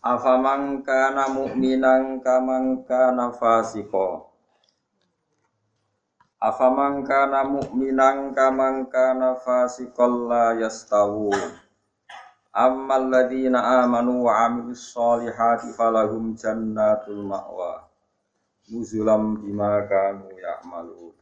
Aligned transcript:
Afaman 0.00 0.80
kana 0.80 1.28
mu'minan 1.28 2.24
kaman 2.24 2.88
kana 2.88 3.36
fasiko 3.36 4.32
Afaman 6.40 7.04
kana 7.04 7.44
mu'minan 7.44 8.32
kaman 8.32 8.88
kana 8.88 9.36
fasikol 9.36 10.24
la 10.24 10.56
yastawu. 10.56 11.28
Ammal 12.56 13.12
ladina 13.12 13.84
amanu 13.84 14.24
wa 14.24 14.48
amilus 14.48 14.88
solihati 14.88 15.68
falahum 15.76 16.32
jannatul 16.32 17.20
ma'wa. 17.20 17.84
Nuzulam 18.72 19.36
bima 19.44 19.84
kanu 19.84 20.32
ya'malu 20.32 21.12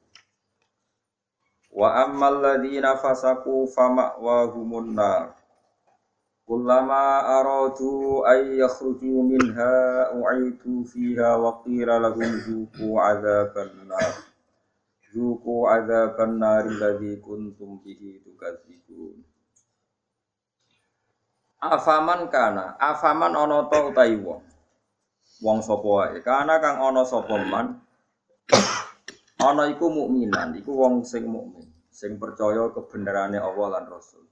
Wa 1.75 2.07
ammal 2.07 2.39
ladina 2.39 2.95
fasaku 2.95 3.67
fama'wahumun 3.75 4.95
nar 4.95 5.38
Kullama 6.49 7.29
aradu 7.29 8.25
ay 8.25 8.57
yakhruju 8.57 9.21
minha 9.21 10.09
u'itu 10.17 10.81
fiha 10.81 11.37
wa 11.37 11.61
qila 11.61 12.01
lahum 12.01 12.25
zuku 12.41 12.97
adzaban 12.97 13.85
nar 13.85 14.13
Zuku 15.13 15.69
adzaban 15.69 16.41
nar 16.41 16.65
alladzi 16.65 17.21
kuntum 17.21 17.85
bihi 17.85 18.25
tukadzibun 18.25 19.21
Afaman 21.61 22.33
kana 22.33 22.81
afaman 22.81 23.37
ana 23.37 23.69
ta 23.69 23.85
utahi 23.85 24.17
wong 24.17 24.41
wong 25.45 25.59
sapa 25.61 25.85
wae 25.85 26.17
kana 26.25 26.65
kang 26.65 26.81
ana 26.81 27.05
sapa 27.05 27.35
man 27.45 27.77
ana 29.37 29.69
iku 29.69 29.93
mukminan 29.93 30.57
iku 30.57 30.73
wong 30.81 31.05
sing 31.05 31.29
mukmin 31.29 31.69
sing 31.93 32.17
percaya 32.17 32.73
kebenarannya 32.73 33.37
Allah 33.43 33.69
lan 33.75 33.85
Rasul 33.91 34.28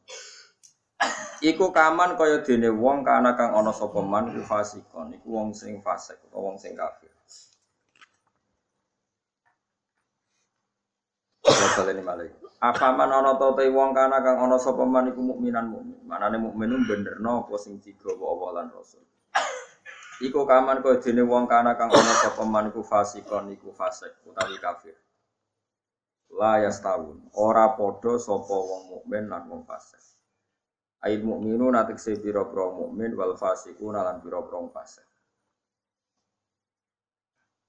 Iku 1.44 1.68
kaman 1.68 2.16
kaya 2.16 2.40
dene 2.40 2.72
wong 2.72 3.04
kana 3.04 3.36
kang 3.36 3.52
ana 3.52 3.68
sapa 3.68 4.00
man 4.00 4.32
iku 4.32 4.40
fasikon, 4.40 5.12
iku 5.12 5.28
wong 5.36 5.52
sing 5.52 5.84
fasik 5.84 6.16
utawa 6.32 6.48
wong 6.52 6.56
sing 6.56 6.72
kafir. 6.72 7.12
Wasallallahu 11.46 12.08
alaihi 12.08 12.34
Apa 12.56 12.88
man 12.96 13.12
ana 13.12 13.36
ta 13.36 13.52
te 13.52 13.68
wong 13.68 13.92
kana 13.92 14.24
kang 14.24 14.40
ana 14.40 14.56
sapa 14.56 14.82
man 14.88 15.12
iku 15.12 15.20
mukminan 15.20 15.68
mukmin. 15.68 16.00
Manane 16.08 16.40
mukmin 16.40 16.72
ku 16.72 16.78
benerno 16.88 17.44
apa 17.44 17.54
sing 17.60 17.84
digawa 17.84 18.24
Allah 18.32 18.50
lan 18.64 18.66
Rasul. 18.72 19.04
Iku 20.24 20.48
kaman 20.48 20.80
kaya 20.80 21.04
dene 21.04 21.20
wong 21.20 21.44
kana 21.44 21.76
kang 21.76 21.92
ana 21.92 22.12
sapa 22.16 22.48
man 22.48 22.72
iku 22.72 22.80
fasikon, 22.80 23.52
iku 23.52 23.76
fasik 23.76 24.24
utawi 24.24 24.56
kafir. 24.56 24.96
La 26.32 26.64
yastawun, 26.64 27.28
ora 27.36 27.76
padha 27.76 28.16
sapa 28.16 28.56
wong 28.56 28.82
mukmin 28.88 29.28
lan 29.28 29.44
wong 29.52 29.68
fasik. 29.68 30.15
Ail 31.06 31.22
mukminu 31.22 31.70
natik 31.70 32.02
se 32.02 32.18
piro 32.18 32.50
pro 32.50 32.74
mukmin 32.74 33.14
wal 33.14 33.38
fasiku 33.38 33.94
nalan 33.94 34.18
piro 34.18 34.42
pro 34.42 34.66
fasik. 34.74 35.06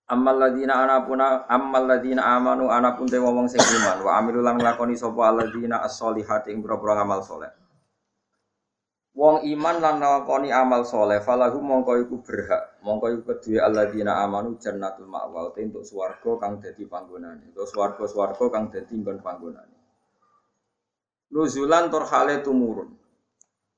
Ammal 0.10 0.40
ladina 0.40 0.82
anapuna 0.82 1.46
ammal 1.46 1.84
ladina 1.86 2.34
amanu 2.34 2.72
anapun 2.72 3.06
te 3.06 3.20
wong 3.20 3.46
sing 3.52 3.60
iman 3.60 4.08
wa 4.08 4.12
amilu 4.18 4.40
lan 4.40 4.56
nglakoni 4.58 4.96
sapa 4.96 5.20
alladzina 5.30 5.84
as-solihati 5.84 6.50
ing 6.56 6.64
pira-pira 6.64 7.04
amal 7.04 7.20
saleh. 7.22 7.52
Wong 9.14 9.44
iman 9.52 9.76
lan 9.84 10.00
nglakoni 10.00 10.50
amal 10.50 10.88
saleh 10.88 11.20
falahu 11.20 11.60
mongko 11.60 12.00
iku 12.08 12.16
berhak 12.24 12.80
mongko 12.88 13.06
iku 13.14 13.22
kedue 13.36 13.60
alladzina 13.60 14.24
amanu 14.24 14.56
jannatul 14.56 15.12
ma'wa 15.12 15.52
te 15.52 15.62
entuk 15.62 15.84
swarga 15.84 16.40
kang 16.40 16.64
dadi 16.64 16.88
panggonane. 16.88 17.52
Entuk 17.52 17.68
swarga-swarga 17.68 18.46
kang 18.48 18.72
dadi 18.72 18.94
nggon 18.96 19.20
panggonane. 19.20 19.78
Nuzulan 21.36 21.92
tur 21.92 22.08
hale 22.08 22.40
tumurun. 22.40 22.96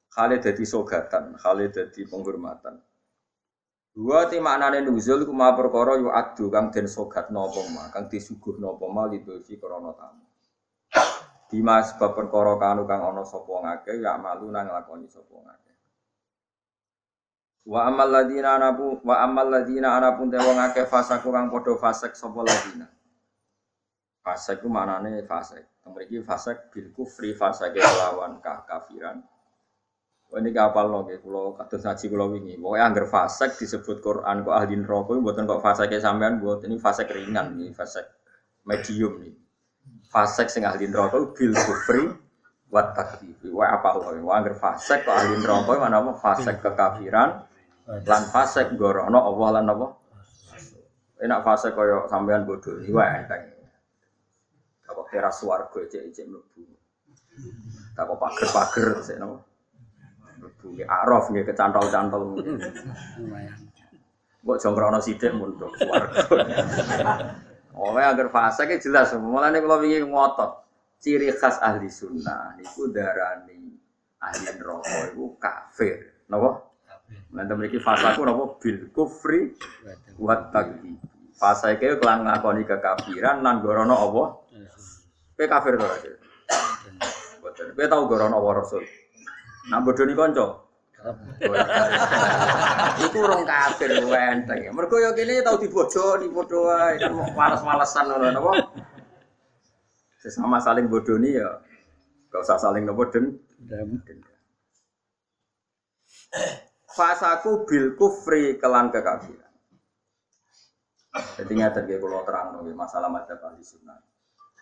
Hale 0.09 0.41
dadi 0.41 0.65
sogatan, 0.65 1.37
hale 1.37 1.69
dadi 1.69 2.01
penghormatan. 2.09 2.81
Dua 3.93 4.29
ti 4.29 4.39
maknane 4.39 4.85
nuzul 4.85 5.25
ku 5.27 5.33
ma 5.33 5.51
perkara 5.57 5.99
yu 5.99 6.07
adu 6.07 6.47
kang 6.47 6.71
den 6.71 6.87
sogat 6.87 7.33
napa 7.33 7.61
ma, 7.73 7.89
kang 7.91 8.07
disuguh 8.07 8.55
napa 8.61 8.85
ma 8.87 9.09
lidulfi 9.09 9.59
krana 9.59 9.91
tamu. 9.97 10.25
Bima 11.49 11.81
sebab 11.81 12.13
perkara 12.13 12.55
kanu 12.61 12.85
kang 12.85 13.01
ana 13.01 13.25
sapa 13.25 13.49
ngake 13.49 13.99
ya 13.99 14.15
malu 14.21 14.53
nang 14.53 14.69
lakoni 14.69 15.09
sapa 15.09 15.33
ngake. 15.33 15.73
Wa 17.65 17.89
amal 17.89 18.09
ladina 18.09 18.55
anapu 18.55 19.01
wa 19.01 19.15
amal 19.19 19.49
ladina 19.49 19.97
anapun 19.97 20.29
te 20.29 20.37
wong 20.37 20.57
akeh 20.61 20.85
fasaku 20.85 21.33
kang 21.33 21.49
padha 21.49 21.73
fasik 21.75 22.13
sapa 22.13 22.39
ladina. 22.45 22.85
Fasik 24.21 24.61
ku 24.61 24.69
maknane 24.69 25.25
fasik. 25.25 25.65
Mriki 25.89 26.21
fasik 26.21 26.69
bil 26.69 26.93
kufri 26.93 27.33
fasik 27.33 27.73
lawan 27.73 28.37
kafiran. 28.45 29.25
Ini 30.29 30.53
kapal 30.53 30.93
loh, 30.93 31.09
kalau 31.09 31.57
kados 31.57 31.81
ngaji 31.81 32.05
kalau 32.05 32.29
wingi, 32.29 32.53
pokoknya 32.61 32.85
angger 32.85 33.09
fasek 33.09 33.57
disebut 33.57 33.97
Quran 33.97 34.45
kok 34.45 34.53
ahli 34.53 34.77
neraka, 34.77 35.17
buatan 35.17 35.49
kok 35.49 35.57
fasek 35.57 35.89
sampean 35.97 36.37
buat 36.37 36.61
ini 36.69 36.77
fasek 36.77 37.09
ringan 37.09 37.57
nih, 37.57 37.73
fasek 37.73 38.05
medium 38.61 39.25
nih, 39.25 39.33
fasek 40.05 40.53
sing 40.53 40.69
ahli 40.69 40.85
neraka 40.85 41.17
bil 41.33 41.53
kufri 41.57 42.13
wat 42.69 42.93
takdir, 42.93 43.41
wah 43.49 43.73
apa 43.73 43.89
loh, 43.97 44.13
wah 44.29 44.37
angger 44.37 44.53
fasek 44.53 45.01
kok 45.01 45.17
ahli 45.17 45.33
neraka 45.41 45.73
mana 45.81 45.97
apa? 45.97 46.11
Fasek 46.13 46.61
kekafiran, 46.61 47.29
lan 47.89 48.23
fasek 48.29 48.69
gorono 48.77 49.25
Allah 49.33 49.49
lan 49.57 49.65
apa, 49.65 49.87
enak 51.25 51.41
fasek 51.41 51.73
koyo 51.73 52.05
sampean 52.05 52.45
bodoh, 52.45 52.77
nih 52.77 52.93
wah 52.93 53.17
enteng, 53.17 53.49
kalau 54.85 55.09
teras 55.09 55.41
warga 55.41 55.81
cek 55.89 56.13
cek 56.13 56.29
mlebu, 56.29 56.69
tak 57.97 58.05
kok 58.05 58.17
pager-pager 58.21 59.17
nopo. 59.17 59.48
Bunyi 60.59 60.83
araf 60.83 61.31
nggih 61.31 61.47
kecantol-cantol. 61.47 62.35
lumayan 63.19 63.69
Mbok 64.39 64.57
jongkrono 64.59 64.99
sithik 65.03 65.35
mundur 65.35 65.71
swarga. 65.75 66.23
Oh, 67.75 67.95
agar 67.95 68.27
fase 68.31 68.67
ki 68.67 68.79
jelas. 68.79 69.11
Mulane 69.15 69.59
kula 69.63 69.79
wingi 69.79 70.03
ngotot. 70.03 70.63
Ciri 70.99 71.31
khas 71.31 71.63
ahli 71.63 71.87
sunnah 71.87 72.59
niku 72.59 72.91
darani 72.91 73.71
ahli 74.19 74.51
neraka 74.51 75.15
iku 75.15 75.39
kafir. 75.39 76.27
Napa? 76.27 76.59
Nanti 77.31 77.51
memiliki 77.55 77.79
fasaku 77.79 78.27
napa 78.27 78.59
bil 78.59 78.91
kufri 78.91 79.55
wa 80.19 80.35
takdzib. 80.51 80.99
Fase 81.39 81.79
iki 81.79 81.95
kelan 82.03 82.27
ngakoni 82.27 82.67
kekafiran 82.67 83.39
lan 83.39 83.63
gorono 83.63 83.95
apa? 83.95 84.23
Kowe 85.39 85.47
kafir 85.47 85.79
to. 85.79 85.87
Kowe 87.47 87.85
tau 87.87 88.03
gorono 88.11 88.43
apa 88.43 88.49
Rasul? 88.59 88.83
Nak 89.69 89.85
bodoni 89.85 90.17
kanca. 90.17 90.65
Iku 93.07 93.23
urung 93.23 93.47
kafir 93.47 94.03
enteng. 94.03 94.75
Mergo 94.75 94.99
ya 94.99 95.15
kene 95.15 95.39
tau 95.39 95.55
dibodoni 95.55 96.27
padha 96.27 96.59
wae 96.59 96.99
kan 96.99 97.15
mau 97.15 97.31
males-malesan 97.31 98.11
ngono 98.11 98.27
napa. 98.27 98.51
Sesama 100.19 100.59
saling 100.59 100.91
bodoni 100.91 101.39
ya 101.39 101.47
gak 102.27 102.43
usah 102.43 102.59
saling 102.59 102.83
nopo 102.83 103.07
den. 103.07 103.39
Fasaku 106.91 107.63
bil 107.63 107.95
kufri 107.95 108.59
kelan 108.59 108.91
kekafiran. 108.91 109.47
Jadi 111.39 111.51
ngaten 111.55 111.87
nggih 111.87 112.03
kula 112.03 112.27
terang 112.27 112.59
masalah 112.75 113.07
madzhab 113.07 113.39
ahli 113.39 113.63
sunnah. 113.63 113.95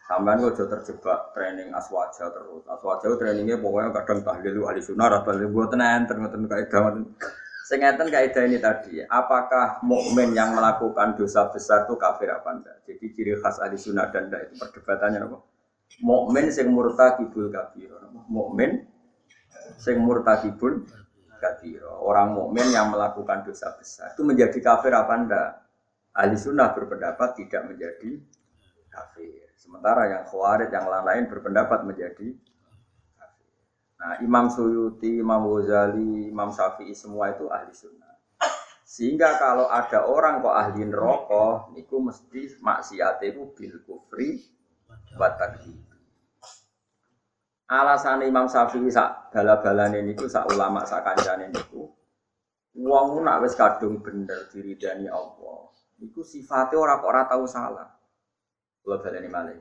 Sampean 0.07 0.39
kok 0.39 0.71
terjebak 0.71 1.35
training 1.35 1.75
aswaja 1.75 2.31
terus. 2.31 2.63
Aswaja 2.63 3.11
trainingnya 3.19 3.59
pokoknya 3.59 3.91
kadang 3.91 4.23
tahlil 4.23 4.63
ahli 4.63 4.79
sunnah 4.79 5.11
atau 5.11 5.35
tahlil 5.35 5.51
buatan 5.51 5.83
enten 5.83 6.23
ngoten 6.23 6.47
kaidah 6.47 6.95
ngeten 7.75 8.07
kaidah 8.07 8.43
ini 8.47 8.63
tadi, 8.63 9.03
apakah 9.03 9.83
mukmin 9.83 10.31
yang 10.31 10.55
melakukan 10.55 11.19
dosa 11.19 11.51
besar 11.51 11.83
itu 11.83 11.99
kafir 11.99 12.31
apa 12.31 12.55
enggak? 12.55 12.77
Jadi 12.87 13.05
ciri 13.11 13.35
khas 13.43 13.59
ahli 13.59 13.75
sunnah 13.75 14.07
dan 14.07 14.31
enggak 14.31 14.47
itu 14.47 14.55
perdebatannya 14.55 15.19
apa? 15.27 15.37
Mukmin 15.99 16.47
sing 16.55 16.71
murtakibul 16.71 17.51
kafir. 17.51 17.91
Mukmin 18.31 18.87
sing 19.75 19.99
murtakibul 19.99 20.87
kafir. 21.43 21.83
Orang 21.83 22.31
mukmin 22.31 22.71
yang 22.71 22.87
melakukan 22.87 23.43
dosa 23.43 23.75
besar 23.75 24.15
itu 24.15 24.23
menjadi 24.23 24.55
kafir 24.63 24.95
apa 24.95 25.13
enggak? 25.19 25.49
Ahli 26.15 26.39
sunnah 26.39 26.71
berpendapat 26.71 27.35
tidak 27.35 27.67
menjadi 27.67 28.23
kafir. 28.87 29.46
Sementara 29.67 30.07
yang 30.07 30.23
khawarij 30.23 30.71
yang 30.71 30.87
lain-lain 30.87 31.27
berpendapat 31.27 31.83
menjadi. 31.83 32.31
Nah, 33.99 34.15
Imam 34.23 34.47
Suyuti, 34.47 35.19
Imam 35.19 35.43
Ghazali, 35.43 36.31
Imam 36.31 36.55
Syafi'i 36.55 36.95
semua 36.95 37.35
itu 37.35 37.51
ahli 37.51 37.75
sunnah. 37.75 38.15
Sehingga 38.87 39.35
kalau 39.35 39.67
ada 39.67 40.07
orang 40.07 40.39
kok 40.39 40.55
ahli 40.55 40.87
neraka, 40.87 41.67
niku 41.75 41.99
mesti 41.99 42.63
maksiat 42.63 43.19
itu 43.27 43.51
bil 43.51 43.75
kufri 43.83 44.47
wa 45.19 45.27
Alasan 47.67 48.23
Imam 48.23 48.47
Syafi'i 48.47 48.87
sak 48.87 49.35
bala-balane 49.35 49.99
niku 49.99 50.31
sak 50.31 50.47
ulama 50.47 50.87
sak 50.87 51.03
kancane 51.03 51.51
niku 51.51 51.91
wong 52.77 53.25
nak 53.25 53.41
wis 53.41 53.57
kadung 53.57 53.99
bener 54.05 54.45
diridani 54.53 55.09
Allah. 55.09 55.73
Niku 55.97 56.21
sifatnya 56.21 56.77
ora 56.77 57.01
kok 57.01 57.09
ora 57.09 57.23
tau 57.25 57.45
salah. 57.49 57.96
Kula 58.87 59.03
baleni 59.03 59.27
malih. 59.27 59.59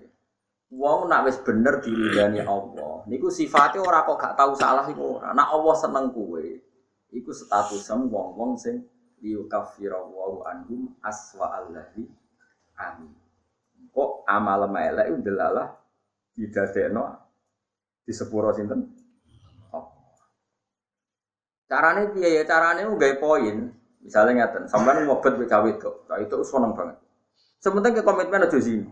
Wong 0.71 1.11
nak 1.11 1.27
wis 1.27 1.35
bener 1.43 1.83
diridani 1.83 2.47
Allah, 2.47 3.03
niku 3.11 3.27
sifatnya 3.27 3.83
ora 3.83 4.07
kok 4.07 4.23
gak 4.23 4.39
tau 4.39 4.55
salah 4.55 4.87
iku 4.87 5.19
ora. 5.19 5.35
Nak 5.35 5.51
Allah 5.51 5.75
seneng 5.75 6.15
kuwe, 6.15 6.63
iku 7.11 7.35
statusem 7.35 8.07
wong-wong 8.07 8.55
sing 8.55 8.87
liyukaffira 9.19 9.99
wa 9.99 10.47
anhum 10.47 10.95
aswa 11.03 11.59
allahi 11.59 12.07
amin. 12.79 13.11
Kok 13.91 14.31
amal 14.31 14.71
melek 14.71 15.11
delalah 15.27 15.75
didadekno 16.31 17.19
di 18.07 18.15
sepuro 18.15 18.55
sinten? 18.55 18.87
Oh. 19.75 19.87
Carane 21.67 22.15
piye 22.15 22.31
ya? 22.31 22.43
Carane 22.47 22.87
nggawe 22.87 23.15
poin. 23.19 23.75
Misalnya 24.07 24.47
ngeten, 24.47 24.71
sampean 24.71 25.03
ngobet 25.03 25.35
wis 25.35 25.51
cawe 25.51 25.67
itu, 25.67 25.91
itu 26.15 26.37
seneng 26.47 26.79
banget. 26.79 26.95
Sementing 27.59 27.99
ke 27.99 28.03
komitmen 28.07 28.47
aja 28.47 28.59
sini. 28.63 28.87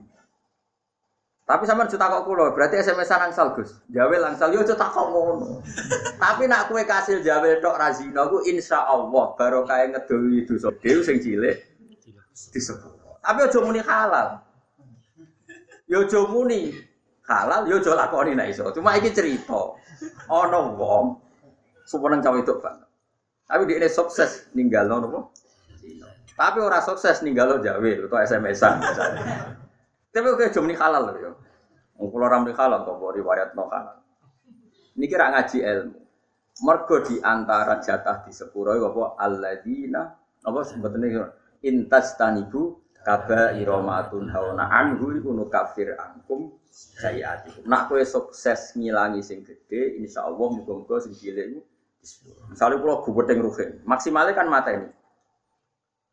Tapi 1.44 1.68
sampean 1.68 1.92
juta 1.92 2.08
kok 2.08 2.24
kulo, 2.24 2.56
berarti 2.56 2.80
SMS-an 2.80 3.28
angsal 3.28 3.52
Gus. 3.52 3.76
Jawe 3.92 4.16
yo 4.16 4.64
aja 4.64 4.74
takok 4.80 5.06
ngono. 5.12 5.60
Tapi 6.16 6.48
nak 6.48 6.72
kue 6.72 6.88
kasil 6.88 7.20
jawe 7.20 7.60
tok 7.60 7.76
razina 7.76 8.24
ku 8.32 8.40
insyaallah 8.48 9.36
barokah 9.36 9.84
ngedowi 9.92 10.48
dosa 10.48 10.72
dhewe 10.80 11.04
sing 11.04 11.20
cilik 11.20 11.60
disebut. 12.32 13.20
Tapi 13.20 13.38
aja 13.44 13.58
muni 13.60 13.84
halal. 13.84 14.40
Yo 15.84 16.08
aja 16.08 16.20
muni 16.32 16.72
halal, 17.28 17.68
yo 17.68 17.76
aja 17.76 17.92
lakoni 17.92 18.32
nek 18.32 18.48
iso. 18.48 18.72
Cuma 18.72 18.96
iki 18.96 19.12
cerita. 19.12 19.76
Ana 20.32 20.64
wong 20.64 21.20
suweneng 21.84 22.24
cawe 22.24 22.40
itu 22.40 22.56
banget. 22.56 22.88
Tapi 23.44 23.68
dia 23.68 23.84
sukses 23.92 24.48
ninggal 24.56 24.88
nopo. 24.88 25.28
Tapi 26.40 26.58
orang 26.64 26.80
sukses 26.80 27.20
ninggal 27.20 27.52
lo 27.52 27.56
jawe 27.60 27.90
atau 28.08 28.16
SMS-an. 28.16 28.80
Tapi 30.14 30.26
oke 30.30 30.46
jom 30.54 30.70
nih 30.70 30.78
halal 30.78 31.10
loh 31.10 31.16
ya. 31.18 31.30
Kalau 31.98 32.22
orang 32.22 32.46
halal 32.54 32.80
kok 32.86 33.02
riwayat 33.18 33.58
no 33.58 33.66
halal. 33.66 33.98
Ini 34.94 35.10
kira 35.10 35.34
ngaji 35.34 35.58
ilmu. 35.58 35.98
Mergo 36.62 37.02
di 37.02 37.18
antara 37.18 37.82
jatah 37.82 38.22
di 38.22 38.30
sepuro 38.30 38.70
apa 38.78 39.18
alladzina 39.18 40.14
apa 40.46 40.60
sebetulnya 40.62 41.34
intas 41.66 42.14
tanibu 42.14 42.78
kaba 42.94 43.58
iromatun 43.58 44.30
hauna 44.30 44.70
anhu 44.70 45.18
iku 45.18 45.34
kafir 45.50 45.98
angkum 45.98 46.54
sayatikum. 46.70 47.66
Nak 47.66 47.90
kowe 47.90 48.02
sukses 48.06 48.78
ngilangi 48.78 49.18
sing 49.18 49.42
gede, 49.42 49.98
insyaallah 49.98 50.48
muga-muga 50.62 51.02
sing 51.02 51.14
cilik 51.14 51.58
Misalnya 52.52 52.84
kalau 52.84 53.00
gubedeng 53.00 53.40
ruhin, 53.40 53.80
maksimalnya 53.88 54.36
kan 54.36 54.44
mata 54.44 54.70
ini. 54.76 54.92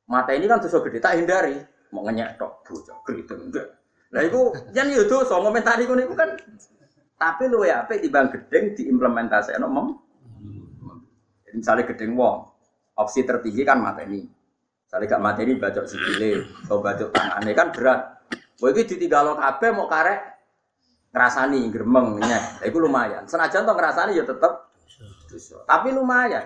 Mata 0.07 0.31
ini 0.31 0.47
kan 0.47 0.63
dosa 0.63 0.79
gede, 0.79 1.03
tak 1.03 1.19
hindari. 1.19 1.59
Mau 1.91 2.07
ngenyek 2.07 2.39
tok, 2.39 2.63
bocah 2.63 2.97
gede 3.03 3.35
enggak. 3.35 3.67
Nah 4.11 4.21
itu, 4.27 4.39
yang 4.75 4.91
itu 4.91 5.17
so 5.23 5.39
komentari 5.39 5.87
itu 5.87 6.15
kan. 6.15 6.35
Tapi 7.21 7.43
lu 7.47 7.61
ya 7.63 7.85
apa 7.85 8.01
bang 8.01 8.27
gedeng 8.33 8.73
diimplementasi 8.73 9.55
no 9.61 9.69
Misalnya 11.51 11.83
gedeng 11.83 12.15
wong, 12.15 12.47
opsi 12.95 13.27
tertinggi 13.27 13.67
kan 13.67 13.83
mata 13.83 14.07
ini. 14.07 14.23
Misalnya 14.87 15.15
gak 15.15 15.23
mata 15.23 15.39
ini 15.43 15.53
bacok 15.59 15.83
sikile, 15.83 16.47
atau 16.63 16.79
bacok 16.79 17.11
tangannya 17.11 17.51
kan 17.51 17.67
berat. 17.75 18.01
Wah 18.63 18.69
itu 18.71 18.95
ditinggal 18.95 19.35
kabeh 19.35 19.69
mau 19.75 19.91
karek 19.91 20.19
ngerasani 21.11 21.59
geremeng 21.67 22.23
Nah, 22.23 22.63
itu 22.63 22.77
lumayan. 22.79 23.27
Senajan 23.27 23.67
tuh 23.67 23.75
ngerasani 23.75 24.15
ya 24.15 24.23
tetap 24.23 24.71
tapi 25.67 25.95
lumayan. 25.95 26.43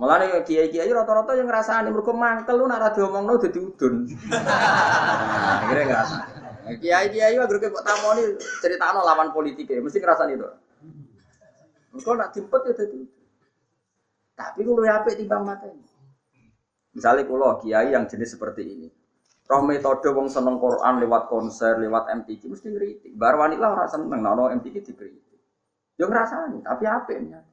Malah 0.00 0.16
nih 0.16 0.40
kiai 0.48 0.72
kiai 0.72 0.88
rata-rata 0.88 1.36
yang 1.36 1.44
ngerasa 1.44 1.84
nih 1.84 1.92
mereka 1.92 2.16
mangkel 2.16 2.56
lu 2.56 2.64
nara 2.64 2.88
diomong 2.88 3.28
lo 3.28 3.36
jadi 3.36 3.60
udun. 3.60 4.08
Akhirnya 5.60 5.84
ngerasa. 5.92 6.16
Kiai 6.80 7.06
kiai 7.12 7.36
wa 7.36 7.44
grup 7.44 7.68
kok 7.68 7.84
tamoni 7.84 8.24
cerita 8.64 8.96
no 8.96 9.04
lawan 9.04 9.28
politik 9.28 9.68
ya 9.68 9.84
mesti 9.84 10.00
ngerasa 10.00 10.24
itu. 10.32 10.48
Mereka 11.92 12.10
nak 12.16 12.32
timpet 12.32 12.60
ya 12.64 12.72
jadi. 12.80 13.00
Tapi 14.40 14.60
kalau 14.64 14.88
ya 14.88 15.04
apa 15.04 15.12
timbang 15.12 15.44
mata 15.44 15.68
ini. 15.68 15.84
Misalnya 16.96 17.28
kalau 17.28 17.60
kiai 17.60 17.92
yang 17.92 18.08
jenis 18.08 18.40
seperti 18.40 18.64
ini. 18.64 18.88
Roh 19.52 19.66
metode 19.68 20.08
wong 20.16 20.32
seneng 20.32 20.62
Quran 20.62 21.02
lewat 21.02 21.28
konser, 21.28 21.76
lewat 21.76 22.08
MTQ 22.24 22.54
mesti 22.54 22.72
ngeritik. 22.72 23.12
Bar 23.18 23.36
wanita 23.36 23.66
orang 23.68 23.90
seneng, 23.90 24.22
nah 24.24 24.32
no 24.32 24.48
MTQ 24.48 24.80
dikritik. 24.80 25.42
Yo 26.00 26.06
ngrasani, 26.08 26.64
tapi 26.64 26.86
apik 26.88 27.18
niat. 27.18 27.49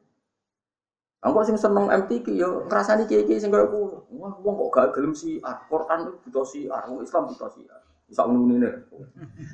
Engko 1.18 1.42
sing 1.42 1.58
seneng 1.58 1.90
MTQ 1.90 2.26
yo 2.38 2.50
ngrasani 2.70 3.10
kiye-kiye 3.10 3.42
sing 3.42 3.50
kaya 3.50 3.66
kulo. 3.66 4.06
Wah, 4.14 4.38
wong 4.38 4.54
kok 4.54 4.70
gak 4.70 4.88
gelem 4.94 5.18
si 5.18 5.42
Al-Qur'an 5.42 6.14
butuh 6.22 6.46
si 6.46 6.70
wong 6.70 7.02
Islam 7.02 7.34
butuh 7.34 7.50
si 7.50 7.66
Bisa 8.08 8.24
ngene. 8.24 8.70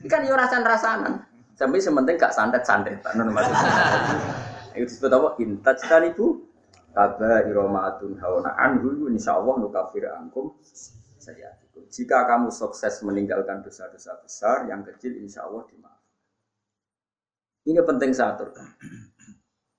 Ikan 0.03 0.21
yo 0.29 0.35
rasan-rasanan. 0.35 1.23
Sampai 1.55 1.79
sementing 1.79 2.19
gak 2.19 2.35
santet-santet. 2.35 2.99
Ngono 3.15 3.31
maksudnya. 3.31 3.71
Itu 4.75 4.85
disebut 4.89 5.11
apa? 5.13 5.29
Intaj 5.39 5.79
tadi 5.87 6.09
bu. 6.11 6.43
Kaba 6.93 7.41
iromatun 7.49 8.21
hawana 8.21 8.53
anhu 8.53 9.09
insyaallah 9.09 9.57
nukafir 9.57 10.05
angkum 10.13 10.53
saya. 11.17 11.57
Jika 11.89 12.25
kamu 12.29 12.53
sukses 12.53 13.01
meninggalkan 13.01 13.65
dosa-dosa 13.65 14.17
besar, 14.21 14.69
yang 14.69 14.85
kecil 14.85 15.17
insya 15.17 15.45
Allah 15.45 15.65
dimaafkan. 15.65 16.09
Ini 17.63 17.81
penting 17.81 18.11
saya 18.13 18.37
aturkan. 18.37 18.67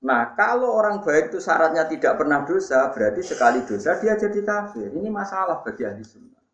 Nah, 0.04 0.36
kalau 0.36 0.68
orang 0.76 1.00
baik 1.00 1.32
itu 1.32 1.40
syaratnya 1.40 1.88
tidak 1.88 2.20
pernah 2.20 2.44
dosa, 2.44 2.92
berarti 2.92 3.24
sekali 3.24 3.64
dosa 3.64 3.96
dia 3.96 4.12
jadi 4.20 4.36
kafir. 4.44 4.92
Ini 4.92 5.08
masalah 5.08 5.64
bagi 5.64 5.80
ahli 5.80 6.04
sunnah. 6.04 6.44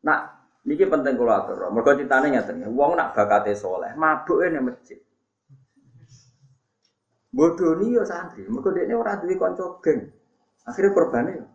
Nah, 0.00 0.18
ini 0.64 0.80
penting 0.80 1.14
kalau 1.20 1.34
atur. 1.36 1.60
Mereka 1.68 2.00
ceritanya 2.00 2.40
nyatanya, 2.40 2.72
uang 2.72 2.96
nak 2.96 3.12
bakate 3.12 3.52
soleh, 3.52 3.92
mabuk 4.00 4.40
ini 4.48 4.60
masjid. 4.64 4.96
Bodoh 7.36 7.76
nih 7.76 8.00
ya 8.00 8.02
santri, 8.08 8.48
mereka 8.48 8.72
dia 8.72 8.96
orang 8.96 9.20
duit 9.20 9.36
konco 9.36 9.76
geng. 9.84 10.08
Akhirnya 10.64 10.96
korbannya 10.96 11.32
ya. 11.36 11.46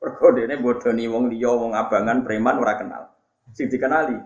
Mereka 0.00 0.26
dia 0.40 0.56
bodoh 0.56 0.92
nih, 0.96 1.04
wong 1.04 1.28
dia, 1.28 1.52
wong 1.52 1.76
abangan, 1.76 2.24
preman, 2.24 2.56
orang 2.56 2.78
kenal. 2.80 3.02
Sing 3.52 3.68
dikenali, 3.68 4.16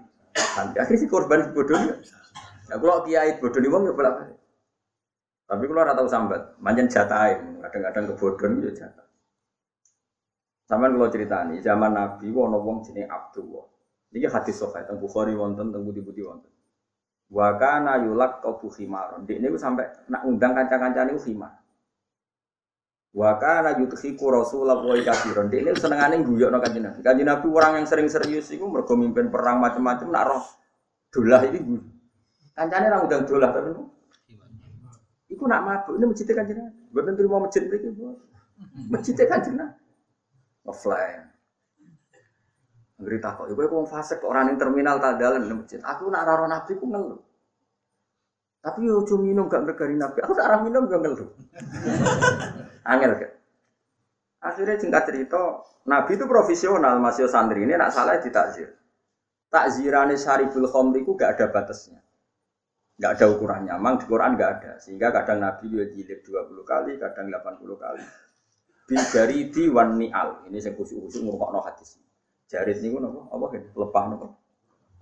akhirnya 0.54 0.94
si 0.94 1.10
korban 1.10 1.50
bodoh 1.50 1.74
Ya 2.66 2.76
kalau 2.82 3.06
kiai 3.06 3.38
bodoh 3.38 3.60
nih 3.62 3.70
bolak 3.70 4.14
balik. 4.18 4.38
Tapi 5.46 5.62
kalau 5.70 5.86
rata 5.86 6.02
tahu 6.02 6.08
sambat, 6.10 6.42
manjan 6.58 6.90
jatain, 6.90 7.62
kadang-kadang 7.62 8.04
kebodohan 8.10 8.66
ya 8.66 8.70
jatah. 8.74 9.06
Sampai 10.66 10.90
kalau 10.90 11.06
cerita 11.06 11.46
nih, 11.46 11.62
zaman 11.62 11.94
Nabi, 11.94 12.26
wono 12.34 12.58
wong 12.58 12.82
jenis 12.82 13.06
Abdullah. 13.06 13.62
Ini 14.10 14.26
hadis 14.26 14.58
sofa, 14.58 14.82
tentang 14.82 14.98
Bukhari 14.98 15.38
wonten, 15.38 15.70
tentang 15.70 15.86
budi-budi 15.86 16.26
wonten. 16.26 16.50
Wakana 17.30 18.02
yulak 18.02 18.42
kau 18.42 18.58
khimaron. 18.66 19.22
Di 19.22 19.38
ini 19.38 19.54
sampai 19.54 20.10
nak 20.10 20.26
undang 20.26 20.54
kancang-kancang 20.58 21.14
ini 21.14 21.22
khimar. 21.22 21.54
Waka 23.16 23.64
na 23.64 23.70
yuthiku 23.80 24.28
Rasulullah 24.28 24.76
wa 24.76 24.92
kafiron. 24.92 25.48
Dia 25.48 25.64
ini 25.64 25.72
senengane 25.72 26.20
guyok 26.20 26.52
no 26.52 26.60
kanjeng 26.60 26.84
Nabi. 26.84 27.00
Kanjeng 27.00 27.26
Nabi 27.26 27.46
orang 27.48 27.72
yang 27.80 27.86
sering 27.88 28.12
serius 28.12 28.52
itu 28.52 28.62
mergo 28.68 28.92
perang 29.32 29.56
macam-macam 29.56 30.06
nak 30.12 30.24
roh 30.28 30.46
dolah 31.08 31.42
ini 31.48 31.58
gue. 31.64 31.95
Kancane 32.56 32.88
ra 32.88 33.04
udah 33.04 33.20
dolah 33.28 33.52
tapi 33.52 33.70
Iku 35.26 35.44
nak 35.44 35.60
mabuk 35.66 36.00
ini 36.00 36.04
masjid 36.08 36.24
kanjeng 36.32 36.56
Nabi. 36.56 36.80
Mboten 36.94 37.14
terima 37.18 37.36
masjid 37.44 37.62
mriki 37.68 37.92
Bu. 37.92 38.16
Masjid 38.88 39.12
kanjeng 39.12 39.60
Nabi. 39.60 39.76
Offline. 40.64 41.28
Ngeri 42.96 43.20
takok, 43.20 43.52
iku 43.52 43.60
kok 43.60 43.92
fase 43.92 44.16
kok 44.16 44.32
orang 44.32 44.54
yang 44.54 44.56
terminal 44.56 44.96
tak 44.96 45.20
dalam 45.20 45.44
di 45.44 45.52
masjid. 45.52 45.76
Aku 45.84 46.08
nak 46.08 46.24
raro 46.24 46.48
Nabi 46.48 46.72
ku 46.80 46.88
ngeluh. 46.88 47.20
Tapi 48.64 48.88
yo 48.88 49.04
cuma 49.04 49.22
minum 49.28 49.46
gak 49.46 49.62
bergari 49.62 49.94
Nabi. 49.94 50.24
Aku 50.24 50.32
tak 50.32 50.48
minum 50.64 50.88
gak 50.88 51.04
ngeluh. 51.04 51.28
Angel 52.90 53.12
kan? 53.20 53.32
Akhirnya 54.40 54.80
singkat 54.80 55.04
cerita, 55.10 55.60
Nabi 55.84 56.16
itu 56.16 56.24
profesional, 56.24 56.96
masih 57.02 57.28
santri 57.28 57.66
ini 57.66 57.76
nak 57.76 57.92
salah 57.92 58.16
ditakzir. 58.18 58.72
Takzirane 59.52 60.16
syaribul 60.16 60.66
khomri 60.66 61.04
itu 61.04 61.12
gak 61.14 61.36
ada 61.36 61.46
batasnya. 61.52 62.05
Gak 62.96 63.20
ada 63.20 63.26
ukurannya, 63.28 63.76
memang 63.76 64.00
di 64.00 64.08
Quran 64.08 64.40
gak 64.40 64.50
ada. 64.60 64.72
Sehingga 64.80 65.12
kadang 65.12 65.44
Nabi 65.44 65.68
juga 65.68 65.84
jilid 65.92 66.24
20 66.24 66.64
kali, 66.64 66.96
kadang 66.96 67.28
80 67.28 67.76
kali. 67.76 68.04
Bigari 68.86 69.50
di 69.52 69.68
wan 69.68 69.98
ni'al. 69.98 70.46
Ini 70.48 70.62
saya 70.62 70.72
khusus-khusus 70.78 71.20
ngurukok 71.20 71.50
no 71.52 71.60
hadis. 71.60 71.98
Jarit 72.46 72.78
ini 72.78 72.94
apa? 73.02 73.20
Apa 73.34 73.44
kan? 73.50 73.62
Lepah 73.74 74.04
nopo. 74.08 74.26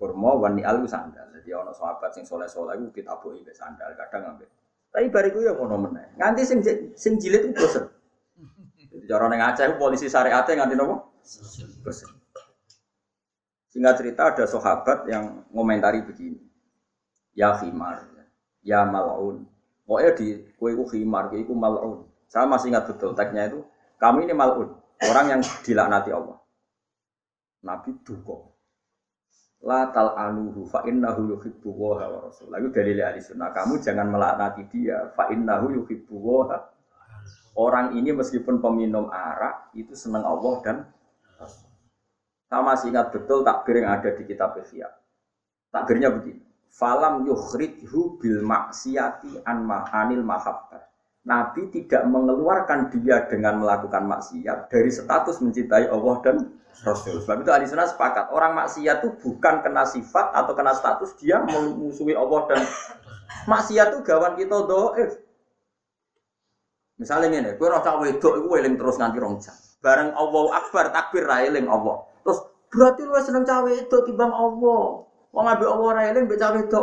Kurma 0.00 0.40
wan 0.40 0.56
ni'al 0.56 0.80
itu 0.80 0.88
sandal. 0.88 1.28
Jadi 1.36 1.52
ono 1.52 1.70
sahabat 1.76 2.16
sing 2.16 2.24
soleh-soleh 2.24 2.80
itu 2.80 3.04
kita 3.04 3.20
boleh 3.20 3.44
sandal. 3.52 3.92
Kadang 3.94 4.32
ngambil 4.32 4.48
Tapi 4.88 5.06
bariku 5.12 5.44
ya 5.44 5.52
ngono 5.52 5.76
meneh. 5.84 6.16
Nganti 6.16 6.42
sing 6.48 6.58
sing 6.96 7.12
jilid 7.20 7.50
itu 7.50 7.60
bosen. 7.60 7.84
Jadi 8.90 9.04
cara 9.04 9.26
ning 9.28 9.42
Aceh 9.44 9.76
polisi 9.76 10.08
syariate 10.08 10.56
nganti 10.56 10.74
nopo? 10.74 11.20
Bosen. 11.84 12.10
Singkat 13.68 13.94
cerita 14.00 14.22
ada 14.32 14.44
sahabat 14.46 15.04
yang 15.10 15.44
ngomentari 15.50 16.00
begini. 16.06 16.40
Ya 17.34 17.54
khimar, 17.58 18.06
ya 18.62 18.86
mal'un. 18.86 19.42
Pokoknya 19.84 20.10
di 20.16 20.26
kue 20.56 20.72
ku 20.78 20.86
khimar, 20.86 21.28
kue 21.28 21.42
ku 21.42 21.52
mal'un. 21.52 22.06
Saya 22.30 22.46
masih 22.48 22.72
ingat 22.72 22.88
betul 22.88 23.12
teksnya 23.12 23.50
itu. 23.50 23.60
Kami 23.98 24.26
ini 24.26 24.34
mal'un, 24.34 24.70
orang 25.02 25.26
yang 25.38 25.40
dilaknati 25.66 26.10
Allah. 26.14 26.38
Nabi 27.64 27.90
duko. 28.06 28.54
La 29.64 29.88
tal 29.88 30.12
anuhu 30.12 30.68
fa 30.68 30.84
innahu 30.84 31.34
yuhibbu 31.34 31.68
wa 31.72 31.96
rasul. 31.96 32.52
Lalu 32.52 32.68
dalil 32.68 33.00
ahli 33.00 33.24
sunnah. 33.24 33.48
Kamu 33.48 33.80
jangan 33.80 34.12
melaknati 34.12 34.68
dia. 34.68 35.08
Fa 35.16 35.32
innahu 35.32 35.72
yuhibbu 35.72 36.14
wa 36.20 36.60
Orang 37.54 37.96
ini 37.96 38.10
meskipun 38.12 38.60
peminum 38.60 39.08
arak 39.08 39.72
itu 39.78 39.94
senang 39.96 40.26
Allah 40.26 40.54
dan 40.60 40.76
saya 42.50 42.60
masih 42.60 42.92
ingat 42.92 43.08
betul 43.14 43.40
takbir 43.40 43.80
yang 43.80 43.94
ada 43.94 44.10
di 44.12 44.22
kitab 44.26 44.58
Ihya. 44.58 44.90
Takbirnya 45.72 46.12
begini. 46.12 46.43
Falam 46.74 47.22
yukhrijhu 47.22 48.18
bil 48.18 48.42
maksiati 48.42 49.46
an 49.46 49.62
anil 49.94 50.26
mahabbah. 50.26 50.82
Nabi 51.24 51.70
tidak 51.70 52.04
mengeluarkan 52.10 52.90
dia 52.92 53.24
dengan 53.30 53.62
melakukan 53.62 54.04
maksiat 54.04 54.68
dari 54.68 54.90
status 54.90 55.40
mencintai 55.40 55.88
Allah 55.88 56.14
dan 56.20 56.36
Rasul. 56.82 57.22
Sebab 57.22 57.46
itu 57.46 57.50
ahli 57.54 57.70
sunnah 57.70 57.86
sepakat 57.86 58.34
orang 58.34 58.58
maksiat 58.58 59.06
itu 59.06 59.08
bukan 59.22 59.62
kena 59.62 59.86
sifat 59.86 60.34
atau 60.34 60.52
kena 60.52 60.74
status 60.74 61.14
dia 61.16 61.40
memusuhi 61.46 62.12
Allah 62.12 62.42
dan 62.50 62.60
maksiat 63.46 63.94
itu 63.94 64.00
gawan 64.02 64.34
kita 64.34 64.58
doa. 64.66 65.06
Misalnya 66.94 67.26
ini, 67.26 67.50
gue 67.58 67.68
rasa 67.70 67.98
wedok, 67.98 68.34
gue 68.38 68.56
eling 68.58 68.78
terus 68.78 68.98
nganti 68.98 69.18
rong. 69.18 69.38
Bareng 69.82 70.14
Allah 70.14 70.44
Akbar 70.58 70.90
takbir 70.90 71.26
ra 71.26 71.42
eling 71.42 71.70
Allah. 71.70 72.02
Terus 72.22 72.38
berarti 72.70 73.02
lu 73.06 73.14
seneng 73.22 73.46
cawe 73.46 73.70
itu 73.70 73.96
timbang 74.10 74.30
Allah. 74.30 75.13
Wong 75.34 75.46
ambek 75.50 75.66
Allah 75.66 75.90
ra 75.90 76.02
eling 76.14 76.30
mbek 76.30 76.38
cawe 76.38 76.58
itu. 76.62 76.82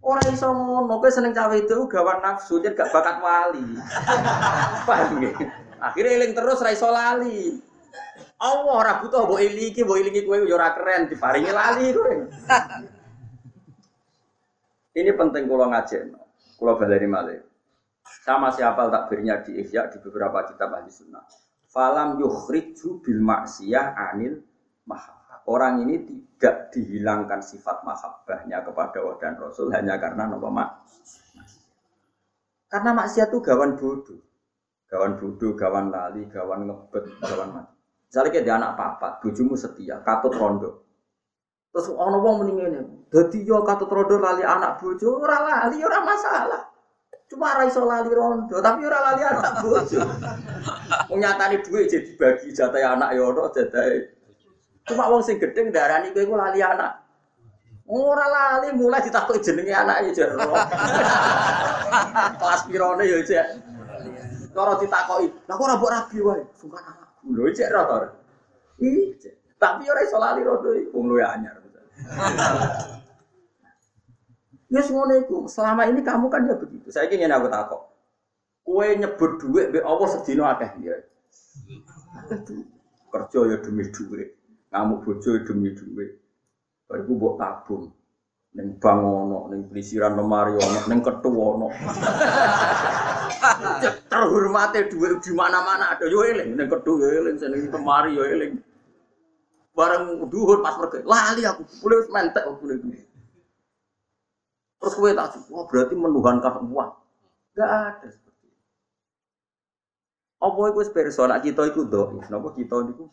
Ora 0.00 0.24
iso 0.32 0.48
ngono, 0.48 0.96
kowe 0.96 1.12
seneng 1.12 1.36
cawe 1.36 1.52
itu 1.60 1.76
gawan 1.84 2.24
nafsu, 2.24 2.56
jadi 2.64 2.72
gak 2.72 2.88
bakat 2.88 3.20
wali. 3.20 3.60
Paham 4.88 5.20
nggih? 5.20 5.36
Akhirnya 5.76 6.16
eling 6.16 6.32
terus 6.32 6.64
ra 6.64 6.72
iso 6.72 6.88
lali. 6.88 7.60
Allah 8.40 8.72
ora 8.72 8.92
butuh 9.04 9.28
mbok 9.28 9.44
elingi, 9.44 9.84
mbok 9.84 10.00
elingi 10.00 10.24
kowe 10.24 10.40
yo 10.40 10.56
ora 10.56 10.72
keren 10.72 11.12
diparingi 11.12 11.52
lali 11.52 11.92
kowe. 11.92 12.12
Ini 15.04 15.12
penting 15.14 15.46
kalau 15.46 15.68
ngajen, 15.68 16.16
kalau 16.56 16.74
baleni 16.80 17.06
malih. 17.06 17.40
Sama 18.24 18.50
siapa 18.50 18.88
takbirnya 18.88 19.44
di 19.44 19.60
Ihya 19.60 19.92
di 19.92 20.00
beberapa 20.02 20.42
kitab 20.48 20.74
ahli 20.74 20.90
sunnah 20.90 21.22
falam 21.70 22.18
yukhriju 22.18 22.98
bil 23.00 23.22
maksiyah 23.22 23.94
anil 23.94 24.42
mahabbah. 24.84 25.19
Orang 25.50 25.82
ini 25.82 25.98
tidak 26.38 26.70
dihilangkan 26.70 27.42
sifat 27.42 27.82
mahabbahnya 27.82 28.62
kepada 28.62 29.02
Allah 29.02 29.18
dan 29.18 29.34
Rasul 29.34 29.74
hanya 29.74 29.98
karena 29.98 30.30
nopo 30.30 30.46
mak. 30.46 30.86
Karena 32.70 32.94
maksiat 32.94 33.34
itu 33.34 33.42
gawan 33.42 33.74
bodoh. 33.74 34.22
Gawan 34.86 35.18
bodoh, 35.18 35.58
gawan 35.58 35.90
lali, 35.90 36.22
gawan 36.30 36.70
ngebet, 36.70 37.02
gawan 37.18 37.50
mati. 37.50 37.74
Misalnya 38.06 38.30
kayak 38.30 38.56
anak 38.62 38.72
papat, 38.78 39.12
bujumu 39.26 39.58
setia, 39.58 39.98
katut 40.06 40.38
rondo. 40.38 40.86
Terus 41.74 41.90
orang 41.98 42.22
wong 42.22 42.34
mending 42.42 42.58
ini, 42.70 42.80
jadi 43.10 43.38
yo 43.42 43.66
katut 43.66 43.90
rondo 43.90 44.22
lali 44.22 44.46
anak 44.46 44.78
bojo, 44.78 45.18
ora 45.18 45.38
lali, 45.42 45.82
ora 45.82 45.98
masalah. 46.02 46.62
Cuma 47.26 47.58
ora 47.58 47.66
iso 47.66 47.82
lali 47.86 48.10
rondo, 48.10 48.58
tapi 48.62 48.86
ora 48.86 48.98
lali 49.02 49.22
anak 49.26 49.54
bojo. 49.62 49.98
Nyatane 51.18 51.58
duit 51.66 51.90
jadi 51.90 52.10
bagi 52.14 52.54
jatah 52.54 52.98
anak 52.98 53.18
ya 53.18 53.22
ono 53.26 53.50
jatah. 53.50 54.19
Cuma 54.90 55.06
wong 55.06 55.22
sing 55.22 55.38
gedeng 55.38 55.70
darani 55.70 56.10
kowe 56.10 56.22
iku 56.26 56.34
lali 56.34 56.60
anak. 56.60 56.98
Ora 57.90 58.26
lali 58.26 58.74
mulai 58.74 59.02
ditakoki 59.02 59.42
jenenge 59.42 59.74
anak 59.74 59.96
ya 60.06 60.10
jero. 60.14 60.38
Kelas 62.38 62.62
pirone 62.66 63.02
ya 63.06 63.18
cek. 63.22 63.46
Cara 64.50 64.74
ditakoki, 64.78 65.26
"Lah 65.46 65.54
kok 65.54 65.66
ora 65.66 65.74
mbok 65.78 65.90
rabi 65.94 66.18
wae?" 66.22 66.42
Sungkan 66.58 66.82
anak. 66.82 67.08
Lho 67.30 67.46
cek 67.54 67.70
ra 67.70 67.82
to. 67.86 67.96
Tapi 69.60 69.82
ora 69.86 70.00
iso 70.02 70.16
lali 70.18 70.40
rondo 70.42 70.70
iku 70.74 70.98
wong 70.98 71.06
luwe 71.14 71.22
anyar. 71.22 71.56
Ya 74.70 74.86
ngono 74.86 75.14
iku. 75.18 75.36
Selama 75.50 75.82
ini 75.90 75.98
kamu 75.98 76.30
kan 76.30 76.46
ya 76.46 76.54
begitu. 76.54 76.94
Saya 76.94 77.10
ingin 77.10 77.34
aku 77.34 77.50
takok. 77.50 77.90
Kue 78.62 78.94
nyebut 78.94 79.42
duit 79.42 79.74
be 79.74 79.82
Allah 79.82 80.06
sedina 80.14 80.54
akeh 80.54 80.70
ya. 80.78 80.94
Kerja 83.10 83.40
ya 83.50 83.56
demi 83.58 83.90
duit. 83.90 84.30
Ngamuk 84.70 85.02
bojo 85.02 85.30
demi 85.42 85.74
duit. 85.74 86.14
Bariku 86.86 87.10
mbok 87.18 87.34
tabung. 87.38 87.84
Ning 88.50 88.82
bank 88.82 88.98
ono, 88.98 89.46
ning 89.50 89.70
pelisiran 89.70 90.18
lemari 90.18 90.58
ono, 90.58 90.78
ning 90.90 90.98
ketu 91.02 91.30
ono. 91.30 91.70
Terhormate 94.10 94.90
duit 94.90 95.22
di 95.22 95.30
mana-mana 95.30 95.94
ada 95.94 96.10
yo 96.10 96.26
eling, 96.26 96.58
ning 96.58 96.66
ketu 96.66 96.98
yo 96.98 97.08
eling, 97.14 97.38
ning 97.38 97.70
lemari 97.70 98.18
yo 98.18 98.26
eling. 98.26 98.58
Bareng 99.70 100.26
duhur 100.26 100.66
pas 100.66 100.74
pergi, 100.82 101.06
lali 101.06 101.46
aku, 101.46 101.62
boleh 101.78 102.10
mentek 102.10 102.42
aku 102.42 102.58
boleh. 102.58 103.06
Terus 104.80 104.94
gue 104.96 105.10
tak 105.12 105.36
wah 105.52 105.64
berarti 105.70 105.94
menuhankan 105.94 106.66
uang. 106.72 106.90
Gak 107.54 107.70
ada 107.70 108.06
seperti 108.08 108.48
itu. 108.48 108.64
Apa 110.40 110.60
itu 110.72 110.90
personal 110.90 111.38
kita 111.38 111.70
itu 111.70 111.86
doa, 111.86 112.18
kenapa 112.24 112.48
kita 112.56 112.88
itu? 112.88 113.04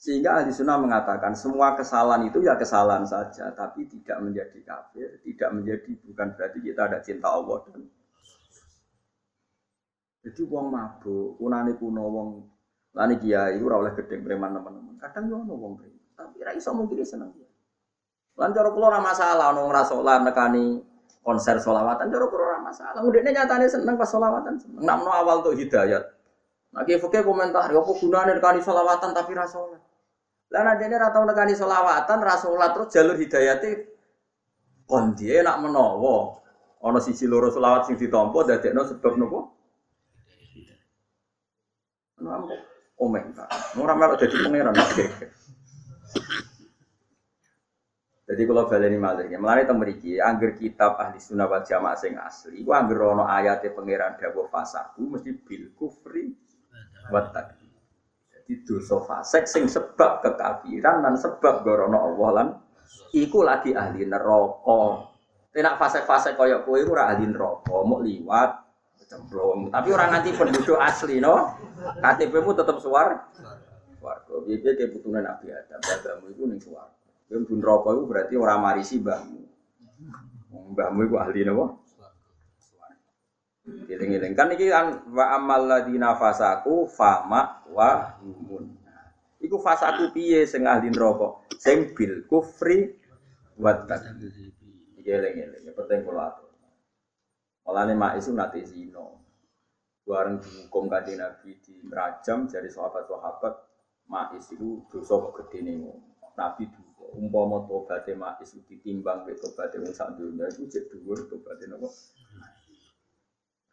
Sehingga 0.00 0.40
ahli 0.40 0.48
sunnah 0.48 0.80
mengatakan 0.80 1.36
semua 1.36 1.76
kesalahan 1.76 2.24
itu 2.24 2.40
ya 2.40 2.56
kesalahan 2.56 3.04
saja, 3.04 3.52
tapi 3.52 3.84
tidak 3.84 4.16
menjadi 4.24 4.64
kafir, 4.64 5.20
tidak 5.20 5.50
menjadi 5.52 5.92
bukan 6.08 6.28
berarti 6.32 6.58
kita 6.64 6.80
ada 6.88 6.98
cinta 7.04 7.28
Allah 7.28 7.60
dan 7.68 7.84
jadi 10.20 10.40
uang 10.44 10.66
mabuk, 10.72 11.36
kunane 11.36 11.76
kuno 11.76 12.04
wong 12.08 12.28
lani 12.96 13.16
kiai 13.20 13.60
ora 13.60 13.76
oleh 13.76 13.92
gedeng 13.92 14.24
preman 14.24 14.56
teman-teman. 14.56 14.96
Kadang 14.96 15.28
yo 15.28 15.36
ono 15.44 15.54
wong 15.56 15.72
tapi 16.16 16.44
ra 16.44 16.56
iso 16.56 16.72
mungkin 16.72 17.04
seneng 17.04 17.32
dia. 17.36 17.44
Lan 18.40 18.56
cara 18.56 18.72
kula 18.72 18.88
ora 18.88 19.00
masalah 19.04 19.52
ono 19.52 19.68
ora 19.68 19.84
salat 19.84 20.24
nekani 20.24 20.80
konser 21.20 21.60
solawatan 21.60 22.08
cara 22.08 22.24
kula 22.24 22.42
ora 22.56 22.60
masalah. 22.64 23.00
Mudine 23.04 23.36
nyatane 23.36 23.68
seneng 23.68 24.00
pas 24.00 24.08
solawatan 24.08 24.56
seneng. 24.56 24.80
Nak 24.80 25.04
awal 25.04 25.44
tuh 25.44 25.52
hidayat. 25.52 26.08
Nah, 26.70 26.86
fakir 26.86 27.26
komentar, 27.26 27.66
ya 27.68 27.82
apa 27.82 27.92
gunane 28.00 28.32
nekani 28.32 28.64
solawatan 28.64 29.12
tapi 29.12 29.36
ra 29.36 29.44
salat. 29.44 29.69
Lah 30.50 30.60
nek 30.66 30.82
dene 30.82 30.98
ra 30.98 31.14
tau 31.14 31.22
nekani 31.22 31.54
solawatan, 31.54 32.18
ra 32.26 32.34
salat 32.34 32.74
terus 32.74 32.90
jalur 32.90 33.14
hidayate 33.14 33.86
kon 34.82 35.14
dia 35.14 35.46
nak 35.46 35.62
menawa 35.62 36.42
ana 36.82 36.98
sisi 36.98 37.30
loro 37.30 37.54
solawat 37.54 37.86
sing 37.86 37.94
ditampa 37.94 38.42
dadekno 38.42 38.82
sebab 38.82 39.14
nopo? 39.14 39.40
Nah, 42.20 42.42
komen 42.98 43.32
tak. 43.32 43.48
Ora 43.78 43.94
melok 43.94 44.18
dadi 44.20 44.36
pangeran. 44.42 44.74
Jadi 48.30 48.42
kalau 48.46 48.70
baleni 48.70 48.94
malih, 48.94 49.26
melani 49.42 49.66
temeriki, 49.66 50.22
angger 50.22 50.54
kitab 50.54 50.94
ahli 51.02 51.18
sunnah 51.18 51.50
wal 51.50 51.66
jamaah 51.66 51.98
sing 51.98 52.14
asli, 52.14 52.62
gua 52.62 52.78
angger 52.78 53.02
ono 53.02 53.26
ayatnya 53.26 53.74
pangeran 53.74 54.14
dawuh 54.18 54.46
fasaku 54.46 55.02
mesti 55.02 55.30
bil 55.42 55.74
kufri 55.74 56.30
watak. 57.10 57.59
Jadi 58.50 58.66
dosa 58.66 58.98
fasek 59.06 59.46
sing 59.46 59.70
sebab 59.70 60.26
kekafiran 60.26 61.06
dan 61.06 61.14
sebab 61.14 61.62
gorono 61.62 62.02
Allah 62.02 62.30
lan 62.34 62.48
iku 63.14 63.46
lagi 63.46 63.70
ahli 63.78 64.02
neraka. 64.02 65.06
Tenak 65.54 65.78
fasek-fasek 65.78 66.34
kaya 66.34 66.66
kowe 66.66 66.74
ora 66.82 67.14
ahli 67.14 67.30
neraka, 67.30 67.78
mau 67.86 68.02
liwat 68.02 68.50
cemplung. 69.06 69.70
Tapi 69.70 69.88
orang 69.94 70.18
nanti 70.18 70.34
penduduk 70.34 70.82
asli 70.82 71.22
no, 71.22 71.54
KTP-mu 72.02 72.50
tetap 72.58 72.82
suar. 72.82 73.30
Warga, 74.02 74.34
biar 74.42 74.74
kayak 74.74 74.98
putunan 74.98 75.22
Nabi 75.22 75.54
Adam, 75.54 75.78
bagamu 75.86 76.26
itu 76.34 76.42
nih 76.50 76.58
suar. 76.58 76.90
Kowe 77.30 77.38
bun 77.46 77.62
rokok 77.62 77.90
itu 77.94 78.02
berarti 78.02 78.34
orang 78.34 78.58
marisi 78.58 78.98
mbahmu. 78.98 79.40
Mbahmu 80.74 80.98
itu 81.06 81.14
ahli 81.22 81.46
napa? 81.46 81.78
Giling-giling 83.66 84.32
kan 84.32 84.48
iki 84.56 84.72
kan 84.72 85.04
wa 85.12 85.36
amal 85.36 85.68
ladina 85.68 86.16
fasaku 86.16 86.88
fama 86.88 87.60
wa 87.68 88.16
humun. 88.24 88.72
Iku 89.40 89.56
fasaku 89.60 90.12
piye 90.12 90.48
sing 90.48 90.64
ahli 90.64 90.88
neraka? 90.88 91.44
Sing 91.60 91.92
bil 91.92 92.24
kufri 92.24 92.88
wa 93.60 93.72
takdzib. 93.84 94.32
Iki 95.00 95.08
eling-eling, 95.08 95.72
penting 95.76 96.04
kula 96.04 96.32
atur. 96.32 96.52
Mulane 97.64 97.92
mak 97.96 98.16
isu 98.20 98.32
nate 98.36 98.64
zino. 98.64 99.20
Bareng 100.04 100.42
dihukum 100.42 100.90
kanjeng 100.90 101.22
Nabi 101.22 101.60
di 101.62 101.78
merajam 101.86 102.50
dari 102.50 102.66
sahabat-sahabat 102.66 103.54
mak 104.10 104.34
itu 104.34 104.82
dosa 104.90 105.22
gede 105.38 105.62
nih 105.62 105.86
Nabi 106.34 106.66
umpama 107.14 107.66
tobaté 107.66 108.14
ma'is 108.14 108.54
ditimbang 108.66 109.26
mek 109.26 109.38
tobaté 109.42 109.82
wong 109.82 109.94
sak 109.94 110.14
dunya 110.14 110.46
iku 110.46 110.64
cek 110.70 110.84
dhuwur 110.94 111.26
tobaté 111.26 111.66
napa. 111.66 111.90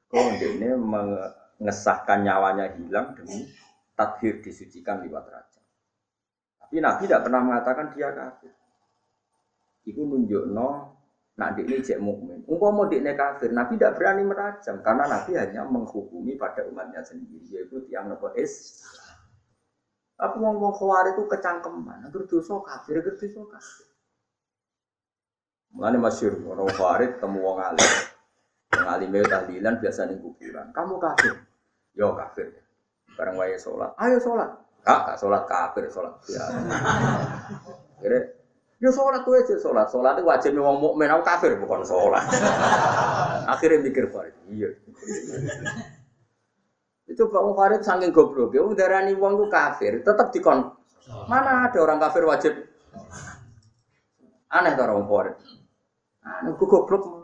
Kok 0.08 0.40
ini 0.40 0.72
mengesahkan 0.72 2.24
nyawanya 2.24 2.72
hilang 2.80 3.12
demi 3.20 3.44
takhir 3.92 4.40
disucikan 4.40 5.04
liwat 5.04 5.28
raja. 5.28 5.62
Tapi 6.64 6.80
Nabi 6.80 7.08
tidak 7.08 7.28
pernah 7.28 7.42
mengatakan 7.44 7.92
dia 7.92 8.16
kafir. 8.16 8.54
Iku 9.88 10.04
nunjukno 10.04 10.70
nak 11.38 11.54
ini 11.60 11.84
cek 11.84 12.00
mukmin. 12.00 12.42
Umpama 12.48 12.88
ini 12.90 13.12
kafir, 13.14 13.52
Nabi 13.52 13.76
tidak 13.76 14.00
berani 14.00 14.24
merajam 14.24 14.80
karena 14.80 15.06
Nabi 15.06 15.32
hanya 15.36 15.68
menghukumi 15.68 16.40
pada 16.40 16.64
umatnya 16.66 17.04
sendiri 17.04 17.46
yaitu 17.52 17.84
tiang 17.88 18.08
nopo 18.10 18.32
es. 18.34 18.84
Tapi 20.18 20.42
wong 20.42 20.58
wong 20.58 20.74
khawari 20.74 21.14
itu 21.14 21.30
kecangkeman, 21.30 22.10
agar 22.10 22.26
dosa 22.26 22.58
kafir, 22.66 23.06
agar 23.06 23.14
dosa 23.22 23.42
kafir. 23.54 23.86
Mulane 25.78 25.98
masyhur 26.02 26.42
orang 26.42 26.74
khawari 26.74 27.06
ketemu 27.14 27.38
wong 27.38 27.58
alim. 27.62 27.92
Wong 28.76 28.88
alim 28.88 29.16
itu 29.16 29.28
tahlilan 29.32 29.76
biasa 29.80 30.10
ning 30.12 30.20
kuburan. 30.20 30.68
Kamu 30.76 30.96
kafir. 31.00 31.36
Yo 31.96 32.12
kafir. 32.18 32.52
Bareng 33.16 33.40
wae 33.40 33.56
sholat. 33.56 33.96
Ayo 33.96 34.20
sholat. 34.20 34.52
Kak, 34.84 35.00
kak 35.04 35.18
sholat 35.20 35.44
kafir 35.48 35.84
sholat. 35.92 36.14
Ya. 36.28 36.44
Kira 38.04 38.38
Ya 38.78 38.94
sholat 38.94 39.26
tuh 39.26 39.34
aja 39.34 39.58
sholat, 39.58 39.90
sholat 39.90 40.22
itu 40.22 40.30
wajib 40.30 40.54
wong 40.62 40.78
mukmin 40.78 41.10
aku 41.10 41.26
kafir 41.26 41.58
bukan 41.58 41.82
sholat. 41.82 42.22
Akhirnya 43.58 43.82
mikir 43.82 44.06
Farid, 44.14 44.38
iya. 44.54 44.70
Itu 47.10 47.26
Pak 47.26 47.42
Farid 47.58 47.82
saking 47.82 48.14
goblok, 48.14 48.54
ya 48.54 48.62
nih 49.02 49.18
wong 49.18 49.34
tuh 49.42 49.50
kafir, 49.50 50.06
tetap 50.06 50.30
dikon. 50.30 50.78
Mana 51.26 51.66
ada 51.66 51.78
orang 51.82 51.98
kafir 51.98 52.22
wajib? 52.30 52.54
Aneh 54.54 54.78
tuh 54.78 54.86
orang 54.86 55.10
Farid. 55.10 55.36
Aneh, 56.22 56.54
gue 56.54 56.68
goblok. 56.70 57.17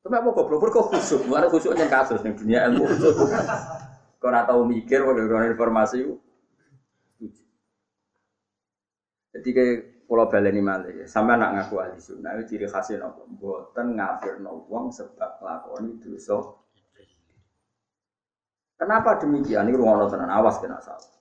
Tapi 0.00 0.14
apa 0.16 0.28
goblok? 0.32 0.72
Kok 0.72 0.96
khusuk? 0.96 1.28
Mana 1.28 1.52
khusuknya 1.52 1.84
kasus 1.86 2.24
nih 2.24 2.32
dunia 2.32 2.64
ilmu. 2.72 2.88
Kau 4.20 4.28
nggak 4.28 4.46
tahu 4.48 4.64
mikir, 4.68 5.00
kalau 5.04 5.44
informasi. 5.44 6.08
Jadi 9.30 9.48
kayak 9.54 10.00
Pulau 10.10 10.26
baleni 10.26 10.58
malih, 10.58 11.06
sampai 11.06 11.38
anak 11.38 11.54
ngaku 11.54 11.74
ahli 11.86 12.02
sunnah 12.02 12.34
itu 12.34 12.50
ciri 12.50 12.66
khasnya 12.66 13.06
nopo, 13.06 13.30
buatan 13.30 13.94
ngafir 13.94 14.42
wong 14.42 14.90
sebab 14.90 15.38
lakoni 15.38 16.02
dosa. 16.02 16.50
Kenapa 18.74 19.22
demikian? 19.22 19.70
Ini 19.70 19.78
ruang 19.78 20.10
tenan 20.10 20.34
awas 20.34 20.58
kena 20.58 20.82
salah. 20.82 21.14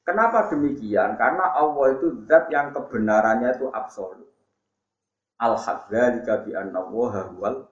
Kenapa 0.00 0.48
demikian? 0.48 1.20
Karena 1.20 1.52
Allah 1.52 1.92
itu 1.92 2.24
zat 2.24 2.48
yang 2.48 2.72
kebenarannya 2.72 3.60
itu 3.60 3.68
absolut. 3.76 4.32
Al 5.36 5.60
jika 5.60 6.40
bi 6.40 6.56
anna 6.56 6.80
huwal 6.80 7.68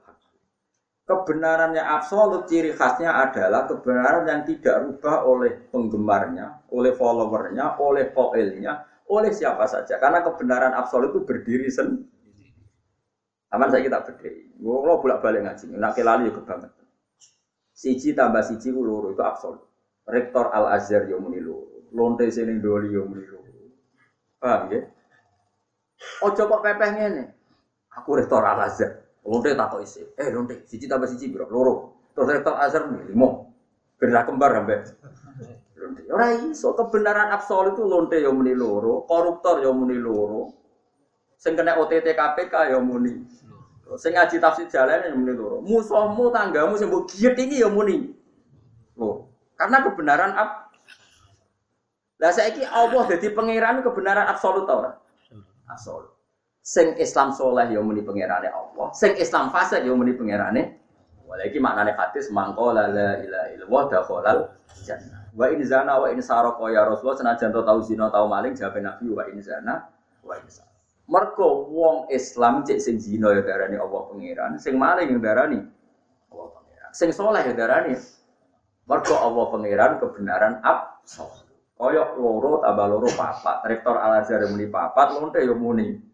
Kebenarannya 1.09 1.81
absolut 1.81 2.45
ciri 2.45 2.77
khasnya 2.77 3.17
adalah 3.17 3.65
kebenaran 3.65 4.29
yang 4.29 4.45
tidak 4.45 4.77
rubah 4.85 5.25
oleh 5.25 5.57
penggemarnya, 5.73 6.69
oleh 6.69 6.93
followernya, 6.93 7.81
oleh 7.81 8.13
poelnya, 8.13 8.85
oleh 9.09 9.33
siapa 9.33 9.65
saja 9.65 9.97
karena 9.97 10.21
kebenaran 10.21 10.77
absolut 10.77 11.17
itu 11.17 11.25
berdiri 11.25 11.73
sendiri. 11.73 12.13
Aman 13.49 13.73
saya 13.73 13.81
kita 13.81 14.05
berdiri. 14.05 14.53
Lo 14.61 15.01
bolak 15.01 15.25
balik 15.25 15.49
ngaji, 15.49 15.81
nak 15.81 15.97
kelali 15.97 16.29
juga 16.29 16.45
banget. 16.45 16.77
Siji 17.73 18.13
tambah 18.13 18.45
siji 18.45 18.69
ku 18.69 18.85
loro 18.85 19.17
itu 19.17 19.25
absolut. 19.25 19.65
Rektor 20.05 20.53
Al 20.53 20.77
Azhar 20.77 21.09
muni 21.09 21.41
loro, 21.41 21.89
lonte 21.97 22.29
sini 22.29 22.61
doli 22.61 22.93
muni 22.93 23.25
loro. 23.25 23.49
Paham 24.37 24.77
ya? 24.77 24.85
Ojo 26.21 26.43
kok 26.45 26.61
pepeh 26.61 26.91
ngene. 26.93 27.25
Aku 27.97 28.13
rektor 28.13 28.45
Al 28.45 28.69
Azhar. 28.69 29.08
Lonte 29.29 29.53
tak 29.53 29.69
kok 29.69 29.85
isi. 29.85 30.01
Eh 30.17 30.33
lonte, 30.33 30.65
siji 30.65 30.89
tambah 30.89 31.05
siji 31.05 31.29
bro, 31.29 31.45
loro. 31.53 31.75
Terus 32.17 32.33
rektor 32.33 32.57
Azhar 32.57 32.89
muni 32.89 33.13
limo. 33.13 33.53
Gerak 34.01 34.31
kembar 34.31 34.57
sampai 34.57 34.81
Ora 36.09 36.33
iso 36.49 36.73
kebenaran 36.75 37.31
absolut 37.31 37.77
itu 37.77 37.85
lonte 37.85 38.17
ya 38.19 38.33
muni 38.33 38.57
loro, 38.57 39.05
koruptor 39.05 39.61
ya 39.61 39.71
muni 39.71 40.01
loro. 40.01 40.57
Sing 41.39 41.55
kena 41.55 41.79
OTT 41.79 42.17
KPK 42.17 42.75
ya 42.75 42.79
muni. 42.81 43.23
Sing 44.01 44.17
ngaji 44.17 44.37
tafsir 44.41 44.67
jalan 44.73 45.05
ya 45.05 45.13
muni 45.15 45.33
loro. 45.37 45.61
Musuhmu 45.61 46.33
tanggamu 46.33 46.81
sing 46.81 46.89
mbok 46.89 47.07
giet 47.13 47.37
iki 47.37 47.61
ya 47.63 47.69
muni. 47.71 48.17
Loh, 48.99 49.31
karena 49.55 49.85
kebenaran 49.87 50.33
ab 50.35 50.51
Lah 52.19 52.35
saiki 52.35 52.67
Allah 52.67 53.07
dadi 53.07 53.31
pangeran 53.31 53.79
kebenaran 53.87 54.27
absolut 54.27 54.67
ta 54.67 54.75
ora? 54.75 54.91
Absolut. 55.71 56.18
Sing 56.69 57.01
Islam 57.01 57.33
soleh 57.33 57.73
ya 57.73 57.81
muni 57.81 58.05
pangerane 58.05 58.53
Allah, 58.53 58.93
sing 58.93 59.17
Islam 59.17 59.49
fasik 59.49 59.89
ya 59.89 59.93
muni 59.97 60.13
pangerane. 60.13 60.77
Walaiki 61.25 61.65
maknane 61.65 61.97
hadis 61.97 62.29
mangko 62.29 62.77
la 62.77 62.93
ilaha 62.93 63.49
illallah 63.57 63.83
dakhalal 63.89 64.39
jannah. 64.85 65.33
Wa 65.33 65.49
in 65.49 65.65
zana 65.65 65.97
wa 65.97 66.13
in 66.13 66.21
saraka 66.21 66.61
ya 66.69 66.85
Rasulullah 66.85 67.17
senajan 67.17 67.57
to 67.57 67.65
tau 67.65 67.81
zina 67.81 68.13
tau 68.13 68.29
maling 68.29 68.53
jawab 68.53 68.85
Nabi 68.85 69.09
wa 69.09 69.25
in 69.33 69.41
zana 69.41 69.89
wa 70.21 70.37
in 70.37 70.45
saraka. 70.45 70.77
Mergo 71.09 71.73
wong 71.73 72.13
Islam 72.13 72.61
cek 72.69 72.85
sing 72.85 73.01
zina 73.01 73.33
ya 73.33 73.41
darani 73.41 73.81
Allah 73.81 74.01
pangeran, 74.13 74.61
sing 74.61 74.77
maling 74.77 75.09
ya 75.09 75.21
darani 75.25 75.65
Allah 76.29 76.49
pangeran. 76.53 76.91
Sing 76.93 77.17
saleh 77.17 77.49
ya 77.49 77.57
darani 77.57 77.97
mergo 78.85 79.15
Allah 79.17 79.45
pangeran 79.49 79.97
kebenaran 80.05 80.61
absolut. 80.61 81.49
Koyok 81.81 82.21
loro 82.21 82.61
tambah 82.61 82.87
loro 82.93 83.09
papat. 83.09 83.65
Rektor 83.65 83.97
Al 83.97 84.21
Azhar 84.21 84.45
muni 84.53 84.69
papat, 84.69 85.17
lonte 85.17 85.41
yo 85.41 85.57
muni. 85.57 86.08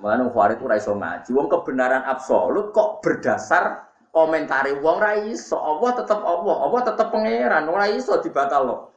Mana 0.00 0.28
Farid 0.30 0.60
itu 0.60 0.66
raiso 0.68 0.92
ngaji. 0.94 1.30
Wong 1.32 1.48
kebenaran 1.48 2.04
absolut 2.04 2.72
kok 2.72 3.00
berdasar 3.00 3.86
komentari 4.16 4.72
wong 4.80 4.96
ra 4.96 5.12
iso, 5.28 5.60
Allah 5.60 5.92
tetep 5.92 6.16
Allah, 6.24 6.56
Allah 6.64 6.80
tetep 6.88 7.12
pangeran, 7.12 7.68
ora 7.68 7.84
iso 7.92 8.16
dibatal 8.24 8.88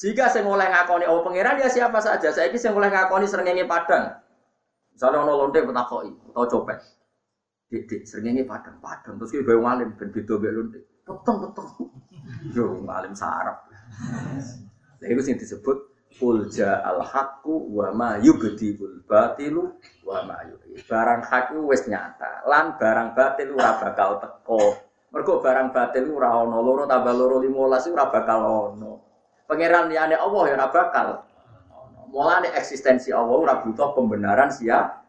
Jika 0.00 0.32
saya 0.32 0.48
mulai 0.48 0.72
ngakoni 0.72 1.04
Allah 1.04 1.20
pangeran 1.20 1.60
ya 1.60 1.68
siapa 1.68 2.00
saja. 2.00 2.32
Saya 2.32 2.48
ini 2.48 2.56
saya 2.56 2.72
mulai 2.72 2.88
ngakoni 2.88 3.28
serengenge 3.28 3.68
padang. 3.68 4.16
Misalnya 4.96 5.28
ono 5.28 5.32
lonte 5.44 5.60
petakoi 5.60 6.08
atau 6.32 6.48
copet. 6.48 6.80
Dik 7.68 7.84
dik 7.84 8.02
serengenge 8.08 8.48
padang 8.48 8.80
padang 8.80 9.20
terus 9.20 9.28
kita 9.28 9.44
bayu 9.44 9.60
ngalim 9.60 9.92
ben 10.00 10.08
beda 10.08 10.34
mbek 10.40 10.52
lonte. 10.56 10.80
Peteng 11.04 11.36
peteng. 11.44 11.68
Yo 12.56 12.80
ngalim 12.80 13.12
sarap. 13.12 13.68
Nah 15.04 15.08
itu 15.10 15.20
sing 15.20 15.36
disebut 15.36 15.76
Kul 16.18 16.50
al 16.58 17.00
haqqu 17.06 17.54
wa 17.70 17.94
ma 17.94 18.10
yubdibul 18.18 19.06
batilu 19.06 19.78
wa 20.02 20.26
ma 20.26 20.42
Barang 20.90 21.22
hak 21.22 21.54
wis 21.70 21.86
nyata, 21.86 22.42
lan 22.50 22.74
barang 22.74 23.14
batil 23.14 23.54
ora 23.54 23.78
bakal 23.78 24.18
teko. 24.18 24.58
Mergo 25.14 25.38
barang 25.38 25.70
batil 25.70 26.10
ora 26.10 26.34
ana 26.34 26.58
loro 26.58 26.86
tambah 26.86 27.14
loro 27.14 27.38
15 27.42 27.94
ora 27.94 28.10
bakal 28.10 28.40
ana. 28.74 28.92
Pangeran 29.46 29.90
liyane 29.90 30.18
Allah 30.18 30.42
ya 30.50 30.54
ora 30.58 30.68
bakal. 30.70 31.08
Mulane 32.10 32.50
eksistensi 32.58 33.14
Allah 33.14 33.36
ora 33.38 33.54
butuh 33.62 33.94
pembenaran 33.94 34.50
siap. 34.50 35.06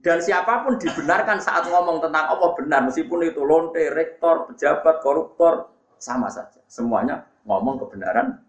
Dan 0.00 0.22
siapa 0.22 0.64
pun 0.64 0.80
dibenarkan 0.80 1.42
saat 1.42 1.68
ngomong 1.68 2.00
tentang 2.00 2.32
Allah 2.32 2.50
benar 2.56 2.80
meskipun 2.86 3.26
itu 3.26 3.42
lonte, 3.42 3.82
rektor, 3.90 4.48
pejabat, 4.48 5.02
koruptor 5.02 5.68
sama 6.00 6.30
saja. 6.30 6.62
Semuanya 6.70 7.26
ngomong 7.44 7.82
kebenaran 7.84 8.40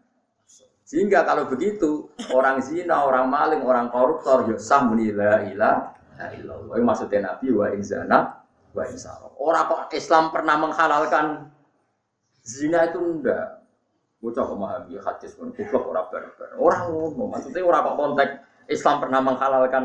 sehingga 0.92 1.24
kalau 1.24 1.48
begitu 1.48 2.12
orang 2.36 2.60
zina, 2.60 3.08
orang 3.08 3.32
maling, 3.32 3.64
orang 3.64 3.88
koruptor 3.88 4.44
ya 4.52 4.60
sah 4.60 4.84
muni 4.84 5.16
la 5.16 5.40
ilaha 5.48 6.36
illallah. 6.36 6.76
Maksudnya 6.84 7.32
Nabi 7.32 7.48
wa 7.56 7.72
inzana 7.72 8.44
wa 8.76 8.84
insara. 8.84 9.32
Orang 9.40 9.72
kok 9.72 9.96
Islam 9.96 10.36
pernah 10.36 10.60
menghalalkan 10.60 11.48
zina 12.44 12.92
itu 12.92 13.00
enggak. 13.00 13.64
Bocah 14.20 14.44
memahami 14.52 15.00
hadis 15.00 15.32
pun 15.40 15.56
goblok 15.56 15.96
orang 15.96 16.12
barbar. 16.12 16.50
Orang 16.60 16.84
ngomong 16.92 17.40
maksudnya 17.40 17.64
orang 17.64 17.88
kok 17.88 17.96
konteks 17.96 18.34
Islam 18.68 18.96
pernah 19.00 19.20
menghalalkan 19.24 19.84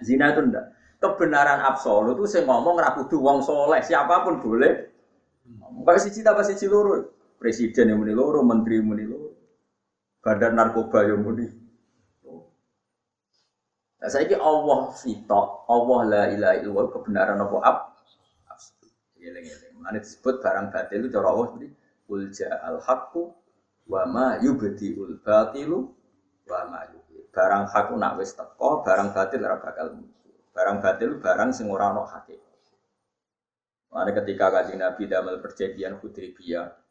zina 0.00 0.32
itu 0.32 0.48
enggak. 0.48 0.66
Kebenaran 0.96 1.60
absolut 1.60 2.16
itu 2.16 2.24
saya 2.24 2.48
ngomong 2.48 2.80
ragu 2.80 3.04
wong 3.04 3.44
soleh 3.44 3.84
siapa 3.84 4.24
pun 4.24 4.40
boleh. 4.40 4.96
Kayak 5.84 6.00
siji 6.08 6.24
tambah 6.24 6.48
siji 6.48 6.72
loro. 6.72 7.20
Presiden 7.36 7.92
yang 7.92 8.00
muni 8.00 8.16
menteri 8.16 8.80
yang 8.80 8.88
loro. 8.88 9.21
Badan 10.22 10.54
narkoba 10.54 11.02
yang 11.02 11.26
muni. 11.26 11.50
Nah, 13.98 14.10
saya 14.10 14.26
ini 14.26 14.38
Allah 14.38 14.94
sitok, 14.94 15.66
Allah 15.66 16.00
la 16.06 16.22
ilaha 16.30 16.54
illallah 16.58 16.86
kebenaran 16.90 17.38
apa 17.38 17.56
ab. 17.62 17.78
Mana 19.82 19.98
disebut 19.98 20.38
barang 20.38 20.70
batil 20.70 21.02
itu 21.02 21.10
cara 21.10 21.26
Allah 21.30 21.46
seperti 21.50 21.68
ulja 22.06 22.50
al 22.62 22.78
haqqu 22.82 23.34
wa 23.90 24.02
ma 24.06 24.38
yubdiul 24.38 25.18
batilu 25.22 25.90
wa 26.46 26.60
ma 26.70 26.86
yubdi. 26.86 27.26
Barang 27.34 27.66
hakku 27.66 27.98
nak 27.98 28.18
wis 28.18 28.34
teko, 28.34 28.82
barang 28.86 29.10
batil 29.10 29.42
ora 29.42 29.58
bakal 29.58 29.98
muncul. 29.98 30.34
Barang 30.54 30.78
batil 30.78 31.18
barang 31.18 31.50
sing 31.50 31.66
ora 31.66 31.90
ono 31.90 32.06
hakikat. 32.06 32.58
Mana 33.90 34.10
ketika 34.14 34.50
kajian 34.50 34.82
Nabi 34.82 35.04
damel 35.10 35.38
perjanjian 35.38 35.98
Hudaybiyah, 35.98 36.81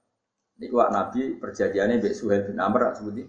Niku 0.59 0.75
Nabi 0.89 1.39
perjanjiannya 1.39 2.01
Mbak 2.01 2.13
Suhail 2.17 2.41
bin 2.49 2.57
Amr 2.59 2.91
seperti 2.97 3.23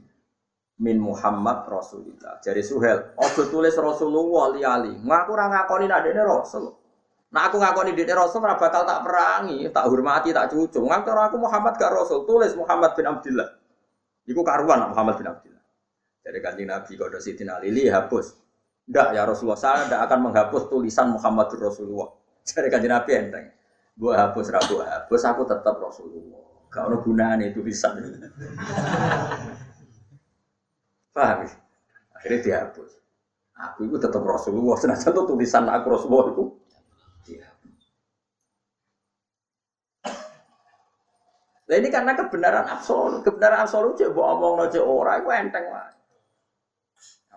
min 0.83 0.99
Muhammad 0.99 1.69
Rasulillah. 1.71 2.43
Jadi 2.43 2.63
Suhel, 2.65 3.15
ojo 3.15 3.43
tulis 3.47 3.77
Rasulullah 3.79 4.51
li-ali. 4.57 4.93
Ngaku 4.99 5.31
ora 5.31 5.47
ngakoni 5.53 5.87
nek 5.87 6.01
dene 6.03 6.23
Rasul. 6.27 6.65
Nah 7.33 7.49
aku 7.49 7.63
ngakoni 7.63 7.95
dene 7.95 8.13
Rasul 8.19 8.43
ora 8.43 8.59
bakal 8.59 8.83
tak 8.83 9.07
perangi, 9.07 9.71
tak 9.71 9.85
hormati, 9.87 10.35
tak 10.35 10.51
cucu. 10.51 10.83
Ngaku 10.83 11.09
aku 11.13 11.37
Muhammad 11.39 11.79
gak 11.79 11.93
Rasul, 11.95 12.27
tulis 12.27 12.53
Muhammad 12.59 12.99
bin 12.99 13.07
Abdullah. 13.07 13.49
Iku 14.27 14.41
karuan 14.43 14.91
Muhammad 14.91 15.15
bin 15.23 15.27
Abdullah. 15.31 15.63
Jadi 16.23 16.39
kanjeng 16.39 16.71
Nabi 16.71 16.93
kode 16.95 17.19
Sidina 17.19 17.59
Lili 17.59 17.91
hapus. 17.91 18.39
Ndak 18.87 19.15
ya 19.15 19.23
Rasulullah, 19.23 19.59
saya 19.59 19.87
tidak 19.87 20.11
akan 20.11 20.31
menghapus 20.31 20.67
tulisan 20.67 21.15
Muhammadur 21.15 21.59
Rasulullah. 21.71 22.11
Jadi 22.43 22.69
kanjeng 22.71 22.95
Nabi 22.95 23.11
enteng. 23.15 23.47
Gua 23.93 24.19
hapus, 24.19 24.51
rabu 24.51 24.83
hapus, 24.83 25.21
aku 25.29 25.43
tetap 25.47 25.79
Rasulullah. 25.79 26.52
Gak 26.73 26.89
ada 26.89 26.97
gunanya 27.05 27.53
tulisan. 27.53 28.01
Paham 31.13 31.45
ya? 31.45 31.53
Akhirnya 32.17 32.39
dihapus. 32.41 32.91
Aku 33.61 33.85
itu 33.85 34.01
tetap 34.01 34.25
Rasulullah. 34.25 34.81
Senajan 34.81 35.13
tuh 35.13 35.29
tulisan 35.29 35.69
aku 35.69 35.87
Rasulullah 35.93 36.33
itu. 36.33 36.45
Nah 41.73 41.81
ini 41.81 41.89
karena 41.89 42.13
kebenaran 42.13 42.69
absolut. 42.69 43.25
Kebenaran 43.25 43.65
absolut 43.65 43.97
cek 43.97 44.13
buat 44.13 44.37
omong 44.37 44.69
cek 44.69 44.85
orang 44.85 45.25
itu 45.25 45.29
enteng 45.33 45.67
lah. 45.73 45.89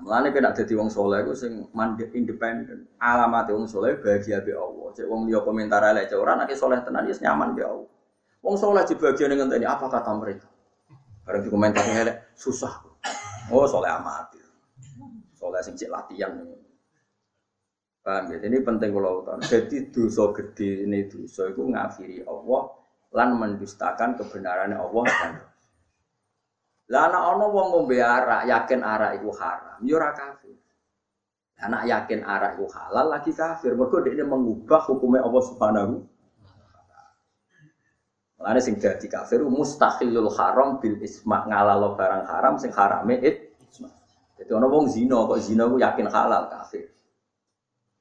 Mulane 0.03 0.35
kena 0.35 0.51
dadi 0.51 0.75
wong 0.75 0.91
saleh 0.91 1.23
iku 1.23 1.31
sing 1.31 1.71
mandek 1.71 2.11
independen. 2.11 2.83
Alamat 2.99 3.47
wong 3.55 3.63
saleh 3.63 3.95
bahagia 3.95 4.43
be 4.43 4.51
Allah. 4.51 4.91
Cek 4.91 5.07
wong 5.07 5.31
liya 5.31 5.39
komentar 5.39 5.79
elek 5.87 6.11
cek 6.11 6.19
ora 6.19 6.35
nek 6.35 6.51
saleh 6.51 6.83
tenan 6.83 7.07
ya 7.07 7.15
nyaman 7.31 7.55
be 7.55 7.63
Allah. 7.63 7.94
Wong 8.45 8.55
saleh 8.61 8.85
dibagian 8.85 9.33
dengan 9.33 9.49
ngenteni 9.49 9.65
apa 9.65 9.89
kata 9.89 10.13
mereka. 10.13 10.45
Bareng 11.25 11.41
di 11.41 11.49
komentar 11.49 11.81
elek 11.81 12.37
susah. 12.37 12.85
Oh 13.49 13.65
saleh 13.65 13.89
amat. 13.89 14.37
Saleh 15.33 15.61
sing 15.65 15.73
latihan. 15.89 16.45
Paham 18.05 18.29
ya? 18.29 18.37
Ini 18.37 18.61
penting 18.61 18.93
kalau 18.93 19.25
tahu. 19.25 19.41
Jadi 19.41 19.89
dosa 19.89 20.29
gede 20.29 20.85
ini 20.85 21.09
dosa 21.09 21.49
itu 21.49 21.65
ngafiri 21.65 22.21
Allah 22.29 22.69
lan 23.17 23.29
mendustakan 23.33 24.13
kebenaran 24.13 24.77
Allah 24.77 25.05
dan 25.09 25.33
anak 26.85 27.23
ono 27.33 27.49
wong 27.49 27.67
ngombe 27.73 27.97
arak, 27.97 28.45
yakin 28.45 28.85
arak 28.85 29.17
iku 29.17 29.33
haram, 29.41 29.81
yo 29.81 29.97
ya 29.97 30.05
ora 30.05 30.09
kafir. 30.13 30.53
Anak 31.65 31.89
yakin 31.89 32.21
arak 32.21 32.61
iku 32.61 32.69
halal 32.69 33.09
lagi 33.09 33.33
kafir. 33.33 33.73
Mergo 33.73 34.05
dia 34.05 34.21
mengubah 34.21 34.85
hukumnya 34.85 35.25
Allah 35.25 35.43
Subhanahu 35.49 36.05
Mulane 38.45 38.61
sing 38.61 38.77
dadi 38.77 39.09
kafir 39.09 39.41
mustahilul 39.41 40.29
haram 40.37 40.77
bil 40.77 41.01
isma 41.01 41.49
ngalalo 41.49 41.97
barang 41.97 42.29
haram 42.29 42.61
sing 42.61 42.69
harame 42.69 43.17
it. 43.25 43.57
Jadi 44.37 44.51
ono 44.53 44.69
wong 44.69 44.85
zina 44.85 45.25
kok 45.25 45.41
zina 45.41 45.65
ku 45.65 45.81
yakin 45.81 46.05
halal 46.05 46.45
kafir. 46.53 46.93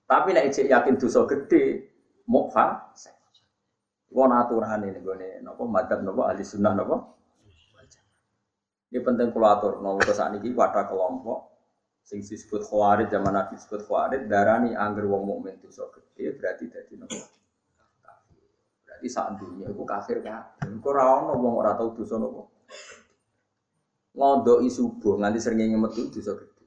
Tapi 0.04 0.36
nek 0.36 0.52
cek 0.52 0.68
yakin 0.68 1.00
dosa 1.00 1.24
gede 1.24 1.88
fasik. 2.28 3.16
Wong 4.12 4.36
aturane 4.36 4.92
ning 4.92 5.00
napa 5.40 5.64
madzhab 5.64 6.04
napa 6.04 6.28
ahli 6.28 6.44
sunnah 6.44 6.76
napa 6.76 6.96
ini 8.92 9.00
penting 9.00 9.32
kalau 9.32 9.48
atur. 9.48 9.72
Saat 10.12 10.36
ini 10.44 10.52
wadah 10.52 10.84
kelompok 10.84 11.40
sing 12.04 12.20
disebut 12.20 12.68
khawarij 12.68 13.08
zaman 13.08 13.32
Nabi 13.32 13.56
disebut 13.56 13.88
khawarij 13.88 14.28
darani 14.28 14.76
angger 14.76 15.08
wong 15.08 15.24
mukmin 15.24 15.56
dosa 15.56 15.88
gede 15.88 16.36
berarti 16.36 16.68
dadi 16.68 17.00
nopo 17.00 17.16
berarti 18.94 19.10
saat 19.10 19.34
dunia 19.34 19.66
itu 19.66 19.82
kafir 19.82 20.22
kan 20.22 20.54
kok 20.62 20.86
ora 20.86 21.18
ono 21.18 21.34
wong 21.34 21.54
ora 21.58 21.74
tau 21.74 21.90
dosa 21.90 22.14
nopo 22.14 22.54
ngodoki 24.14 24.70
subuh 24.70 25.18
nganti 25.18 25.42
sering 25.42 25.74
metu 25.74 26.06
dosa 26.14 26.38
gede 26.38 26.64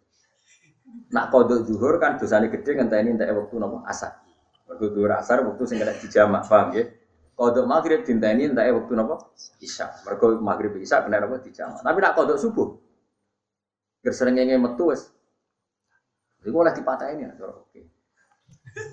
nak 1.15 1.31
kodok 1.31 1.63
zuhur 1.63 1.95
kan 2.03 2.19
dosane 2.19 2.51
gede 2.51 2.75
ngenteni 2.75 3.15
entek 3.15 3.31
waktu 3.31 3.55
nopo 3.55 3.79
asar 3.87 4.19
waktu 4.67 4.85
zuhur 4.91 5.11
asar 5.15 5.39
waktu 5.47 5.63
sing 5.63 5.79
kena 5.79 5.95
dijamak 5.95 6.43
paham 6.43 6.75
ya 6.75 6.83
Kodok 7.37 7.69
maghrib 7.69 8.01
ini 8.01 8.49
entah 8.49 8.65
waktu 8.65 8.97
nopo 8.97 9.29
isya. 9.61 9.93
Mereka 10.09 10.41
maghrib 10.41 10.73
isya 10.81 11.05
kena 11.05 11.21
nopo 11.21 11.37
dijama. 11.37 11.77
Tapi 11.85 12.01
nak 12.01 12.17
kodok 12.17 12.41
subuh, 12.41 12.73
nggak 14.01 14.57
metu 14.57 14.89
wes. 14.89 15.13
Iku 16.41 16.65
oleh 16.65 16.73
dipatahin 16.73 17.29
ya, 17.29 17.29
oke. 17.45 17.96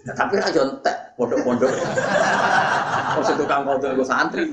Nah, 0.05 0.15
tapi 0.17 0.37
aja 0.41 0.61
entek 0.69 0.97
pondok-pondok. 1.17 1.71
Oh, 3.15 3.23
tukang 3.23 3.63
kodok 3.63 3.95
itu 3.95 4.03
santri. 4.03 4.51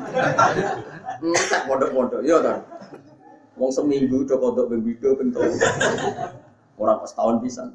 Entek 1.17 1.61
pondok-pondok, 1.65 2.21
iya 2.21 2.37
kan. 2.45 2.61
Wong 3.57 3.73
seminggu 3.73 4.23
do 4.23 4.35
kodok 4.37 4.69
ping 4.69 4.81
pindho 4.85 5.17
ping 5.17 5.29
Orang 6.77 6.97
pas 7.01 7.11
tahun 7.13 7.41
bisa. 7.41 7.67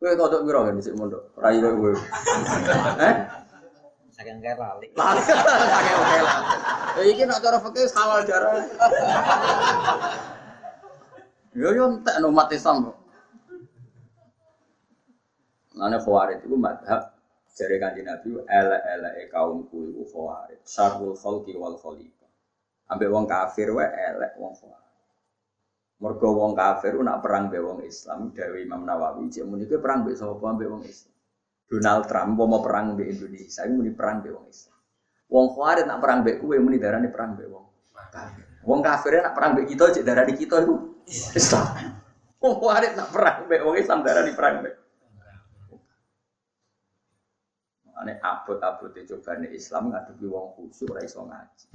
Kowe 0.00 0.14
kodok 0.16 0.42
piro 0.48 0.60
kan 0.64 0.78
dhisik 0.78 0.96
mondok? 0.96 1.22
Rai 1.36 1.60
kowe. 1.60 1.92
Eh? 3.10 3.14
Saking 4.14 4.38
kaya 4.40 4.56
lali. 4.56 4.86
Lali. 4.98 5.20
Saking 5.22 5.98
kaya 5.98 6.22
lali. 6.24 6.56
Ya 6.90 7.02
iki 7.04 7.22
nek 7.28 7.40
cara 7.44 7.58
fikih 7.60 7.86
halal 7.94 8.20
darah. 8.24 8.54
Yo 11.52 11.68
yo 11.74 11.84
entek 11.90 12.16
no 12.22 12.32
umat 12.32 12.48
Islam 12.54 12.88
kok. 12.88 12.99
Mana 15.80 15.96
khawarij 15.96 16.44
itu 16.44 16.60
madhab 16.60 17.16
dari 17.56 17.80
kanji 17.80 18.04
Nabi 18.04 18.36
elek-elek 18.44 19.32
kaumku 19.32 19.88
itu 19.88 20.04
khawarij. 20.12 20.60
Syarul 20.68 21.16
khalqi 21.16 21.56
wal 21.56 21.80
khaliqah. 21.80 22.28
Ambek 22.92 23.08
wong 23.08 23.24
kafir 23.24 23.72
wae 23.72 23.88
elek 23.88 24.36
wong 24.36 24.52
khawarij. 24.60 25.00
Mergo 26.04 26.28
wong 26.36 26.52
kafir 26.52 26.92
nak 27.00 27.24
perang 27.24 27.48
be 27.48 27.56
wong 27.64 27.80
Islam, 27.80 28.28
Dewi 28.36 28.68
Imam 28.68 28.84
Nawawi, 28.84 29.32
cek 29.32 29.48
muni 29.48 29.64
perang 29.64 30.04
be 30.04 30.12
sapa 30.12 30.44
ambek 30.52 30.68
wong 30.68 30.84
Islam. 30.84 31.16
Donald 31.70 32.04
Trump 32.10 32.34
mau 32.34 32.60
perang 32.60 32.98
di 32.98 33.06
Indonesia, 33.08 33.62
ini 33.62 33.72
muni 33.72 33.92
perang 33.94 34.20
di 34.20 34.28
wong 34.28 34.50
Islam. 34.50 34.76
Wong 35.30 35.46
Khawarij 35.54 35.86
nak 35.86 36.02
perang 36.02 36.26
be 36.26 36.42
kue 36.42 36.58
muni 36.58 36.82
darah 36.82 36.98
perang 37.06 37.38
be 37.38 37.46
wong 37.46 37.70
kafir. 38.10 38.44
Wong 38.66 38.80
kafir 38.82 39.22
nak 39.22 39.32
perang 39.38 39.54
be 39.54 39.62
kita 39.64 39.94
cek 39.94 40.02
darah 40.02 40.26
di 40.26 40.34
kita 40.34 40.66
itu 40.66 40.74
Islam. 41.38 41.94
Wong 42.42 42.54
Khawarij 42.58 42.98
nak 42.98 43.08
perang 43.14 43.46
be 43.46 43.56
wong 43.62 43.76
Islam 43.78 44.02
darah 44.02 44.26
di 44.26 44.34
perang 44.34 44.66
be. 44.66 44.79
Ane 48.00 48.16
abot-abot 48.24 48.96
coba 48.96 49.30
nih 49.36 49.52
Islam 49.52 49.92
ngadepi 49.92 50.24
wong 50.24 50.56
khusyuk 50.56 50.96
ora 50.96 51.04
iso 51.04 51.20
ngaji. 51.20 51.66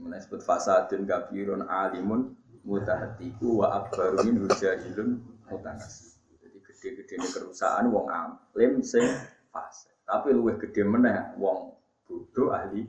Mulai 0.00 0.20
sebut 0.20 0.40
fasadun 0.40 1.04
kabirun 1.04 1.68
alimun 1.68 2.32
mutahatiku 2.64 3.64
wa 3.64 3.84
akbaru 3.84 4.24
min 4.24 4.44
hujahilun 4.44 5.20
mutanasi 5.48 6.16
gede-gede 6.64 7.14
ini 7.16 7.28
kerusakan 7.32 7.88
wong 7.92 8.06
alim 8.08 8.80
sing 8.84 9.04
fase. 9.52 9.92
Tapi 10.04 10.32
luwih 10.32 10.56
gede 10.60 10.84
meneh 10.84 11.36
wong 11.40 11.76
bodoh 12.06 12.52
ahli 12.52 12.84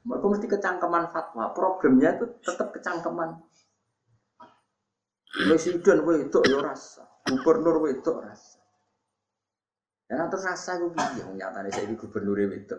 mereka 0.00 0.26
mesti 0.32 0.46
kecangkeman 0.48 1.12
fatwa. 1.12 1.52
Problemnya 1.52 2.16
itu 2.16 2.26
tetap 2.40 2.72
kecangkeman. 2.72 3.36
Presiden 5.30 6.02
itu 6.26 6.38
ya 6.50 6.58
rasa, 6.58 7.06
gubernur 7.22 7.86
itu 7.86 8.10
rasa. 8.10 8.49
Dan 10.10 10.26
terus 10.26 10.42
rasa 10.42 10.74
gue 10.82 10.90
bingung 10.90 11.38
nyatanya 11.38 11.70
saya 11.70 11.86
gubernur 11.94 12.34
itu. 12.42 12.74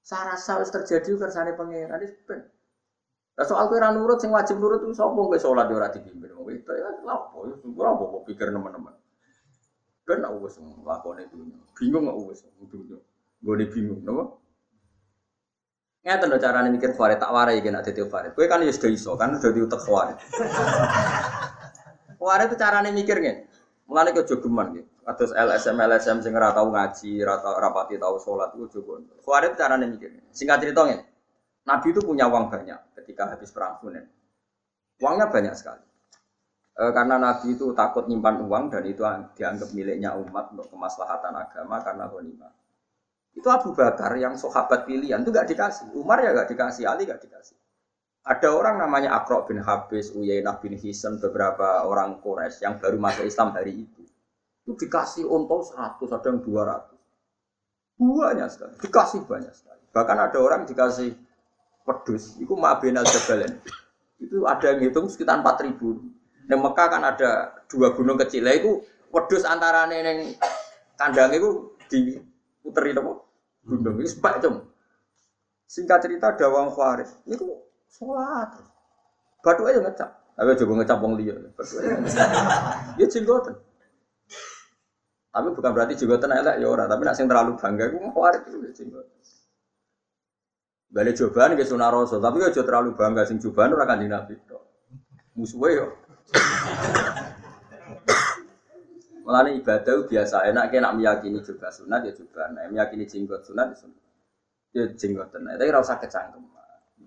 Saya 0.00 0.32
rasa 0.32 0.56
harus 0.56 0.72
terjadi 0.72 1.20
kersane 1.20 1.52
pangeran 1.52 2.00
itu 2.00 2.16
ben. 2.24 2.48
Nah, 3.36 3.44
soal 3.44 3.68
kira 3.68 3.92
nurut, 3.92 4.16
sing 4.16 4.32
wajib 4.32 4.56
nurut 4.56 4.80
sopo 4.96 5.28
gue 5.28 5.36
sholat 5.36 5.68
di 5.68 5.76
orang 5.76 5.92
dipimpin 5.92 6.32
wong 6.32 6.56
itu 6.56 6.72
ya 6.72 6.88
lapo, 7.04 7.44
ya 7.44 7.52
apa 7.60 8.04
pikir 8.24 8.48
teman-teman. 8.48 8.96
Kan 10.08 10.24
aku 10.24 10.48
wis 10.48 10.56
nglakoni 10.56 11.28
dunya. 11.28 11.60
Bingung 11.76 12.08
aku 12.08 12.32
wis 12.32 12.40
dunya. 12.72 12.96
Gue 13.44 13.68
bingung, 13.68 14.00
napa? 14.00 14.40
Ngeten 16.08 16.30
lho 16.32 16.38
carane 16.40 16.72
mikir 16.72 16.96
Farid 16.96 17.20
tak 17.20 17.34
warai 17.34 17.60
iki 17.60 17.68
nek 17.68 17.84
dadi 17.84 18.00
Farid. 18.08 18.32
Kowe 18.32 18.48
kan 18.48 18.64
ya 18.64 18.72
sudah 18.72 18.88
iso 18.94 19.12
kan 19.20 19.36
sudah 19.36 19.52
diutek 19.52 19.82
Farid. 19.84 20.16
Farid 22.22 22.46
itu 22.48 22.56
carane 22.56 22.88
mikir 22.96 23.20
ngene. 23.20 23.44
Mulane 23.84 24.16
kok 24.16 24.24
jogeman 24.24 24.80
gitu. 24.80 24.95
Atus 25.06 25.30
LSM 25.30 25.78
LSM 25.78 26.18
sing 26.18 26.34
ora 26.34 26.50
tau 26.50 26.66
ngaji, 26.66 27.22
ora 27.22 27.38
tau 27.38 27.54
rapati 27.54 27.94
tau 27.94 28.18
salat 28.18 28.50
iku 28.58 28.66
jogo. 28.66 28.98
Farid 29.22 29.54
carane 29.54 29.86
mikir. 29.86 30.10
Singkat 30.34 30.58
cerita 30.66 30.82
ngene. 30.82 31.04
Nabi 31.66 31.94
itu 31.94 32.02
punya 32.02 32.26
uang 32.26 32.50
banyak 32.50 32.98
ketika 32.98 33.30
habis 33.30 33.54
perang 33.54 33.78
Hunain. 33.82 34.06
Uangnya 34.98 35.30
banyak 35.30 35.54
sekali. 35.54 35.82
E, 36.74 36.82
karena 36.90 37.22
Nabi 37.22 37.54
itu 37.54 37.70
takut 37.74 38.10
nyimpan 38.10 38.42
uang 38.46 38.64
dan 38.70 38.82
itu 38.86 39.02
dianggap 39.38 39.70
miliknya 39.74 40.14
umat 40.14 40.54
untuk 40.54 40.70
kemaslahatan 40.70 41.34
agama 41.34 41.82
karena 41.82 42.10
ghanimah. 42.10 42.52
Itu 43.34 43.46
Abu 43.52 43.76
Bakar 43.76 44.16
yang 44.16 44.34
sahabat 44.34 44.88
pilihan 44.88 45.20
itu 45.20 45.30
gak 45.30 45.46
dikasih. 45.46 45.92
Umar 45.92 46.24
ya 46.24 46.32
gak 46.32 46.48
dikasih, 46.48 46.88
Ali 46.88 47.04
gak 47.04 47.20
dikasih. 47.20 47.58
Ada 48.26 48.48
orang 48.50 48.80
namanya 48.80 49.14
Akro 49.22 49.44
bin 49.46 49.60
Habis, 49.62 50.10
Uyainah 50.16 50.58
bin 50.58 50.74
Hisan, 50.74 51.20
beberapa 51.20 51.84
orang 51.84 52.18
Quraisy 52.18 52.64
yang 52.64 52.80
baru 52.80 52.98
masuk 52.98 53.28
Islam 53.28 53.54
hari 53.54 53.86
itu. 53.86 54.02
Itu 54.66 54.74
dikasih 54.74 55.30
untung 55.30 55.62
100, 55.62 56.02
ada 56.10 56.26
yang 56.26 56.42
200. 56.42 56.90
Banyak 58.02 58.48
sekali, 58.50 58.74
dikasih 58.82 59.22
banyak 59.30 59.54
sekali. 59.54 59.78
Bahkan 59.94 60.18
ada 60.18 60.38
orang 60.42 60.66
dikasih 60.66 61.14
pedus, 61.86 62.34
itu 62.42 62.50
Ma'binal 62.58 63.06
Jabalen. 63.06 63.62
Itu 64.18 64.42
ada 64.42 64.74
yang 64.74 64.90
hitung 64.90 65.06
sekitar 65.06 65.38
4000. 65.38 65.78
Di 66.50 66.54
Mekah 66.58 66.88
kan 66.90 67.02
ada 67.06 67.62
dua 67.70 67.94
gunung 67.94 68.18
kecil. 68.18 68.42
Itu 68.50 68.82
wedhus 69.14 69.46
antara 69.46 69.86
neng 69.86 70.34
kandang 70.98 71.30
itu 71.30 71.78
diputeri 71.86 72.90
apa? 72.90 73.22
Gunung 73.62 74.02
itu 74.02 74.18
sebab 74.18 74.42
cum. 74.42 74.66
Singkat 75.66 75.98
cerita 76.06 76.34
ada 76.34 76.46
wong 76.50 76.74
Khawarij. 76.74 77.10
Niku 77.26 77.64
sholat. 77.90 78.50
Batu 79.42 79.62
aja 79.66 79.78
ngecap. 79.82 80.10
Tapi 80.36 80.58
coba 80.58 80.72
ngecap 80.82 80.98
wong 81.02 81.12
liya. 81.18 81.34
Aja. 81.38 81.78
Ya 82.98 83.06
jenggoten. 83.10 83.54
Tapi 85.36 85.52
bukan 85.52 85.70
berarti 85.76 86.00
jenggoten 86.00 86.32
elek 86.32 86.64
ya 86.64 86.66
ora, 86.72 86.88
tapi 86.88 87.04
nak 87.04 87.12
sing 87.12 87.28
terlalu 87.28 87.60
bangga 87.60 87.92
iku 87.92 88.08
Khawarij 88.08 88.42
itu 88.48 88.56
ya 88.56 88.72
jenggoten. 88.72 89.20
Balik 90.88 91.12
cobaan 91.20 91.52
ke 91.60 91.64
sunah 91.68 91.92
rasul, 91.92 92.24
tapi 92.24 92.40
aja 92.40 92.64
terlalu 92.64 92.96
bangga 92.96 93.28
sing 93.28 93.36
cobaan 93.36 93.76
ora 93.76 93.84
kanjeng 93.84 94.16
Nabi 94.16 94.32
tok. 94.48 94.64
Musuhe 95.36 95.76
yo. 95.76 95.92
Mulane 99.28 99.60
ibadah 99.60 100.08
biasa 100.08 100.48
enak 100.48 100.72
nak 100.72 100.96
meyakini 100.96 101.44
juga 101.44 101.68
sunat 101.68 102.08
ya 102.08 102.16
juga, 102.16 102.48
nah 102.48 102.64
meyakini 102.72 103.04
jenggot 103.04 103.44
sunat 103.44 103.74
ya 103.74 103.76
sunat. 103.76 104.04
Ya 104.72 104.88
jenggoten, 104.88 105.52
tapi 105.52 105.68
ora 105.68 105.84
usah 105.84 106.00
kecangkem. 106.00 106.48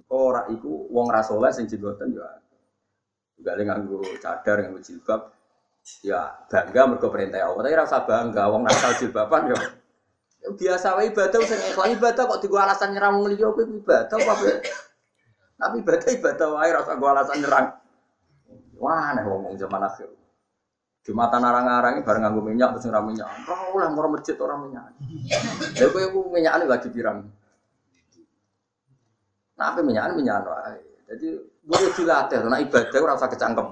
Ora 0.06 0.46
iku 0.54 0.86
wong 0.94 1.10
ra 1.10 1.26
saleh 1.26 1.50
sing 1.50 1.66
jenggoten 1.66 2.14
ya. 2.14 2.30
Juga 3.42 3.58
nganggo 3.58 4.06
cadar, 4.22 4.62
nganggo 4.62 4.86
jilbab, 4.86 5.34
ya 6.06 6.46
bangga 6.48 6.82
mergo 6.90 7.08
perintah 7.10 7.42
Allah. 7.44 7.62
Tapi 7.66 7.76
ora 7.76 7.86
usah 7.86 8.04
bangga 8.06 8.44
wong 8.50 8.62
nakal 8.66 8.92
jilbaban 8.98 9.52
ya 9.52 9.60
biasa 10.56 10.96
wae 10.96 11.12
ibadah 11.12 11.40
sing 11.44 11.60
ikhlas 11.60 11.90
ibadah 12.00 12.24
kok 12.26 12.40
digo 12.42 12.58
alasan 12.58 12.96
nyerang 12.96 13.20
wong 13.20 13.28
liya 13.36 13.52
kowe 13.52 13.64
ibadah 13.64 14.18
apa 14.18 14.34
Tapi 15.60 15.76
ibadah 15.84 16.10
ibadah 16.16 16.48
wae 16.56 16.70
ora 16.72 16.80
usah 16.88 16.96
go 16.96 17.06
alasan 17.12 17.38
nyerang. 17.44 17.66
Wah, 18.80 19.12
nek 19.12 19.28
ngomong 19.28 19.60
zaman 19.60 19.84
akhir. 19.84 20.08
Jumatan 21.04 21.44
arang-arang 21.44 22.00
ini 22.00 22.08
bareng 22.08 22.24
nganggo 22.24 22.42
minyak 22.48 22.70
terus 22.80 22.88
ora 22.88 23.04
minyak. 23.04 23.28
Ora 23.44 23.68
oleh 23.76 23.90
mau 23.92 24.08
masjid 24.08 24.40
ora 24.40 24.56
minyak. 24.56 24.88
Lha 25.76 25.86
kowe 25.92 26.04
ku 26.16 26.20
minyakane 26.32 26.64
lagi 26.64 26.88
pirang. 26.88 27.28
Nah, 29.60 29.66
apa 29.76 29.84
minyak 29.84 30.16
minyak 30.16 30.48
wae. 30.48 30.80
Jadi 31.12 31.28
boleh 31.68 31.92
dilatih, 31.92 32.40
nah 32.48 32.62
ibadah 32.62 33.00
ora 33.04 33.18
usah 33.20 33.28
kecangkem. 33.28 33.68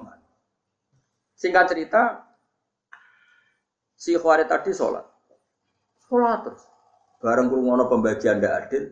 Singkat 1.38 1.70
cerita, 1.70 2.02
si 3.94 4.18
Khawarij 4.18 4.50
tadi 4.50 4.74
sholat. 4.74 5.06
Sholat 6.02 6.50
terus. 6.50 6.66
Bareng 7.22 7.46
kurungono 7.46 7.86
pembagian 7.86 8.42
tidak 8.42 8.66
adil. 8.66 8.84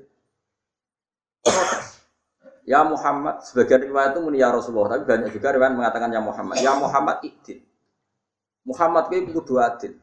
Ya 2.67 2.83
Muhammad, 2.87 3.43
sebagian 3.47 3.83
riwayat 3.87 4.15
itu 4.15 4.21
muni 4.23 4.43
ya 4.43 4.51
Rasulullah, 4.55 4.99
tapi 4.99 5.07
banyak 5.07 5.31
juga 5.35 5.55
riwayat 5.59 5.75
mengatakan 5.75 6.11
ya 6.15 6.23
Muhammad. 6.23 6.57
Ya 6.63 6.75
Muhammad 6.79 7.23
ikdil. 7.27 7.67
Muhammad 8.67 9.11
itu 9.11 9.31
kudu 9.35 9.59
adil. 9.59 9.95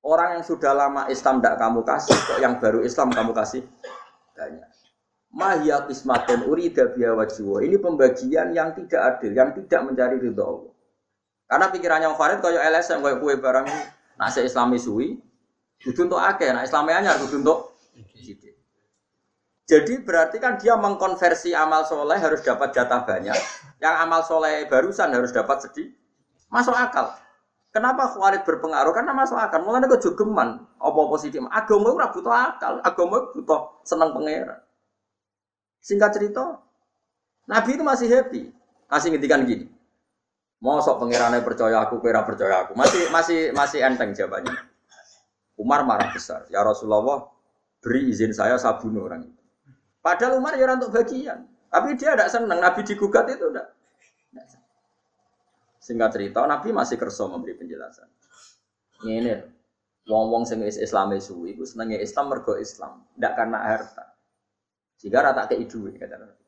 Orang 0.00 0.40
yang 0.40 0.44
sudah 0.44 0.72
lama 0.76 1.08
Islam 1.08 1.40
tidak 1.40 1.56
kamu 1.56 1.80
kasih, 1.84 2.16
kok 2.16 2.38
yang 2.40 2.54
baru 2.60 2.80
Islam 2.84 3.08
kamu 3.12 3.32
kasih 3.32 3.64
banyak. 4.36 4.68
Mahya 5.32 5.84
kismatun 5.88 6.48
urida 6.48 6.92
biya. 6.92 7.12
Ini 7.64 7.76
pembagian 7.80 8.52
yang 8.56 8.72
tidak 8.76 9.00
adil, 9.20 9.32
yang 9.36 9.52
tidak 9.52 9.80
mencari 9.84 10.16
ridho 10.20 10.44
Allah. 10.44 10.75
Karena 11.46 11.70
pikirannya 11.70 12.10
Farid 12.18 12.42
kayak 12.42 12.74
LSM, 12.74 13.02
kayak 13.06 13.18
kue 13.22 13.34
barang 13.38 13.66
nasi 14.18 14.42
Islami 14.42 14.82
suwi, 14.82 15.14
Kudu 15.82 16.08
untuk 16.08 16.20
akeh, 16.20 16.48
nah 16.50 16.64
Islamnya 16.64 17.04
anyar 17.04 17.16
kudu 17.20 17.44
untuk 17.44 17.58
Jadi 19.66 19.98
berarti 20.06 20.38
kan 20.38 20.62
dia 20.62 20.78
mengkonversi 20.78 21.50
amal 21.50 21.82
soleh 21.82 22.14
harus 22.22 22.38
dapat 22.38 22.70
jatah 22.70 23.02
banyak, 23.02 23.34
yang 23.82 23.94
amal 23.98 24.22
soleh 24.22 24.62
barusan 24.70 25.10
harus 25.10 25.34
dapat 25.34 25.58
sedih. 25.58 25.90
Masuk 26.46 26.70
akal. 26.70 27.10
Kenapa 27.74 28.14
Khawarij 28.14 28.46
berpengaruh? 28.46 28.94
Karena 28.94 29.10
masuk 29.10 29.34
akal. 29.34 29.66
Mulanya 29.66 29.90
kok 29.90 30.06
jogeman, 30.06 30.62
apa 30.78 31.00
positif. 31.10 31.42
Agama 31.50 31.98
itu 31.98 32.14
butuh 32.14 32.30
akal, 32.30 32.72
agama 32.86 33.26
butuh 33.34 33.82
senang 33.82 34.14
pangeran. 34.14 34.62
Singkat 35.82 36.14
cerita, 36.14 36.62
Nabi 37.50 37.74
itu 37.74 37.82
masih 37.82 38.06
happy, 38.06 38.42
masih 38.86 39.08
ngintikan 39.12 39.42
gini. 39.42 39.75
Mau 40.66 40.82
sok 40.82 41.06
pangerannya 41.06 41.46
percaya 41.46 41.78
aku, 41.86 42.02
kira 42.02 42.26
percaya 42.26 42.66
aku. 42.66 42.74
Masih 42.74 43.06
masih 43.14 43.54
masih 43.54 43.86
enteng 43.86 44.10
jawabannya. 44.10 44.50
Umar 45.54 45.86
marah 45.86 46.10
besar. 46.10 46.42
Ya 46.50 46.66
Rasulullah, 46.66 47.30
beri 47.78 48.10
izin 48.10 48.34
saya 48.34 48.58
bunuh 48.82 49.06
orang 49.06 49.30
itu. 49.30 49.42
Padahal 50.02 50.42
Umar 50.42 50.58
ya 50.58 50.74
untuk 50.74 50.90
bagian. 50.90 51.46
Tapi 51.70 51.94
dia 51.94 52.18
tidak 52.18 52.34
senang. 52.34 52.58
Nabi 52.58 52.82
digugat 52.82 53.30
itu 53.30 53.46
tidak. 53.46 53.78
Singkat 55.78 56.10
cerita, 56.18 56.42
Nabi 56.50 56.74
masih 56.74 56.98
kerso 56.98 57.30
memberi 57.30 57.54
penjelasan. 57.54 58.10
Ini, 59.06 59.38
wong-wong 60.10 60.42
sing 60.42 60.66
Islam 60.66 61.14
suwi, 61.22 61.54
itu 61.54 61.62
senengnya 61.62 62.02
Islam 62.02 62.34
mergo 62.34 62.58
Islam, 62.58 63.06
tidak 63.14 63.32
karena 63.38 63.58
harta. 63.62 64.04
Jika 64.98 65.22
rata 65.22 65.46
ke 65.46 65.62
duit 65.62 65.94
kata 65.94 66.18
Nabi. 66.18 66.45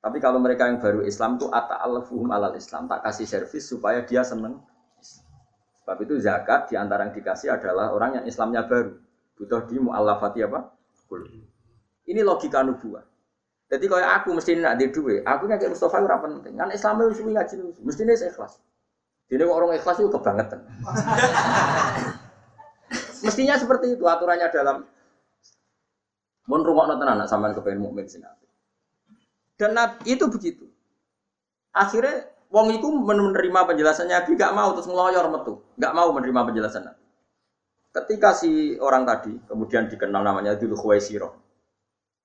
Tapi 0.00 0.16
kalau 0.16 0.40
mereka 0.40 0.64
yang 0.64 0.80
baru 0.80 1.04
Islam 1.04 1.36
itu 1.36 1.52
ata 1.52 1.76
alafuhum 1.84 2.32
alal 2.32 2.56
Islam, 2.56 2.88
tak 2.88 3.04
kasih 3.04 3.28
servis 3.28 3.68
supaya 3.68 4.00
dia 4.00 4.24
seneng 4.24 4.64
Sebab 5.84 5.96
itu 6.06 6.16
zakat 6.22 6.72
di 6.72 6.78
antara 6.78 7.04
yang 7.04 7.12
dikasih 7.12 7.52
adalah 7.52 7.92
orang 7.92 8.20
yang 8.20 8.24
Islamnya 8.24 8.64
baru. 8.64 8.96
Butuh 9.36 9.66
di 9.66 9.80
mu'allafati 9.80 10.40
apa? 10.44 10.70
Ini 12.06 12.20
logika 12.22 12.62
nubuah. 12.62 13.02
Jadi 13.70 13.86
kalau 13.86 14.02
aku 14.02 14.34
mesti 14.34 14.58
nak 14.58 14.78
di 14.78 14.90
duit, 14.90 15.22
aku 15.22 15.46
kayak 15.46 15.70
Mustafa 15.70 16.02
itu 16.02 16.10
penting. 16.10 16.54
Kan 16.58 16.70
Islam 16.70 16.94
itu 17.06 17.22
suwi 17.22 17.32
ngaji 17.34 17.54
mesti 17.82 18.02
ini 18.02 18.14
ikhlas. 18.18 18.58
Jadi 19.30 19.42
orang 19.46 19.78
ikhlas 19.78 19.98
itu 20.02 20.10
kebangetan. 20.10 20.60
Mestinya 23.26 23.54
seperti 23.54 23.94
itu 23.94 24.04
aturannya 24.06 24.48
dalam 24.50 24.86
Mun 26.50 26.66
rumah 26.66 26.90
nonton 26.90 27.06
anak 27.06 27.30
sampean 27.30 27.54
kepengen 27.54 27.78
mukmin 27.78 28.10
sing 28.10 28.26
Dan 29.60 29.76
itu 30.08 30.24
begitu. 30.32 30.64
Akhirnya 31.76 32.32
Wong 32.50 32.74
itu 32.74 32.88
menerima 32.90 33.60
penjelasannya 33.62 34.26
Nabi, 34.26 34.34
gak 34.34 34.56
mau 34.58 34.74
terus 34.74 34.90
ngeloyor 34.90 35.22
metu, 35.30 35.62
gak 35.78 35.94
mau 35.94 36.10
menerima 36.10 36.40
penjelasan 36.50 36.82
Nabi. 36.82 37.04
Ketika 37.94 38.34
si 38.34 38.74
orang 38.82 39.06
tadi 39.06 39.38
kemudian 39.46 39.86
dikenal 39.86 40.18
namanya 40.18 40.58
Dulu 40.58 40.74
Khuwaisiro, 40.74 41.30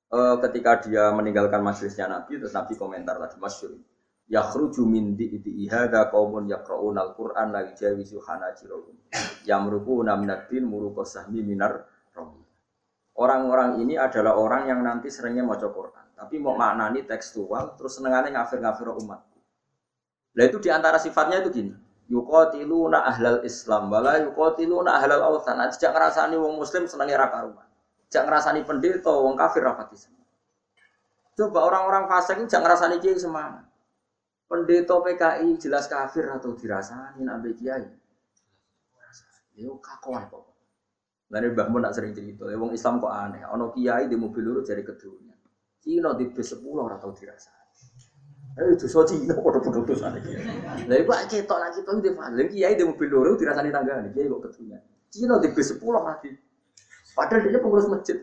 e, 0.09 0.19
ketika 0.41 0.81
dia 0.81 1.13
meninggalkan 1.13 1.61
majelisnya 1.61 2.09
Nabi, 2.09 2.41
terus 2.41 2.57
Nabi 2.57 2.73
komentar 2.73 3.21
tadi 3.21 3.37
masyur. 3.37 3.77
Yakhruju 4.25 4.81
min 4.81 5.13
di'di 5.13 5.69
ihada 5.69 6.09
qaumun 6.09 6.49
yaqra'una 6.49 7.05
al-Qur'an 7.05 7.53
la 7.53 7.61
yujawizu 7.69 8.17
hanajirahum. 8.25 8.97
Yamruquna 9.45 10.17
minad 10.17 10.49
din 10.49 10.65
muruqa 10.65 11.05
sahmi 11.05 11.45
minar 11.45 11.85
Orang-orang 13.15 13.79
ini 13.79 13.95
adalah 13.95 14.35
orang 14.35 14.67
yang 14.67 14.83
nanti 14.83 15.07
seringnya 15.07 15.39
mau 15.39 15.55
Quran, 15.55 16.04
tapi 16.15 16.39
mau 16.39 16.55
maknani 16.55 17.03
tekstual, 17.03 17.75
terus 17.75 17.99
senengannya 17.99 18.31
ngafir-ngafir 18.39 18.87
umat. 19.03 19.19
Nah 20.35 20.43
itu 20.43 20.57
di 20.63 20.71
antara 20.71 20.95
sifatnya 20.99 21.43
itu 21.43 21.51
gini. 21.51 21.73
Yukotiluna 22.05 23.03
ahlal 23.03 23.41
Islam, 23.43 23.91
wala 23.91 24.21
yukotiluna 24.23 24.95
ahlal 24.95 25.25
awthan. 25.35 25.57
Nah, 25.57 25.67
tidak 25.73 25.97
ngerasani 25.97 26.37
wong 26.37 26.55
Muslim 26.55 26.85
senangnya 26.85 27.25
raka 27.25 27.43
rumah. 27.43 27.65
Tidak 28.07 28.23
ngerasani 28.29 28.61
pendeta, 28.61 29.09
wong 29.09 29.33
kafir 29.35 29.65
rapati 29.65 29.97
Coba 31.35 31.67
orang-orang 31.67 32.07
fasik 32.07 32.39
ini 32.39 32.47
jangan 32.47 32.71
ngerasani 32.71 32.95
kiai 33.03 33.19
semangat. 33.19 33.65
Pendeta 34.45 34.95
PKI 35.01 35.59
jelas 35.59 35.89
kafir 35.91 36.31
atau 36.31 36.55
dirasani 36.55 37.25
nabi 37.25 37.51
kiai. 37.57 37.83
Yo 39.59 39.75
kakuan 39.83 40.31
kok. 40.31 40.47
Lalu 41.33 41.57
Mbah 41.57 41.67
Mun 41.73 41.81
nak 41.83 41.97
sering 41.97 42.13
cerita, 42.15 42.47
wong 42.47 42.71
Islam 42.71 43.03
kok 43.03 43.11
aneh. 43.11 43.43
Ono 43.51 43.73
kiai 43.75 44.07
di 44.07 44.15
mobil 44.15 44.45
lurus 44.45 44.71
dari 44.71 44.85
keduanya. 44.85 45.34
Cina 45.85 46.17
di 46.17 46.25
bis 46.33 46.49
sepuluh 46.49 46.89
atau 46.89 47.13
dirasani. 47.13 47.61
Eh 48.57 48.73
dosa 48.73 49.05
Cina 49.05 49.37
padha-padha 49.37 49.85
dosane. 49.85 50.19
Lah 50.89 50.97
iku 50.97 51.13
ketok 51.29 51.59
lagi 51.61 51.85
itu 51.85 52.09
faham. 52.17 52.33
Lagi 52.33 52.57
kiai 52.57 52.73
di 52.73 52.81
mobil 52.89 53.05
loro 53.13 53.37
dirasani 53.37 53.69
tanggane, 53.69 54.09
kiai 54.09 54.25
kok 54.25 54.49
ketunya. 54.49 54.81
Cina 55.13 55.37
di 55.37 55.53
bis 55.53 55.77
10 55.77 55.85
mati. 56.01 56.33
Padahal 57.13 57.45
dia 57.45 57.61
pengurus 57.61 57.85
masjid. 57.85 58.17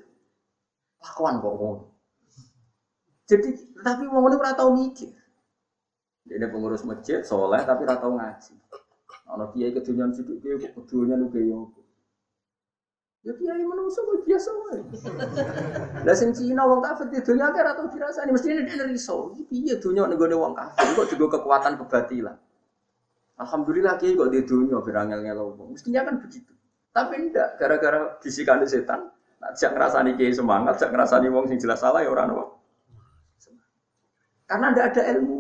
Lakuan 0.98 1.38
kok 1.38 1.54
ngono. 1.54 1.84
Jadi 3.30 3.48
tapi 3.78 4.02
wong 4.10 4.26
ngene 4.26 4.36
ora 4.42 4.52
tau 4.58 4.74
mikir. 4.74 5.14
Dia 6.26 6.50
pengurus 6.50 6.82
masjid, 6.82 7.22
soleh 7.22 7.62
tapi 7.62 7.86
ora 7.86 7.94
tau 7.94 8.18
ngaji. 8.18 8.58
Ana 9.30 9.46
kiai 9.54 9.70
kedunyan 9.70 10.10
sithik 10.10 10.42
kiai 10.42 10.58
kok 10.58 10.82
kedunyan 10.82 11.30
uga 11.30 11.38
yo. 11.38 11.70
Ya 13.22 13.30
kiai 13.38 13.62
menungso 13.62 14.02
kok 14.02 14.26
biasa 14.26 14.50
wae. 14.50 14.82
Lah 16.02 16.14
sing 16.18 16.34
Cina 16.34 16.66
wong 16.66 16.82
kafir 16.82 17.06
di 17.06 17.22
dunia 17.22 17.54
ora 17.54 17.78
tau 17.78 17.86
dirasani, 17.86 18.34
mesti 18.34 18.66
dia 18.66 18.82
riso. 18.82 19.30
Iki 19.38 19.42
piye 19.46 19.74
dunya 19.78 20.10
ning 20.10 20.18
gone 20.18 20.34
wong 20.34 20.58
kafir 20.58 20.90
kok 20.98 21.06
juga 21.14 21.38
kekuatan 21.38 21.78
kebatilan. 21.78 22.34
Alhamdulillah 23.38 23.94
kiai 24.02 24.18
kok 24.18 24.26
di 24.26 24.42
dunia 24.42 24.82
berangel 24.82 25.22
ngelo 25.22 25.54
wong. 25.54 25.78
Mestinya 25.78 26.02
kan 26.02 26.18
begitu. 26.18 26.50
Tapi 26.90 27.30
ndak 27.30 27.62
gara-gara 27.62 28.18
bisikan 28.18 28.58
setan, 28.66 29.06
nak 29.38 29.54
jak 29.54 29.70
ngrasani 29.70 30.18
kiai 30.18 30.34
semangat, 30.34 30.82
jak 30.82 30.90
ngrasani 30.90 31.30
wong 31.30 31.46
sing 31.46 31.62
jelas 31.62 31.78
salah 31.78 32.02
ya 32.02 32.10
ora 32.10 32.26
ono. 32.26 32.58
Karena 34.50 34.74
ndak 34.74 34.98
ada 34.98 35.02
ilmu. 35.14 35.38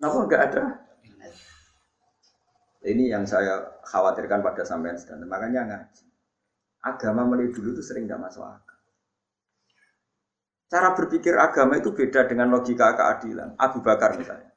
Kenapa 0.00 0.18
enggak 0.24 0.42
ada? 0.48 0.83
Ini 2.84 3.16
yang 3.16 3.24
saya 3.24 3.80
khawatirkan 3.80 4.44
pada 4.44 4.62
sampean 4.62 5.00
sedang. 5.00 5.24
Makanya 5.24 5.64
ngaji. 5.64 6.04
Agama 6.84 7.24
mulai 7.24 7.48
dulu 7.48 7.72
itu 7.72 7.80
sering 7.80 8.04
tidak 8.04 8.28
masuk 8.28 8.44
akal. 8.44 8.78
Cara 10.68 10.92
berpikir 10.92 11.32
agama 11.40 11.80
itu 11.80 11.96
beda 11.96 12.28
dengan 12.28 12.52
logika 12.52 12.92
keadilan. 12.92 13.56
Abu 13.56 13.80
Bakar 13.80 14.20
misalnya. 14.20 14.52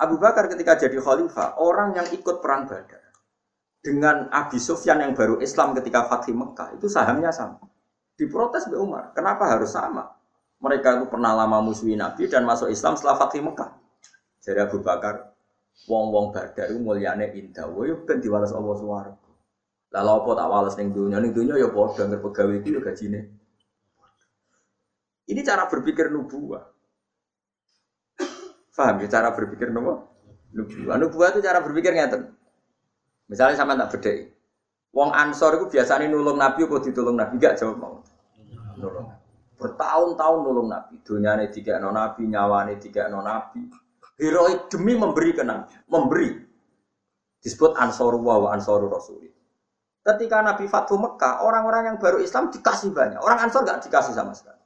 Abu 0.00 0.16
Bakar 0.16 0.48
ketika 0.48 0.80
jadi 0.80 0.96
khalifah, 0.96 1.60
orang 1.60 1.92
yang 1.92 2.08
ikut 2.08 2.40
perang 2.40 2.64
Badar 2.64 3.02
dengan 3.82 4.30
Abi 4.30 4.62
Sufyan 4.62 5.02
yang 5.02 5.12
baru 5.12 5.42
Islam 5.42 5.74
ketika 5.74 6.06
Fatih 6.06 6.32
Mekah 6.32 6.78
itu 6.78 6.86
sahamnya 6.86 7.34
sama. 7.34 7.58
Diprotes 8.14 8.70
Mbak 8.70 8.80
Umar, 8.80 9.04
kenapa 9.12 9.50
harus 9.50 9.74
sama? 9.74 10.14
Mereka 10.62 11.02
itu 11.02 11.06
pernah 11.10 11.34
lama 11.34 11.58
musuhi 11.58 11.98
Nabi 11.98 12.30
dan 12.30 12.46
masuk 12.46 12.70
Islam 12.70 12.94
setelah 12.94 13.18
Fatih 13.18 13.42
Mekah. 13.42 13.74
Jadi 14.38 14.58
Abu 14.62 14.78
Bakar, 14.78 15.31
wong-wong 15.88 16.30
Badar 16.30 16.70
itu 16.70 16.78
mulyane 16.78 17.34
indah, 17.34 17.66
yo 17.82 18.06
ben 18.06 18.22
diwales 18.22 18.54
Allah 18.54 18.74
swarga. 18.78 19.30
Lalu 19.92 20.08
apa 20.08 20.30
tak 20.40 20.48
wales 20.48 20.74
ning 20.80 20.88
dunia, 20.96 21.20
ning 21.20 21.36
dunia 21.36 21.60
ya 21.60 21.68
padha 21.68 22.08
ngger 22.08 22.20
pegawai 22.24 22.56
itu 22.64 22.68
ya 22.72 22.80
gajine. 22.80 23.20
Ini 25.28 25.40
cara 25.44 25.68
berpikir 25.68 26.08
nubuah. 26.08 26.64
Paham 28.72 29.04
ya 29.04 29.08
cara 29.12 29.36
berpikir 29.36 29.68
nubuah? 29.68 30.00
Nubuah. 30.56 30.96
Nubuah 30.96 31.28
itu 31.36 31.40
cara 31.44 31.60
berpikir 31.60 31.92
ngeten. 31.92 32.32
Misalnya 33.28 33.56
sama 33.60 33.76
tak 33.76 34.00
beda. 34.00 34.12
Wong 34.92 35.08
Ansor 35.12 35.56
itu 35.56 35.72
biasanya 35.72 36.08
nulung 36.08 36.36
Nabi 36.36 36.68
apa 36.68 36.76
ditulung 36.84 37.16
Nabi 37.16 37.40
gak 37.40 37.56
jawab 37.56 37.80
mau. 37.80 37.96
Nulung. 38.76 39.08
Bertahun-tahun 39.56 40.38
nulung 40.44 40.68
Nabi. 40.68 41.00
Dunia 41.00 41.36
ini 41.40 41.48
tiga 41.48 41.80
non 41.80 41.96
Nabi, 41.96 42.28
nyawa 42.28 42.68
ini 42.68 42.76
tiga 42.76 43.08
non 43.08 43.24
Nabi. 43.24 43.72
Heroik 44.22 44.70
demi 44.70 44.94
memberi 44.94 45.34
ke 45.34 45.42
Nabi. 45.42 45.74
Memberi. 45.90 46.30
Disebut 47.42 47.74
Ansoru 47.74 48.22
wa 48.22 48.54
Ansoru 48.54 48.86
Rasul. 48.86 49.26
Ketika 50.02 50.42
Nabi 50.42 50.66
Fathu 50.66 50.98
Mekah, 50.98 51.46
orang-orang 51.46 51.94
yang 51.94 51.96
baru 51.98 52.18
Islam 52.18 52.50
dikasih 52.50 52.90
banyak. 52.90 53.22
Orang 53.22 53.38
Ansor 53.38 53.62
nggak 53.62 53.86
dikasih 53.86 54.14
sama 54.14 54.34
sekali. 54.34 54.58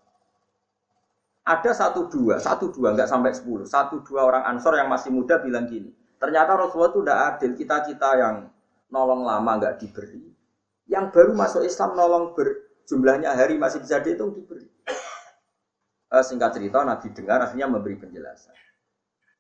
Ada 1.47 1.77
satu 1.77 2.09
dua, 2.09 2.41
satu 2.41 2.73
dua 2.73 2.97
nggak 2.97 3.09
sampai 3.09 3.37
sepuluh. 3.37 3.69
Satu 3.69 4.01
dua 4.01 4.25
orang 4.25 4.49
Ansor 4.49 4.81
yang 4.81 4.89
masih 4.89 5.13
muda 5.13 5.37
bilang 5.45 5.69
gini. 5.69 5.93
Ternyata 6.17 6.57
Rasulullah 6.57 6.93
itu 6.93 7.01
tidak 7.05 7.21
adil. 7.21 7.51
Kita 7.53 7.77
kita 7.85 8.11
yang 8.17 8.37
nolong 8.89 9.29
lama 9.29 9.53
nggak 9.61 9.77
diberi. 9.77 10.25
Yang 10.89 11.05
baru 11.13 11.33
masuk 11.37 11.63
Islam 11.69 11.93
nolong 11.93 12.33
berjumlahnya 12.33 13.37
hari 13.37 13.61
masih 13.61 13.85
bisa 13.85 14.01
dihitung 14.01 14.33
diberi. 14.33 14.65
Eh, 16.07 16.25
singkat 16.25 16.57
cerita 16.57 16.81
Nabi 16.81 17.13
dengar 17.13 17.45
akhirnya 17.45 17.69
memberi 17.69 18.01
penjelasan. 18.01 18.57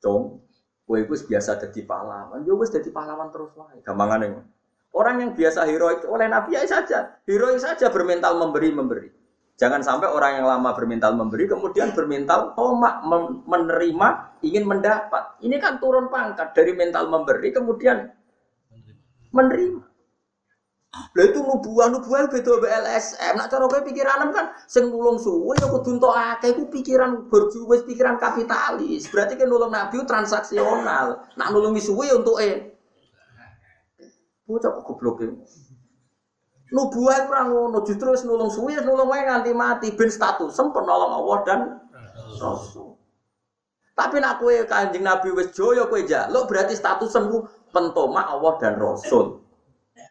Cung, 0.01 0.45
kue 0.87 1.03
biasa 1.07 1.59
jadi 1.59 1.83
pahlawan. 1.83 2.45
Yo 2.47 2.55
wis 2.61 2.71
jadi 2.71 2.89
pahlawan 2.93 3.33
terus 3.35 3.51
lah. 3.59 3.73
Gampangan 3.83 4.21
yang 4.23 4.35
Orang 4.97 5.21
yang 5.21 5.37
biasa 5.37 5.69
heroik 5.69 6.09
oleh 6.09 6.25
Nabi 6.25 6.57
ya 6.57 6.65
saja, 6.65 7.21
heroik 7.29 7.61
saja 7.61 7.93
bermental 7.93 8.41
memberi 8.41 8.73
memberi. 8.73 9.13
Jangan 9.61 9.85
sampai 9.85 10.09
orang 10.09 10.41
yang 10.41 10.47
lama 10.49 10.73
bermental 10.73 11.13
memberi 11.13 11.45
kemudian 11.45 11.93
bermental 11.93 12.57
tomak 12.57 13.05
menerima 13.45 14.09
ingin 14.41 14.65
mendapat. 14.65 15.37
Ini 15.45 15.61
kan 15.61 15.81
turun 15.85 16.09
pangkat 16.09 16.57
dari 16.57 16.73
mental 16.73 17.13
memberi 17.13 17.53
kemudian 17.53 18.09
menerima. 19.37 19.85
Lah 21.17 21.25
itu 21.25 21.41
nubuah 21.41 21.89
nubuah 21.93 22.29
beda 22.29 22.53
BLSM. 22.61 23.35
Nak 23.41 23.49
cara 23.49 23.65
kowe 23.69 23.81
pikiran 23.81 24.33
kan 24.33 24.53
sing 24.69 24.93
nulung 24.93 25.17
suwe 25.17 25.57
ya 25.57 25.69
kudu 25.69 25.97
akeh 26.09 26.53
iku 26.53 26.69
pikiran 26.69 27.29
berjuwis 27.33 27.89
pikiran 27.89 28.21
kapitalis. 28.21 29.09
Berarti 29.09 29.41
kan 29.41 29.49
nulung 29.49 29.73
nabi 29.73 30.01
transaksional. 30.05 31.25
Nak 31.37 31.49
nulungi 31.53 31.81
suwe 31.81 32.09
ya 32.09 32.21
untuk 32.21 32.41
eh 32.41 32.77
Bocah 34.47 34.71
kok 34.79 34.87
goblok 34.87 35.27
e. 35.27 35.29
Nubuah 36.71 37.27
ora 37.27 37.51
ngono, 37.51 37.83
justru 37.83 38.15
wis 38.15 38.23
nulung 38.23 38.51
suwi, 38.51 38.79
nulung 38.79 39.11
wae 39.11 39.27
nganti 39.27 39.51
mati 39.51 39.91
ben 39.95 40.11
status 40.11 40.55
sempur 40.55 40.87
nolong 40.87 41.19
Allah 41.19 41.39
dan 41.43 41.61
Rasul. 42.39 42.95
Tapi 43.97 44.23
nak 44.23 44.39
kowe 44.39 44.55
Kanjeng 44.67 45.03
Nabi 45.03 45.35
wis 45.35 45.51
joyo 45.51 45.91
kowe 45.91 45.99
jaluk 46.03 46.47
berarti 46.47 46.79
status 46.79 47.11
sembuh 47.11 47.71
pentoma 47.75 48.31
Allah 48.31 48.55
dan 48.63 48.79
Rasul. 48.79 49.46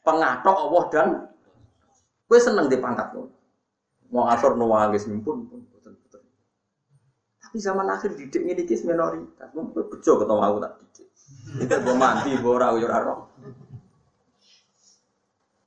Pengatok 0.06 0.56
Allah 0.70 0.84
dan 0.94 1.08
kowe 2.30 2.38
seneng 2.38 2.70
di 2.70 2.78
pangkat 2.78 3.10
kowe. 3.12 3.26
Mau 4.14 4.30
asor 4.30 4.54
nuwangis 4.56 5.10
pun 5.26 5.50
pun 5.50 5.60
Tapi 7.42 7.58
zaman 7.58 7.88
akhir 7.90 8.14
didik 8.14 8.46
ini 8.46 8.64
kis 8.68 8.86
minoritas. 8.86 9.50
Mungkin 9.56 9.90
bejo 9.90 10.12
ketemu 10.22 10.42
aku 10.44 10.58
tak 10.62 10.74
didik. 10.78 11.08
Gue 11.82 11.96
mandi, 11.98 12.32
gue 12.38 12.52
ora 12.52 12.76
ora 12.76 13.16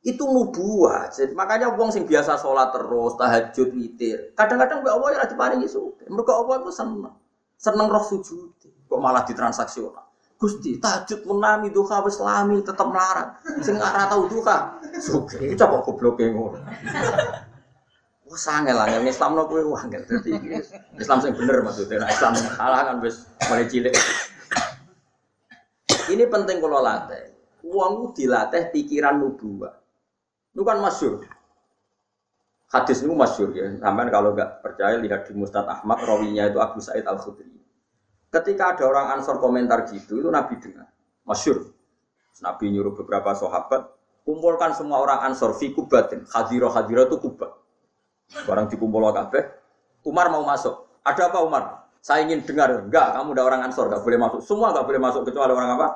itu 0.08 0.24
nubuah. 0.24 1.12
Jadi, 1.12 1.36
makanya 1.36 1.76
wong 1.76 1.92
sing 1.92 2.08
biasa 2.08 2.40
sholat 2.40 2.72
terus, 2.72 3.12
tahajud, 3.20 3.68
witir. 3.76 4.32
Kadang-kadang 4.32 4.80
mbak 4.80 4.92
Allah 4.96 5.08
ya 5.12 5.24
diparingi 5.28 5.68
suke. 5.68 6.08
Mereka 6.08 6.32
Allah 6.32 6.64
itu 6.64 6.72
seneng, 6.72 7.12
seneng 7.60 7.86
roh 7.92 8.00
sujud. 8.00 8.56
Kok 8.88 9.00
malah 9.00 9.28
ditransaksional. 9.28 10.07
Gusti, 10.38 10.78
tahajud 10.78 11.26
menami 11.26 11.74
duha 11.74 11.98
wis 12.06 12.22
lami 12.22 12.62
tetep 12.62 12.86
melarat. 12.86 13.42
Sing 13.58 13.74
ora 13.74 14.06
tau. 14.06 14.30
Suke, 15.02 15.58
coba 15.58 15.82
gobloke 15.82 16.30
ngono. 16.30 16.62
Wah 18.28 18.38
sange 18.38 18.70
lah, 18.70 18.86
yang 18.86 19.02
Islam 19.02 19.34
no 19.34 19.50
kue 19.50 19.66
wangel. 19.66 20.04
Jadi 20.06 20.62
Islam 20.94 21.18
sing 21.18 21.34
bener 21.34 21.64
maksudnya. 21.66 22.06
Nah, 22.06 22.10
Islam 22.12 22.38
salah 22.38 22.86
kan 22.86 23.02
wis 23.02 23.26
mulai 23.50 23.66
cilik. 23.66 23.90
Ini 26.06 26.24
penting 26.30 26.62
kalau 26.62 26.86
latih. 26.86 27.34
Uangmu 27.66 28.14
dilatih 28.14 28.70
pikiran 28.70 29.18
nubuah. 29.18 29.74
Itu 30.54 30.62
kan 30.62 30.78
masyur. 30.78 31.26
Hadis 32.68 33.00
itu 33.02 33.10
masyur 33.10 33.50
ya. 33.56 33.74
Sampai 33.80 34.12
kalau 34.12 34.36
nggak 34.36 34.60
percaya 34.62 35.00
lihat 35.00 35.26
di 35.26 35.32
Mustad 35.34 35.66
Ahmad, 35.66 35.98
rawinya 36.04 36.46
itu 36.46 36.60
Abu 36.60 36.78
Sa'id 36.84 37.08
Al 37.08 37.18
Khudri. 37.18 37.48
Ketika 38.28 38.76
ada 38.76 38.84
orang 38.84 39.06
Ansor 39.16 39.40
komentar 39.40 39.88
gitu, 39.88 40.20
itu 40.20 40.28
Nabi 40.28 40.60
dengar. 40.60 40.92
Masyur. 41.24 41.72
Nabi 42.44 42.70
nyuruh 42.70 42.92
beberapa 42.92 43.32
sahabat, 43.32 43.88
kumpulkan 44.28 44.76
semua 44.76 45.00
orang 45.00 45.32
Ansor 45.32 45.56
fi 45.56 45.72
kubatin. 45.72 46.28
Hadiro 46.28 46.68
hadiro 46.68 47.08
itu 47.08 47.16
kubat. 47.16 47.50
Barang 48.44 48.68
dikumpul 48.68 49.08
kabeh. 49.16 49.48
Umar 50.04 50.28
mau 50.28 50.44
masuk. 50.44 51.00
Ada 51.00 51.32
apa 51.32 51.40
Umar? 51.40 51.64
Saya 52.04 52.28
ingin 52.28 52.44
dengar. 52.44 52.84
Enggak, 52.84 53.16
kamu 53.16 53.32
udah 53.32 53.44
orang 53.48 53.60
Ansor, 53.64 53.88
enggak 53.88 54.04
boleh 54.04 54.18
masuk. 54.20 54.40
Semua 54.44 54.76
enggak 54.76 54.86
boleh 54.86 55.00
masuk 55.00 55.22
kecuali 55.24 55.52
orang 55.56 55.70
apa? 55.80 55.88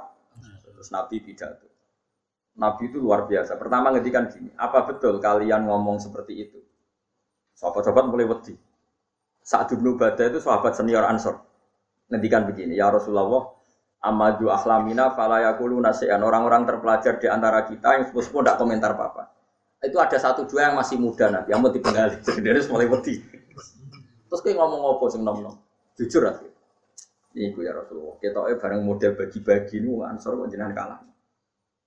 Terus 0.64 0.88
Nabi 0.88 1.16
pidato. 1.20 1.68
Nabi 2.56 2.82
itu 2.88 2.96
luar 3.00 3.28
biasa. 3.28 3.56
Pertama 3.60 3.92
ngedikan 3.92 4.28
gini, 4.28 4.52
apa 4.56 4.84
betul 4.88 5.20
kalian 5.20 5.68
ngomong 5.68 6.00
seperti 6.00 6.48
itu? 6.48 6.60
Sahabat-sahabat 7.56 8.04
mulai 8.08 8.28
wedi. 8.28 8.56
Saat 9.44 9.72
Ibnu 9.76 10.00
Badah 10.00 10.26
itu 10.32 10.40
sahabat 10.40 10.72
senior 10.76 11.04
Ansor. 11.04 11.51
Ngedikan 12.12 12.44
begini, 12.44 12.76
ya 12.76 12.92
Rasulullah, 12.92 13.56
amadu 14.04 14.52
ahlamina 14.52 15.16
falayakulu 15.16 15.80
nasihan. 15.80 16.20
Orang-orang 16.20 16.68
terpelajar 16.68 17.16
di 17.16 17.26
antara 17.32 17.64
kita 17.64 17.96
yang 17.96 18.04
sepupu 18.04 18.44
tidak 18.44 18.60
komentar 18.60 18.92
apa-apa. 18.92 19.32
Itu 19.80 19.96
ada 19.98 20.14
satu 20.20 20.44
dua 20.44 20.70
yang 20.70 20.76
masih 20.76 21.00
muda 21.00 21.32
nabi, 21.32 21.56
yang 21.56 21.64
mau 21.64 21.72
dipengali. 21.72 22.20
Jadi 22.28 22.60
mulai 22.68 22.86
wedi. 22.86 23.18
Terus 24.28 24.40
kayak 24.44 24.60
ngomong 24.60 24.96
apa 24.96 25.04
sing 25.08 25.22
nom 25.24 25.38
nom? 25.40 25.56
Jujur 25.96 26.28
aja. 26.28 26.46
Ini 27.32 27.56
ya 27.56 27.72
Rasulullah. 27.72 28.20
Kita 28.20 28.44
bareng 28.44 28.84
model 28.84 29.16
bagi-bagi 29.16 29.80
ini 29.80 29.88
Ansor 30.04 30.36
kok 30.36 30.52
kalah. 30.52 31.00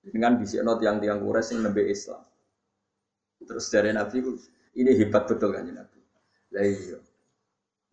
Dengan 0.06 0.38
not 0.38 0.78
yang 0.82 1.02
tiang 1.02 1.18
kures 1.22 1.50
yang 1.50 1.66
nembe 1.66 1.82
Islam. 1.86 2.22
Terus 3.42 3.66
dari 3.70 3.90
Nabi 3.90 4.22
ini 4.78 4.90
hebat 4.94 5.26
betul 5.26 5.50
kan 5.54 5.66
Nabi. 5.66 5.98
Lah 6.54 6.62
iya. 6.62 6.98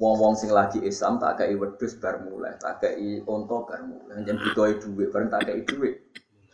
Wong-wong 0.04 0.36
sing 0.36 0.52
lagi 0.52 0.84
Islam 0.84 1.16
tak 1.16 1.39
kei 1.39 1.56
wedhus 1.56 1.96
bar 1.96 2.20
mulai, 2.28 2.60
tak 2.60 2.84
kei 2.84 3.24
onto 3.24 3.63
bar 3.63 3.88
mulai. 3.88 4.20
Jangan 4.28 4.36
dikoi 4.44 4.76
duit, 4.84 5.08
bareng 5.16 5.32
tak 5.32 5.48
kei 5.48 5.63
duit. 5.63 5.96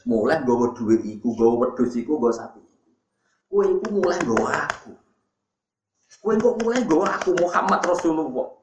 Mulai 0.06 0.46
gue 0.46 0.70
duit 0.78 1.02
iku, 1.02 1.34
gue 1.34 1.50
wedhus 1.58 1.98
iku, 1.98 2.22
gue 2.22 2.30
sapi. 2.30 2.62
Kue 3.50 3.66
iku 3.66 3.86
mulai 3.90 4.22
gue 4.22 4.38
aku. 4.38 4.94
Kue 6.22 6.38
kok 6.38 6.56
mulai 6.62 6.86
gue 6.86 7.02
aku 7.02 7.34
Muhammad 7.42 7.82
Rasulullah. 7.90 8.54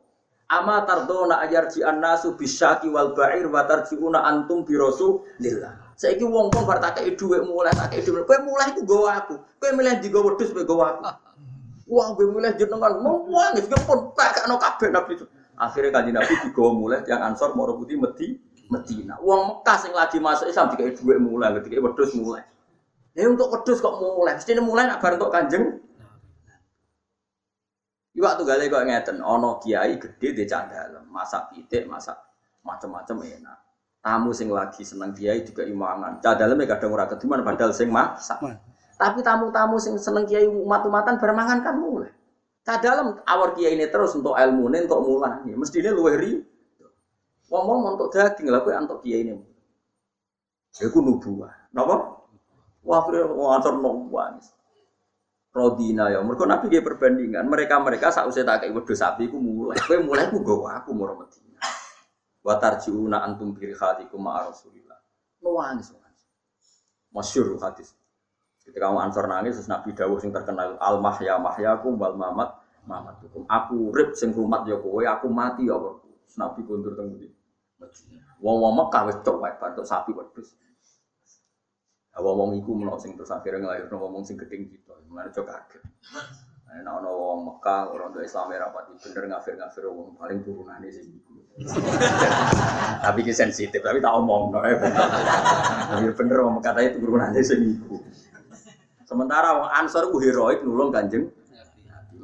Ama 0.46 0.86
tardona 0.86 1.42
ajar 1.42 1.66
ji 1.66 1.82
nasu 1.82 2.38
bisyaki 2.38 2.86
wal 2.86 3.10
ba'ir 3.18 3.50
wa 3.50 3.66
tarjiuna 3.66 4.22
antum 4.22 4.62
bi 4.62 4.78
rasulillah. 4.78 5.98
Saiki 5.98 6.22
wong-wong 6.22 6.62
bar 6.62 6.78
tak 6.78 7.02
kei 7.02 7.18
dhuwit 7.18 7.42
mulai 7.42 7.74
tak 7.74 7.90
kei 7.90 8.06
dhuwit. 8.06 8.22
Kowe 8.22 8.38
mulai 8.38 8.70
iku 8.70 8.86
gowo 8.86 9.10
aku. 9.10 9.34
Kowe 9.58 9.70
milih 9.74 9.98
di 9.98 10.14
gowo 10.14 10.30
wedhus 10.30 10.54
kowe 10.54 10.62
gowo 10.62 10.86
aku. 10.86 11.25
Wah, 11.86 12.12
kowe 12.18 12.26
milih 12.26 12.52
jenengan 12.58 12.98
mau 12.98 13.22
wangis 13.30 13.70
pun 13.70 14.10
tak 14.18 14.42
kakno 14.42 14.58
kabeh 14.58 14.90
nabi 14.90 15.14
itu. 15.14 15.26
Akhirnya 15.56 15.88
kanjeng 15.88 16.16
Nabi 16.20 16.34
digawa 16.44 16.70
mulai 16.76 17.00
yang 17.08 17.32
Ansor 17.32 17.56
Moro 17.56 17.80
Putih 17.80 17.96
Medi 17.96 18.36
Medina. 18.68 19.16
Uang 19.24 19.48
Mekah 19.48 19.76
sing 19.80 19.92
lagi 19.96 20.20
masuk 20.20 20.52
Islam 20.52 20.68
dikai 20.74 20.92
dhuwit 20.92 21.16
mulai, 21.16 21.56
dikai 21.64 21.80
wedhus 21.80 22.12
mulai. 22.12 22.44
Ya 23.16 23.24
untuk 23.24 23.48
wedhus 23.48 23.80
kok 23.80 23.96
mulai, 23.96 24.36
mesti 24.36 24.52
mulai 24.60 24.84
nak 24.84 25.00
untuk 25.00 25.32
kanjeng 25.32 25.80
Iwak 28.16 28.40
tuh 28.40 28.48
gale 28.48 28.72
kok 28.72 28.84
ngeten, 28.88 29.20
ono 29.20 29.60
kiai 29.60 30.00
gede 30.00 30.32
di 30.32 30.44
candalem, 30.48 31.04
masak 31.12 31.52
pitik, 31.52 31.84
masak 31.84 32.16
macam-macam 32.64 33.20
enak. 33.28 33.58
tamu 34.00 34.30
sing 34.32 34.48
lagi 34.48 34.86
seneng 34.86 35.12
kiai 35.12 35.44
juga 35.44 35.66
imangan. 35.66 36.22
Cah 36.22 36.38
daleme 36.38 36.64
kadang 36.64 36.94
ora 36.94 37.10
kediman 37.10 37.42
padahal 37.44 37.74
sing 37.76 37.92
masak. 37.92 38.38
Tapi 38.96 39.20
tamu-tamu 39.20 39.76
sing 39.76 40.00
seneng 40.00 40.24
kiai 40.24 40.48
umat-umatan 40.48 41.20
bermangan 41.20 41.60
kan 41.60 41.76
mulai. 41.76 42.08
Cah 42.64 42.80
dalam 42.80 43.20
awar 43.28 43.52
kiai 43.52 43.76
ini 43.76 43.86
terus 43.92 44.16
untuk 44.16 44.32
ilmu 44.32 44.72
ini 44.72 44.88
untuk 44.88 45.04
mulai. 45.04 45.44
Mestinya 45.52 45.92
luwe 45.92 46.12
ri. 46.16 46.32
Ngomong 47.52 47.94
untuk 47.94 48.10
daging 48.10 48.50
lah 48.50 48.64
kowe 48.64 48.72
antuk 48.74 49.04
kiai 49.04 49.22
ini. 49.22 49.36
Iku 50.80 50.98
nubuah. 50.98 51.70
Napa? 51.76 52.26
Wah, 52.82 53.00
kira 53.06 53.28
ngantor 53.28 53.74
nubuah. 53.78 54.40
Rodina 55.56 56.12
ya, 56.12 56.20
mereka 56.20 56.44
nabi 56.44 56.68
dia 56.68 56.84
perbandingan. 56.84 57.48
Mereka 57.48 57.80
mereka 57.80 58.12
saat 58.12 58.28
usia 58.28 58.44
tak 58.44 58.68
kayak 58.68 58.76
sapi, 58.92 59.24
aku 59.24 59.40
mulai. 59.40 59.80
Kue 59.80 59.96
mulai 60.04 60.28
aku 60.28 60.44
gawa 60.44 60.84
aku 60.84 60.92
mau 60.92 61.16
Medina. 61.16 61.64
Watarjiuna 62.44 63.24
antum 63.24 63.56
biri 63.56 63.72
hatiku 63.72 64.20
ma 64.20 64.44
Rasulillah. 64.44 65.00
Nuwangis. 65.40 65.96
Masyur 67.08 67.56
hadis. 67.56 67.96
Ketika 68.66 68.90
kamu 68.90 68.98
ansor 68.98 69.30
nangis, 69.30 69.54
terus 69.54 69.70
Nabi 69.70 69.94
Dawuh 69.94 70.18
sing 70.18 70.34
terkenal 70.34 70.74
al 70.82 70.98
mahya 70.98 71.38
mahyakum 71.38 71.94
wal 71.94 72.18
mamat 72.18 72.58
mamatukum. 72.82 73.46
Aku 73.46 73.94
rib 73.94 74.18
sing 74.18 74.34
rumat 74.34 74.66
ya 74.66 74.74
kowe, 74.82 75.06
aku 75.06 75.30
mati 75.30 75.70
ya 75.70 75.78
apa. 75.78 76.02
Nabi 76.34 76.60
kundur 76.66 76.98
teng 76.98 77.14
ndi? 77.14 77.30
Wong-wong 78.42 78.74
Mekah 78.74 79.02
wis 79.08 79.16
cok 79.22 79.36
wae 79.38 79.54
bantuk 79.56 79.86
sapi 79.86 80.10
wedhus. 80.12 80.58
Wong-wong 82.16 82.56
iku 82.58 82.72
menawa 82.74 82.98
sing 82.98 83.14
terus 83.14 83.30
akhirnya 83.30 83.64
ngelahirno 83.68 83.96
wong 84.02 84.24
sing 84.24 84.34
gedeng 84.40 84.66
gitu. 84.66 84.92
Mulane 85.08 85.30
cok 85.30 85.46
kaget. 85.46 85.82
Nah, 86.66 87.00
ana 87.00 87.08
wong 87.08 87.48
Mekah 87.48 87.88
orang 87.88 88.12
tua 88.12 88.26
Islam 88.26 88.52
era 88.52 88.68
pati 88.68 88.92
bener 89.00 89.32
ngafir-ngafir 89.32 89.88
wong 89.88 90.18
paling 90.18 90.44
turunane 90.44 90.88
sing 90.92 91.08
iku. 91.08 91.32
tapi 93.06 93.24
ki 93.24 93.32
sensitif, 93.32 93.80
tapi 93.80 94.04
tak 94.04 94.12
omong 94.12 94.52
no, 94.52 94.60
eh. 94.60 94.76
Tapi 94.76 96.12
bener 96.12 96.36
wong 96.44 96.60
Mekah 96.60 96.72
tadi 96.76 96.98
turunane 97.00 97.40
sing 97.40 97.60
iku. 97.64 97.96
Sementara 99.06 99.62
wong 99.62 99.70
Ansor 99.70 100.10
ku 100.10 100.18
heroik 100.18 100.66
nulung 100.66 100.90
Kanjeng 100.90 101.30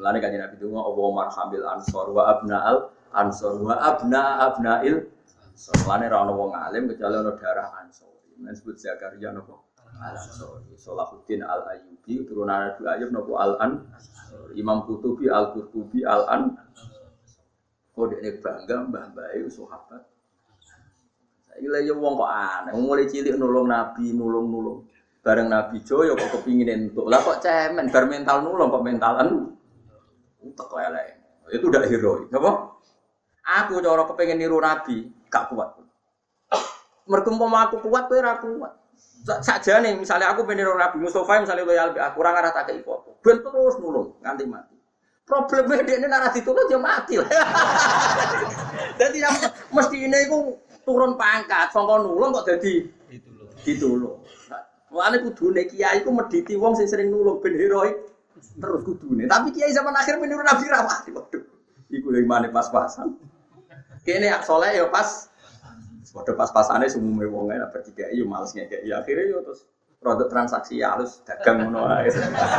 Mulane 0.02 0.18
kanjeng 0.18 0.42
Nabi 0.42 0.58
itu 0.58 0.66
ngomong 0.66 0.82
Allah 0.82 1.08
marhamil 1.14 1.62
Ansor 1.62 2.10
wa 2.10 2.22
abna'al 2.26 2.90
Ansor 3.14 3.60
wa 3.62 3.78
abna 3.78 4.50
abna'il 4.50 5.06
Ansor. 5.54 5.78
Mulane 5.86 6.10
ra 6.10 6.26
ono 6.26 6.32
wong 6.34 6.50
alim 6.58 6.90
kecuali 6.90 7.22
ono 7.22 7.38
darah 7.38 7.70
Ansor. 7.78 8.10
Ini 8.34 8.50
disebut 8.50 8.82
Zakaria 8.82 9.30
nopo 9.30 9.70
Al 10.02 10.18
Ansori. 10.18 10.74
Salahuddin 10.74 11.46
Al 11.46 11.62
Ayyubi 11.70 12.26
turunan 12.26 12.74
Nabi 12.74 12.82
Ayyub 12.82 13.14
nopo 13.14 13.38
Al 13.38 13.62
An. 13.62 13.72
Imam 14.58 14.82
Qutubi 14.88 15.30
Al 15.30 15.54
Qurtubi 15.54 16.02
Al 16.02 16.26
An. 16.26 16.42
Kode 17.94 18.18
ini 18.24 18.42
bangga 18.42 18.88
mbah 18.88 19.12
mbah 19.12 19.30
sahabat. 19.52 20.02
Saya 21.46 21.68
lagi 21.68 21.92
wong 21.92 22.16
kok 22.16 22.32
aneh, 22.32 22.72
mulai 22.74 23.04
cilik 23.04 23.36
nulung 23.36 23.68
Nabi, 23.68 24.16
nulung 24.16 24.48
nulung. 24.48 24.88
Bareng 25.22 25.46
Nabi 25.46 25.78
Joyo 25.86 26.18
kok 26.18 26.34
kepingin 26.38 26.66
entuk. 26.66 27.06
Lah 27.06 27.22
kok 27.22 27.38
cemen, 27.38 27.94
bar 27.94 28.10
mental 28.10 28.42
nulung 28.42 28.74
kok 28.74 28.82
mentalan. 28.82 29.54
Utek 30.42 30.70
lele. 30.74 31.04
Itu 31.54 31.70
udah 31.70 31.86
heroik, 31.86 32.26
apa? 32.34 32.50
Aku 33.62 33.78
cara 33.78 34.02
kepengen 34.06 34.42
niru 34.42 34.58
Nabi, 34.58 35.10
gak 35.30 35.50
kuat. 35.50 35.78
Mergo 37.06 37.34
aku 37.34 37.76
kuat 37.86 38.06
kowe 38.10 38.18
ora 38.18 38.38
kuat. 38.38 38.72
Saja 39.22 39.78
nih, 39.78 39.94
misalnya 39.94 40.34
aku 40.34 40.42
pengen 40.42 40.66
Nabi 40.74 40.98
Mustafa, 40.98 41.42
misalnya 41.42 41.62
loyal 41.62 41.94
aku 41.94 42.14
kurang 42.18 42.34
arah 42.34 42.50
tak 42.50 42.70
kei 42.70 42.82
foto, 42.82 43.14
ben 43.22 43.38
terus 43.38 43.78
nulung 43.78 44.18
nganti 44.18 44.44
mati. 44.46 44.74
Problemnya 45.22 45.86
dia 45.86 45.96
ini 46.02 46.06
nara 46.10 46.34
ditulung 46.34 46.66
dia 46.66 46.82
mati 46.82 47.14
lah. 47.14 47.30
Jadi 49.00 49.22
yang 49.22 49.34
mesti 49.70 49.96
ini 50.02 50.18
aku 50.26 50.58
turun 50.82 51.14
pangkat, 51.14 51.70
songkon 51.70 52.02
nulung 52.02 52.34
kok 52.34 52.50
jadi 52.50 52.90
ditulung. 53.62 54.18
Mulane 54.92 55.24
kudune 55.24 55.64
kiai 55.64 56.04
iku 56.04 56.12
mediti 56.12 56.52
wong 56.52 56.76
sing 56.76 56.84
sering 56.84 57.08
nulung 57.08 57.40
ben 57.40 57.56
heroik 57.56 57.96
terus 58.60 58.84
kudune. 58.84 59.24
Tapi 59.24 59.48
kiai 59.56 59.72
zaman 59.72 59.96
akhir 59.96 60.20
meniru 60.20 60.44
Nabi 60.44 60.68
rawati 60.68 61.10
waduh. 61.16 61.42
Iku 61.88 62.08
yang 62.12 62.28
mana 62.28 62.52
pas-pasan. 62.52 63.16
Kene 64.04 64.28
soleh 64.44 64.76
ya 64.76 64.86
pas 64.92 65.32
Waduh 66.12 66.36
pas-pasannya 66.36 66.92
semua 66.92 67.24
wong 67.24 67.56
enak 67.56 67.72
bertiga, 67.72 68.04
iya 68.12 68.20
males 68.28 68.52
ngekek. 68.52 68.84
Ya 68.84 69.00
akhirnya 69.00 69.32
yo 69.32 69.40
terus 69.40 69.64
produk 69.96 70.28
transaksi 70.28 70.76
ya 70.76 70.92
halus 70.92 71.24
dagang 71.24 71.64
ngono 71.64 71.88
ae. 71.88 72.12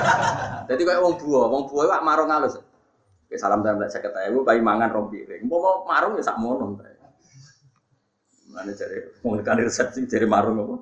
Jadi 0.73 0.81
kayak 0.81 1.01
wong 1.05 1.21
buah, 1.21 1.45
wong 1.53 1.63
buah 1.69 1.86
wak 1.86 2.01
marung 2.01 2.34
halus. 2.34 2.57
Oke, 3.29 3.38
salam 3.38 3.61
saya 3.61 4.01
kata 4.01 4.34
ibu, 4.34 4.41
bayi 4.41 4.57
mangan 4.57 4.89
rompi. 4.89 5.21
Mau 5.45 5.61
mau 5.61 5.86
marung 5.86 6.17
ya 6.17 6.25
sak 6.25 6.41
mono. 6.41 6.81
Mana 8.49 8.69
cari, 8.73 8.97
mau 9.21 9.38
resepsi 9.38 10.09
cari 10.09 10.25
marung 10.25 10.57
apa? 10.65 10.75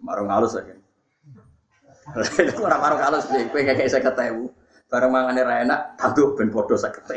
Marung 0.00 0.28
halus. 0.32 0.56
Itu 2.36 2.60
orang 2.66 2.80
marung 2.80 3.02
halus 3.04 3.28
kue 3.28 3.62
kayak 3.62 3.86
saya 3.86 4.02
kata 4.02 4.34
ibu. 4.34 4.50
Barang 4.90 5.14
mangan 5.14 5.38
enak, 5.38 5.94
tantu 5.94 6.34
ben 6.34 6.50
saya 6.74 6.90
kata. 6.90 7.14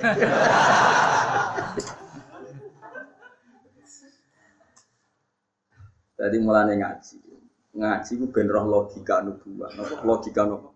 Jadi 6.14 6.38
mulane 6.38 6.78
ngaji. 6.78 7.18
Ngaji 7.74 8.12
ku 8.22 8.26
ben 8.30 8.46
roh 8.46 8.66
logika 8.70 9.26
nubuah. 9.26 9.74
Napa 9.74 10.06
logika 10.06 10.46
napa? 10.46 10.70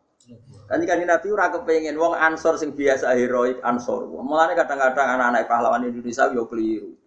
Kan 0.67 0.81
kan 0.83 0.99
Nabi 0.99 1.27
ora 1.29 1.53
kepengin 1.53 1.95
wong 1.95 2.17
ansor 2.17 2.57
sing 2.57 2.73
biasa 2.73 3.13
heroik 3.13 3.61
ansor. 3.61 4.09
Mulane 4.09 4.57
kadang-kadang 4.57 5.05
anak-anak 5.15 5.45
pahlawan 5.45 5.85
Indonesia 5.85 6.27
yo 6.33 6.49
keliru. 6.49 6.97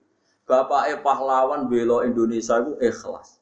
Bapaknya 0.47 1.03
pahlawan 1.03 1.67
bela 1.67 2.07
Indonesia 2.07 2.63
itu 2.63 2.79
ikhlas. 2.79 3.40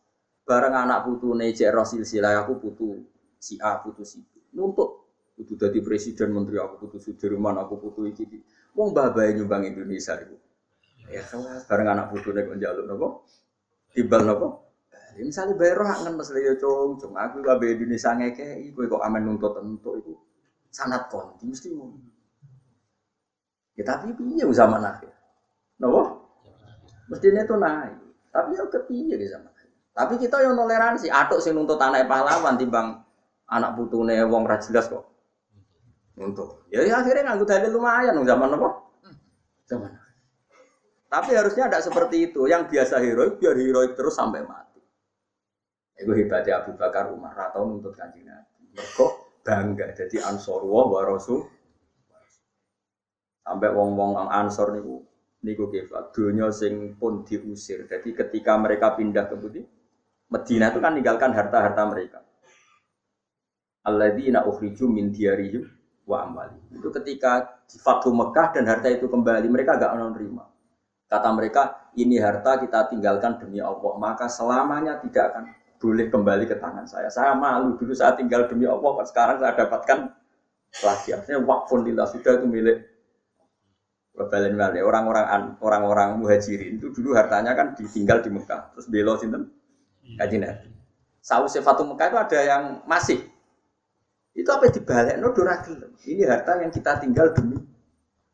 Bareng 0.48 0.72
anak 0.72 1.04
putune 1.04 1.52
cek 1.52 1.68
Rasul 1.68 2.08
sila 2.08 2.32
aku 2.40 2.56
putu 2.56 3.04
si 3.36 3.60
A 3.60 3.76
putu 3.84 4.00
si 4.08 4.24
B. 4.24 4.56
Nuntut 4.56 5.04
kudu 5.36 5.60
dadi 5.60 5.84
presiden 5.84 6.32
menteri 6.32 6.56
aku 6.56 6.88
putu 6.88 6.96
Sudirman 6.96 7.60
aku 7.60 7.76
putu 7.76 8.08
iki 8.08 8.24
iki. 8.24 8.38
Wong 8.72 8.96
babae 8.96 9.36
nyumbang 9.36 9.68
Indonesia 9.68 10.16
iku. 10.16 10.40
Ya 11.12 11.20
kelas 11.28 11.68
bareng 11.68 11.88
anak 11.92 12.08
putune 12.16 12.48
kok 12.48 12.56
njaluk 12.56 12.84
napa? 12.88 13.08
Timbal 13.92 14.22
napa? 14.24 14.48
Ya, 15.20 15.22
misalnya 15.26 15.52
bayar 15.58 15.76
roh 15.82 15.88
kan 15.88 16.14
mas 16.14 16.30
Leo 16.30 16.54
cung, 16.56 16.96
cung 16.96 17.12
aku 17.18 17.42
gak 17.42 17.58
bayar 17.58 17.74
Indonesia 17.80 18.14
ngekei, 18.14 18.70
gue 18.70 18.84
kok 18.86 19.02
aman 19.02 19.22
nuntut 19.26 19.52
tentu 19.56 19.98
itu 19.98 20.14
sangat 20.70 21.10
konti 21.10 21.44
mesti 21.48 21.68
mau. 21.74 21.90
Ya 23.74 23.82
tapi 23.82 24.14
piye 24.14 24.44
zaman 24.54 24.82
akhir, 24.84 25.10
nopo? 25.82 26.22
Mestinya 27.08 27.42
itu 27.42 27.56
naik, 27.56 27.94
tapi 28.30 28.58
ya 28.58 28.64
kepiye 28.68 29.14
di 29.16 29.26
zaman. 29.26 29.47
Tapi 29.98 30.14
kita 30.14 30.38
yang 30.46 30.54
toleransi, 30.54 31.10
atuk 31.10 31.42
sing 31.42 31.58
nuntut 31.58 31.74
anak 31.82 32.06
pahlawan 32.06 32.54
timbang 32.54 33.02
anak 33.50 33.74
putune 33.74 34.14
wong 34.30 34.46
ra 34.46 34.62
jelas 34.62 34.86
kok. 34.86 35.10
Nuntut. 36.14 36.70
Ya, 36.70 36.86
ya 36.86 37.02
akhirnya 37.02 37.34
nganggo 37.34 37.42
dalil 37.42 37.74
lumayan 37.74 38.14
zaman 38.22 38.54
apa? 38.54 38.68
Zaman. 39.66 39.90
Tapi 41.08 41.30
harusnya 41.34 41.66
tidak 41.66 41.82
seperti 41.82 42.30
itu. 42.30 42.46
Yang 42.46 42.70
biasa 42.70 42.94
heroik 43.02 43.42
biar 43.42 43.58
heroik 43.58 43.98
terus 43.98 44.14
sampai 44.14 44.46
mati. 44.46 44.78
Itu 45.98 46.14
hebatnya 46.14 46.62
Abu 46.62 46.78
Bakar 46.78 47.10
Umar 47.10 47.34
atau 47.50 47.66
nuntut 47.66 47.96
kanjeng 47.98 48.28
Nabi. 48.28 48.70
Mereka 48.76 49.06
bangga 49.42 49.90
jadi 49.98 50.22
ansor 50.30 50.62
wa 50.62 51.02
rasul. 51.02 51.48
Sampai 53.42 53.72
wong-wong 53.72 54.30
ansor 54.30 54.76
niku 54.76 55.02
niku 55.42 55.72
kifat 55.72 56.12
dunia 56.12 56.52
sing 56.52 56.94
pun 57.00 57.24
diusir. 57.24 57.88
Jadi 57.88 58.12
ketika 58.12 58.60
mereka 58.60 58.92
pindah 58.92 59.24
ke 59.24 59.34
Budi, 59.40 59.62
Medina 60.28 60.68
itu 60.68 60.78
kan 60.78 60.92
meninggalkan 60.92 61.32
harta-harta 61.32 61.82
mereka. 61.88 62.20
Alladzina 63.88 64.44
ukhriju 64.44 64.92
min 64.92 65.08
diyarihim 65.08 65.64
wa 66.04 66.28
amwali. 66.28 66.60
Itu 66.72 66.92
ketika 66.92 67.64
Fathu 67.80 68.12
Mekah 68.12 68.52
dan 68.52 68.68
harta 68.68 68.92
itu 68.92 69.08
kembali, 69.08 69.48
mereka 69.48 69.80
agak 69.80 69.96
menerima. 69.96 70.44
Kata 71.08 71.28
mereka, 71.32 71.88
ini 71.96 72.20
harta 72.20 72.60
kita 72.60 72.92
tinggalkan 72.92 73.40
demi 73.40 73.64
Allah, 73.64 73.96
maka 73.96 74.28
selamanya 74.28 75.00
tidak 75.00 75.32
akan 75.32 75.44
boleh 75.80 76.12
kembali 76.12 76.44
ke 76.44 76.60
tangan 76.60 76.84
saya. 76.84 77.08
Saya 77.08 77.32
malu 77.32 77.80
dulu 77.80 77.96
saya 77.96 78.12
tinggal 78.12 78.44
demi 78.44 78.68
Allah, 78.68 79.00
sekarang 79.08 79.40
saya 79.40 79.56
dapatkan 79.56 80.12
lagi. 80.84 81.08
Artinya 81.16 81.40
wakfun 81.48 81.88
lillah 81.88 82.04
sudah 82.04 82.36
itu 82.36 82.44
milik 82.44 82.84
orang-orang 84.18 85.54
orang-orang 85.62 86.18
muhajirin 86.18 86.82
itu 86.82 86.90
dulu 86.90 87.14
hartanya 87.14 87.54
kan 87.54 87.78
ditinggal 87.78 88.18
di 88.18 88.34
Mekah 88.34 88.74
terus 88.74 88.90
belo 88.90 89.14
sinten 89.14 89.46
kaji 90.16 90.36
nabi. 90.40 90.68
Sawu 91.20 91.44
sifatu 91.50 91.84
Mekah 91.84 92.08
itu 92.08 92.18
ada 92.18 92.38
yang 92.40 92.62
masih 92.88 93.20
itu 94.38 94.48
apa 94.48 94.70
dibalik 94.70 95.18
no. 95.18 95.34
Ini 96.06 96.24
harta 96.30 96.62
yang 96.62 96.70
kita 96.70 97.02
tinggal 97.02 97.34
demi 97.34 97.58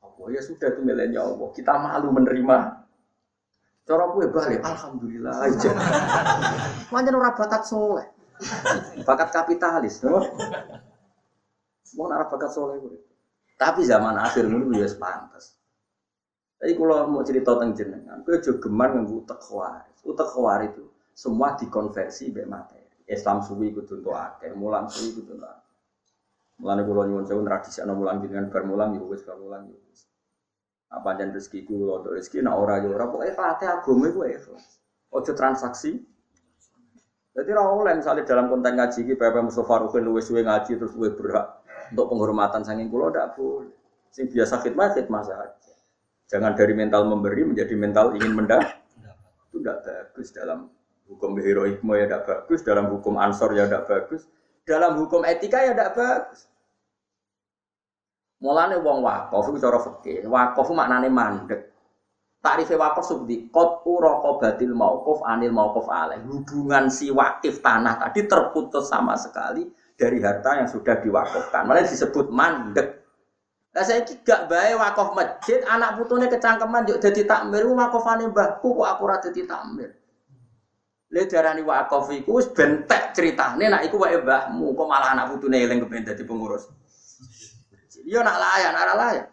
Allah 0.04 0.26
ya 0.30 0.40
sudah 0.44 0.68
itu 0.70 0.80
miliknya 0.84 1.24
Allah. 1.24 1.48
Kita 1.50 1.72
malu 1.80 2.12
menerima 2.12 2.84
Cara 3.84 4.08
gue 4.16 4.32
balik, 4.32 4.64
alhamdulillah 4.64 5.44
aja. 5.44 5.76
Manjan 6.92 7.20
ora 7.20 7.36
bakat 7.36 7.68
soleh, 7.68 8.08
bakat 9.04 9.28
kapitalis, 9.28 10.00
no? 10.00 10.24
Mau 11.92 12.08
nara 12.08 12.24
bakat 12.24 12.48
soleh 12.48 12.80
gue. 12.80 12.96
Tapi 13.60 13.84
zaman 13.84 14.16
akhir 14.16 14.48
ini 14.48 14.72
gue 14.72 14.88
pantas. 14.96 15.60
Tapi 16.56 16.80
kalau 16.80 17.12
mau 17.12 17.20
cerita 17.28 17.60
tentang 17.60 17.76
jenengan, 17.76 18.24
gue 18.24 18.40
juga 18.40 18.64
gemar 18.64 18.96
nganggu 18.96 19.20
tekwa. 19.28 19.84
Utek 20.00 20.28
khawar 20.32 20.64
itu 20.64 20.84
semua 21.14 21.54
dikonversi 21.54 22.34
mbek 22.34 22.46
materi. 22.50 22.82
Islam 23.06 23.40
suwi 23.40 23.70
kudu 23.70 24.02
entuk 24.02 24.16
akeh, 24.16 24.50
mulang 24.58 24.90
suwi 24.90 25.14
kudu 25.14 25.38
entuk 25.38 25.48
akeh. 25.48 25.64
Mulane 26.58 26.82
kula 26.86 27.02
nyuwun 27.10 27.26
sewu 27.26 27.42
tradisi 27.42 27.82
ana 27.82 27.94
mulang 27.98 28.22
dengan 28.22 28.46
bar 28.46 28.62
mulang 28.62 28.94
ya 28.94 29.02
wis 29.02 29.26
bar 29.26 29.38
mulang 29.38 29.66
ya 29.66 29.78
wis. 29.90 30.06
Apa 30.94 31.18
jan 31.18 31.34
rezeki 31.34 31.66
ku 31.66 31.90
untuk 31.90 32.14
rezeki 32.14 32.46
nek 32.46 32.54
ora 32.54 32.78
ya 32.78 32.88
ora 32.94 33.10
pokoke 33.10 33.34
fatih 33.34 33.66
agama 33.66 34.06
iku 34.06 34.20
ikhlas. 34.22 34.78
Ojo 35.10 35.32
transaksi. 35.34 35.98
Jadi 37.34 37.48
ora 37.50 37.66
oleh 37.66 37.98
misalnya 37.98 38.22
dalam 38.22 38.46
konten 38.46 38.78
ngaji 38.78 38.98
iki 39.02 39.14
Bapak 39.18 39.50
Mustofa 39.50 39.82
Rukin 39.82 40.06
luwes 40.06 40.30
suwe 40.30 40.46
ngaji 40.46 40.78
terus 40.78 40.94
luwes 40.94 41.18
berhak 41.18 41.66
untuk 41.90 42.06
penghormatan 42.14 42.62
saking 42.62 42.86
kula 42.86 43.10
ndak 43.10 43.34
boleh. 43.34 43.74
Sing 44.14 44.30
biasa 44.30 44.62
khidmat 44.62 44.94
khidmat 44.94 45.26
saja. 45.26 45.58
Jangan 46.30 46.54
dari 46.54 46.72
mental 46.78 47.10
memberi 47.10 47.42
menjadi 47.42 47.74
mental 47.74 48.14
ingin 48.14 48.30
mendapat. 48.30 48.78
Itu 49.50 49.58
tidak 49.58 49.82
bagus 49.82 50.30
dalam 50.30 50.70
hukum 51.08 51.36
heroikme 51.38 52.00
ya 52.00 52.06
tidak 52.08 52.22
bagus, 52.26 52.60
dalam 52.64 52.88
hukum 52.92 53.14
ansor 53.20 53.52
ya 53.52 53.68
tidak 53.68 53.84
bagus, 53.86 54.22
dalam 54.64 54.96
hukum 54.96 55.22
etika 55.28 55.60
ya 55.60 55.72
tidak 55.76 55.92
bagus. 55.96 56.48
Mulane 58.44 58.76
wong 58.76 59.00
wakaf 59.00 59.44
itu 59.48 59.58
cara 59.62 59.78
fikih, 59.80 60.28
wakaf 60.28 60.68
maknane 60.72 61.08
mandek. 61.08 61.72
Tarifnya 62.44 62.76
wakaf 62.76 63.08
seperti 63.08 63.48
kot 63.48 63.80
batil 64.36 64.76
mauquf 64.76 65.24
anil 65.24 65.48
mauquf 65.48 65.88
alaih. 65.88 66.20
Hubungan 66.28 66.92
si 66.92 67.08
wakif 67.08 67.64
tanah 67.64 67.96
tadi 67.96 68.28
terputus 68.28 68.92
sama 68.92 69.16
sekali 69.16 69.64
dari 69.96 70.20
harta 70.20 70.60
yang 70.60 70.68
sudah 70.68 71.00
diwakafkan. 71.00 71.64
Malah 71.64 71.88
disebut 71.88 72.28
mandek. 72.28 73.00
Lah 73.72 73.82
saya 73.82 74.04
gak 74.04 74.46
bae 74.46 74.76
wakaf 74.76 75.16
masjid, 75.16 75.64
anak 75.64 75.98
putune 75.98 76.28
kecangkeman 76.28 76.86
yuk 76.86 77.00
dadi 77.00 77.24
takmir, 77.26 77.64
wakafane 77.66 78.28
mbahku 78.28 78.76
kok 78.76 78.86
aku 78.86 79.02
ora 79.02 79.16
dadi 79.18 79.42
takmir. 79.48 79.90
Le 81.14 81.30
darani 81.30 81.62
wakaf 81.62 82.10
iku 82.10 82.42
wis 82.42 82.50
bentek 82.50 83.14
critane 83.14 83.70
nek 83.70 83.86
iku 83.86 84.02
wae 84.02 84.18
mbahmu, 84.18 84.74
kok 84.74 84.88
malah 84.90 85.14
anak 85.14 85.30
putune 85.30 85.62
eling 85.62 85.86
kepen 85.86 86.02
dadi 86.02 86.26
pengurus. 86.26 86.66
Iya 88.02 88.26
nak 88.26 88.36
layan, 88.42 88.74
ora 88.74 88.94
layan. 88.98 89.26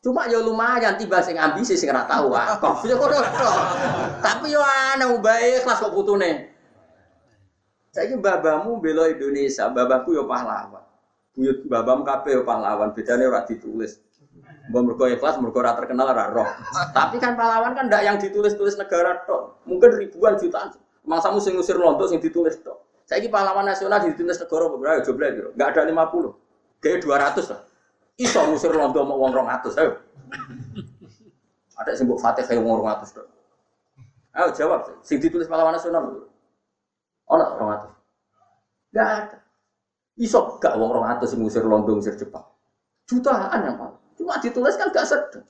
Cuma 0.00 0.30
ya 0.32 0.40
lumayan 0.40 0.96
tiba 0.96 1.20
sing 1.20 1.36
ambisi 1.36 1.76
sing 1.76 1.92
ora 1.92 2.08
tahu 2.08 2.32
wakaf. 2.32 2.88
Tapi 4.24 4.56
yo 4.56 4.64
ana 4.64 5.12
bae 5.20 5.60
kelas 5.60 5.84
kok 5.84 5.92
putune. 5.92 6.48
Saiki 7.92 8.16
babamu 8.16 8.80
bela 8.80 9.12
Indonesia, 9.12 9.68
babaku 9.68 10.16
yo 10.16 10.24
pahlawan. 10.24 10.84
Buyut 11.36 11.68
babam 11.68 12.00
kabeh 12.00 12.40
yo 12.40 12.42
pahlawan, 12.48 12.96
bedane 12.96 13.28
ora 13.28 13.44
ditulis. 13.44 14.00
Mbak 14.66 14.82
mergo 14.82 15.04
ikhlas, 15.06 15.38
mergo 15.38 15.58
ora 15.62 15.78
terkenal 15.78 16.10
ora 16.10 16.26
roh. 16.30 16.48
Tapi 16.90 17.22
kan 17.22 17.38
pahlawan 17.38 17.72
kan 17.78 17.86
ndak 17.86 18.02
yang 18.02 18.16
ditulis-tulis 18.18 18.74
negara 18.74 19.22
tok. 19.22 19.62
Mungkin 19.66 19.94
ribuan 19.94 20.34
jutaan. 20.34 20.74
Mangsamu 21.06 21.38
sing 21.38 21.54
ngusir 21.54 21.78
lontong 21.78 22.10
sing 22.10 22.18
ditulis 22.18 22.58
tok. 22.66 22.82
Saiki 23.06 23.30
pahlawan 23.30 23.62
nasional 23.62 24.02
ditulis 24.02 24.34
negara 24.34 24.66
beberapa 24.66 24.98
jumlah 25.06 25.28
piro? 25.30 25.48
Enggak 25.54 25.68
ada 25.78 25.86
50. 25.86 26.82
Kayak 26.82 26.98
200 27.38 27.52
lah. 27.54 27.60
Iso 28.18 28.40
ngusir 28.42 28.72
lontong 28.74 29.06
mau 29.06 29.22
wong 29.22 29.30
200, 29.30 29.78
ayo. 29.78 29.92
Ada 31.78 31.94
sing 31.94 32.10
mbok 32.10 32.18
Fatih 32.18 32.58
wong 32.58 32.82
200 32.82 33.14
tok. 33.14 33.26
Ayo 34.34 34.50
jawab, 34.52 34.98
sing 35.06 35.22
ditulis 35.22 35.46
pahlawan 35.46 35.78
nasional. 35.78 36.26
Ono 37.26 37.44
orang 37.58 37.70
atus. 37.82 37.92
Gak 38.94 39.08
ada. 39.08 39.38
Iso 40.16 40.58
gak 40.62 40.78
wong 40.78 40.90
orang 40.94 41.18
atus 41.18 41.34
musir 41.34 41.66
Londo, 41.66 41.98
musir 41.98 42.14
Jepang. 42.14 42.46
Jutaan 43.06 43.66
yang. 43.66 43.76
Cuma 44.16 44.40
ditulis 44.40 44.74
kan 44.80 44.88
gak 44.90 45.06
sedih. 45.08 45.44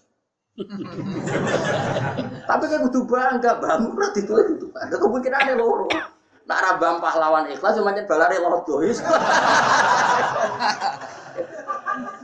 Tapi 2.49 2.65
kayak 2.65 2.83
kudu 2.89 3.05
bangga, 3.05 3.61
bangun 3.61 3.93
ora 3.93 4.09
ditulis 4.13 4.57
itu 4.57 4.67
bangga. 4.73 4.97
Kemungkinannya 4.99 5.55
loro. 5.55 5.87
Nak 6.47 6.59
rabam 6.63 7.03
pahlawan 7.03 7.51
ikhlas 7.51 7.75
cuma 7.75 7.91
nyet 7.91 8.07
balare 8.07 8.39
lodo. 8.39 8.79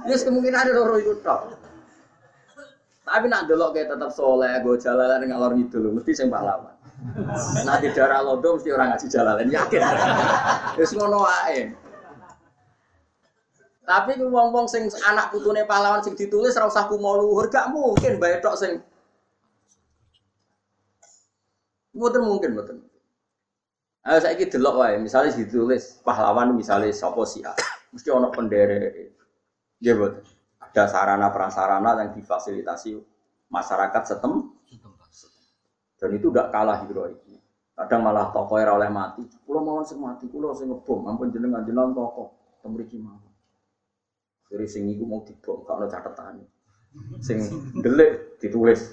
Yes 0.06 0.22
kemungkinan 0.22 0.72
loro 0.72 0.96
itu 0.96 1.18
tok. 1.20 1.58
Tapi 3.02 3.26
nak 3.26 3.50
delok 3.50 3.74
kayak 3.74 3.90
tetap 3.92 4.14
soleh, 4.14 4.62
gue 4.62 4.78
jalan 4.78 5.26
ngalor 5.26 5.58
ngidul, 5.58 5.90
mesti 5.90 6.14
sing 6.14 6.30
pahlawan. 6.30 6.70
Nanti 7.66 7.90
darah 7.90 8.22
lodo 8.22 8.56
mesti 8.56 8.70
orang 8.70 8.94
ngaji 8.94 9.06
jalan 9.10 9.50
yakin. 9.50 9.82
Wis 10.78 10.94
ngono 10.94 11.26
wae. 11.26 11.74
Tapi 13.82 14.14
wong-wong 14.22 14.70
sing 14.70 14.86
anak 15.10 15.34
putune 15.34 15.66
pahlawan 15.66 15.98
sing 16.00 16.14
ditulis 16.14 16.54
ora 16.54 16.70
usah 16.70 16.86
kumo 16.86 17.18
luhur, 17.18 17.50
gak 17.50 17.74
mungkin 17.74 18.22
bae 18.22 18.38
tok 18.38 18.54
sing 18.54 18.78
Mboten 21.92 22.24
mungkin, 22.24 22.56
mboten. 22.56 22.76
Ayo 24.08 24.18
saiki 24.24 24.48
delok 24.48 24.80
wae, 24.80 24.96
misalnya 24.96 25.36
ditulis 25.36 26.00
pahlawan 26.00 26.56
misalnya 26.56 26.88
sapa 26.88 27.20
sih 27.28 27.44
mesti 27.92 28.08
ana 28.08 28.32
penderek. 28.32 29.12
Nggih 29.76 29.94
mboten. 30.00 30.24
Ada 30.62 30.88
sarana 30.88 31.28
prasarana 31.28 32.00
yang 32.00 32.16
difasilitasi 32.16 32.96
masyarakat 33.52 34.02
setem 34.08 34.56
dan 36.02 36.10
itu 36.18 36.34
tidak 36.34 36.50
kalah 36.50 36.82
heroiknya. 36.82 37.38
Kadang 37.78 38.02
malah 38.02 38.34
tokoh 38.34 38.58
era 38.58 38.74
oleh 38.74 38.90
mati. 38.90 39.22
Kulo 39.46 39.62
mau 39.62 39.86
sing 39.86 40.02
mati, 40.02 40.26
kulo 40.26 40.50
sing 40.50 40.66
ngebom. 40.66 41.06
Ampun 41.06 41.30
jenengan 41.30 41.62
jenengan 41.62 41.94
tokoh. 41.94 42.34
Temriki 42.58 42.98
mau. 42.98 43.31
Jadi 44.52 44.64
sing 44.68 44.84
iku 44.92 45.08
mau 45.08 45.24
dibom, 45.24 45.64
kalau 45.64 45.88
catatan. 45.88 46.44
Sing 47.24 47.40
delik 47.80 48.36
ditulis. 48.36 48.92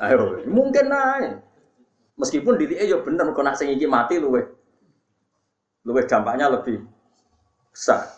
Ayo, 0.00 0.40
mungkin 0.48 0.88
naik. 0.88 1.44
Meskipun 2.16 2.56
diri 2.56 2.80
ya 2.80 2.96
bener, 3.04 3.28
kok 3.36 3.44
nak 3.44 3.60
sing 3.60 3.68
iki 3.68 3.84
mati 3.84 4.16
luwe, 4.16 4.40
luwe 5.84 6.00
dampaknya 6.08 6.48
lebih 6.48 6.80
besar. 7.68 8.08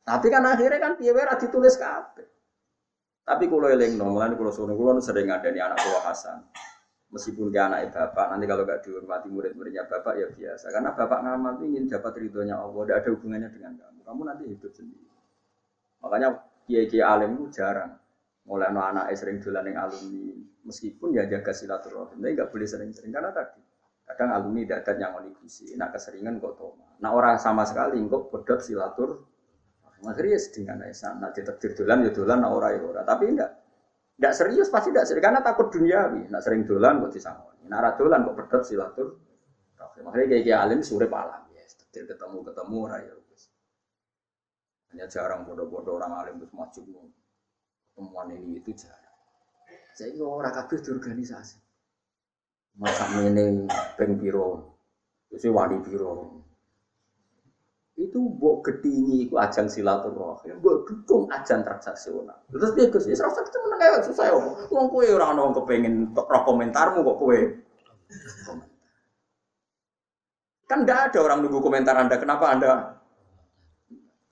Tapi 0.00 0.32
kan 0.32 0.48
akhirnya 0.48 0.80
kan 0.80 0.96
piye 0.96 1.12
ditulis 1.12 1.76
kabeh. 1.76 2.24
Tapi 3.24 3.44
kalau 3.48 3.68
eling 3.68 4.00
no, 4.00 4.16
kalau 4.16 4.52
suruh 4.52 4.76
kalau 4.76 5.00
sering 5.00 5.28
ada 5.28 5.48
nih 5.48 5.60
anak 5.60 5.80
tua 5.80 6.00
Hasan. 6.08 6.44
Meskipun 7.14 7.54
dia 7.54 7.70
anak 7.70 7.94
bapak, 7.94 8.34
nanti 8.34 8.44
kalau 8.50 8.66
gak 8.66 8.82
dihormati 8.82 9.30
murid-muridnya 9.30 9.86
bapak 9.86 10.14
ya 10.18 10.26
biasa. 10.26 10.66
Karena 10.74 10.90
bapak 10.90 11.18
ngamal 11.22 11.62
ingin 11.62 11.86
dapat 11.86 12.18
ridhonya 12.18 12.58
Allah, 12.58 12.82
tidak 12.82 12.96
ada 12.98 13.08
hubungannya 13.14 13.48
dengan 13.54 13.72
kamu. 13.78 14.00
Kamu 14.02 14.20
nanti 14.26 14.42
hidup 14.50 14.72
sendiri. 14.74 15.06
Makanya 16.02 16.28
kiai-kiai 16.66 17.06
alim 17.06 17.38
itu 17.38 17.46
jarang. 17.54 17.94
Mulai 18.44 18.68
no 18.74 18.80
anak 18.84 19.08
sering 19.16 19.40
dolan 19.40 19.64
yang 19.72 19.88
alumni, 19.88 20.36
meskipun 20.68 21.16
ya 21.16 21.24
jaga 21.24 21.56
silaturahim, 21.56 22.20
tapi 22.20 22.36
nggak 22.36 22.52
boleh 22.52 22.68
sering-sering 22.68 23.08
karena 23.08 23.32
tadi 23.32 23.56
kadang 24.04 24.36
alumni 24.36 24.68
dadat 24.68 25.00
yang 25.00 25.16
onikusi, 25.16 25.72
nak 25.80 25.96
keseringan 25.96 26.36
kok 26.44 26.60
toma. 26.60 26.92
Nah 27.00 27.16
orang 27.16 27.40
sama 27.40 27.64
sekali 27.64 27.96
kok 28.04 28.28
pedot 28.28 28.60
silatur 28.60 29.24
Akhirnya 30.04 30.36
sedingan 30.36 30.84
aja, 30.84 31.16
nak 31.16 31.32
ditekdir 31.32 31.72
dolan 31.72 32.04
ya 32.04 32.10
dolan, 32.12 32.44
nak 32.44 32.52
ora 32.52 32.68
ya. 32.76 33.02
Tapi 33.08 33.24
enggak, 33.24 33.50
enggak 34.20 34.34
serius 34.34 34.68
pasti 34.70 34.94
enggak 34.94 35.06
serius 35.06 35.24
karena 35.24 35.40
takut 35.42 35.70
duniawi. 35.70 36.30
Nak 36.30 36.42
sering 36.42 36.62
dolan 36.66 37.02
kok 37.02 37.12
disangoni, 37.14 37.64
nak 37.66 37.78
ora 37.82 37.90
dolan 37.98 38.20
kok 38.28 38.36
pedot 38.44 38.62
silatur. 38.62 39.08
Makanya 39.94 40.26
kayak 40.36 40.42
kayak 40.42 40.60
alim 40.66 40.80
sore 40.82 41.06
palang 41.06 41.48
ya, 41.54 41.64
tekdir 41.64 42.04
ketemu 42.10 42.42
ketemu 42.42 42.76
ora 42.82 42.98
ya. 42.98 43.14
Hanya 44.94 45.10
jarang 45.10 45.42
bodoh-bodoh 45.42 45.98
orang 45.98 46.22
alim 46.22 46.34
terus 46.38 46.54
maju 46.54 47.10
temuan 47.98 48.30
ini 48.30 48.62
itu 48.62 48.70
jarang. 48.78 49.18
Saya 49.94 50.14
orang 50.22 50.54
kabeh 50.54 50.78
organisasi. 50.86 51.58
Masa 52.78 53.06
ini 53.22 53.66
peng 53.98 54.18
itu 54.18 55.50
wali 55.50 55.78
biro, 55.82 56.43
itu 57.94 58.18
buat 58.42 58.66
gedingi 58.66 59.30
itu 59.30 59.38
ajang 59.38 59.70
silaturahim, 59.70 60.58
buat 60.58 60.82
dukung 60.82 61.30
ajang 61.30 61.62
transaksional. 61.62 62.42
Terus 62.50 62.74
dia 62.74 62.90
gus, 62.90 63.06
ya 63.06 63.14
serasa 63.14 63.46
kita 63.46 63.58
menang 63.62 63.78
kayak 63.78 64.02
susah 64.10 64.24
ya. 64.26 64.36
Wong 64.74 64.86
kue 64.90 65.06
orang 65.14 65.38
orang 65.38 65.54
kepengen 65.54 66.10
roh 66.10 66.42
komentarmu 66.42 67.06
kok 67.06 67.18
kue. 67.22 67.40
Kan 70.66 70.82
tidak 70.82 71.14
ada 71.14 71.18
orang 71.22 71.38
nunggu 71.46 71.62
komentar 71.62 71.94
anda. 71.94 72.18
Kenapa 72.18 72.50
anda? 72.50 72.72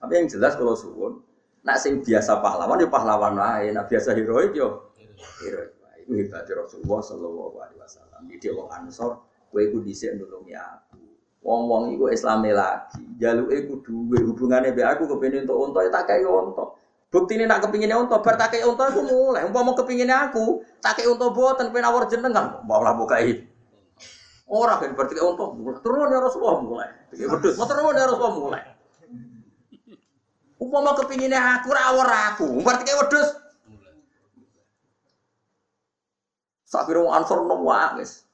Tapi 0.03 0.13
yang 0.19 0.27
jelas 0.27 0.59
kalau 0.59 0.75
suwun, 0.75 1.23
nak 1.63 1.79
sing 1.79 2.03
biasa 2.03 2.43
pahlawan 2.43 2.83
ya 2.83 2.91
pahlawan 2.91 3.39
lain, 3.39 3.79
nak 3.79 3.87
biasa 3.87 4.11
heroik 4.19 4.59
yo 4.59 4.91
heroik. 5.39 5.71
Itu 6.03 6.19
hebatnya 6.19 6.67
Rasulullah 6.67 6.99
Shallallahu 6.99 7.57
Alaihi 7.63 7.79
Wasallam. 7.79 8.27
Jadi 8.27 8.47
wong 8.51 8.67
ansor, 8.75 9.23
kue 9.55 9.71
ku 9.71 9.79
disek 9.87 10.19
nulungi 10.19 10.59
aku. 10.59 11.12
Wong-wong 11.43 11.99
iku 11.99 12.07
Islame 12.15 12.55
lagi. 12.55 13.03
Jaluke 13.19 13.67
kudu 13.67 13.83
duwe 13.83 14.19
hubungane 14.23 14.71
mbek 14.71 14.87
aku 14.87 15.11
kepengin 15.11 15.43
untuk 15.43 15.59
unta 15.59 15.79
ya 15.83 15.91
tak 15.91 16.07
kei 16.07 16.23
unta. 16.23 16.79
Buktine 17.13 17.45
nak 17.51 17.67
kepingine 17.67 17.99
unta 17.99 18.23
bar 18.23 18.39
tak 18.39 18.55
kei 18.55 18.63
unta 18.63 18.89
iku 18.89 19.03
mulai. 19.03 19.43
Umpama 19.45 19.75
kepingine 19.75 20.15
aku, 20.15 20.63
tak 20.79 21.03
kei 21.03 21.11
unta 21.11 21.35
boten 21.35 21.75
pengen 21.75 21.91
awor 21.91 22.07
jenengan. 22.07 22.63
Malah 22.63 22.95
bukai. 22.95 23.43
Ora 24.47 24.79
kan 24.79 24.95
berarti 24.95 25.19
kei 25.19 25.27
unta 25.27 25.45
turun 25.83 26.15
ya 26.15 26.23
Rasulullah 26.23 26.59
mulai. 26.63 26.91
Iki 27.11 27.27
mau 27.59 27.67
turun 27.67 27.99
ya 27.99 28.07
Rasulullah 28.07 28.37
mulai. 28.39 28.63
Umpama 30.63 30.95
kepingine 30.95 31.35
aku 31.35 31.75
ora 31.75 31.83
awor 31.91 32.07
aku, 32.07 32.49
berarti 32.63 32.87
kei 32.87 32.97
wedhus 33.03 33.29
Sakira 36.71 37.05
wong 37.05 37.13
ansor 37.13 37.45
nangis. 37.45 38.25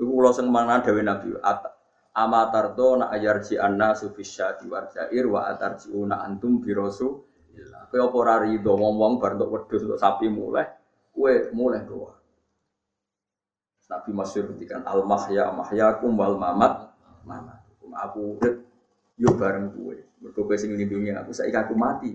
Iku 0.00 0.08
kula 0.08 0.32
sing 0.32 0.48
mana 0.48 0.80
dewe 0.80 1.04
Nabi 1.04 1.36
At 2.14 2.30
amatarto 2.30 2.94
na 2.94 3.10
ayarji 3.10 3.58
anna 3.58 3.90
sufisya 3.90 4.54
diwarjair 4.62 5.26
wa 5.26 5.50
atarji 5.50 5.90
una 5.90 6.22
antum 6.22 6.62
birosu 6.62 7.26
Kowe 7.94 8.10
apa 8.10 8.16
ora 8.18 8.34
rido 8.42 8.74
ngomong 8.74 9.22
bar 9.22 9.38
untuk 9.38 9.94
sapi 9.94 10.26
mulai, 10.26 10.66
kowe 11.14 11.30
mulai 11.54 11.86
doa. 11.86 12.10
Nabi 13.86 14.10
masyhur 14.10 14.50
ngendikan 14.50 14.82
al 14.82 15.06
mahya 15.06 15.54
mahyakum 15.54 16.18
wal 16.18 16.34
mamat 16.34 16.90
mamat. 17.22 17.62
Aku 17.94 18.34
urip 18.34 18.58
yo 19.14 19.30
bareng 19.38 19.70
kowe. 19.70 19.94
Mergo 19.94 20.40
kowe 20.42 20.56
sing 20.58 20.74
nglindungi 20.74 21.14
aku 21.14 21.30
saiki 21.30 21.54
aku 21.54 21.78
mati. 21.78 22.10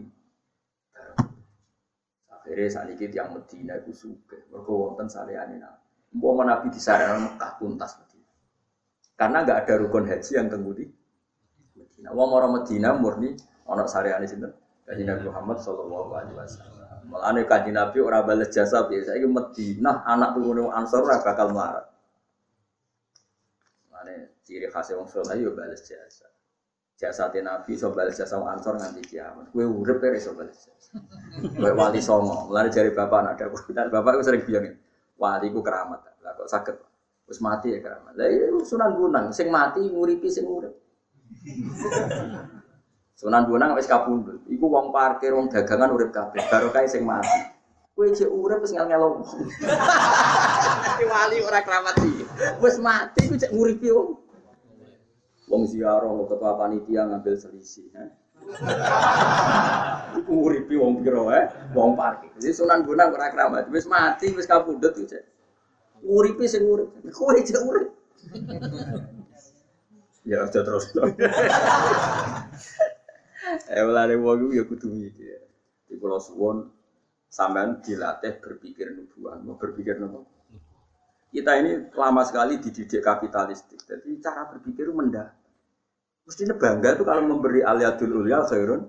Akhirnya 2.28 2.68
saat 2.68 2.91
ini 2.91 3.08
yang 3.08 3.32
Medina 3.32 3.80
itu 3.80 3.95
suka. 3.95 4.36
Mereka 4.52 4.72
wonten 4.76 5.08
salehane 5.08 5.64
nabi. 5.64 5.80
Mau 6.20 6.36
nabi 6.43 6.68
sana 6.76 7.16
Mekah 7.16 7.56
tuntas. 7.56 7.95
Karena 9.20 9.43
nggak 9.43 9.67
ada 9.67 9.74
rukun 9.84 10.07
haji 10.07 10.32
yang 10.32 10.47
tembudi 10.47 10.88
Medina. 11.76 12.15
Wong 12.15 12.30
orang 12.32 12.51
Medina 12.55 12.95
murni 12.95 13.36
ono 13.67 13.84
salehane 13.84 14.24
sinten? 14.24 14.55
Kaji 14.88 15.03
Nabi 15.03 15.28
Muhammad 15.28 15.59
Shallallahu 15.59 16.09
Alaihi 16.15 16.36
Wasallam. 16.39 17.03
Malah 17.11 17.30
nih 17.36 17.43
kaji 17.43 17.72
Nabi 17.76 17.97
orang 17.99 18.24
balas 18.24 18.47
jasa 18.47 18.88
biasa. 18.88 19.20
Ini 19.20 19.28
Medina 19.28 20.07
anak 20.07 20.39
turun 20.39 20.72
Ansor 20.72 21.03
ora 21.03 21.20
bakal 21.20 21.51
melarat. 21.51 21.86
Malah 23.91 24.32
ciri 24.47 24.72
khasnya 24.72 24.95
Wong 24.95 25.11
Soleh 25.11 25.36
yo 25.36 25.51
balas 25.51 25.84
jasa. 25.84 26.32
Jasa 26.95 27.28
Nabi 27.43 27.76
so 27.76 27.91
balas 27.91 28.15
jasa 28.15 28.39
Wong 28.39 28.55
Ansor 28.55 28.80
nganti 28.80 29.03
kiamat. 29.03 29.51
Kue 29.51 29.67
urip 29.67 29.99
ya 29.99 30.15
so 30.15 30.32
balas 30.32 30.63
jasa. 30.63 30.95
Kue 31.59 31.72
wali 31.76 31.99
songo. 31.99 32.47
Mulai 32.47 32.72
dari 32.72 32.95
bapak 32.95 33.20
anak 33.20 33.43
ada. 33.43 33.91
Bapak 33.91 34.15
itu 34.15 34.24
sering 34.24 34.47
bilang 34.47 34.80
wali 35.20 35.51
ku 35.51 35.59
keramat. 35.59 36.07
Lah 36.24 36.32
kok 36.39 36.47
sakit. 36.47 36.89
Terus 37.30 37.45
mati 37.45 37.69
ya 37.69 37.77
keramat. 37.77 38.17
Lah 38.17 38.25
iya 38.25 38.49
sunan 38.65 38.97
gunang. 38.97 39.30
Sing 39.30 39.53
mati 39.53 39.86
nguripi 39.86 40.34
sing 40.34 40.49
urip. 40.49 40.73
Sunan 43.13 43.45
Bonang 43.45 43.77
wis 43.77 43.86
kapundhut. 43.86 44.41
Iku 44.49 44.65
wong 44.65 44.89
parkir, 44.89 45.38
wong 45.38 45.45
dagangan 45.53 45.93
urip 45.93 46.09
kabeh. 46.09 46.41
Barokah 46.49 46.89
sing 46.89 47.05
mati. 47.05 47.53
Kowe 47.93 48.09
cek 48.09 48.34
urip 48.34 48.65
wis 48.65 48.73
ngel-ngelo. 48.73 49.21
wali 51.05 51.38
ora 51.45 51.59
keramat 51.61 51.95
iki. 52.01 52.25
Wis 52.65 52.82
mati 52.82 53.21
ku 53.30 53.38
cek 53.38 53.53
nguripi 53.53 53.93
wong. 53.93 54.09
Wong 55.53 55.61
ziarah 55.69 56.09
lo 56.09 56.25
ketua 56.25 56.57
panitia 56.57 57.05
ngambil 57.05 57.38
selisih. 57.38 57.93
Iku 60.17 60.32
nguripi 60.34 60.73
wong 60.82 61.05
piro 61.05 61.30
eh? 61.30 61.45
Wong 61.77 61.93
parkir. 61.93 62.34
Jadi 62.41 62.57
Sunan 62.57 62.89
Bonang 62.89 63.13
ora 63.13 63.30
keramat. 63.30 63.69
Wis 63.69 63.86
mati 63.86 64.34
wis 64.34 64.49
kapundhut 64.49 64.97
ku 64.97 65.05
cek. 65.05 65.39
Nguripi 66.04 66.45
sing 66.47 66.64
urip. 66.66 66.89
Kowe 67.12 67.38
cek 67.39 67.62
urip. 67.64 67.89
Ya, 70.28 70.45
aja 70.45 70.60
terus. 70.62 70.93
Eh 73.66 73.82
mulane 73.82 74.14
wong 74.20 74.54
ya 74.54 74.64
kudu 74.68 74.93
mikir. 74.93 75.41
Di 75.89 75.97
kula 75.97 76.22
suwon 76.22 76.70
sampean 77.30 77.82
dilatih 77.82 78.38
berpikir 78.41 78.93
nubuah, 78.93 79.41
mau 79.41 79.58
berpikir 79.58 79.97
nopo. 79.97 80.26
Kita 81.30 81.58
ini 81.62 81.93
lama 81.93 82.26
sekali 82.26 82.58
dididik 82.58 83.02
kapitalistik. 83.06 83.82
Jadi 83.86 84.18
cara 84.22 84.50
berpikir 84.50 84.89
mendah. 84.89 85.30
Mestinya 86.26 86.58
bangga 86.58 86.97
itu 86.97 87.06
kalau 87.06 87.26
memberi 87.26 87.62
aliadul 87.66 88.22
ulia 88.22 88.45
khairun. 88.45 88.86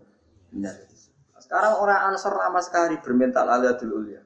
Sekarang 1.41 1.81
orang 1.81 2.13
ansor 2.13 2.37
lama 2.37 2.61
sekali 2.65 2.97
bermental 3.01 3.49
aliadul 3.49 3.93
ulia. 3.97 4.21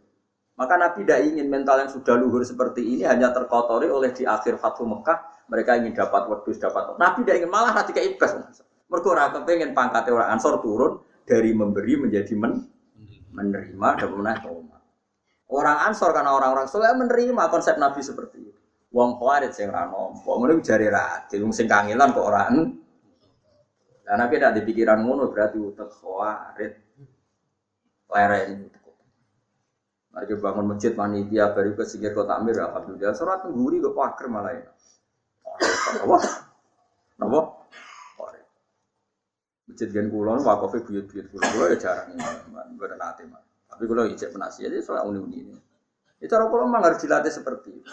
Maka 0.55 0.79
Nabi 0.79 1.03
tidak 1.03 1.21
ingin 1.27 1.51
mental 1.51 1.83
yang 1.83 1.91
sudah 1.91 2.15
luhur 2.15 2.47
seperti 2.47 2.79
ini 2.79 3.03
hanya 3.03 3.35
terkotori 3.35 3.91
oleh 3.91 4.15
di 4.15 4.23
akhir 4.23 4.63
Fathu 4.63 4.87
Mekah. 4.87 5.51
Mereka 5.51 5.83
ingin 5.83 5.93
dapat 5.99 6.31
wedus, 6.31 6.63
dapat. 6.63 6.95
Nabi 6.95 7.27
tidak 7.27 7.37
ingin 7.43 7.51
malah 7.51 7.75
nanti 7.75 7.91
kayak 7.91 8.15
ibas. 8.15 8.39
Mereka 8.87 9.07
orang 9.11 9.35
kepengen 9.35 9.71
pangkat 9.75 10.07
orang 10.15 10.31
ansor 10.31 10.63
turun 10.63 11.03
dari 11.27 11.51
memberi 11.51 11.99
menjadi 11.99 12.33
men 12.39 12.63
menerima 13.35 13.89
dan 13.99 14.11
menaik. 14.15 14.47
Orang 15.51 15.79
ansor 15.91 16.15
karena 16.15 16.31
orang-orang 16.31 16.71
soleh 16.71 16.95
menerima 16.95 17.51
konsep 17.51 17.75
Nabi 17.75 18.01
seperti 18.01 18.39
itu. 18.39 18.61
Wong 18.95 19.19
khawarit 19.19 19.51
sing 19.51 19.75
ra 19.75 19.91
nampa, 19.91 20.23
ngono 20.39 20.55
jari 20.63 20.87
radil 20.87 21.43
wong 21.43 21.51
sing 21.51 21.67
kangelan 21.67 22.15
kok 22.15 22.31
ora 22.31 22.47
Dan 24.07 24.17
Nabi 24.23 24.39
tidak 24.39 24.63
dipikiran 24.63 25.03
ngono 25.03 25.35
berarti 25.35 25.59
utek 25.59 25.91
khawarit. 25.99 26.73
Lereng 28.07 28.71
Mari 30.15 30.31
bangun 30.39 30.65
masjid 30.71 30.95
panitia 30.95 31.51
baru 31.51 31.75
ke 31.75 31.83
singgir 31.83 32.15
kota 32.15 32.39
Amir 32.39 32.55
alhamdulillah 32.63 33.19
surat 33.19 33.43
tengguri 33.43 33.83
ke 33.83 33.91
pakar 33.91 34.31
malah 34.31 34.55
ya. 34.55 34.71
Apa? 36.07 36.17
Apa? 37.19 37.41
Masjid 39.67 39.91
gen 39.91 40.07
kulon 40.15 40.39
wakofe 40.47 40.87
buyut-buyut 40.87 41.27
kulon 41.35 41.49
kulo 41.51 41.65
ya 41.75 41.77
jarang 41.83 42.15
mboten 42.79 42.95
nate 42.95 43.27
mah. 43.27 43.43
Tapi 43.67 43.91
kulo 43.91 44.07
ijek 44.07 44.31
penasihat 44.31 44.71
ya 44.71 44.79
soal 44.87 45.11
uni-uni 45.11 45.51
ini. 45.51 45.59
Itu 46.23 46.31
orang 46.39 46.47
kulo 46.47 46.63
memang 46.71 46.83
harus 46.87 47.03
dilatih 47.03 47.35
seperti 47.35 47.75
itu. 47.75 47.91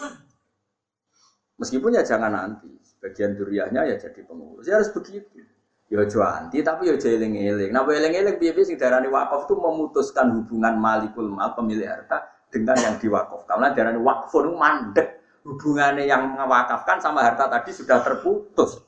Meskipun 1.58 1.98
ya 1.98 2.06
jangan 2.06 2.30
nanti, 2.30 2.70
bagian 3.02 3.34
duriahnya 3.34 3.82
ya 3.90 3.96
jadi 3.98 4.22
pengurus. 4.22 4.66
Ya 4.70 4.78
harus 4.78 4.94
begitu. 4.94 5.42
Ya 5.90 6.00
anti 6.06 6.64
tapi 6.64 6.88
ya 6.88 6.96
eling-eling. 6.96 7.70
Nah, 7.72 7.84
eling-eling 7.84 8.40
piye-piye 8.40 8.64
sing 8.64 8.76
darani 8.80 9.12
wakaf 9.12 9.44
itu 9.44 9.54
memutuskan 9.58 10.32
hubungan 10.40 10.80
malikul 10.80 11.28
mal 11.28 11.52
pemilik 11.52 11.84
harta 11.84 12.32
dengan 12.48 12.76
yang 12.80 12.96
diwakaf. 12.96 13.44
Karena 13.44 13.76
darani 13.76 14.00
wakfun 14.00 14.56
mandek. 14.56 15.20
Hubungannya 15.42 16.06
yang 16.06 16.38
mewakafkan 16.38 17.02
sama 17.02 17.26
harta 17.26 17.50
tadi 17.50 17.74
sudah 17.74 17.98
terputus. 18.00 18.78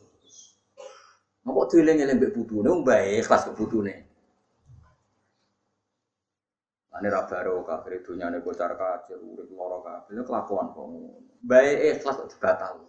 Mau 1.45 1.67
dieling-eling 1.69 2.17
mbek 2.17 2.33
putune 2.33 2.73
mbae 2.73 3.21
ikhlas 3.21 3.45
ke 3.45 3.53
putune. 3.53 3.95
Ane 6.95 7.11
ra 7.11 7.27
baro 7.27 7.67
kafir 7.67 8.01
dunyane 8.07 8.39
bocor 8.39 8.71
kacir 8.79 9.19
urip 9.19 9.51
kabeh 9.51 10.25
kelakuan 10.25 10.71
kok 10.71 10.87
ngono. 10.89 11.21
Bae 11.43 11.91
ikhlas 11.91 12.17
kok 12.23 12.31
dibatal. 12.33 12.87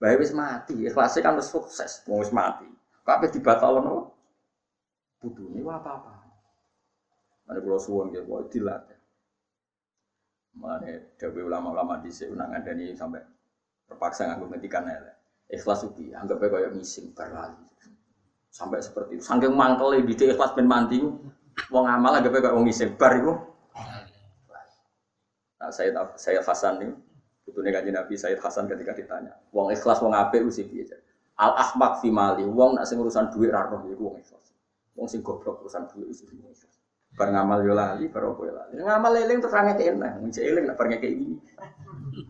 Bae 0.00 0.14
wis 0.16 0.32
mati, 0.32 0.74
ikhlasnya 0.88 1.20
kan 1.22 1.36
wis 1.36 1.52
sukses, 1.52 2.02
wis 2.08 2.32
mati. 2.32 2.66
Kabeh 3.08 3.32
dibatalno. 3.32 4.12
Putune 5.16 5.64
wa 5.64 5.80
apa-apa. 5.80 6.12
Ane 7.48 7.58
kula 7.64 7.80
suwun 7.80 8.12
nggih 8.12 8.28
kok 8.28 8.52
dilatih. 8.52 9.00
Mane 10.60 11.16
dewe 11.16 11.40
ulama-ulama 11.48 12.04
dhisik 12.04 12.28
nang 12.36 12.52
ngandani 12.52 12.92
sampai 12.92 13.24
terpaksa 13.88 14.28
nganggo 14.28 14.52
ngetikan 14.52 14.84
elek. 14.84 15.16
Ikhlas 15.48 15.88
ubi, 15.88 16.12
anggap 16.12 16.44
aja 16.44 16.52
kayak 16.52 16.76
ngising 16.76 17.16
berlali. 17.16 17.64
Sampai 18.52 18.84
seperti 18.84 19.16
itu. 19.16 19.24
Saking 19.24 19.56
mangkel 19.56 20.04
di 20.04 20.12
ikhlas 20.12 20.52
ben 20.52 20.68
mandi 20.68 21.00
wong 21.72 21.84
amal 21.88 22.12
agak 22.12 22.36
kayak 22.36 22.52
wong 22.52 22.68
ngising 22.68 22.92
bar 23.00 23.16
itu. 23.16 23.32
Nah, 25.58 25.72
saya 25.72 25.90
saya 26.20 26.44
Hasan 26.44 26.84
nih, 26.84 26.92
putune 27.48 27.72
kanjeng 27.72 27.96
Nabi 27.96 28.14
Sayyid 28.14 28.38
Hasan 28.44 28.68
ketika 28.68 28.92
ditanya, 28.92 29.32
wong 29.50 29.72
ikhlas 29.72 29.98
wong 30.04 30.12
apik 30.12 30.44
sih 30.52 30.68
piye 30.68 30.84
Al 31.38 31.54
ahmak 31.54 32.02
fi 32.02 32.10
mali, 32.10 32.42
wong 32.42 32.74
nak 32.74 32.90
sing 32.90 32.98
urusan 32.98 33.30
duit 33.30 33.54
ra 33.54 33.70
roh 33.70 33.86
iku 33.86 34.10
wong 34.10 34.18
ikhlas. 34.18 34.50
Wong 34.98 35.06
sing 35.06 35.22
goblok 35.22 35.62
urusan 35.62 35.86
duit 35.86 36.10
itu 36.10 36.34
wong 36.34 36.50
ikhlas. 36.50 36.82
Bar 37.14 37.30
ngamal 37.30 37.62
yo 37.62 37.78
lali, 37.78 38.10
bar 38.10 38.26
opo 38.26 38.42
yo 38.42 38.58
lali. 38.58 38.82
Ngamal 38.82 39.22
eling 39.22 39.38
terus 39.38 39.54
range 39.54 39.78
enak, 39.78 40.18
wong 40.18 40.34
eling 40.34 40.64
nak 40.66 40.74
bar 40.74 40.90
kayak 40.90 41.06
ini. 41.06 41.38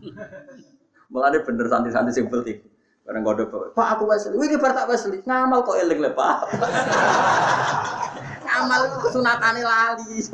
Mulane 1.11 1.41
bener 1.41 1.65
santai-santai 1.65 2.13
sing 2.13 2.29
penting. 2.29 2.61
Bareng 3.09 3.25
kode 3.25 3.49
Pak 3.49 3.87
aku 3.97 4.05
Wesley. 4.05 4.37
Wih 4.37 4.53
bar 4.61 4.77
tak 4.77 4.85
Wesley. 4.85 5.25
Ngamal 5.25 5.65
kok 5.65 5.81
eling 5.81 5.97
le 5.97 6.13
Pak. 6.13 6.53
Ngamal 8.45 8.81
kesunatane 9.01 9.65
lali. 9.65 10.21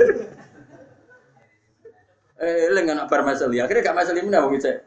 eh 2.44 2.68
eling 2.68 2.92
anak 2.92 3.08
bar 3.08 3.24
Wesley. 3.24 3.64
Akhirnya 3.64 3.88
gak 3.88 3.96
Wesley 3.96 4.28
mana 4.28 4.44
wong 4.44 4.60
cek. 4.60 4.84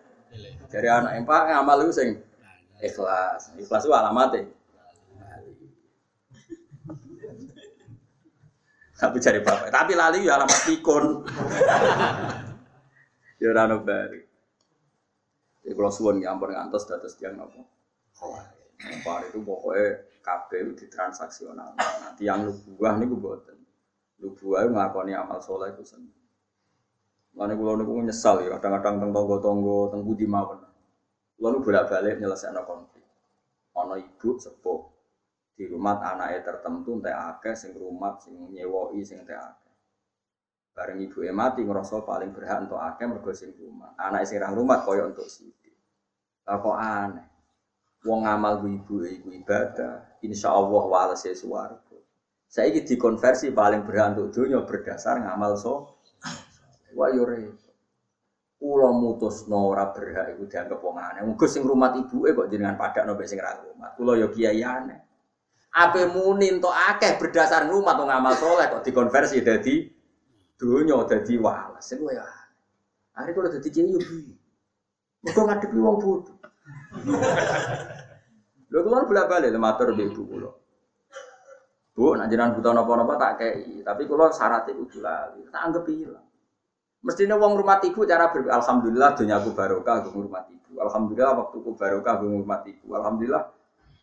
Dari 0.68 0.84
anak 0.84 1.16
yang 1.16 1.24
Pak 1.24 1.49
ngamal 1.49 1.89
itu 1.89 1.97
sing 1.97 2.28
ikhlas. 2.83 3.55
Ikhlas 3.59 3.83
itu 3.85 3.93
alamatnya. 3.95 4.47
Tapi 8.99 9.16
cari 9.22 9.39
bapak. 9.47 9.70
Tapi 9.70 9.93
lali 9.95 10.26
ya 10.26 10.35
alamat 10.35 10.61
pikun. 10.66 11.22
ya 13.39 13.47
ora 13.55 13.70
ono 13.70 13.79
bari. 13.87 14.20
Ya 15.62 15.72
kalau 15.79 15.93
suwon 15.95 16.18
ya 16.18 16.35
ampun 16.35 16.51
ngantos 16.51 16.91
dados. 16.91 17.14
Bar 19.07 19.22
itu 19.26 19.39
pokoknya 19.43 20.03
kabel 20.22 20.74
di 20.74 20.87
transaksional. 20.91 21.79
Nanti 21.79 22.26
yang 22.26 22.47
lu 22.47 22.55
buah 22.74 22.99
nih 22.99 23.07
gue 23.07 23.18
buatin. 23.18 23.59
Lu 24.18 24.35
buah 24.35 24.66
ngakoni 24.66 25.14
amal 25.14 25.39
soleh 25.43 25.70
itu 25.74 25.87
sendiri. 25.87 26.18
Lalu 27.39 27.55
gue 27.55 27.66
lalu 27.70 28.11
nyesal 28.11 28.43
ya. 28.43 28.59
Kadang-kadang 28.59 28.99
teng 28.99 29.11
tonggo 29.14 29.95
tenggu 29.95 30.12
di 30.18 30.26
mawon. 30.26 30.67
Lalu 31.39 31.57
bolak 31.62 31.86
balik 31.86 32.18
nyelesaikan 32.18 32.66
konflik. 32.66 33.07
Ono 33.78 33.95
ibu 33.95 34.30
sepuh 34.39 34.80
di 35.55 35.66
rumah 35.70 36.03
anaknya 36.03 36.43
tertentu 36.43 36.99
teh 36.99 37.14
akeh 37.14 37.55
sing 37.55 37.74
rumah 37.78 38.18
sing 38.18 38.34
nyewoi 38.51 39.03
sing 39.07 39.22
teh 39.22 39.39
akeh. 39.39 39.74
Bareng 40.74 40.99
ibu 41.03 41.22
mati 41.30 41.62
ngerasa 41.62 42.03
paling 42.03 42.30
berhak 42.34 42.66
untuk 42.66 42.78
akeh 42.78 43.07
mergo 43.07 43.30
sing 43.34 43.55
rumah. 43.55 43.95
Anak 43.99 44.26
sing 44.26 44.39
ra 44.43 44.51
rumah 44.51 44.82
koyo 44.82 45.11
untuk 45.11 45.26
sithik. 45.30 45.74
Lah 46.47 46.59
kok 46.59 46.78
aneh. 46.78 47.26
Wong 48.07 48.22
ngamal 48.22 48.62
ibu 48.62 49.03
iku 49.03 49.30
ibadah, 49.34 50.22
insya 50.22 50.55
Allah 50.55 50.82
walese 50.86 51.34
swarga. 51.34 51.99
Saiki 52.47 52.86
dikonversi 52.86 53.51
paling 53.51 53.82
berhak 53.82 54.14
untuk 54.14 54.30
dunia 54.43 54.62
berdasar 54.62 55.18
ngamal 55.18 55.59
so. 55.59 55.99
Wah 56.95 57.11
yo 57.11 57.26
repot. 58.59 58.66
Kula 58.66 58.90
mutusno 58.90 59.70
ora 59.70 59.94
berhak 59.94 60.34
iku 60.34 60.50
dianggap 60.50 60.82
wong 60.82 60.98
aneh. 60.98 61.22
Mugo 61.22 61.46
sing 61.46 61.62
rumah 61.62 61.94
ibuke 61.94 62.34
kok 62.34 62.50
jenengan 62.50 62.74
padakno 62.74 63.14
mbek 63.14 63.28
sing 63.30 63.38
ra 63.38 63.54
rumah. 63.54 63.94
Kula 63.94 64.18
yo 64.18 64.28
kiai 64.34 64.62
aneh. 64.62 64.98
Ape 65.78 66.11
muni 66.11 66.50
entuk 66.50 66.74
akeh 66.74 67.20
berdasar 67.20 67.70
rumah 67.70 67.94
to 67.94 68.02
ngamal 68.02 68.34
soleh 68.34 68.66
kok 68.66 68.82
dikonversi 68.82 69.46
dadi 69.46 69.86
dunya 70.59 70.98
dadi 71.06 71.34
wales. 71.38 71.84
Sing 71.86 72.02
ya. 72.02 72.26
Are 73.14 73.30
kula 73.30 73.48
dadi 73.50 73.68
kiai 73.70 73.94
yo 73.94 74.00
piye? 74.02 74.34
Mugo 75.22 75.40
ngadepi 75.46 75.78
wong 75.78 75.96
bodoh. 76.02 76.36
Lho 78.68 78.78
kula 78.84 79.06
bolak-balik 79.06 79.54
matur 79.54 79.94
mbek 79.94 80.11
ibu 80.12 80.22
kula. 80.26 80.50
Bu, 81.98 82.14
nak 82.14 82.30
jenengan 82.30 82.54
butuh 82.54 82.70
napa-napa 82.70 83.18
tak 83.18 83.32
kei, 83.42 83.82
tapi 83.82 84.06
kula 84.06 84.30
syaratnya 84.30 84.70
kudu 84.70 85.02
lali, 85.02 85.42
tak 85.50 85.66
anggap 85.66 85.82
hilang. 85.90 86.28
Mestinya 87.09 87.40
wong 87.40 87.56
rumah 87.56 87.80
ibu 87.80 88.04
cara 88.04 88.28
ber 88.28 88.52
alhamdulillah 88.52 89.16
dunia 89.16 89.40
aku 89.40 89.56
barokah 89.56 90.04
aku 90.04 90.28
rumah 90.28 90.44
ibu. 90.52 90.76
Alhamdulillah 90.76 91.40
waktuku 91.40 91.72
barokah 91.72 92.20
aku 92.20 92.28
rumah 92.28 92.61
ibu. 92.68 92.86
Alhamdulillah 92.92 93.48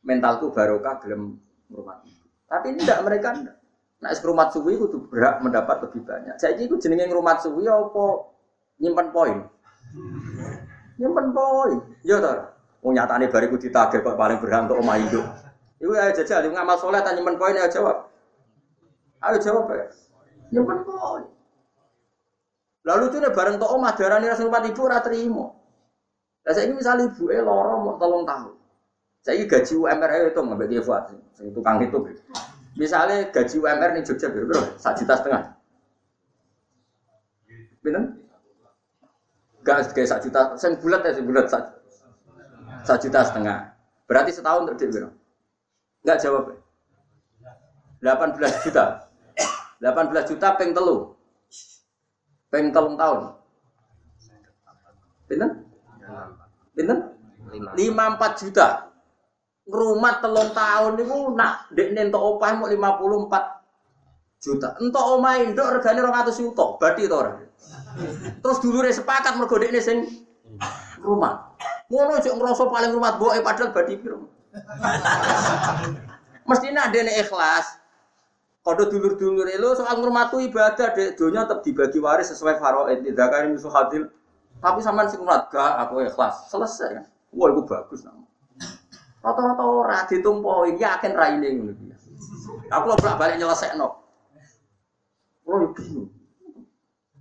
mentalku 0.02 0.50
barokah 0.50 0.98
gelem 1.06 1.38
rumah 1.70 2.02
ibu. 2.02 2.26
Tapi 2.50 2.74
tidak 2.82 3.06
mereka 3.06 3.38
tidak. 3.38 3.62
Nah, 4.02 4.10
rumah 4.26 4.50
suwi 4.50 4.74
itu 4.74 4.98
berhak 5.06 5.38
mendapat 5.46 5.86
lebih 5.86 6.02
banyak. 6.02 6.34
Saya 6.42 6.58
itu 6.58 6.82
jenenge 6.82 7.14
rumah 7.14 7.38
suwi 7.38 7.70
apa 7.70 8.26
nyimpan 8.82 9.08
poin? 9.14 9.38
Nyimpan 10.98 11.28
poin. 11.30 11.78
Ya 12.02 12.18
toh. 12.18 12.42
Wong 12.82 12.98
nyatane 12.98 13.30
bariku 13.30 13.62
ditagih 13.62 14.02
kok 14.02 14.18
paling 14.18 14.42
berhak 14.42 14.66
untuk 14.66 14.82
omah 14.82 14.98
hidup. 14.98 15.26
Iku 15.78 15.94
ayo 15.94 16.10
jajal, 16.18 16.50
ngamal 16.50 16.82
soleh 16.82 17.06
tanya 17.06 17.22
nyimpen 17.22 17.38
poin 17.38 17.54
ayo 17.54 17.70
jawab. 17.70 18.10
Ayo 19.22 19.38
jawab 19.38 19.70
ya. 19.70 19.86
Nyimpen 20.50 20.82
poin. 20.82 21.35
Lalu 22.86 23.04
tuh 23.10 23.20
bareng 23.34 23.58
tok 23.58 23.72
omah 23.74 23.98
darani 23.98 24.30
rasa 24.30 24.46
rumah 24.46 24.62
ibu 24.62 24.82
ora 24.86 25.02
trimo. 25.02 25.58
Lah 26.46 26.54
saiki 26.54 26.78
misal 26.78 27.02
ibu 27.02 27.26
loro 27.34 27.82
mau 27.82 27.98
tolong 27.98 28.22
tahun. 28.22 28.54
Saiki 29.26 29.50
gaji 29.50 29.74
UMR 29.74 30.10
ayo 30.14 30.26
itu 30.30 30.38
nggak 30.38 30.58
bagi 30.62 30.78
buat 30.86 31.04
tukang 31.58 31.82
itu. 31.82 31.98
Misalnya 32.78 33.26
gaji 33.34 33.56
UMR 33.58 33.90
nih 33.98 34.04
Jogja 34.06 34.30
berapa? 34.30 34.78
Satu 34.78 35.02
juta 35.02 35.14
setengah. 35.18 35.44
Pinten? 37.82 38.04
Gak 39.66 39.98
kayak 39.98 40.10
satu 40.14 40.30
juta, 40.30 40.54
saya 40.62 40.78
bulat 40.78 41.02
ya, 41.02 41.22
bulat 41.26 41.50
satu 41.50 43.02
juta 43.02 43.26
setengah. 43.26 43.74
Berarti 44.06 44.30
setahun 44.30 44.70
untuk 44.70 44.78
dia 44.78 45.10
Enggak 46.06 46.18
jawab. 46.22 46.54
18 48.06 48.66
juta. 48.70 49.10
18 49.82 50.30
juta 50.30 50.48
peng 50.54 50.78
telu. 50.78 51.15
Peng 52.56 52.72
telung 52.72 52.96
tahun. 52.96 53.36
Pinten? 55.28 55.68
Pinten? 56.72 57.00
54 57.52 58.40
juta. 58.40 58.96
Rumah 59.68 60.24
telung 60.24 60.56
tahun 60.56 60.96
niku 60.96 61.36
nak 61.36 61.68
ndekne 61.76 62.08
entuk 62.08 62.24
opah 62.24 62.56
mau 62.56 62.72
54 62.72 64.40
juta. 64.40 64.80
Entuk 64.80 65.04
omah 65.04 65.36
induk 65.44 65.68
regane 65.68 66.00
200 66.00 66.32
juta. 66.32 66.80
Badi 66.80 67.12
to 67.12 67.16
ora? 67.20 67.44
Terus 68.40 68.58
dulure 68.64 68.88
sepakat 68.96 69.36
mergo 69.36 69.60
dekne 69.60 69.84
sing 69.84 70.08
rumah. 71.04 71.60
Ngono 71.92 72.24
cek 72.24 72.40
ngrasa 72.40 72.72
paling 72.72 72.96
rumah 72.96 73.20
boke 73.20 73.36
padahal 73.44 73.76
badi 73.76 74.00
piro. 74.00 74.32
Mestinya 76.48 76.88
ada 76.88 77.04
nih 77.04 77.20
ikhlas. 77.20 77.84
Kode 78.66 78.90
dulur-dulur 78.90 79.46
itu 79.46 79.70
soal 79.78 80.02
ngurmatu 80.02 80.42
ibadah 80.42 80.98
deh, 80.98 81.14
dunia 81.14 81.46
tetap 81.46 81.62
dibagi 81.62 82.02
waris 82.02 82.34
sesuai 82.34 82.58
faraid 82.58 83.06
tidak 83.06 83.30
kayak 83.30 83.54
musuh. 83.54 83.70
Tapi 83.70 84.80
sama 84.82 85.06
si 85.06 85.22
ngurmat 85.22 85.54
gak 85.54 85.86
aku 85.86 86.02
ikhlas 86.02 86.50
selesai 86.50 86.98
kan. 86.98 87.06
Wah 87.38 87.54
itu 87.54 87.62
bagus 87.70 88.02
nama. 88.02 88.26
Rata-rata 89.22 89.62
ora 89.62 89.98
ditumpoin 90.10 90.82
yakin 90.82 91.14
raine 91.14 91.50
ngono 91.54 91.74
Aku 92.74 92.98
bolak 92.98 93.22
balik 93.22 93.38
nyelesai 93.38 93.78
no. 93.78 94.02
Lo 95.46 95.70
bingung. 95.78 96.15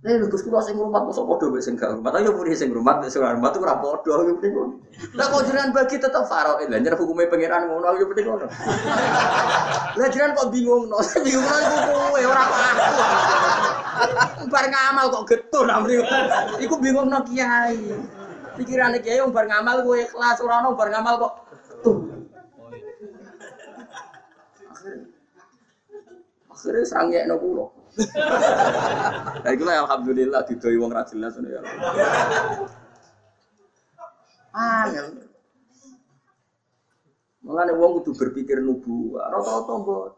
Eh, 0.05 0.21
lu 0.21 0.29
Gus 0.29 0.45
kula 0.45 0.61
sing 0.61 0.77
rumah 0.77 1.01
mosok 1.01 1.25
padha 1.25 1.49
wis 1.49 1.65
sing 1.65 1.73
gak 1.73 1.97
rumah. 1.97 2.13
Ayo 2.13 2.37
muni 2.37 2.53
sing 2.53 2.69
rumah 2.69 3.01
sing 3.09 3.25
rumah 3.25 3.49
tuh 3.49 3.65
ora 3.65 3.81
padha 3.81 4.21
yo 4.21 4.37
penting 4.37 4.53
ngono. 4.53 4.77
Lah 5.17 5.25
kok 5.33 5.49
jenengan 5.49 5.73
bagi 5.73 5.97
tetep 5.97 6.29
faraid. 6.29 6.69
Lah 6.69 6.77
nyer 6.77 6.93
hukume 6.93 7.25
pangeran 7.25 7.65
ngono 7.65 7.97
yo 7.97 8.05
penting 8.13 8.29
ngono. 8.29 8.45
Lah 9.97 10.07
jenengan 10.13 10.37
kok 10.37 10.53
bingung 10.53 10.93
no. 10.93 11.01
Bingung 11.25 11.41
nang 11.41 11.65
kowe 11.89 12.21
ora 12.21 12.43
kok 12.45 12.59
aku. 12.61 12.85
Bar 14.45 14.65
ngamal 14.69 15.05
kok 15.09 15.25
getun 15.25 15.67
amri. 15.73 15.97
Iku 16.61 16.75
bingung 16.77 17.09
no 17.09 17.25
kiai. 17.25 17.81
Pikirane 18.61 19.01
kiai 19.01 19.25
bar 19.33 19.49
ngamal 19.49 19.89
kowe 19.89 19.97
ikhlas 19.97 20.37
ora 20.37 20.61
ono 20.61 20.77
bar 20.77 20.93
ngamal 20.93 21.17
kok 21.17 21.33
getun. 21.49 21.97
Akhirnya 26.53 26.85
sangnya 26.85 27.25
no 27.25 27.41
kulo. 27.41 27.74
Nah, 27.95 29.51
itu 29.55 29.63
lah 29.63 29.87
alhamdulillah 29.87 30.41
didoi 30.43 30.75
wong 30.75 30.91
ra 30.91 31.07
jelas 31.07 31.39
ya. 31.39 31.61
Angel. 34.55 35.05
Mulane 37.45 37.71
wong 37.77 38.01
kudu 38.01 38.11
berpikir 38.17 38.59
nubu. 38.59 39.15
Rata-rata 39.19 39.73
mbot. 39.79 40.13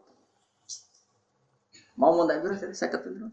Mau 1.98 2.14
mau 2.14 2.24
tak 2.30 2.46
kira 2.46 2.54
saya 2.74 2.94
ketemu. 2.94 3.30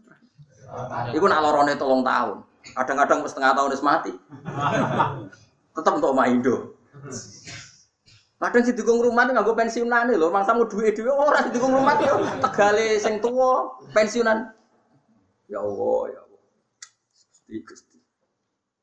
Iku 1.14 1.26
nak 1.30 1.42
lorone 1.42 1.78
tolong 1.78 2.02
tahun. 2.02 2.42
Kadang-kadang 2.74 3.22
setengah 3.30 3.54
tahun 3.54 3.70
wis 3.70 3.84
mati. 3.86 4.12
Tetap 5.70 5.92
untuk 6.02 6.18
Indo. 6.26 6.74
Kadang 8.36 8.68
si 8.68 8.76
dukung 8.76 9.00
rumah 9.00 9.24
nggak 9.24 9.48
pensiunan 9.48 10.12
loh, 10.12 10.28
mangsa 10.28 10.52
mau 10.52 10.68
duit 10.68 10.92
duit 10.92 11.08
orang 11.08 11.48
si 11.48 11.56
dukung 11.56 11.72
rumah 11.72 11.96
itu 11.96 12.12
tegale 12.44 13.00
sing 13.00 13.16
tua 13.16 13.80
pensiunan. 13.96 14.52
Ya 15.48 15.64
Allah, 15.64 16.00
ya 16.12 16.20
Allah. 16.20 16.42
Gusti 17.16 17.56
Gusti. 17.64 17.96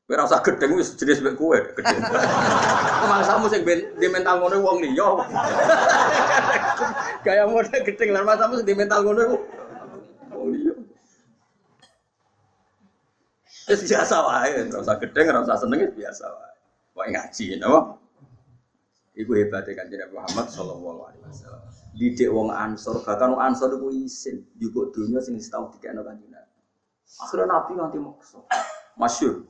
Kowe 0.04 0.20
ora 0.20 0.28
usah 0.28 0.42
gedeng 0.44 0.74
wis 0.76 0.98
jenis 0.98 1.22
mek 1.22 1.38
kowe 1.38 1.54
gedeng. 1.54 2.02
Mangsamu 3.08 3.46
sing 3.46 3.62
di 3.96 4.06
mental 4.10 4.42
ngono 4.42 4.58
wong 4.58 4.82
liya. 4.82 5.08
Gaya 7.22 7.46
model 7.46 7.80
gedeng 7.86 8.10
lan 8.10 8.26
mangsamu 8.26 8.58
sing 8.58 8.66
di 8.66 8.74
mental 8.74 9.06
ngono 9.06 9.38
wong 10.34 10.48
liya. 10.50 10.74
Wis 13.70 13.80
biasa 13.86 14.16
wae, 14.18 14.66
ora 14.66 14.82
usah 14.82 14.98
gedeng, 14.98 15.30
ora 15.30 15.46
usah 15.46 15.62
seneng 15.62 15.88
biasa 15.94 16.24
wae. 16.26 16.52
Wae 16.98 17.08
ngaji, 17.14 17.62
napa? 17.62 18.02
Iku 19.14 19.30
hebatnya 19.38 19.78
kan 19.78 19.86
Nabi 19.86 20.10
Muhammad 20.10 20.46
Shallallahu 20.50 21.00
Alaihi 21.06 21.22
Wasallam. 21.22 21.62
Didik 21.94 22.30
wong 22.34 22.50
ansor, 22.50 22.98
bahkan 23.06 23.30
wong 23.30 23.38
ansor 23.38 23.78
itu 23.78 23.88
isin, 24.02 24.42
juga 24.58 24.90
dunia 24.90 25.22
sing 25.22 25.38
tahu 25.38 25.70
tiga 25.78 25.94
anak 25.94 26.18
Nabi. 26.18 26.26
Akhirnya 27.22 27.46
Nabi 27.46 27.70
nganti 27.78 27.98
maksa, 28.02 28.42
masyur. 28.98 29.46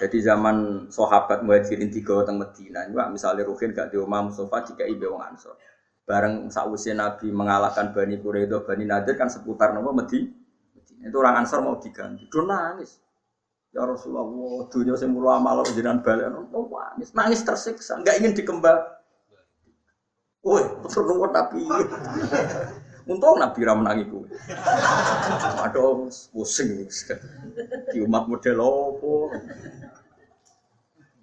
Jadi 0.00 0.18
zaman 0.24 0.88
sahabat 0.88 1.44
muhajirin 1.44 1.92
tiga 1.92 2.24
teng 2.24 2.40
Medina, 2.40 2.88
juga 2.88 3.12
misalnya 3.12 3.44
Ruhin 3.44 3.76
gak 3.76 3.92
di 3.92 4.00
rumah 4.00 4.24
Mustafa 4.24 4.72
jika 4.72 4.88
ibe 4.88 5.04
wong 5.12 5.20
ansor. 5.20 5.60
Bareng 6.08 6.48
sausnya 6.48 6.96
Nabi 6.96 7.28
mengalahkan 7.28 7.92
Bani 7.92 8.16
Quraidah, 8.16 8.64
Bani 8.64 8.88
Nadir 8.88 9.14
kan 9.20 9.28
seputar 9.28 9.76
nama 9.76 9.92
Medina. 9.92 10.32
Itu 11.04 11.20
orang 11.20 11.44
ansor 11.44 11.60
mau 11.60 11.76
diganti, 11.76 12.32
do 12.32 12.48
nangis. 12.48 12.96
Ya 13.76 13.84
Rasulullah, 13.84 14.24
dunia 14.72 14.96
sing 14.96 15.12
mulo 15.12 15.28
amal 15.28 15.60
jenengan 15.68 16.00
balik, 16.00 16.32
nangis, 16.32 17.12
nangis 17.12 17.40
tersiksa, 17.44 18.00
nggak 18.00 18.24
ingin 18.24 18.32
dikembang. 18.32 18.80
Woi, 20.42 20.62
terus 20.90 21.06
nuwun 21.06 21.30
Nabi. 21.30 21.62
Untung 23.06 23.38
Nabi 23.38 23.62
ra 23.62 23.78
menangi 23.78 24.10
kowe. 24.10 24.26
Aduh, 25.62 26.10
pusing. 26.34 26.82
Di 27.94 27.98
umat 28.02 28.26
model 28.26 28.58
opo? 28.58 29.30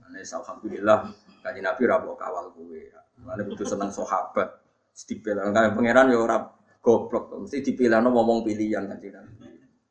Ane 0.08 0.20
alhamdulillah 0.24 1.12
kanjeng 1.44 1.68
Nabi 1.68 1.84
ra 1.84 2.00
mbok 2.00 2.16
kawal 2.16 2.48
kowe. 2.56 2.80
Mane 3.28 3.42
butuh 3.44 3.68
seneng 3.68 3.92
sahabat. 3.92 4.56
Dipilih 5.00 5.56
kan 5.56 5.72
pangeran 5.76 6.12
ya 6.12 6.20
ora 6.20 6.44
goblok, 6.84 7.32
mesti 7.40 7.64
dipilihno 7.64 8.12
ngomong 8.12 8.44
pilihan 8.44 8.88
kanjeng 8.88 9.16
Nabi. 9.16 9.48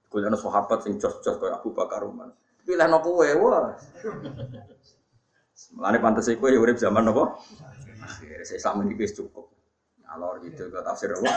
Golekno 0.09 0.37
sahabat 0.41 0.85
sing 0.85 0.97
jos-jos 0.97 1.37
kaya 1.37 1.61
Abu 1.61 1.73
Bakar 1.77 2.05
Umar. 2.05 2.33
Pilihno 2.65 3.01
kowe, 3.01 3.29
wah. 3.45 3.77
Mulane 5.77 5.99
pantes 6.01 6.29
kowe 6.37 6.49
ya 6.49 6.61
urip 6.61 6.77
zaman 6.81 7.09
apa? 7.09 7.25
Saya 8.45 8.61
sama 8.61 8.85
ini 8.89 8.97
cukup. 9.09 9.53
Alor 10.09 10.41
gitu 10.41 10.73
ke 10.73 10.81
tafsir 10.81 11.13
apa? 11.13 11.33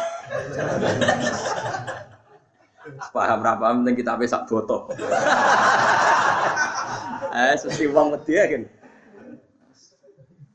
paham 3.14 3.40
ra 3.46 3.54
paham 3.60 3.86
ning 3.86 3.94
kitabe 3.94 4.26
sak 4.26 4.48
boto. 4.50 4.90
Eh, 7.32 7.56
sesi 7.56 7.88
wong 7.88 8.12
wedi 8.12 8.36
ya 8.36 8.44
kan. 8.44 8.64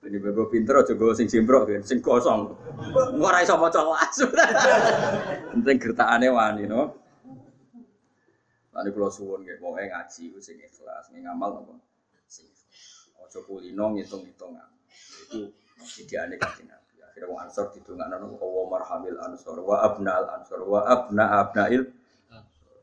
Ini 0.07 0.17
bebo 0.21 0.45
pinter 0.53 0.77
aja 0.77 0.93
gue 0.93 1.17
sing 1.17 1.25
simprok 1.25 1.73
kan, 1.73 1.81
sing 1.81 2.05
kosong. 2.05 2.53
Ora 3.17 3.41
iso 3.41 3.57
maca 3.57 3.81
las. 3.81 4.21
Penting 5.57 5.77
gertakane 5.81 6.29
wani 6.29 6.69
no. 6.69 6.93
Lalu 8.77 8.93
kalau 8.93 9.09
suwun 9.09 9.41
nggih 9.41 9.57
pokoke 9.57 9.89
ngaji 9.89 10.25
sing 10.37 10.57
ikhlas, 10.61 11.09
ngamal 11.11 11.65
apa? 11.65 11.75
Sing. 12.29 12.45
Aja 13.25 13.41
kulino 13.49 13.97
ngitung-ngitung. 13.97 14.61
Iku 15.33 15.49
ideane 15.85 16.37
kanjeng 16.41 16.69
Nabi. 16.69 16.95
Akhirnya 17.05 17.27
wong 17.29 17.41
ansor 17.45 17.73
didongakno 17.73 18.37
wa 18.37 18.65
marhamil 18.73 19.17
ansor 19.21 19.57
wa 19.61 19.81
abnal 19.85 20.25
ansor 20.37 20.61
wa 20.65 20.81
abna 20.85 21.25
abnail 21.45 21.85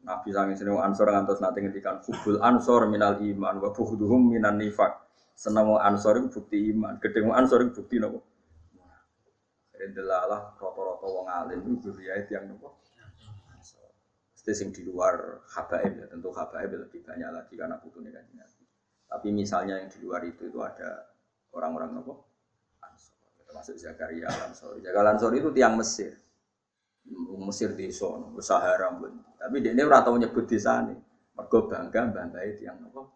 Nabi 0.03 0.35
sangi 0.35 0.59
sini 0.59 0.75
ansor 0.75 1.07
ngantos 1.07 1.39
nanti 1.39 1.63
ngendikan 1.63 2.03
kubul 2.03 2.35
ansor 2.43 2.91
minal 2.91 3.23
iman 3.23 3.55
wa 3.63 3.69
buhduhum 3.71 4.35
minan 4.35 4.59
nifak. 4.59 4.99
Senang 5.33 5.71
wong 5.71 5.81
ansor 5.81 6.19
itu 6.21 6.29
bukti 6.29 6.75
iman, 6.75 6.99
gede 7.01 7.23
wong 7.23 7.33
ansor 7.33 7.63
itu 7.65 7.81
bukti 7.81 7.97
nopo. 7.97 8.19
Delalah 9.83 10.55
rata-rata 10.59 11.07
wong 11.07 11.27
alim 11.27 11.59
itu 11.63 11.89
berriait 11.89 12.27
yang 12.29 12.51
nopo. 12.51 12.75
Itu 14.43 14.51
sing 14.51 14.75
di 14.75 14.83
luar 14.83 15.39
habaib 15.55 16.03
ya, 16.03 16.05
tentu 16.11 16.35
habaib 16.35 16.67
lebih 16.75 16.99
banyak 16.99 17.29
lagi 17.31 17.55
karena 17.55 17.79
butuhnya 17.79 18.11
kan. 18.11 18.27
Tapi 19.07 19.27
misalnya 19.31 19.79
yang 19.79 19.87
di 19.87 20.03
luar 20.03 20.19
itu 20.27 20.51
itu 20.51 20.59
ada 20.59 21.15
orang-orang 21.55 21.95
ansor, 21.95 22.27
termasuk 23.53 23.77
Zakaria 23.77 24.25
Ansor. 24.25 24.81
Zakaria 24.81 25.13
Ansor 25.13 25.31
itu 25.37 25.53
tiang 25.53 25.77
Mesir. 25.77 26.17
Mesir 27.37 27.77
di 27.77 27.93
sono, 27.93 28.33
Sahara 28.41 28.89
pun. 28.97 29.13
Tapi 29.37 29.61
dia 29.61 29.77
ini 29.77 29.85
orang 29.85 30.01
tahu 30.01 30.17
nyebut 30.17 30.49
di 30.49 30.57
sana. 30.57 30.89
Mergo 31.37 31.69
bangga 31.69 32.09
banggai 32.09 32.57
tiang 32.57 32.81
nopo. 32.81 33.13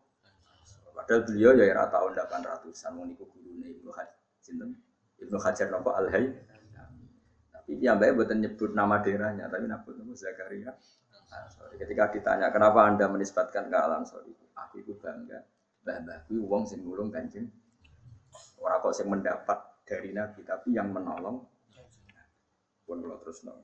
Padahal 0.93 1.25
beliau 1.25 1.57
ya 1.57 1.65
era 1.65 1.89
tahun 1.89 2.13
800-an 2.13 2.91
mau 2.93 3.05
niku 3.05 3.25
gurune 3.33 3.81
Ibnu 3.81 3.89
Hajar. 3.89 4.21
Ibnu 5.25 5.37
Hajar 5.41 5.67
nopo 5.73 5.89
Al 5.97 6.05
Hayy. 6.13 6.29
Tapi 7.49 7.71
dia 7.81 7.97
mbak 7.97 8.13
buatan 8.13 8.37
nyebut 8.37 8.71
nama 8.77 9.01
daerahnya, 9.01 9.49
tapi 9.49 9.65
nyebut 9.65 9.93
nama 9.97 10.13
Zakaria. 10.13 10.71
Ansori. 11.27 11.75
Ketika 11.81 12.13
ditanya 12.13 12.47
kenapa 12.53 12.85
anda 12.85 13.09
menisbatkan 13.09 13.67
ke 13.67 13.77
Al 13.77 14.03
Ansori, 14.03 14.31
aku 14.53 14.85
itu 14.85 14.93
bangga. 15.01 15.41
Bah 15.81 15.97
bahku 16.03 16.37
uang 16.45 16.67
sing 16.67 16.83
ngulung 16.83 17.09
kanjeng. 17.09 17.47
Orang 18.59 18.83
kok 18.83 18.93
sing 18.97 19.07
mendapat 19.07 19.76
dari 19.87 20.11
Nabi, 20.11 20.43
tapi 20.43 20.75
yang 20.75 20.91
menolong. 20.91 21.47
Pun 22.83 22.99
kalau 22.99 23.17
terus 23.23 23.47
nong. 23.47 23.63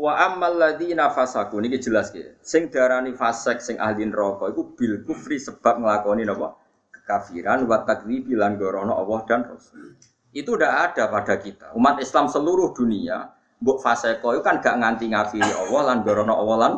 Wa 0.00 0.32
ammal 0.32 0.56
ladzina 0.56 1.12
fasaku 1.12 1.60
niki 1.60 1.76
jelas 1.76 2.08
ki. 2.08 2.40
Sing 2.40 2.72
darani 2.72 3.12
fasek 3.12 3.60
sing 3.60 3.76
ahli 3.76 4.08
neraka 4.08 4.48
iku 4.48 4.72
bil 4.72 5.04
kufri 5.04 5.36
sebab 5.36 5.84
nglakoni 5.84 6.24
napa? 6.24 6.56
Kekafiran 6.88 7.68
wa 7.68 7.84
takdzibi 7.84 8.32
lan 8.32 8.56
gorono 8.56 8.96
Allah 8.96 9.20
dan 9.28 9.40
Rasul. 9.44 10.00
Itu 10.32 10.56
udah 10.56 10.88
ada 10.88 11.12
pada 11.12 11.36
kita. 11.36 11.76
Umat 11.76 12.00
Islam 12.00 12.32
seluruh 12.32 12.72
dunia, 12.72 13.28
mbok 13.60 13.84
faseko 13.84 14.32
itu 14.32 14.40
kan 14.40 14.64
gak 14.64 14.80
nganti 14.80 15.12
ngafiri 15.12 15.52
Allah 15.68 15.92
lan 15.92 15.98
gorono 16.00 16.32
Allah 16.32 16.56
lan. 16.56 16.72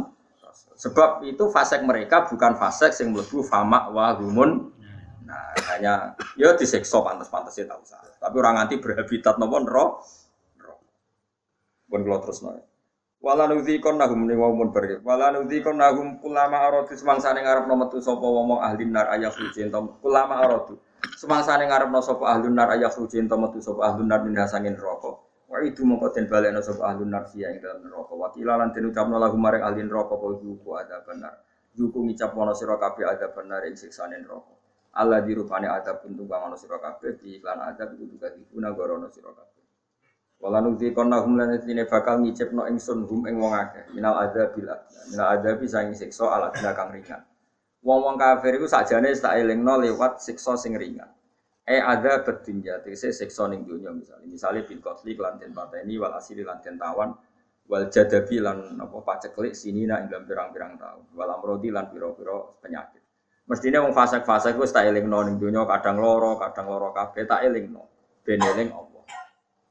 Sebab 0.83 1.23
itu 1.23 1.47
fasek 1.47 1.87
mereka 1.87 2.27
bukan 2.27 2.59
fasek 2.59 2.91
sing 2.91 3.15
mlebu 3.15 3.47
fama 3.47 3.87
wa 3.95 4.19
humun. 4.19 4.75
Nah, 5.33 5.57
hanya 5.73 6.13
ya 6.37 6.53
disiksa 6.53 7.01
pantas-pantasnya 7.01 7.65
tahu 7.65 7.81
usah. 7.81 8.05
Tapi 8.21 8.35
orang 8.37 8.61
nganti 8.61 8.77
berhabitat 8.85 9.41
nopo 9.41 9.57
neraka. 9.65 10.05
Pun 11.89 12.01
kalau 12.05 12.21
terus 12.21 12.41
nol. 12.45 12.61
Wala 13.23 13.47
nudzikon 13.47 13.97
nahum 14.03 14.27
ni 14.27 14.35
wong 14.35 14.75
pergi. 14.75 14.99
Wala 15.01 15.31
nudzikon 15.33 15.79
nahum 15.79 16.19
kulama 16.19 16.69
aradu 16.69 16.91
semangsane 16.93 17.47
ngarepno 17.47 17.79
metu 17.79 18.03
sapa 18.03 18.27
wong 18.27 18.59
ahli 18.59 18.85
nar 18.91 19.15
ayah 19.15 19.31
suci 19.31 19.63
ento 19.63 20.03
kulama 20.03 20.43
aradu. 20.43 20.75
Semangsane 21.17 21.71
ngarepno 21.71 22.03
sapa 22.03 22.29
ahli 22.29 22.51
nar 22.51 22.75
ayah 22.75 22.91
suci 22.91 23.23
ento 23.23 23.39
metu 23.39 23.63
sapa 23.63 23.95
ahli 23.95 24.03
nar 24.03 24.27
min 24.27 24.35
hasangin 24.35 24.75
neraka. 24.75 25.23
Wa 25.47 25.63
itu 25.63 25.87
mongko 25.87 26.11
den 26.11 26.27
balekno 26.27 26.61
sapa 26.67 26.83
ahli 26.91 27.07
nar 27.07 27.31
fiya 27.31 27.55
ing 27.55 27.63
dalam 27.63 27.87
neraka. 27.87 28.13
Wa 28.13 28.29
kilalan 28.35 28.75
den 28.75 28.91
ucapno 28.91 29.17
lahum 29.23 29.41
ahli 29.47 29.81
neraka 29.87 30.19
apa 30.19 30.27
iku 30.43 30.71
ada 30.75 30.97
benar. 31.07 31.35
Zuku 31.79 32.03
ngicap 32.03 32.35
mono 32.35 32.53
sira 32.59 32.75
kabeh 32.75 33.07
ada 33.07 33.31
benar 33.31 33.63
ing 33.71 33.79
siksane 33.79 34.19
neraka. 34.19 34.62
Allah 34.93 35.25
dirupane 35.25 35.65
adab 35.65 36.05
untuk 36.05 36.29
kang 36.29 36.53
ana 36.53 36.57
sira 36.57 36.77
iklan 36.77 37.59
adab 37.65 37.97
iku 37.97 38.05
juga 38.05 38.29
dibuna 38.29 38.77
gorono 38.77 39.09
sira 39.09 39.33
kabeh. 39.33 39.65
Wala 40.43 40.59
nukti 40.59 40.91
konna 40.91 41.23
hum 41.23 41.39
lan 41.39 41.55
tine 41.63 41.87
bakal 41.87 42.19
ngicipno 42.19 42.67
ingsun 42.67 43.07
hum 43.07 43.31
ing 43.31 43.39
wong 43.39 43.55
akeh 43.55 43.95
minal 43.95 44.19
adzabil 44.21 44.67
adna. 44.67 45.01
Minal 45.09 45.29
adzabi 45.39 45.65
saing 45.71 45.95
siksa 45.95 46.29
ala 46.29 46.51
kang 46.51 46.91
ringan. 46.91 47.23
Wong-wong 47.83 48.19
kafir 48.19 48.59
iku 48.59 48.67
sakjane 48.67 49.15
tak 49.15 49.39
elingno 49.39 49.79
lewat 49.79 50.19
siksa 50.19 50.59
sing 50.59 50.75
ringan. 50.75 51.09
E 51.63 51.79
ada 51.79 52.27
bertinja, 52.27 52.83
tegese 52.83 53.15
siksa 53.15 53.47
ning 53.47 53.63
dunya 53.63 53.95
misalnya. 53.95 54.27
Misalnya 54.27 54.67
bil 54.67 54.83
qatli 54.83 55.15
lan 55.15 55.39
den 55.39 55.55
pateni 55.55 55.95
wal 55.95 56.11
asili 56.19 56.43
lan 56.43 56.59
den 56.59 56.75
tawan 56.75 57.15
wal 57.71 57.87
jadabi 57.87 58.43
lan 58.43 58.83
apa 58.83 58.99
paceklik 59.07 59.55
sinina 59.55 60.03
ing 60.03 60.11
pirang-pirang 60.11 60.75
tahun. 60.75 61.15
Wal 61.15 61.31
amrodi 61.39 61.71
lan 61.71 61.87
pira-pira 61.87 62.39
penyakit. 62.59 63.02
Mestine 63.51 63.83
wong 63.83 63.91
fasik-fasik 63.91 64.55
wis 64.55 64.71
tak 64.71 64.87
elingno 64.87 65.27
ning 65.27 65.37
dunya 65.37 65.67
kadang 65.67 65.99
loro, 65.99 66.39
kadang 66.39 66.71
loro 66.71 66.95
kabeh 66.95 67.27
tak 67.27 67.43
elingno. 67.43 67.83
Ben 68.23 68.39
eling 68.39 68.71
Allah. 68.71 69.03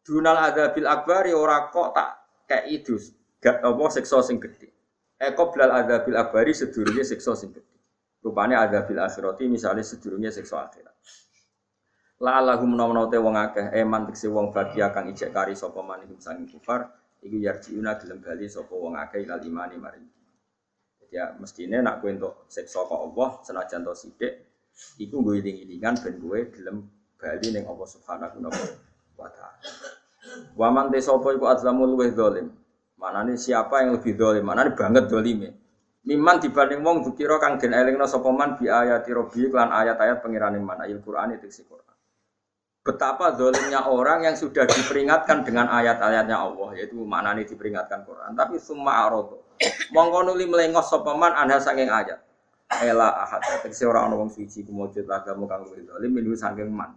Dunal 0.04 0.38
adzabil 0.38 0.84
akbari 0.84 1.32
ora 1.32 1.72
kok 1.72 1.96
tak 1.96 2.10
kei 2.50 2.84
dus 2.84 3.16
gak 3.40 3.64
apa 3.64 3.84
siksa 3.96 4.20
sing 4.20 4.44
gedhe. 4.44 4.68
Eko 5.16 5.56
blal 5.56 5.72
adzabil 5.72 6.20
akbari 6.20 6.52
sedurunge 6.52 7.08
siksa 7.08 7.32
sing 7.40 7.56
gedhe. 7.56 7.78
Rupane 8.22 8.60
adzabil 8.60 9.00
akhirati 9.00 9.48
misalnya 9.48 9.88
sedurunge 9.88 10.30
siksa 10.36 10.68
akhirat. 10.68 10.94
La 12.22 12.38
lahum 12.38 12.78
menawa 12.78 13.10
te 13.10 13.18
wong 13.18 13.34
akeh 13.34 13.74
eman 13.82 14.06
tekse 14.06 14.30
wong 14.30 14.54
bagia 14.54 14.94
kang 14.94 15.10
ijek 15.10 15.34
kari 15.34 15.58
sapa 15.58 15.82
man 15.82 16.06
iku 16.06 16.22
sanging 16.22 16.46
kufar 16.54 16.86
iku 17.18 17.34
yarjiuna 17.42 17.98
gelem 17.98 18.22
bali 18.22 18.46
sapa 18.46 18.70
wong 18.78 18.94
akeh 18.94 19.26
ilal 19.26 19.42
imani 19.42 19.78
maring. 19.82 20.06
Ya 21.12 21.36
mestine 21.36 21.84
nak 21.84 22.00
kowe 22.00 22.08
entuk 22.08 22.48
siksa 22.48 22.88
kok 22.88 22.96
Allah 22.96 23.44
senajan 23.44 23.84
to 23.84 23.92
sithik 23.92 24.48
iku 24.96 25.20
gue 25.20 25.44
iling-ilingan 25.44 26.00
ben 26.00 26.16
kowe 26.24 26.40
gelem 26.56 26.88
bali 27.20 27.48
ning 27.52 27.68
Allah 27.68 27.88
Subhanahu 27.92 28.48
wa 29.20 29.28
taala. 29.28 29.60
Waman 30.56 30.88
te 30.88 31.04
sapa 31.04 31.36
iku 31.36 31.52
azlamu 31.52 31.84
luweh 31.84 32.16
zalim. 32.16 32.48
Manane 32.96 33.36
siapa 33.36 33.84
yang 33.84 34.00
lebih 34.00 34.16
zalim? 34.16 34.48
Manane 34.48 34.72
banget 34.72 35.12
zalime. 35.12 35.50
Miman 36.08 36.40
dibanding 36.40 36.82
wong 36.82 37.04
dukira 37.06 37.38
kang 37.38 37.60
den 37.60 37.76
elingno 37.76 38.08
sapa 38.08 38.32
man 38.32 38.56
bi 38.58 38.72
ayati 38.72 39.12
rabbi 39.14 39.52
lan 39.52 39.70
ayat-ayat 39.70 40.24
pengirane 40.24 40.58
man 40.64 40.80
ayat 40.80 41.04
Quran 41.04 41.36
itu 41.36 41.52
si 41.52 41.62
Quran. 41.68 41.94
Betapa 42.82 43.36
zalimnya 43.38 43.86
orang 43.86 44.26
yang 44.26 44.40
sudah 44.40 44.66
diperingatkan 44.66 45.44
dengan 45.44 45.70
ayat-ayatnya 45.70 46.40
Allah 46.40 46.74
yaitu 46.80 46.98
maknane 47.04 47.46
diperingatkan 47.46 48.08
Quran 48.08 48.32
tapi 48.34 48.58
summa 48.58 49.06
arodo. 49.06 49.51
Mongko 49.94 50.26
nuli 50.26 50.46
melengos 50.50 50.90
sapa 50.90 51.14
man 51.14 51.34
anha 51.38 51.62
saking 51.62 51.90
ayat. 51.92 52.20
Ela 52.72 53.28
ahad 53.28 53.44
tegese 53.44 53.84
ora 53.84 54.08
ana 54.08 54.16
wong 54.16 54.32
suci 54.32 54.64
kumujud 54.64 55.04
lagamu 55.04 55.44
kang 55.44 55.68
luwih 55.68 55.84
zalim 55.84 56.12
minhu 56.16 56.34
saking 56.34 56.72
man. 56.72 56.96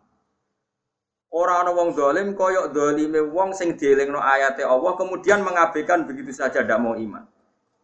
Ora 1.35 1.67
ana 1.67 1.75
wong 1.75 1.99
dolim 1.99 2.39
koyok 2.39 2.71
dolime 2.71 3.19
wong 3.27 3.51
sing 3.51 3.75
dielingno 3.75 4.23
ayate 4.23 4.63
Allah 4.63 4.95
kemudian 4.95 5.43
mengabaikan 5.43 6.07
begitu 6.07 6.31
saja 6.31 6.63
ndak 6.63 6.79
mau 6.79 6.95
iman. 6.95 7.27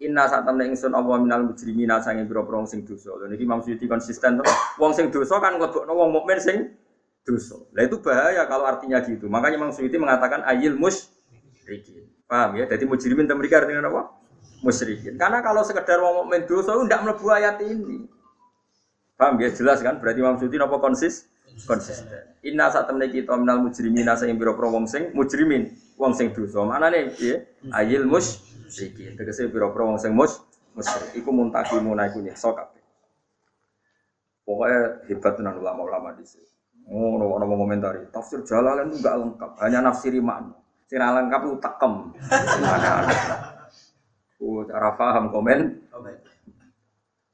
Inna 0.00 0.24
saat 0.30 0.48
temen 0.48 0.70
ingsun 0.72 0.94
Allah 0.96 1.18
minal 1.20 1.44
mujrimina 1.44 2.00
sange 2.00 2.24
pira-pira 2.24 2.62
wong 2.62 2.70
sing 2.70 2.86
dosa. 2.86 3.10
Lha 3.20 3.28
niki 3.28 3.44
Imam 3.44 3.60
Suyuti 3.60 3.84
konsisten 3.84 4.40
to. 4.40 4.46
Wong 4.80 4.94
sing 4.96 5.10
dosa 5.12 5.42
kan 5.42 5.58
nglebokno 5.58 5.92
wong 5.92 6.14
mukmin 6.14 6.38
sing 6.40 6.72
dosa. 7.26 7.58
Lah 7.76 7.84
itu 7.84 8.00
bahaya 8.00 8.46
kalau 8.48 8.64
artinya 8.64 9.02
gitu. 9.04 9.28
Makanya 9.28 9.60
Imam 9.60 9.74
Suyuti 9.74 9.98
mengatakan 9.98 10.46
ayil 10.46 10.78
musyrikin. 10.78 12.08
Paham 12.30 12.54
ya? 12.54 12.64
Jadi 12.70 12.86
mujrimin 12.86 13.26
mereka 13.26 13.66
artinya 13.66 13.90
apa? 13.90 14.19
Musyrikin. 14.60 15.16
Karena 15.16 15.40
kalau 15.40 15.64
sekedar 15.64 16.00
wong 16.00 16.24
mukmin 16.24 16.44
dosa 16.44 16.76
ndak 16.76 17.00
mlebu 17.00 17.26
ayat 17.32 17.56
ini. 17.64 18.04
Paham 19.16 19.40
ya? 19.40 19.52
Jelas 19.52 19.80
kan? 19.80 20.00
Berarti 20.00 20.20
Imam 20.20 20.36
Suyuti 20.36 20.56
napa 20.60 20.76
konsis? 20.80 21.30
konsisten. 21.66 22.24
Inna 22.46 22.72
saat 22.72 22.88
temen 22.88 23.04
kita 23.10 23.36
minal 23.36 23.60
mujrimin 23.60 24.08
sing 24.16 24.32
biro 24.38 24.56
pro 24.56 24.72
wong 24.72 24.88
sing 24.88 25.12
mujrimin 25.12 25.68
wong 26.00 26.12
sing 26.16 26.32
dosa. 26.32 26.64
Mana 26.64 26.88
nih? 26.88 27.12
Ya, 27.20 27.36
ayil 27.74 28.06
mus 28.08 28.40
iki. 28.70 29.16
Tegese 29.16 29.50
biro 29.50 29.72
wong 29.74 30.00
sing 30.00 30.14
mus 30.14 30.40
musyrik. 30.72 31.12
Iku 31.18 31.30
muntakimu 31.34 31.92
naiku 31.92 32.22
nyiksa 32.22 32.54
kabeh. 32.54 32.80
Pokoknya 34.46 34.80
hebat 35.06 35.32
tenan 35.38 35.54
ulama-ulama 35.60 36.16
di 36.16 36.24
sini. 36.26 36.48
Oh, 36.90 37.14
no, 37.14 37.38
no, 37.38 37.54
komentari. 37.54 38.02
Tafsir 38.10 38.42
Jalalain 38.42 38.90
itu 38.90 38.98
enggak 38.98 39.14
lengkap, 39.14 39.50
hanya 39.62 39.78
nafsiri 39.78 40.18
makna. 40.18 40.58
Sing 40.90 40.98
lengkap 40.98 41.40
itu 41.46 41.54
takem. 41.62 41.92
Ada-ada. 42.66 43.49
Oh, 44.70 44.78
cara 44.78 44.90
paham 44.94 45.24
komen. 45.34 45.60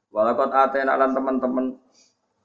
Walakot 0.09 0.49
atena 0.49 0.97
lan 0.97 1.13
teman-teman 1.13 1.77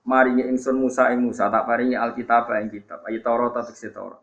maringi 0.05 0.45
ingsun 0.53 0.76
Musa 0.76 1.09
ing 1.16 1.24
Musa 1.24 1.49
tak 1.49 1.64
paringi 1.64 1.97
Alkitab 1.97 2.53
ing 2.61 2.68
kitab 2.68 3.01
ayi 3.09 3.24
Taurat 3.24 3.57
tak 3.57 3.72
Taurat 3.72 4.20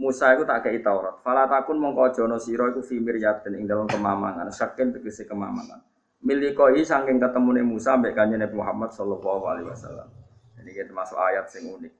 Musa 0.00 0.32
iku 0.32 0.48
tak 0.48 0.64
kei 0.64 0.80
Taurat. 0.80 1.20
Fala 1.20 1.44
takun 1.44 1.76
mongko 1.76 2.08
aja 2.08 2.24
ana 2.24 2.40
sira 2.40 2.72
iku 2.72 2.80
fi 2.80 2.96
miryatin 2.96 3.52
ing 3.58 3.68
dalam 3.68 3.84
kemamangan, 3.84 4.48
saking 4.48 4.96
tegese 4.96 5.28
kemamangan. 5.28 5.82
Milikoi 6.24 6.80
saking 6.80 7.20
ketemune 7.20 7.60
Musa 7.60 8.00
mbek 8.00 8.16
kanjeng 8.16 8.40
Nabi 8.40 8.56
Muhammad 8.56 8.96
sallallahu 8.96 9.44
alaihi 9.44 9.68
wasallam. 9.68 10.08
Ini 10.56 10.72
kita 10.72 10.96
termasuk 10.96 11.20
ayat 11.20 11.52
sing 11.52 11.68
unik. 11.68 11.92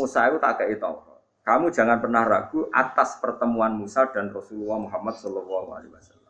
Musa 0.00 0.32
itu 0.32 0.40
tak 0.40 0.64
kei 0.64 0.80
Taurat. 0.80 1.20
Kamu 1.44 1.68
jangan 1.68 2.00
pernah 2.00 2.24
ragu 2.24 2.64
atas 2.72 3.20
pertemuan 3.20 3.76
Musa 3.76 4.08
dan 4.08 4.32
Rasulullah 4.32 4.80
Muhammad 4.80 5.12
sallallahu 5.20 5.68
alaihi 5.76 5.92
wasallam. 5.92 6.23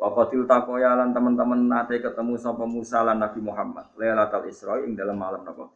Wa 0.00 0.08
qatil 0.16 0.48
takoya 0.48 0.96
lan 0.96 1.12
teman-teman 1.12 1.60
nate 1.68 2.00
ketemu 2.00 2.40
sapa 2.40 2.64
Musa 2.64 3.04
lan 3.04 3.20
Nabi 3.20 3.44
Muhammad. 3.44 3.92
Lailatul 4.00 4.48
Isra 4.48 4.80
ing 4.80 4.96
dalam 4.96 5.20
malam 5.20 5.44
napa? 5.44 5.68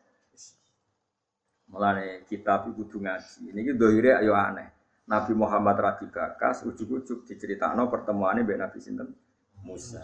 Mulane 1.69 2.25
kitab 2.25 2.73
iku 2.73 2.89
kudu 2.89 3.05
ngaji. 3.05 3.53
Niki 3.53 3.77
dohire 3.77 4.17
ayo 4.17 4.33
aneh. 4.33 4.73
Nabi 5.05 5.37
Muhammad 5.37 5.77
ra 5.77 5.93
digagas, 6.01 6.65
ujug-ujug 6.65 7.29
diceritakno 7.29 7.93
pertemuannya 7.93 8.49
mbek 8.49 8.57
Nabi 8.57 8.79
sinten? 8.81 9.13
Musa. 9.61 10.01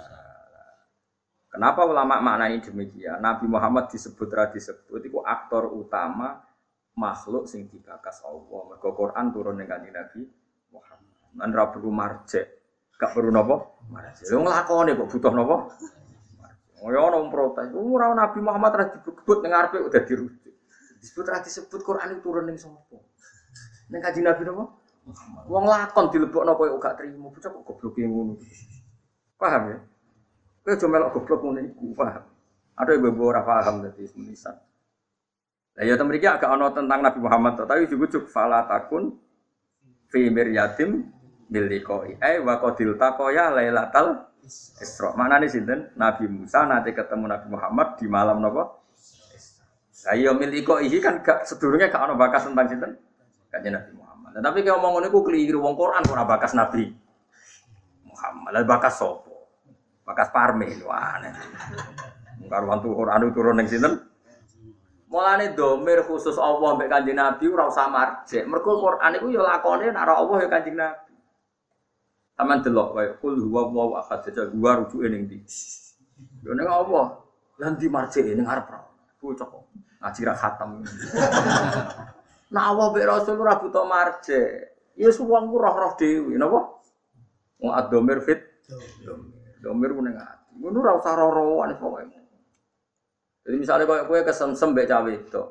Kenapa 1.49 1.89
ulama 1.89 2.21
maknai 2.21 2.61
demikian? 2.61 3.25
Nabi 3.25 3.49
Muhammad 3.49 3.89
disebut 3.89 4.29
ra 4.29 4.53
disebut 4.53 5.01
itu 5.01 5.17
aktor 5.25 5.73
utama 5.73 6.45
makhluk 6.93 7.49
sing 7.49 7.73
digagas 7.73 8.21
Allah. 8.29 8.61
Mergo 8.69 8.93
Quran 8.93 9.33
turun 9.33 9.65
kanjeng 9.65 9.97
Nabi 9.97 10.21
Muhammad. 10.69 11.17
Lan 11.41 11.51
ra 11.57 11.65
perlu 11.73 11.89
marjek. 11.89 12.60
Gak 13.01 13.17
perlu? 13.17 13.33
Marjek. 13.33 14.29
Wong 14.37 14.45
lakone 14.45 14.93
kok 14.93 15.09
butuh 15.09 15.33
napa? 15.33 15.57
Oh 16.81 16.89
ya 16.93 17.01
ono 17.01 17.29
protes. 17.33 17.73
Ora 17.73 18.13
Nabi 18.13 18.39
Muhammad 18.45 18.73
ra 18.77 18.85
disebut 18.93 19.39
ning 19.41 19.53
arepe 19.53 19.81
udah 19.81 20.01
dirujuk. 20.05 20.55
Disebut 21.01 21.25
ra 21.29 21.41
disebut 21.41 21.81
Quran 21.81 22.21
turun 22.21 22.45
ning 22.49 22.61
sapa? 22.61 23.01
Ning 23.89 24.01
kanjeng 24.05 24.29
Nabi 24.29 24.43
napa? 24.45 24.65
Wong 25.49 25.65
lakon 25.65 26.13
dilebokno 26.13 26.53
koyo 26.55 26.77
gak 26.77 27.01
trimo, 27.01 27.33
bocah 27.33 27.51
kok 27.51 27.65
goblok 27.65 27.97
ngono. 27.99 28.37
Paham 29.41 29.63
ya? 29.73 29.79
Kowe 30.61 30.73
aja 30.77 30.87
melok 30.87 31.11
goblok 31.17 31.41
ngono 31.41 31.61
iku, 31.65 31.85
paham? 31.97 32.25
Ada 32.77 32.91
ibu-ibu 32.97 33.23
ora 33.29 33.41
paham 33.41 33.85
dadi 33.85 34.05
menisan. 34.17 34.57
Lah 35.77 35.85
ya 35.85 35.97
temen 35.97 36.17
agak 36.17 36.49
ono 36.49 36.69
tentang 36.73 37.01
Nabi 37.01 37.19
Muhammad, 37.19 37.65
tapi 37.65 37.89
juga 37.89 38.21
fala 38.29 38.69
takun 38.69 39.17
fi 40.13 40.29
miryatim 40.29 41.09
bil 41.51 41.67
liqai. 41.67 42.17
Eh 42.23 42.39
wa 42.39 42.63
qadil 42.63 42.95
taqoya 42.95 43.51
lailatal. 43.51 44.31
Mana 45.19 45.43
nih 45.43 45.51
sinten? 45.51 45.91
Nabi 45.99 46.31
Musa 46.31 46.65
nanti 46.65 46.95
ketemu 46.95 47.27
Nabi 47.29 47.47
Muhammad 47.51 47.99
di 47.99 48.07
malam 48.09 48.41
napa? 48.41 48.81
Lah 50.01 50.17
iya 50.17 50.33
miliko 50.33 50.81
iki 50.81 50.97
kan 50.97 51.21
gak 51.21 51.45
sedurunge 51.45 51.93
gak 51.93 52.01
ono 52.01 52.17
bakas 52.17 52.49
tentang 52.49 52.67
sinten? 52.71 52.93
Kanjeng 53.53 53.77
Nabi 53.77 53.93
Muhammad. 53.93 54.31
Nah, 54.39 54.43
tapi 54.49 54.65
kalau 54.65 54.81
ngomong 54.81 55.03
niku 55.05 55.21
keliru 55.27 55.61
wong 55.61 55.77
Quran 55.77 56.07
ora 56.09 56.25
bakas 56.25 56.57
Nabi 56.57 56.89
Muhammad. 58.09 58.51
Lah 58.57 58.63
bakas 58.65 58.95
sopo? 58.97 59.51
Bakas 60.07 60.33
parme 60.33 60.71
lho 60.73 60.89
aneh. 60.89 61.35
Karuan 62.49 62.81
tuh 62.81 62.97
Quran 62.97 63.31
turun 63.31 63.55
ning 63.61 63.69
sinten? 63.69 64.01
Mulane 65.11 65.53
domir 65.59 66.07
khusus 66.07 66.39
Allah 66.41 66.79
mbek 66.79 66.89
Kanjeng 66.89 67.19
Nabi 67.21 67.45
ora 67.51 67.69
usah 67.69 67.91
marjek. 67.93 68.49
Mergo 68.49 68.81
Quran 68.81 69.21
iku 69.21 69.27
ya 69.29 69.43
lakone 69.45 69.93
nek 69.93 70.09
Allah 70.09 70.37
ya 70.41 70.49
Kanjeng 70.49 70.79
Nabi. 70.81 71.10
Taman 72.41 72.65
delok 72.65 72.97
wae 72.97 73.13
kul 73.21 73.37
huwa 73.37 73.69
wa 73.69 74.01
ahad 74.01 74.25
saja 74.25 74.49
gua 74.49 74.81
rujuke 74.81 75.13
ning 75.13 75.29
ndi. 75.29 75.45
Yo 76.41 76.57
ning 76.57 76.65
Allah. 76.65 77.21
Lan 77.61 77.77
di 77.77 77.85
marjek 77.93 78.25
ning 78.33 78.49
arep 78.49 78.65
ra. 78.65 78.81
Bocah 79.21 79.45
kok 79.45 79.69
ngaji 80.01 80.21
ra 80.25 80.33
khatam. 80.33 80.71
Nah 82.51 82.75
Allah 82.75 82.91
be 82.91 83.05
Rasul 83.05 83.39
ora 83.39 83.61
butuh 83.61 83.85
marje. 83.87 84.73
Ya 84.99 85.07
wong 85.13 85.55
roh-roh 85.55 85.95
dhewe, 86.01 86.35
napa? 86.35 86.83
Wong 87.63 87.71
adomir 87.77 88.25
fit. 88.25 88.43
Domir 89.61 89.93
ku 89.93 90.01
ning 90.01 90.17
ati. 90.17 90.57
Ngono 90.59 90.81
ora 90.81 90.99
usah 90.99 91.15
roh-rohan 91.15 91.77
pokoke. 91.77 92.19
Jadi 93.47 93.55
misalnya 93.55 93.85
kau 93.85 94.03
kue 94.11 94.21
kesemsem 94.25 94.73
mbek 94.75 94.89
cawe 94.89 95.11
itu, 95.13 95.43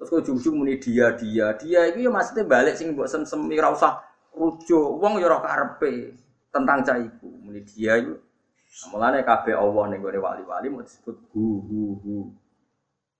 terus 0.00 0.08
kau 0.10 0.18
ujung 0.18 0.56
muni 0.58 0.82
dia 0.82 1.14
dia 1.14 1.54
dia 1.54 1.80
itu 1.86 2.02
ya 2.02 2.10
maksudnya 2.10 2.42
balik 2.42 2.74
sing 2.74 2.96
buat 2.98 3.06
semsem 3.06 3.46
ora 3.46 3.70
usah 3.70 4.02
rujuk, 4.34 4.98
wong 4.98 5.22
ya 5.22 5.30
roh 5.30 5.38
karepe 5.38 6.25
tentang 6.56 6.80
cah 6.80 6.96
iku 6.96 7.28
muni 7.44 7.60
dia 7.68 8.00
itu. 8.00 8.16
Mulane 8.92 9.24
kabeh 9.24 9.56
Allah 9.56 9.84
ning 9.92 10.00
gone 10.00 10.20
wali-wali 10.20 10.66
mau 10.72 10.84
disebut 10.84 11.16
hu 11.36 11.46
hu 11.64 11.80
hu. 12.00 12.14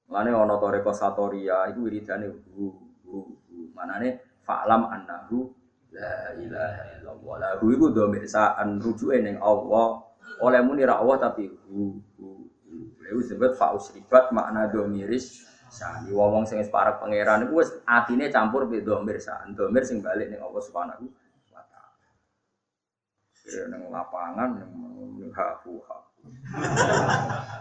Mulane 0.08 0.32
ana 0.32 0.56
toreko 0.56 0.92
satoria 0.92 1.68
iku 1.68 1.84
wiridane 1.84 2.32
hu 2.32 2.64
hu 3.04 3.18
hu. 3.46 3.58
Manane 3.76 4.40
fa'lam 4.44 4.88
annahu 4.88 5.48
la 5.92 6.32
ilaha 6.36 6.82
illallah. 6.96 7.34
La 7.40 7.50
hu 7.60 7.72
iku 7.72 7.92
dhamir 7.92 8.24
sa'an 8.24 8.80
rujuke 8.80 9.20
ning 9.20 9.36
Allah. 9.40 10.04
Oleh 10.44 10.60
muni 10.60 10.84
ra 10.84 11.00
Allah 11.00 11.30
tapi 11.30 11.48
hu 11.48 11.96
hu. 12.16 12.26
Lha 13.00 13.14
disebut 13.16 13.54
fa'us 13.54 13.94
ribat 13.94 14.34
makna 14.34 14.66
dhamiris 14.68 15.46
sani 15.66 16.14
wong 16.14 16.46
sing 16.46 16.62
wis 16.62 16.70
parek 16.70 17.02
pangeran 17.02 17.46
iku 17.46 17.60
wis 17.60 17.70
atine 17.86 18.28
campur 18.28 18.68
be 18.68 18.82
dhamir 18.82 19.16
sa'an. 19.16 19.56
Dhamir 19.56 19.86
sing 19.86 20.04
balik 20.04 20.28
ning 20.28 20.42
Allah 20.42 20.60
Subhanahu. 20.60 21.06
Kira 23.46 23.70
ning 23.70 23.86
lapangan 23.94 24.58
ning 24.58 25.30
ha 25.30 25.46
hu 25.62 25.78
ha. 25.86 25.96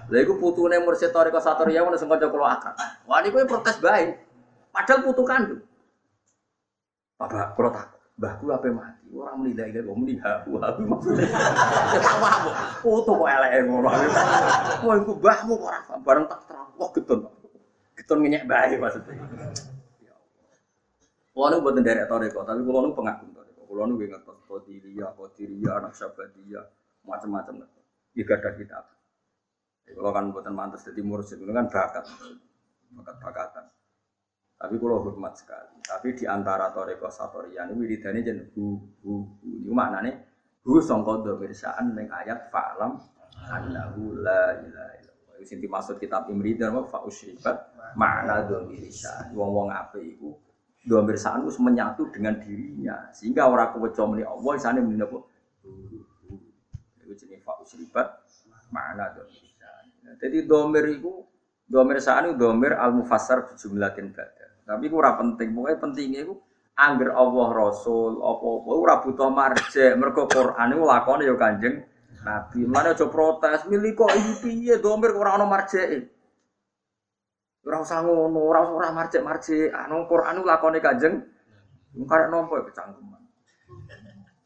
Lha 0.09 0.17
iku 0.25 0.41
putune 0.41 0.81
Mursyid 0.81 1.13
Thariqah 1.13 1.37
Satoriya 1.37 1.85
ngono 1.85 2.01
sing 2.01 2.09
kanca 2.09 2.25
kula 2.25 2.57
akad. 2.57 2.73
Wah 3.05 3.21
niku 3.21 3.45
protes 3.45 3.77
bae. 3.77 4.17
Padahal 4.73 5.05
putu 5.05 5.21
kandung. 5.21 5.61
Bapak, 7.15 7.55
kalau 7.55 7.71
tak, 7.71 7.95
mbahku 8.19 8.51
apa 8.51 8.67
mati? 8.73 9.07
Menilai 9.15 9.71
dia, 9.71 9.79
kok 9.79 9.95
haku 9.95 10.59
haku 10.59 10.81
maksudnya. 10.83 11.31
Tak 11.95 12.15
apa, 12.19 12.31
putu 12.83 13.11
kok 13.15 13.29
elek 13.29 13.63
ngono. 13.69 13.87
Wah, 14.83 14.95
iku 14.99 15.11
mbahmu 15.15 15.53
kok 15.55 15.69
ora 15.69 15.79
bareng 16.03 16.25
tak 16.27 16.41
terang. 16.49 16.67
Wah, 16.75 16.89
getun. 16.91 17.23
Getun 17.95 18.19
ngenyek 18.19 18.43
bae 18.49 18.75
maksudnya. 18.75 19.15
Kulo 21.31 21.45
nu 21.51 21.63
buatan 21.63 21.83
dari 21.83 22.03
toreko, 22.03 22.43
tapi 22.43 22.63
kulo 22.65 22.79
nu 22.83 22.97
pengagum. 22.97 23.44
Kulo 23.75 23.91
nu 23.91 23.99
ngertos 23.99 24.39
Qadiria, 24.47 25.11
anak 25.75 25.99
Sabadia, 25.99 26.63
macam-macam. 27.03 27.67
Gak 28.15 28.39
ada 28.39 28.55
kitab. 28.55 28.87
Kalau 29.83 30.15
kan 30.15 30.31
buatan 30.31 30.55
mantas 30.55 30.87
jadi 30.87 31.03
mursyid 31.03 31.43
itu 31.43 31.51
kan 31.51 31.67
bakat, 31.67 32.07
bakat-bakatan. 32.95 33.67
Tapi 34.55 34.79
kalau 34.79 35.03
hormat 35.03 35.35
sekali. 35.35 35.75
Tapi 35.83 36.15
di 36.15 36.23
antara 36.23 36.71
toreko 36.71 37.11
satorian 37.11 37.75
wiridane 37.75 38.23
jen 38.23 38.47
hu 38.55 38.79
hu 39.03 39.11
hu. 39.43 39.49
Ini 39.67 39.75
maknanya 39.75 40.23
hu 40.63 40.79
songko 40.79 41.27
domirsaan 41.27 41.99
neng 41.99 42.07
ayat 42.07 42.47
fa'lam 42.55 42.95
annahu 43.51 44.23
la 44.23 44.55
ilaha 44.55 45.43
dimaksud 45.51 45.99
kitab 45.99 46.31
Imridan 46.31 46.79
wa 46.79 46.87
fa 46.87 47.03
usyribat 47.03 47.75
makna. 47.99 48.47
Wong-wong 49.35 49.67
apa 49.67 49.99
iku 49.99 50.44
domirsaan 50.85 51.43
itu 51.43 51.57
menyatu 51.59 52.07
dengan 52.13 52.37
dirinya 52.37 53.09
sehingga 53.09 53.49
orang 53.49 53.73
keweco 53.73 54.05
meni 54.05 54.23
Allah 54.23 54.51
isane 54.53 54.79
meni 54.79 55.01
apa? 55.01 55.17
Itu 57.01 57.13
jenis 57.17 57.41
fa 57.41 57.57
usyribat 57.59 58.07
makna 58.69 59.11
domirsaan. 59.17 59.83
Jadi 60.21 60.45
domir 60.45 60.85
itu 60.93 61.25
domir 61.65 61.97
saan 61.97 62.29
itu 62.29 62.37
domir 62.37 62.77
al 62.77 62.93
mufassar 62.93 63.49
jumlatin 63.57 64.13
badan. 64.13 64.49
Tapi 64.65 64.89
ora 64.89 65.13
penting, 65.17 65.53
pokoknya 65.53 65.77
pentingnya 65.77 66.19
itu 66.25 66.33
angger 66.73 67.13
Allah 67.13 67.47
Rasul 67.53 68.17
apa-apa 68.17 68.71
ora 68.73 68.95
butuh 69.01 69.29
marjek, 69.29 69.93
mergo 69.97 70.25
Quran 70.25 70.73
iku 70.73 70.85
ya 71.21 71.33
Kanjeng 71.37 71.75
Nabi. 72.25 72.59
Mana 72.65 72.97
aja 72.97 73.05
protes, 73.05 73.69
milih 73.69 73.93
kok 73.93 74.09
iki 74.13 74.33
piye 74.41 74.75
domir 74.81 75.13
ora 75.13 75.37
ono 75.37 75.45
marjeke. 75.45 76.14
Ora 77.65 77.81
usah 77.81 78.05
ngono, 78.05 78.45
ora 78.45 78.61
ora 78.69 78.93
marjek-marjek. 78.93 79.73
Anu 79.73 80.05
Quran 80.05 80.45
lakone 80.45 80.77
Kanjeng 80.77 81.17
karek 82.05 82.29
nompo 82.29 82.61
kecangkeman. 82.61 83.21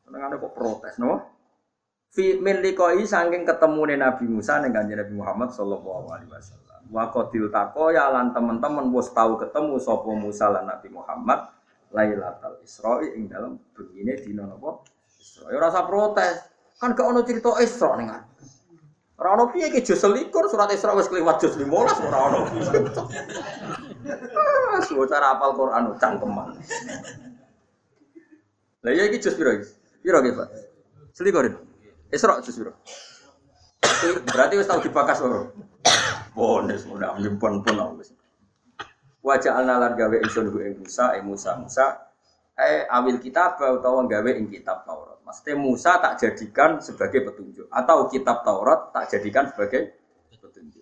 Senengane 0.07 0.35
kok 0.39 0.55
protes, 0.55 0.95
no? 1.03 1.19
Fi 2.15 2.39
min 2.39 2.63
liqai 2.63 3.03
saking 3.03 3.43
ketemune 3.43 3.99
Nabi 3.99 4.23
Musa 4.23 4.63
ning 4.63 4.71
Kanjeng 4.71 5.03
Nabi 5.03 5.13
Muhammad 5.19 5.51
sallallahu 5.51 6.07
alaihi 6.15 6.31
wasallam. 6.31 6.81
Wa 6.89 7.11
qadil 7.11 7.51
ya 7.93 8.07
lan 8.09 8.31
teman-teman 8.31 8.87
wis 8.95 9.11
tahu 9.11 9.35
ketemu 9.37 9.77
sapa 9.77 10.09
Musa 10.15 10.47
lan 10.49 10.65
Nabi 10.65 10.87
Muhammad 10.89 11.51
Lailatul 11.89 12.61
Isra'i 12.63 13.17
ing 13.17 13.29
dalam 13.29 13.57
begini 13.73 14.15
dina 14.21 14.45
napa? 14.45 14.85
Isra. 15.19 15.49
Ya 15.51 15.59
rasa 15.59 15.83
protes. 15.85 16.37
Kan 16.79 16.95
gak 16.95 17.11
ono 17.11 17.27
cerita 17.27 17.59
Isra 17.59 17.99
ning 17.99 18.07
Ora 19.19 19.35
ono 19.35 19.51
piye 19.51 19.67
iki 19.67 19.83
jus 19.83 19.99
selikur 19.99 20.47
surat 20.47 20.71
Isra 20.71 20.95
wis 20.95 21.11
kliwat 21.11 21.43
jus 21.43 21.59
15 21.59 22.07
ora 22.07 22.19
ono. 22.31 22.39
Semua 24.87 25.05
cara 25.11 25.35
apal 25.35 25.51
Quran 25.59 25.91
cangkeman. 25.99 26.55
Lah 28.79 28.91
ya 28.95 29.03
iki 29.11 29.19
jus 29.19 29.35
piro 29.35 29.51
iki? 29.59 29.67
Piro 29.99 30.23
iki, 30.23 30.31
Pak? 30.31 30.47
Selikur. 31.11 31.51
Isra 32.15 32.39
jus 32.39 32.55
piro? 32.55 32.71
Berarti 34.31 34.55
wis 34.55 34.67
tau 34.71 34.79
dibakas 34.79 35.19
ora? 35.19 35.43
Pones 36.31 36.87
mudah 36.87 37.19
nyimpen 37.19 37.59
pun 37.59 37.99
wis. 37.99 38.15
Wajah 39.19 39.59
al 39.59 39.67
nalar 39.67 39.99
gawe 39.99 40.15
ingsun 40.23 40.47
ku 40.47 40.63
ing 40.63 40.79
Musa, 40.79 41.11
ing 41.19 41.27
Musa 41.27 41.59
Musa 41.59 42.09
Eh 42.59 42.83
awil 42.91 43.23
kitab 43.23 43.55
utawa 43.55 44.03
gawe 44.03 44.31
ing 44.35 44.51
kitab 44.51 44.83
Taurat. 44.83 45.18
Maksudnya 45.29 45.61
Musa 45.61 46.01
tak 46.01 46.17
jadikan 46.17 46.81
sebagai 46.81 47.21
petunjuk 47.21 47.69
atau 47.69 48.09
kitab 48.09 48.41
Taurat 48.41 48.89
tak 48.89 49.13
jadikan 49.13 49.45
sebagai 49.45 49.93
petunjuk. 50.41 50.81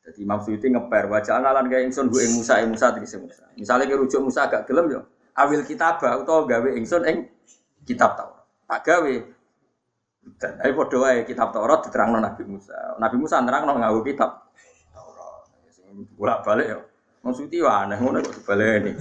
Jadi 0.00 0.18
Imam 0.24 0.40
Suyuti 0.40 0.72
ngeper 0.72 1.12
wajah 1.12 1.44
lan 1.44 1.68
gawe 1.68 1.84
ingsun 1.84 2.08
gue 2.08 2.24
Musa 2.32 2.64
ing 2.64 2.72
Musa 2.72 2.96
tegese 2.96 3.20
Musa. 3.20 3.44
Misalnya 3.52 3.84
ke 3.84 4.00
rujuk 4.00 4.24
Musa 4.24 4.48
agak 4.48 4.64
gelem 4.64 4.96
yo 4.96 5.04
awil 5.36 5.60
kitab 5.68 6.00
utawa 6.00 6.48
gawe 6.48 6.68
ingsun 6.72 7.04
ing 7.04 7.28
kitab 7.84 8.16
Taurat. 8.16 8.48
Tak 8.64 8.80
gawe 8.80 9.14
dan 10.40 10.52
ayo 10.64 10.72
padha 10.72 10.96
wae 10.96 11.20
kitab 11.28 11.52
Taurat 11.52 11.84
diterangno 11.84 12.16
Nabi 12.16 12.48
Musa. 12.48 12.96
Nabi 12.96 13.16
Musa 13.20 13.44
nerangno 13.44 13.76
nganggo 13.76 14.00
kitab 14.08 14.56
Taurat. 14.88 15.52
Bolak-balik 16.16 16.66
yo. 16.72 16.80
Maksudnya 17.20 17.60
ya 17.60 17.72
aneh, 17.84 17.98
ngono 18.00 18.24
kok 18.24 18.40
dibaleni. 18.40 18.94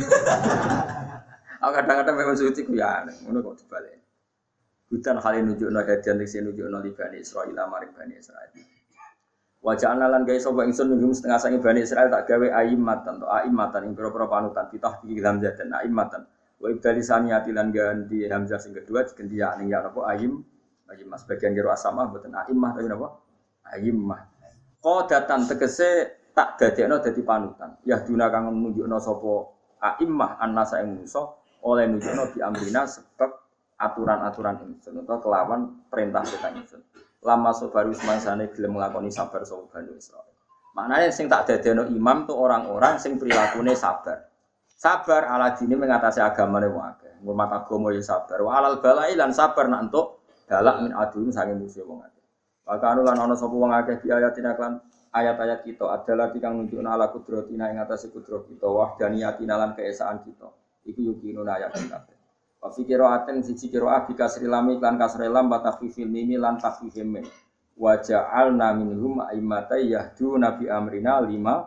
Aku 1.63 1.71
kadang-kadang 1.71 2.17
memang 2.17 2.35
suci 2.35 2.65
ku 2.65 2.73
ya 2.75 3.05
aneh, 3.05 3.13
ngono 3.23 3.39
kok 3.39 3.61
dibaleni. 3.61 4.04
Hutan 4.85 5.17
kali 5.17 5.41
nunjukno 5.41 5.81
hadian 5.81 6.21
sing 6.29 6.45
nunjukno 6.45 6.77
li 6.85 6.93
Bani 6.93 7.17
Israil 7.17 7.57
maring 7.57 7.91
Bani 7.97 8.13
Israil. 8.21 8.53
Wajah 9.65 9.97
analan 9.97 10.29
gaya 10.29 10.37
soba 10.37 10.61
ingsun 10.61 10.93
nunjuk 10.93 11.17
setengah 11.17 11.41
sangi 11.41 11.57
Bani 11.57 11.81
Israil 11.81 12.13
tak 12.13 12.29
gawe 12.29 12.47
aimatan 12.61 13.17
atau 13.17 13.33
aimatan 13.33 13.89
ing 13.89 13.97
pira-pira 13.97 14.29
panutan 14.29 14.69
pitah 14.69 15.01
iki 15.01 15.17
hamzah 15.25 15.57
dan 15.57 15.73
aimatan. 15.81 16.21
Wa 16.61 16.69
ibdali 16.69 17.01
saniyati 17.01 17.49
lan 17.49 17.73
ganti 17.73 18.29
hamzah 18.29 18.61
sing 18.61 18.77
kedua 18.77 19.09
diganti 19.09 19.41
ya 19.41 19.57
ning 19.57 19.73
ya 19.73 19.81
napa 19.81 20.05
aim 20.13 20.37
aim 20.85 21.07
mas 21.09 21.25
bagian 21.25 21.57
kiro 21.57 21.73
asama 21.73 22.05
mboten 22.05 22.37
aimah 22.37 22.77
tapi 22.77 22.85
napa 22.85 23.07
aimah. 23.73 24.21
Qadatan 24.85 25.49
tegese 25.49 25.89
tak 26.37 26.61
dadekno 26.61 27.01
dadi 27.01 27.21
panutan. 27.25 27.81
Ya 27.89 28.05
duna 28.05 28.29
kang 28.29 28.53
nunjukno 28.53 29.01
sapa 29.01 29.33
aimmah 29.81 30.37
annasa 30.37 30.85
ing 30.85 31.01
Musa 31.01 31.25
oleh 31.65 31.89
nunjukno 31.89 32.37
bi 32.37 32.39
amrina 32.45 32.85
sebab 32.85 33.44
aturan-aturan 33.75 34.55
ingsun 34.63 35.03
utawa 35.03 35.19
kelawan 35.19 35.61
perintah 35.91 36.23
kita 36.23 36.51
ingsun. 36.55 36.81
Lama 37.25 37.51
sobaru 37.51 37.91
semangsane 37.91 38.53
gelem 38.53 38.77
nglakoni 38.77 39.09
sabar 39.09 39.41
sapa 39.43 39.65
Bani 39.71 39.97
Israil. 39.97 40.31
Maknanya 40.75 41.09
sing 41.09 41.25
tak 41.25 41.47
dadekno 41.49 41.87
imam 41.89 42.27
tuh 42.27 42.37
orang-orang 42.37 42.99
sing 43.01 43.15
prilakune 43.17 43.73
sabar. 43.73 44.29
Sabar 44.75 45.25
ala 45.25 45.55
dini 45.55 45.73
mengatasi 45.73 46.21
agamane 46.21 46.67
wong 46.69 46.83
akeh. 46.95 47.13
Ngurmat 47.23 47.49
agama 47.49 47.95
ya 47.95 48.03
sabar. 48.03 48.37
Wa 48.43 48.59
alal 48.61 48.83
balai 48.83 49.15
lan 49.17 49.31
sabar 49.31 49.71
nak 49.71 49.89
entuk 49.89 50.21
dalak 50.45 50.83
min 50.83 50.91
adum 50.93 51.31
sange 51.31 51.55
musuh 51.57 51.87
wong 51.87 52.03
akeh. 52.03 52.23
Maka 52.67 52.85
anu 52.93 53.01
lan 53.07 53.17
ana 53.17 53.33
sapa 53.33 53.55
wong 53.55 53.71
akeh 53.73 54.03
di 54.03 54.13
ayatina 54.13 54.53
ayat-ayat 55.15 55.63
kita 55.63 55.87
adalah 55.87 56.27
kang 56.35 56.59
nunjukna 56.59 56.91
ala 56.91 57.07
kudratina 57.07 57.71
ing 57.71 57.79
atase 57.79 58.11
kudrat 58.11 58.43
kita 58.51 58.67
wahdaniyatina 58.67 59.55
lan 59.55 59.71
keesaan 59.71 60.19
kita 60.27 60.51
iku 60.83 61.15
yukinuna 61.15 61.55
ayat 61.55 61.71
kita 61.71 62.14
wa 62.65 62.73
fi 62.73 62.81
qiraatin 62.81 63.45
siji 63.45 63.69
qiraah 63.69 64.09
bi 64.09 64.17
kasri 64.17 64.49
lam 64.49 64.73
lan 64.81 64.97
kasri 64.97 65.29
lam 65.29 65.53
wa 65.53 65.61
tafifil 65.61 66.09
mim 66.09 66.33
lan 66.41 66.57
tafifil 66.57 67.05
mim. 67.05 67.21
Wa 67.77 68.01
ja'alna 68.01 68.73
minhum 68.73 69.21
aimata 69.21 69.77
yahdu 69.77 70.41
nabi 70.41 70.65
amrina 70.65 71.21
lima 71.21 71.61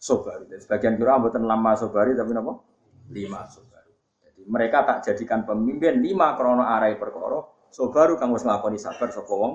sobari. 0.00 0.48
Dan 0.48 0.64
sebagian 0.64 0.96
qiraah 0.96 1.20
mboten 1.20 1.44
lama 1.44 1.76
sobari 1.76 2.16
tapi 2.16 2.32
napa? 2.32 2.64
Lima 3.12 3.44
sobari. 3.44 3.92
Jadi 4.24 4.48
mereka 4.48 4.88
tak 4.88 4.98
jadikan 5.04 5.44
pemimpin 5.44 6.00
lima 6.00 6.32
krono 6.32 6.64
arai 6.64 6.96
perkara 6.96 7.44
sobaru 7.68 8.16
kang 8.16 8.32
wis 8.32 8.48
nglakoni 8.48 8.80
sabar 8.80 9.12
sapa 9.12 9.28
wong. 9.28 9.54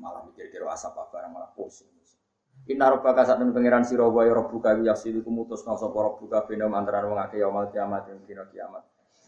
Malah 0.00 0.24
mikir-mikir 0.32 0.64
asap 0.64 0.96
apa 0.96 1.12
barang 1.12 1.28
malah 1.28 1.52
pusing. 1.52 1.92
Inna 2.72 2.88
rabbaka 2.88 3.24
temen 3.24 3.52
pangeran 3.52 3.84
sira 3.84 4.08
wa 4.08 4.24
ya 4.24 4.32
rabbuka 4.32 4.78
ya 4.80 4.92
yasidu 4.96 5.20
kumutus 5.20 5.60
na 5.68 5.76
sapa 5.76 5.96
rabbuka 5.96 6.48
bina 6.48 6.72
antara 6.72 7.04
wong 7.04 7.20
akeh 7.20 7.40
yaumul 7.40 7.68
kiamat 7.68 8.08
dina 8.24 8.48
kiamat. 8.48 8.80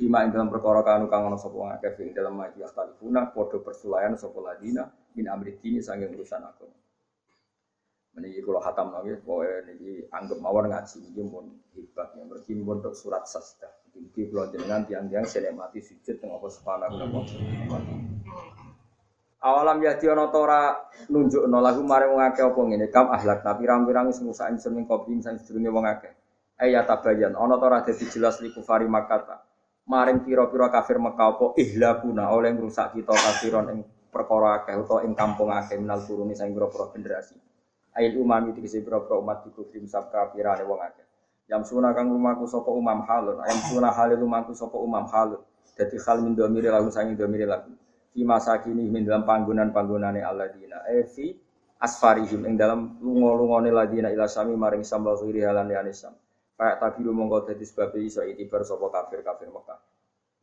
Fima 0.03 0.27
ing 0.27 0.35
dalam 0.35 0.51
perkara 0.51 0.83
kanu 0.83 1.07
kang 1.07 1.31
ana 1.31 1.39
sapa 1.39 1.55
wong 1.55 1.71
akeh 1.79 1.95
ing 2.03 2.11
dalam 2.11 2.35
maji 2.35 2.59
astalifuna 2.59 3.31
padha 3.31 3.63
persulayan 3.63 4.19
sapa 4.19 4.35
ladina 4.43 4.91
min 5.15 5.31
amri 5.31 5.55
dini 5.63 5.79
sanging 5.79 6.11
urusan 6.19 6.43
aku. 6.43 6.67
Meniki 8.19 8.43
kula 8.43 8.59
hatam 8.67 8.91
lagi, 8.91 9.15
pokoke 9.23 9.63
niki 9.63 10.11
anggap 10.11 10.43
mawon 10.43 10.75
ngaji 10.75 11.07
niki 11.07 11.23
pun 11.23 11.55
hebat 11.79 12.19
ya 12.19 12.27
mergi 12.27 12.51
untuk 12.59 12.99
surat 12.99 13.31
sasda. 13.31 13.71
Iki 13.95 14.35
kula 14.35 14.51
jenengan 14.51 14.83
tiang-tiang 14.91 15.23
senemati 15.23 15.79
sujud 15.79 16.19
teng 16.19 16.35
apa 16.35 16.51
subhanahu 16.51 16.99
wa. 16.99 17.79
Awalam 19.39 19.87
ya 19.87 19.95
ana 20.03 20.35
ta 20.35 20.39
ora 20.43 20.83
nunjukno 21.15 21.63
lagu 21.63 21.87
mare 21.87 22.11
wong 22.11 22.27
akeh 22.27 22.43
apa 22.43 22.59
ngene 22.59 22.91
kam 22.91 23.07
ahlak 23.07 23.47
tapi 23.47 23.71
pirang-pirang 23.71 24.11
sing 24.11 24.27
musa 24.27 24.51
insun 24.51 24.83
ing 24.83 24.91
kopi 24.91 25.15
sing 25.23 25.39
sedurunge 25.39 25.71
wong 25.71 25.87
akeh. 25.87 26.11
Aya 26.59 26.83
tabayan 26.91 27.39
ana 27.39 27.55
ta 27.55 27.71
ora 27.71 27.87
dadi 27.87 28.03
jelas 28.11 28.43
li 28.43 28.51
kufari 28.51 28.91
Makkah. 28.91 29.52
Maring 29.83 30.23
pira-pira 30.23 30.71
kafir 30.71 30.97
Mekah 31.03 31.29
apa 31.37 31.47
ihlakuna 31.59 32.31
oleh 32.31 32.55
ngrusak 32.55 32.95
kita 32.95 33.13
kafiron 33.13 33.67
ing 33.75 33.79
perkara 34.13 34.63
akeh 34.63 34.79
utawa 34.79 35.03
ing 35.03 35.13
kampung 35.19 35.51
akeh 35.51 35.75
minal 35.79 36.03
turuni 36.07 36.39
sing 36.39 36.55
pira-pira 36.55 36.91
generasi. 36.95 37.35
Ail 37.99 38.15
umami 38.17 38.55
tegese 38.55 38.79
pira-pira 38.81 39.19
umat 39.19 39.43
iku 39.51 39.67
krim 39.67 39.91
sab 39.91 40.09
kafirane 40.15 40.63
wong 40.63 40.81
akeh. 40.81 41.07
Yam 41.51 41.67
suna 41.67 41.91
kang 41.93 42.09
lumaku 42.09 42.47
sapa 42.47 42.71
umam 42.71 43.03
halun, 43.05 43.43
ayam 43.43 43.59
suna 43.69 43.91
halil 43.91 44.23
lumaku 44.23 44.55
sapa 44.55 44.79
umam 44.79 45.05
halun. 45.11 45.43
Dadi 45.75 45.99
hal 45.99 46.23
min 46.23 46.39
domire 46.39 46.71
lagu 46.71 46.89
sangi 46.93 47.19
domire 47.19 47.49
lagu 47.49 47.73
fi 48.13 48.21
masakini 48.29 48.93
min 48.93 49.09
dalam 49.09 49.25
panggonan-panggonane 49.25 50.21
alladzina 50.21 50.85
eh 50.93 51.09
fi 51.09 51.33
asfarihim 51.81 52.45
ing 52.45 52.55
dalam 52.61 53.01
lunga-lungane 53.01 53.73
ladina 53.73 54.13
ila 54.13 54.29
sami 54.29 54.53
maring 54.53 54.85
sambal 54.85 55.17
khiri 55.17 55.43
halan 55.43 55.73
ya 55.73 55.81
kayak 56.63 56.79
tabiru 56.79 57.11
mongko 57.11 57.51
dadi 57.51 57.67
sebab 57.67 57.99
iso 57.99 58.23
itibar 58.23 58.63
sapa 58.63 58.87
kafir-kafir 58.87 59.51
Mekah. 59.51 59.79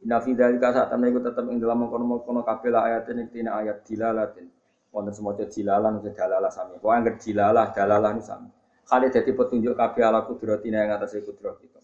Inna 0.04 0.20
fi 0.20 0.36
dzalika 0.36 0.76
saat 0.76 0.92
temen 0.92 1.16
iku 1.16 1.24
tetep 1.24 1.48
ing 1.48 1.64
dalam 1.64 1.88
mengkono-mengkono 1.88 2.44
kabeh 2.44 2.76
ayat 2.76 3.08
ini 3.16 3.32
tina 3.32 3.56
ayat 3.56 3.88
dilalatin. 3.88 4.52
Wonten 4.92 5.16
semoga 5.16 5.48
dilalah 5.48 5.96
nusa 5.96 6.12
dalalah 6.12 6.52
sami. 6.52 6.76
Kok 6.82 6.92
angger 6.92 7.16
dilalah 7.16 7.72
dalalah 7.72 8.12
nu 8.12 8.20
sami. 8.20 8.50
Kali 8.84 9.08
dadi 9.08 9.32
petunjuk 9.32 9.78
kabeh 9.80 10.04
ala 10.04 10.28
kudratina 10.28 10.84
yang 10.84 10.98
atas 10.98 11.14
kudrat 11.24 11.62
itu 11.62 11.80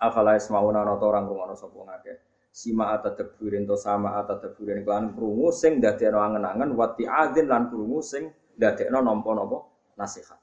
afala 0.00 0.32
ismauna 0.40 0.80
ana 0.80 0.96
orang 0.96 1.28
rungono 1.28 1.52
sapa 1.52 1.76
ngakeh 1.76 2.16
sima 2.48 2.96
ata 2.96 3.12
teburin 3.12 3.68
to 3.68 3.76
sama 3.76 4.16
ata 4.16 4.40
teburin. 4.40 4.80
Kelan 4.80 5.12
krungu 5.12 5.52
sing 5.52 5.78
dadekno 5.82 6.24
angen-angen 6.24 6.72
wati 6.72 7.04
adzin 7.04 7.46
lan 7.46 7.68
krungu 7.68 8.00
sing 8.00 8.32
dadekno 8.56 9.04
nampa-nampa 9.04 9.58
nasihat 10.00 10.40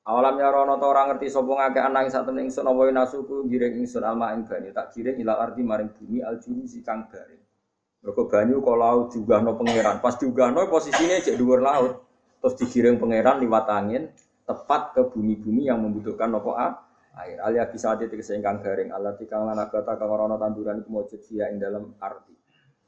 Awalam 0.00 0.40
ya 0.40 0.48
rono 0.48 0.80
to 0.80 0.86
ora 0.88 1.12
ngerti 1.12 1.28
sapa 1.28 1.52
ngake 1.52 1.80
anang 1.84 2.08
sak 2.08 2.24
temen 2.24 2.48
ingsun 2.48 2.64
apa 2.64 2.80
nasuku 2.88 3.44
giring 3.52 3.84
ingsun 3.84 4.00
alma 4.00 4.32
ing 4.32 4.48
banyu 4.48 4.72
tak 4.72 4.96
giring 4.96 5.20
ila 5.20 5.36
arti 5.36 5.60
maring 5.60 5.92
bumi 5.92 6.24
al 6.24 6.40
si 6.40 6.80
kang 6.80 7.04
garing. 7.12 7.40
Mergo 8.00 8.24
banyu 8.24 8.64
kok 8.64 8.76
laut 8.80 9.12
diugahno 9.12 9.60
pangeran. 9.60 10.00
Pas 10.00 10.16
diugahno 10.16 10.64
posisine 10.72 11.20
cek 11.20 11.36
dhuwur 11.36 11.60
laut. 11.60 12.00
Terus 12.40 12.56
digiring 12.56 12.96
pangeran 12.96 13.44
liwat 13.44 13.68
angin 13.68 14.08
tepat 14.48 14.96
ke 14.96 15.02
bumi-bumi 15.12 15.68
yang 15.68 15.84
membutuhkan 15.84 16.32
nopo 16.32 16.56
a 16.56 16.80
air 17.20 17.38
alia 17.44 17.68
bisa 17.68 17.94
tegese 18.00 18.32
ingkang 18.34 18.64
garing 18.64 18.90
Allah 18.90 19.12
tikang 19.14 19.44
lan 19.44 19.60
agata 19.60 20.00
kang 20.00 20.08
ora 20.08 20.40
tanduran 20.40 20.80
iku 20.80 20.90
mujud 20.90 21.20
sia 21.20 21.52
ing 21.52 21.60
dalam 21.60 21.92
arti 22.00 22.32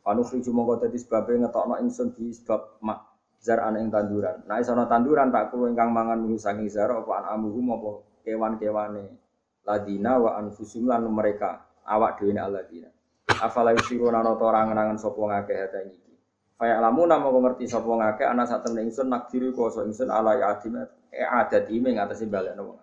Panu 0.03 0.27
friju 0.27 0.51
mongko 0.51 0.83
dadi 0.83 0.99
sebabe 0.99 1.39
ngetokno 1.39 1.79
ingsun 1.79 2.11
di 2.19 2.35
sebab 2.35 2.83
mak 2.83 3.12
zar 3.43 3.59
ana 3.59 3.83
ing 3.83 3.91
tanduran. 3.91 4.47
Nah 4.47 4.63
iso 4.63 4.71
tanduran 4.87 5.35
tak 5.35 5.51
kulo 5.51 5.67
ingkang 5.67 5.91
mangan 5.91 6.23
mung 6.23 6.39
saking 6.39 6.71
zar 6.71 6.95
apa 6.95 7.11
an 7.19 7.25
amuhum 7.35 7.75
apa 7.75 7.91
kewan-kewane 8.23 9.19
ladina 9.67 10.23
wa 10.23 10.39
anfusum 10.39 10.87
lan 10.87 11.03
mereka 11.11 11.67
awak 11.83 12.23
dhewe 12.23 12.39
aladina. 12.39 12.87
Afala 13.43 13.75
yusiruna 13.75 14.23
ana 14.23 14.39
ta 14.39 14.47
ora 14.47 14.63
ngenangan 14.71 14.99
sapa 15.03 15.19
ngakeh 15.19 15.59
hata 15.59 15.81
iki. 15.91 16.15
Kaya 16.55 16.79
lamu 16.79 17.03
namo 17.11 17.35
ngerti 17.43 17.67
sapa 17.67 17.91
ngakeh 17.91 18.27
ana 18.31 18.47
sak 18.47 18.63
temen 18.63 18.87
ingsun 18.87 19.11
nakdiri 19.11 19.51
kuasa 19.51 19.83
ingsun 19.83 20.07
ala 20.07 20.39
ya 20.39 20.55
adim 20.55 20.79
e 21.11 21.23
adat 21.27 21.67
ime 21.75 21.99
ngatasi 21.99 22.31
balekno 22.31 22.63
wong. 22.71 22.81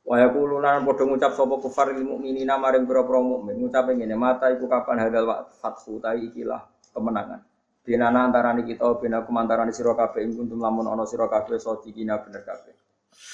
Wa 0.00 0.16
yaquluna 0.16 0.80
padha 0.80 1.04
ngucap 1.04 1.36
sapa 1.36 1.60
kufar 1.60 1.92
lil 1.92 2.08
mukminina 2.08 2.56
maring 2.56 2.88
pira-pira 2.88 3.20
mukmin 3.20 3.60
ngucap 3.60 3.92
ngene 3.92 4.16
mata 4.16 4.48
iku 4.48 4.64
kapan 4.64 5.04
hadal 5.04 5.28
fathu 5.60 6.00
ta 6.00 6.16
ikilah 6.16 6.64
kemenangan. 6.96 7.44
Dinana 7.80 8.28
antarané 8.28 8.60
kita 8.68 9.00
bina 9.00 9.24
kumantarane 9.24 9.72
sira 9.72 9.96
kabeh 9.96 10.20
ing 10.20 10.36
kuntum 10.36 10.60
lamun 10.60 10.84
ana 10.84 11.08
sira 11.08 11.24
kabeh 11.32 11.56
sadikina 11.56 12.20
bener 12.20 12.44
kabeh. 12.44 12.76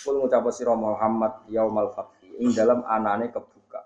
Kul 0.07 0.23
ngucap 0.23 0.47
sira 0.55 0.71
Muhammad 0.79 1.51
yaumal 1.51 1.91
fathi 1.91 2.31
ing 2.39 2.55
dalam 2.55 2.87
anane 2.87 3.35
kebuka. 3.35 3.83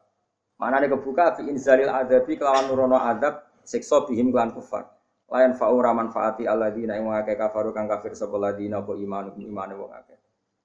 Manane 0.61 0.93
kebuka 0.93 1.41
fi 1.41 1.49
inzalil 1.49 1.89
adabi 1.89 2.37
kelawan 2.37 2.69
nurono 2.69 3.01
adab 3.01 3.41
siksa 3.65 4.05
bihim 4.05 4.29
kelan 4.29 4.53
kufar. 4.53 4.85
Layan 5.33 5.57
fa'u 5.57 5.81
manfaati 5.81 6.45
alladzina 6.45 6.99
ing 6.99 7.09
wong 7.09 7.17
akeh 7.17 7.39
kafaru 7.39 7.73
kang 7.73 7.89
kafir 7.89 8.13
sapa 8.19 8.37
ladina 8.37 8.85
apa 8.85 8.93
iman 8.99 9.33
imane 9.41 9.75
wong 9.79 9.95
akeh. 9.97 10.19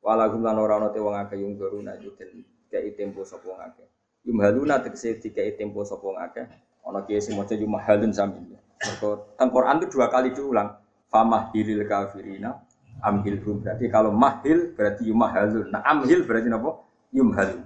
Walahum 0.03 0.41
lan 0.43 0.57
ora 0.59 0.81
ana 0.81 0.89
te 0.91 0.99
wong 0.99 1.15
akeh 1.15 1.37
yung 1.39 1.55
doruna 1.55 1.95
iku 1.95 2.11
den 2.19 2.43
kei 2.67 2.91
tempo 2.97 3.23
sapa 3.23 3.45
wong 3.47 3.61
akeh. 3.61 3.87
Yumhaluna 4.25 4.81
tegese 4.83 5.21
dikei 5.21 5.55
tempo 5.55 5.85
sapa 5.85 6.01
wong 6.01 6.17
akeh. 6.17 6.45
Ana 6.83 7.05
maca 7.05 7.53
yumhalun 7.55 8.11
sami. 8.11 8.57
Mergo 8.81 9.35
teng 9.39 9.49
Quran 9.53 9.75
itu 9.79 9.87
dua 9.95 10.07
kali 10.11 10.35
diulang. 10.35 10.69
Famahilil 11.07 11.87
kafirina 11.87 12.51
amhilhum. 12.99 13.63
Berarti 13.63 13.85
kalau 13.87 14.11
mahil 14.11 14.75
berarti 14.75 15.07
yumhalun. 15.07 15.71
Nah 15.71 15.81
amhil 15.85 16.27
berarti 16.27 16.47
napa? 16.51 16.83
Yumhalun. 17.15 17.63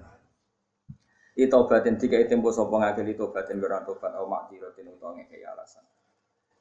Itobatin 1.39 1.95
tiga 1.95 2.19
tempo 2.27 2.51
sapa 2.51 2.75
ngakil 2.75 3.15
itobatin 3.15 3.63
ora 3.63 3.79
tobat 3.87 4.11
au 4.19 4.27
makdiratin 4.27 4.91
utawa 4.91 5.15
ngekei 5.15 5.47
alasan. 5.47 5.87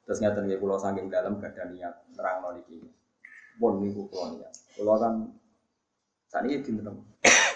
Terus 0.07 0.23
nggih 0.23 0.57
kula 0.57 0.79
saking 0.79 1.11
dalam 1.11 1.37
gada 1.37 1.67
niat 1.67 2.09
nerangno 2.15 2.55
niki. 2.55 2.79
Pun 3.59 3.83
niku 3.83 4.07
kula 4.07 4.39
niat. 4.39 4.53
Kula 4.79 4.95
kan 4.97 5.13
sakniki 6.31 6.71
dinten 6.71 7.05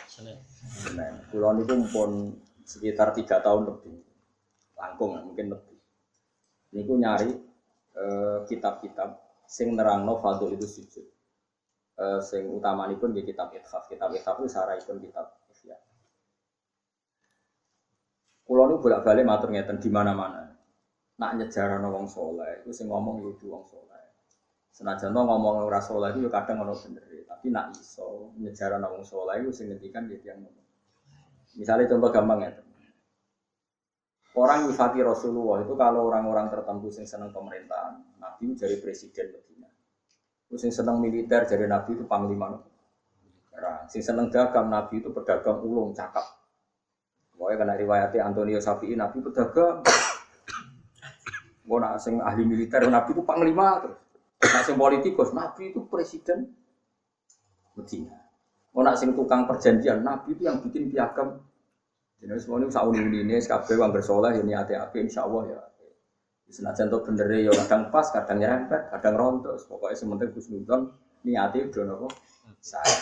Senin. 0.06 0.38
Senin. 0.52 1.15
Kula 1.32 1.56
niku 1.56 1.74
pun 1.90 2.38
sekitar 2.68 3.15
tiga 3.15 3.40
tahun 3.40 3.72
lebih. 3.72 4.03
Langkung 4.78 5.15
mungkin 5.18 5.56
lebih. 5.56 5.73
Niku 6.74 6.98
nyari 6.98 7.30
eh, 7.94 8.38
kitab-kitab 8.50 9.10
sing 9.45 9.78
nerangno 9.78 10.18
fadl 10.18 10.50
itu 10.58 10.66
sujud. 10.66 11.06
Eh, 11.94 12.20
sing 12.26 12.50
utamanipun 12.50 13.14
nggih 13.14 13.30
kitab 13.30 13.54
Ithaf. 13.54 13.86
Kitab 13.86 14.10
Ithaf 14.18 14.41
itu 14.41 14.50
sarahipun 14.50 14.98
kitab 14.98 15.38
Ihya. 15.54 15.78
Kulo 18.44 18.64
nu 18.68 18.82
bolak-balik 18.82 19.24
matur 19.24 19.54
ngeten 19.54 19.78
di 19.78 19.90
mana-mana. 19.94 20.50
Nak 21.14 21.32
nyejarano 21.38 21.94
wong 21.94 22.10
soleh, 22.10 22.66
itu 22.66 22.74
sing 22.74 22.90
ngomong 22.90 23.22
ya 23.22 23.30
kudu 23.38 23.45
wong 23.54 23.64
soleh. 23.70 24.02
Senajan 24.74 25.14
ngomong 25.14 25.70
ora 25.70 25.78
soleh 25.78 26.10
itu 26.10 26.26
ya 26.26 26.30
kadang 26.34 26.66
ono 26.66 26.74
bener, 26.74 27.06
tapi 27.30 27.54
nak 27.54 27.78
iso 27.78 28.34
nyejarano 28.41 28.90
wong 28.98 29.06
soleh 29.06 29.38
itu 29.45 29.54
sing 29.54 29.70
ngendikan 29.70 30.10
ya 30.10 30.18
tiyang 30.18 30.41
ngono. 30.41 30.62
Misalnya 31.54 31.94
contoh 31.94 32.10
gampang 32.10 32.40
ya. 32.41 32.50
Orang 34.34 34.65
nyifati 34.65 34.97
Rasulullah 35.05 35.61
itu 35.61 35.77
kalau 35.77 36.10
orang-orang 36.10 36.49
tertentu 36.49 36.89
sing 36.89 37.05
seneng 37.05 37.30
pemerintahan, 37.30 38.01
Nabi 38.18 38.57
jadi 38.57 38.81
presiden 38.81 39.30
Medina. 39.30 39.69
Terus 40.49 40.60
sing 40.65 40.73
seneng 40.73 40.97
militer 40.97 41.45
jadi 41.45 41.69
Nabi 41.69 41.93
itu 41.93 42.05
panglima. 42.10 42.57
Perang. 43.53 43.85
Sing 43.85 44.01
seneng 44.01 44.34
dagang 44.34 44.73
Nabi 44.73 45.05
itu 45.05 45.14
pedagang 45.14 45.61
ulung 45.61 45.93
cakap. 45.93 46.26
Pokoknya 47.38 47.61
kena 47.61 47.73
riwayatnya 47.77 48.22
Antonio 48.26 48.57
Safi'i 48.57 48.97
Nabi 48.97 49.22
pedagang. 49.22 49.85
Mau 51.69 51.80
sing 52.01 52.18
ahli 52.18 52.43
militer 52.43 52.89
Nabi 52.89 53.14
itu 53.14 53.22
panglima 53.22 53.85
terus. 53.85 54.01
Sing 54.65 54.76
politikus 54.76 55.30
Nabi 55.30 55.69
itu 55.69 55.85
presiden 55.85 56.49
Medina. 57.77 58.18
Mau 58.73 58.81
sing 58.97 59.14
tukang 59.14 59.45
perjanjian 59.45 60.01
Nabi 60.01 60.34
itu 60.34 60.49
yang 60.49 60.57
bikin 60.57 60.89
piagam. 60.89 61.38
Jadi 62.24 62.40
semua 62.40 62.64
ini 62.64 62.72
sauni 62.72 63.04
ini 63.04 63.36
kabeh 63.36 63.76
wong 63.76 63.91
bersoleh 63.91 64.40
ini 64.40 64.56
hati 64.56 64.80
api 64.80 65.04
insya 65.04 65.28
Allah 65.28 65.44
ya. 65.52 65.60
Senajan 66.48 66.88
tuh 66.88 67.04
bener 67.04 67.28
ya 67.36 67.52
kadang 67.66 67.91
pas, 67.91 68.08
kadang 68.14 68.40
nyerempet, 68.40 68.94
kadang 68.95 69.20
rontok. 69.20 69.60
Pokoknya 69.68 69.98
sementing 70.00 70.32
Gus 70.32 70.48
Nudon 70.48 70.88
niati 71.28 71.68
udah 71.68 71.84
nopo 71.84 72.08
saya. 72.64 72.95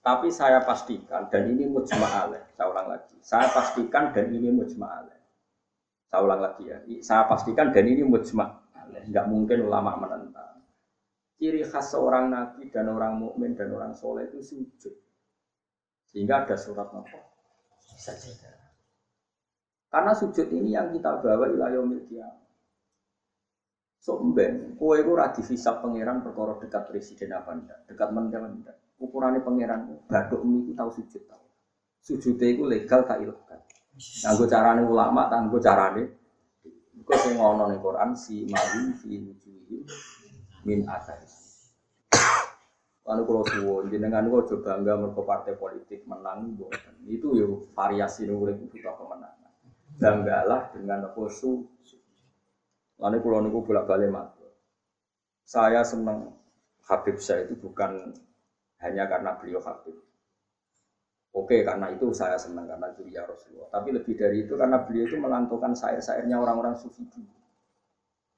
Tapi 0.00 0.28
saya 0.28 0.60
pastikan 0.60 1.30
dan 1.32 1.48
ini 1.48 1.70
mujma. 1.70 2.28
Saya 2.52 2.66
ulang 2.68 2.88
lagi. 2.90 3.16
Saya 3.24 3.48
pastikan 3.48 4.12
dan 4.12 4.28
ini 4.28 4.52
mujma. 4.52 5.08
Saya 6.10 6.20
ulang 6.20 6.40
lagi 6.40 6.68
ya. 6.68 6.76
Saya 7.00 7.30
pastikan 7.30 7.72
dan 7.72 7.84
ini 7.88 8.04
mujma. 8.04 8.60
Enggak 8.90 9.24
mungkin 9.30 9.70
ulama 9.70 9.96
menentang. 9.96 10.60
Ciri 11.40 11.64
khas 11.64 11.96
seorang 11.96 12.28
nabi 12.28 12.68
dan 12.68 12.92
orang 12.92 13.16
mukmin 13.16 13.56
dan 13.56 13.72
orang 13.72 13.96
soleh 13.96 14.28
itu 14.28 14.44
sujud. 14.44 14.92
Sehingga 16.10 16.44
ada 16.44 16.58
surat 16.58 16.90
apa? 16.90 17.29
Sajadah. 18.00 18.56
Karena 19.90 20.12
sujud 20.16 20.48
ini 20.54 20.72
yang 20.72 20.88
kita 20.94 21.20
bawa 21.20 21.50
ilayomil 21.52 22.06
kiamat. 22.08 22.40
So 24.00 24.16
mben, 24.16 24.80
kowe 24.80 24.96
iku 24.96 25.12
ora 25.12 25.28
dihisab 25.28 25.84
pangeran 25.84 26.24
perkara 26.24 26.56
dekat 26.56 26.88
presiden 26.88 27.36
apa 27.36 27.52
ndak, 27.52 27.78
dekat 27.84 28.08
menteri 28.16 28.48
ndak. 28.48 28.76
Ukurane 28.96 29.44
pangeran 29.44 30.08
baduk 30.08 30.40
mi 30.40 30.64
iku 30.64 30.72
tau 30.72 30.88
sujud 30.88 31.28
tau. 31.28 31.44
Sujude 32.00 32.46
iku 32.48 32.64
legal 32.64 33.04
tak 33.04 33.20
ilegal. 33.20 33.60
Nganggo 34.24 34.44
carane 34.48 34.82
ulama, 34.88 35.28
nganggo 35.28 35.60
carane 35.60 36.02
Iku 37.00 37.12
sing 37.16 37.34
ngono 37.40 37.64
ning 37.66 37.80
Quran 37.80 38.12
si 38.12 38.44
mari 38.46 38.92
fi 38.92 39.18
min 40.68 40.80
athari. 40.84 41.39
Lalu 43.10 43.22
kalau 43.26 43.42
suwon, 43.42 43.90
jenengan 43.90 44.30
kok 44.30 44.54
coba 44.54 44.78
bangga 44.78 44.94
mergo 44.94 45.26
partai 45.26 45.58
politik 45.58 46.06
menang 46.06 46.54
mboten. 46.54 46.94
Itu 47.10 47.34
yo 47.34 47.66
variasi 47.74 48.30
ning 48.30 48.38
urip 48.38 48.62
kita 48.70 48.94
kemenangan. 48.94 49.50
Banggalah 49.98 50.70
dengan 50.70 51.10
apa 51.10 51.22
su 51.26 51.66
Lalu 53.02 53.18
kalau 53.18 53.40
niku 53.42 53.58
bolak 53.66 53.88
balik 53.90 54.14
matur. 54.14 54.54
Saya 55.42 55.82
senang 55.82 56.38
Habib 56.86 57.18
saya 57.18 57.50
itu 57.50 57.58
bukan 57.58 58.14
hanya 58.78 59.10
karena 59.10 59.34
beliau 59.34 59.58
Habib. 59.58 59.96
Oke, 61.34 61.66
karena 61.66 61.90
itu 61.90 62.14
saya 62.14 62.38
senang 62.38 62.70
karena 62.70 62.94
ya 63.10 63.26
Rasulullah. 63.26 63.74
Tapi 63.74 63.88
lebih 63.90 64.14
dari 64.14 64.46
itu 64.46 64.54
karena 64.54 64.86
beliau 64.86 65.10
itu 65.10 65.18
melantungkan 65.18 65.74
syair-syairnya 65.74 66.38
orang-orang 66.38 66.78
sufi. 66.78 67.02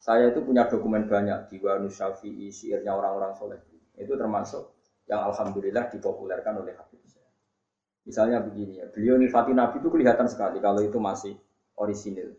Saya 0.00 0.32
itu 0.32 0.40
punya 0.40 0.64
dokumen 0.64 1.04
banyak 1.10 1.52
Diwan 1.52 1.88
Syafi'i, 1.92 2.48
syairnya 2.48 2.96
orang-orang 2.96 3.32
soleh. 3.36 3.71
Itu 4.02 4.18
termasuk 4.18 4.74
yang 5.06 5.30
alhamdulillah 5.30 5.90
dipopulerkan 5.90 6.62
oleh 6.62 6.74
Habib. 6.74 7.02
Misalnya 8.02 8.42
begini 8.42 8.82
ya, 8.82 8.86
beliau 8.90 9.14
nifati 9.14 9.54
Nabi 9.54 9.78
itu 9.78 9.86
kelihatan 9.86 10.26
sekali 10.26 10.58
kalau 10.58 10.82
itu 10.82 10.98
masih 10.98 11.38
orisinil. 11.78 12.34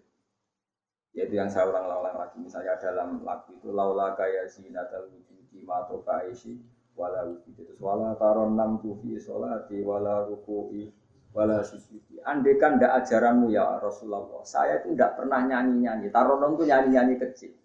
Yaitu 1.16 1.40
yang 1.40 1.48
saya 1.48 1.72
ulang-ulang 1.72 2.20
lagi. 2.20 2.36
Misalnya 2.44 2.76
dalam 2.84 3.24
lagu 3.24 3.56
itu 3.56 3.72
laula 3.72 4.12
kaya 4.18 4.44
zinatal 4.50 5.08
wujudi 5.08 5.64
mato 5.64 6.04
kaisi 6.04 6.60
wala 7.00 7.24
wujudi 7.30 7.64
itu 7.64 7.74
wala 7.80 8.18
taron 8.20 8.58
nam 8.58 8.82
tufi 8.82 9.16
solati 9.22 9.80
wala 9.86 10.28
ruku'i 10.28 10.92
wala 11.32 11.64
sujudi. 11.64 12.20
Andekan 12.28 12.82
ndak 12.82 13.06
ajaranmu 13.06 13.54
ya 13.54 13.80
Rasulullah 13.80 14.26
saya 14.44 14.84
itu 14.84 14.92
ndak 14.92 15.16
pernah 15.16 15.48
nyanyi-nyanyi. 15.48 16.12
Taronom 16.12 16.60
itu 16.60 16.68
nyanyi-nyanyi 16.68 17.16
kecil. 17.24 17.56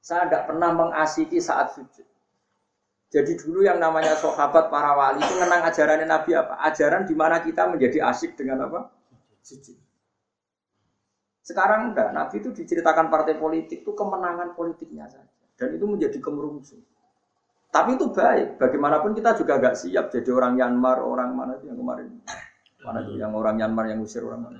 Saya 0.00 0.32
ndak 0.32 0.48
pernah 0.48 0.70
mengasiki 0.72 1.42
saat 1.44 1.76
sujud 1.76 2.13
jadi 3.12 3.32
dulu 3.38 3.62
yang 3.62 3.78
namanya 3.78 4.18
sahabat 4.18 4.72
para 4.72 4.92
wali 4.96 5.22
itu 5.22 5.34
menang 5.38 5.62
ajarannya 5.66 6.06
Nabi 6.08 6.30
apa? 6.34 6.54
Ajaran 6.66 7.06
di 7.06 7.14
mana 7.14 7.38
kita 7.44 7.70
menjadi 7.70 8.02
asik 8.10 8.34
dengan 8.34 8.66
apa? 8.66 8.90
Sujud. 9.44 9.78
Sekarang 11.44 11.92
enggak, 11.92 12.10
Nabi 12.16 12.40
itu 12.40 12.50
diceritakan 12.50 13.12
partai 13.12 13.36
politik 13.36 13.84
itu 13.84 13.92
kemenangan 13.92 14.56
politiknya 14.56 15.06
saja. 15.06 15.28
Dan 15.54 15.76
itu 15.76 15.86
menjadi 15.86 16.18
kemerungsung. 16.18 16.82
Tapi 17.70 17.98
itu 17.98 18.06
baik, 18.10 18.58
bagaimanapun 18.58 19.12
kita 19.18 19.34
juga 19.34 19.58
agak 19.58 19.74
siap 19.74 20.10
jadi 20.10 20.30
orang 20.30 20.54
Myanmar, 20.58 21.02
orang 21.02 21.30
mana 21.34 21.58
itu 21.58 21.68
yang 21.70 21.78
kemarin. 21.78 22.06
Mana 22.82 22.98
itu 23.02 23.18
yang 23.18 23.34
orang 23.34 23.54
Myanmar 23.58 23.84
yang 23.90 24.00
usir 24.02 24.22
orang 24.22 24.46
mana? 24.46 24.58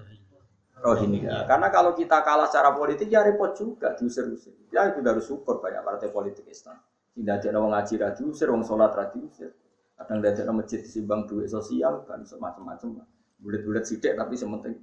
Rohingya. 0.84 1.48
Karena 1.48 1.72
kalau 1.72 1.96
kita 1.96 2.20
kalah 2.20 2.50
secara 2.50 2.76
politik 2.76 3.08
ya 3.08 3.24
repot 3.24 3.56
juga 3.56 3.96
diusir-usir. 3.96 4.52
Ya 4.68 4.92
itu 4.92 5.00
harus 5.00 5.24
syukur 5.24 5.62
banyak 5.62 5.80
partai 5.80 6.12
politik 6.12 6.44
Islam. 6.50 6.76
Tidak 7.14 7.30
ada 7.30 7.48
orang 7.54 7.78
ngaji 7.78 7.94
diusir, 8.18 8.50
orang 8.50 8.66
sholat 8.66 8.92
diusir. 9.14 9.54
Kadang 9.94 10.18
ada 10.18 10.50
masjid 10.50 10.82
disimbang 10.82 11.30
duit 11.30 11.46
sosial 11.46 12.02
kan 12.10 12.26
semacam-macam. 12.26 13.06
Bulat-bulat 13.38 13.86
sidik 13.86 14.18
tapi 14.18 14.34
sementing 14.34 14.74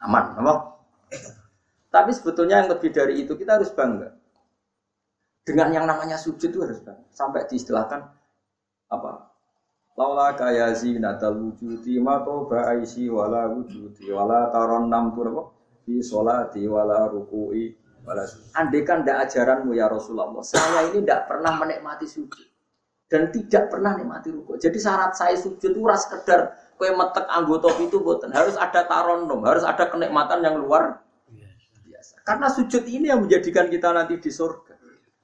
aman, 0.00 0.24
apa? 0.40 0.54
Tapi 1.92 2.10
sebetulnya 2.12 2.64
yang 2.64 2.72
lebih 2.72 2.92
dari 2.92 3.24
itu 3.24 3.36
kita 3.36 3.60
harus 3.60 3.72
bangga. 3.72 4.16
Dengan 5.44 5.68
yang 5.70 5.84
namanya 5.84 6.16
sujud 6.16 6.48
itu 6.48 6.60
harus 6.64 6.80
bangga. 6.80 7.04
Sampai 7.12 7.44
diistilahkan 7.44 8.00
apa? 8.88 9.12
Laula 9.96 10.36
kaya 10.36 10.76
zinatal 10.76 11.40
wujudi 11.40 11.96
ma 12.00 12.20
ba'aisi 12.20 13.08
wala 13.08 13.48
wujudi 13.48 14.12
wala 14.12 14.52
taron 14.52 14.88
nam 14.88 15.12
apa? 15.12 15.52
Fi 15.84 16.00
sholati 16.00 16.64
wala 16.68 17.08
ruku'i 17.08 17.85
wala 18.06 18.22
Andai 18.54 18.86
kan 18.86 19.02
tidak 19.02 19.26
ajaranmu 19.28 19.74
ya 19.74 19.90
Rasulullah, 19.90 20.30
saya 20.46 20.88
ini 20.94 21.02
tidak 21.02 21.26
pernah 21.26 21.52
menikmati 21.58 22.06
sujud. 22.06 22.46
Dan 23.06 23.30
tidak 23.30 23.70
pernah 23.70 23.94
menikmati 23.94 24.34
ruku. 24.34 24.58
Jadi 24.58 24.78
syarat 24.82 25.14
saya 25.14 25.34
sujud 25.38 25.74
itu 25.74 25.82
ras 25.86 26.06
sekedar 26.06 26.54
kue 26.74 26.90
metek 26.90 27.26
anggota 27.30 27.70
itu 27.82 28.02
boten 28.02 28.34
harus 28.34 28.58
ada 28.58 28.82
taronom, 28.86 29.42
harus 29.46 29.62
ada 29.62 29.86
kenikmatan 29.90 30.42
yang 30.42 30.58
luar 30.58 31.06
karena 32.26 32.50
sujud 32.50 32.82
ini 32.90 33.06
yang 33.10 33.22
menjadikan 33.22 33.70
kita 33.70 33.94
nanti 33.94 34.18
di 34.18 34.30
surga. 34.30 34.75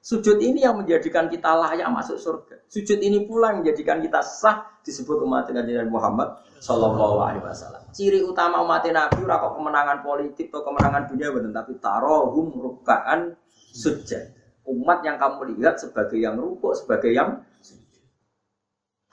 Sujud 0.02 0.42
ini 0.42 0.66
yang 0.66 0.74
menjadikan 0.82 1.30
kita 1.30 1.54
layak 1.54 1.86
masuk 1.94 2.18
surga. 2.18 2.66
Sujud 2.66 2.98
ini 2.98 3.22
pula 3.22 3.54
yang 3.54 3.62
menjadikan 3.62 4.02
kita 4.02 4.18
sah 4.18 4.82
disebut 4.82 5.22
umat 5.22 5.46
Nabi 5.54 5.78
Muhammad 5.86 6.42
Shallallahu 6.58 7.22
Alaihi 7.22 7.46
Wasallam. 7.46 7.86
Ciri 7.94 8.18
utama 8.26 8.66
umat 8.66 8.82
Nabi 8.82 9.22
ora 9.22 9.38
kemenangan 9.38 10.02
politik 10.02 10.50
atau 10.50 10.66
kemenangan 10.66 11.06
dunia 11.06 11.30
betul, 11.30 11.54
tapi 11.54 11.72
tarohum 11.78 12.50
rukaan 12.50 13.38
sujud. 13.54 14.42
Umat 14.66 15.06
yang 15.06 15.22
kamu 15.22 15.54
lihat 15.54 15.78
sebagai 15.78 16.18
yang 16.18 16.34
rukuk, 16.34 16.74
sebagai 16.74 17.14
yang 17.14 17.38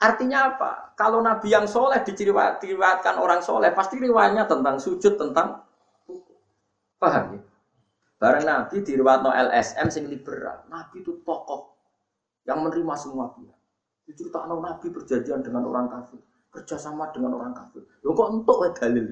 Artinya 0.00 0.56
apa? 0.56 0.96
Kalau 0.96 1.20
Nabi 1.20 1.52
yang 1.52 1.68
soleh 1.68 2.00
diciriwatkan 2.00 3.20
orang 3.20 3.44
soleh, 3.44 3.68
pasti 3.76 4.00
riwayatnya 4.00 4.48
tentang 4.48 4.80
sujud, 4.80 5.20
tentang 5.20 5.60
paham 6.96 7.36
ya? 7.36 7.40
Bareng 8.20 8.44
Nabi 8.44 8.84
di 8.84 9.00
no 9.00 9.32
LSM 9.32 9.88
sing 9.88 10.04
liberal. 10.04 10.68
Nabi 10.68 11.00
itu 11.00 11.24
tokoh 11.24 11.72
yang 12.44 12.60
menerima 12.60 12.92
semua 12.92 13.32
pihak. 13.32 13.56
Diceritakan 14.04 14.60
Nabi 14.60 14.92
berjanjian 14.92 15.40
dengan 15.40 15.64
orang 15.64 15.88
kafir, 15.88 16.20
kerjasama 16.52 17.08
dengan 17.16 17.40
orang 17.40 17.56
kafir. 17.56 17.80
Lo 18.04 18.12
kok 18.12 18.28
untuk 18.28 18.60
dalil? 18.76 19.08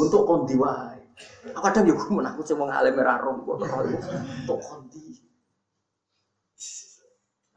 Untuk 0.00 0.24
kondi 0.24 0.56
wae. 0.56 1.04
Aku 1.52 1.60
kadang 1.60 1.84
yo 1.84 1.98
gumun 2.00 2.24
aku 2.24 2.40
cuma 2.48 2.72
ngalim 2.72 2.96
ora 2.96 3.20
roh 3.20 3.44
kok 3.44 3.60
untuk 3.60 4.58
kondi. 4.64 5.04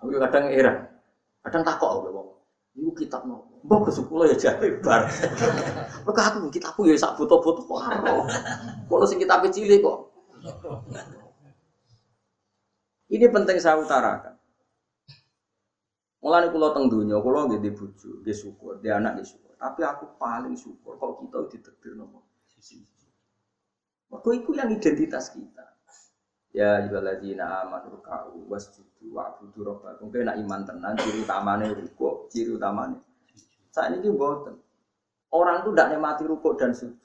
Aku 0.04 0.12
kadang 0.20 0.52
heran. 0.52 0.84
Kadang 1.48 1.64
takok 1.64 1.90
aku 1.96 2.12
wong. 2.12 2.28
Iku 2.76 2.92
kitab 2.92 3.24
nopo? 3.24 3.64
Mbok 3.64 3.88
kesukulo 3.88 4.28
ya 4.28 4.36
jare 4.36 4.68
bar. 4.84 5.08
Mergo 6.04 6.20
aku 6.20 6.52
kitabku 6.52 6.92
ya 6.92 7.00
sak 7.00 7.16
foto-foto 7.16 7.64
kok. 7.64 7.80
Kono 8.92 9.06
sing 9.08 9.16
kitab 9.16 9.48
cilik 9.48 9.80
kok. 9.80 10.11
Ini 13.12 13.26
penting 13.28 13.58
saya 13.60 13.78
utarakan. 13.82 14.40
Mulane 16.22 16.54
kula 16.54 16.72
teng 16.72 16.86
donya, 16.88 17.18
kula 17.18 17.50
nggih 17.50 17.62
di 17.66 17.72
bojo, 17.74 18.22
nggih 18.22 18.38
syukur, 18.38 18.78
di 18.78 18.94
anak 18.94 19.18
nggih 19.18 19.28
syukur. 19.28 19.54
Tapi 19.58 19.82
aku 19.82 20.06
paling 20.22 20.54
syukur 20.54 20.96
kalau 21.02 21.18
kita 21.18 21.50
ditakdir 21.50 21.98
nopo. 21.98 22.32
Mergo 24.12 24.30
iku 24.36 24.52
yang 24.54 24.70
identitas 24.70 25.32
kita. 25.32 25.66
Ya 26.52 26.84
ayyuhalladzina 26.84 27.64
amanu 27.64 28.04
ka'u 28.04 28.44
wasjudu 28.52 29.16
wa'budu 29.16 29.64
rabbakum. 29.64 30.12
Kowe 30.12 30.22
nek 30.22 30.36
iman 30.36 30.62
tenan 30.68 31.00
ciri 31.00 31.24
utamane 31.24 31.72
ruku, 31.72 32.28
ciri 32.28 32.52
utamane. 32.52 33.00
Saat 33.72 33.96
ini 33.98 34.12
mboten. 34.12 34.60
Orang 35.32 35.64
itu 35.64 35.72
tidak 35.72 35.96
nikmati 35.96 36.28
ruku 36.28 36.60
dan 36.60 36.76
sujud. 36.76 37.01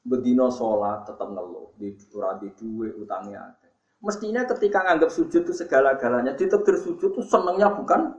Bedino 0.00 0.48
sholat 0.48 1.04
tetap 1.04 1.28
ngeluh, 1.28 1.76
di 1.76 1.92
ora 2.16 2.32
di 2.40 2.48
duwe 2.56 2.88
utangnya 2.96 3.52
ada. 3.52 3.68
Mestinya 4.00 4.48
ketika 4.48 4.80
nganggap 4.80 5.12
sujud 5.12 5.44
itu 5.44 5.52
segala-galanya, 5.52 6.32
ditegir 6.32 6.80
sujud 6.80 7.12
itu 7.12 7.20
senengnya 7.20 7.68
bukan 7.76 8.16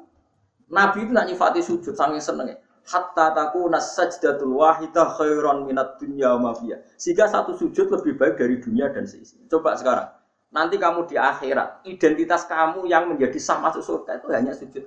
Nabi 0.72 1.04
itu 1.04 1.12
nak 1.12 1.26
nyifati 1.28 1.60
sujud 1.60 1.98
saking 1.98 2.22
senengnya. 2.22 2.62
Hatta 2.86 3.34
taku 3.34 3.66
nasajdatul 3.70 4.58
wahidah 4.58 5.14
khairan 5.18 5.66
minat 5.66 6.02
dunya 6.02 6.34
wa 6.34 6.54
Sehingga 6.98 7.30
satu 7.30 7.54
sujud 7.58 7.90
lebih 7.90 8.18
baik 8.18 8.38
dari 8.38 8.58
dunia 8.58 8.90
dan 8.90 9.06
seisinya. 9.06 9.46
Coba 9.50 9.78
sekarang, 9.78 10.10
nanti 10.50 10.82
kamu 10.82 11.06
di 11.06 11.18
akhirat, 11.18 11.86
identitas 11.86 12.46
kamu 12.50 12.90
yang 12.90 13.10
menjadi 13.10 13.38
sah 13.38 13.62
masuk 13.62 13.82
surga 13.86 14.18
itu 14.18 14.28
hanya 14.34 14.54
sujud 14.54 14.86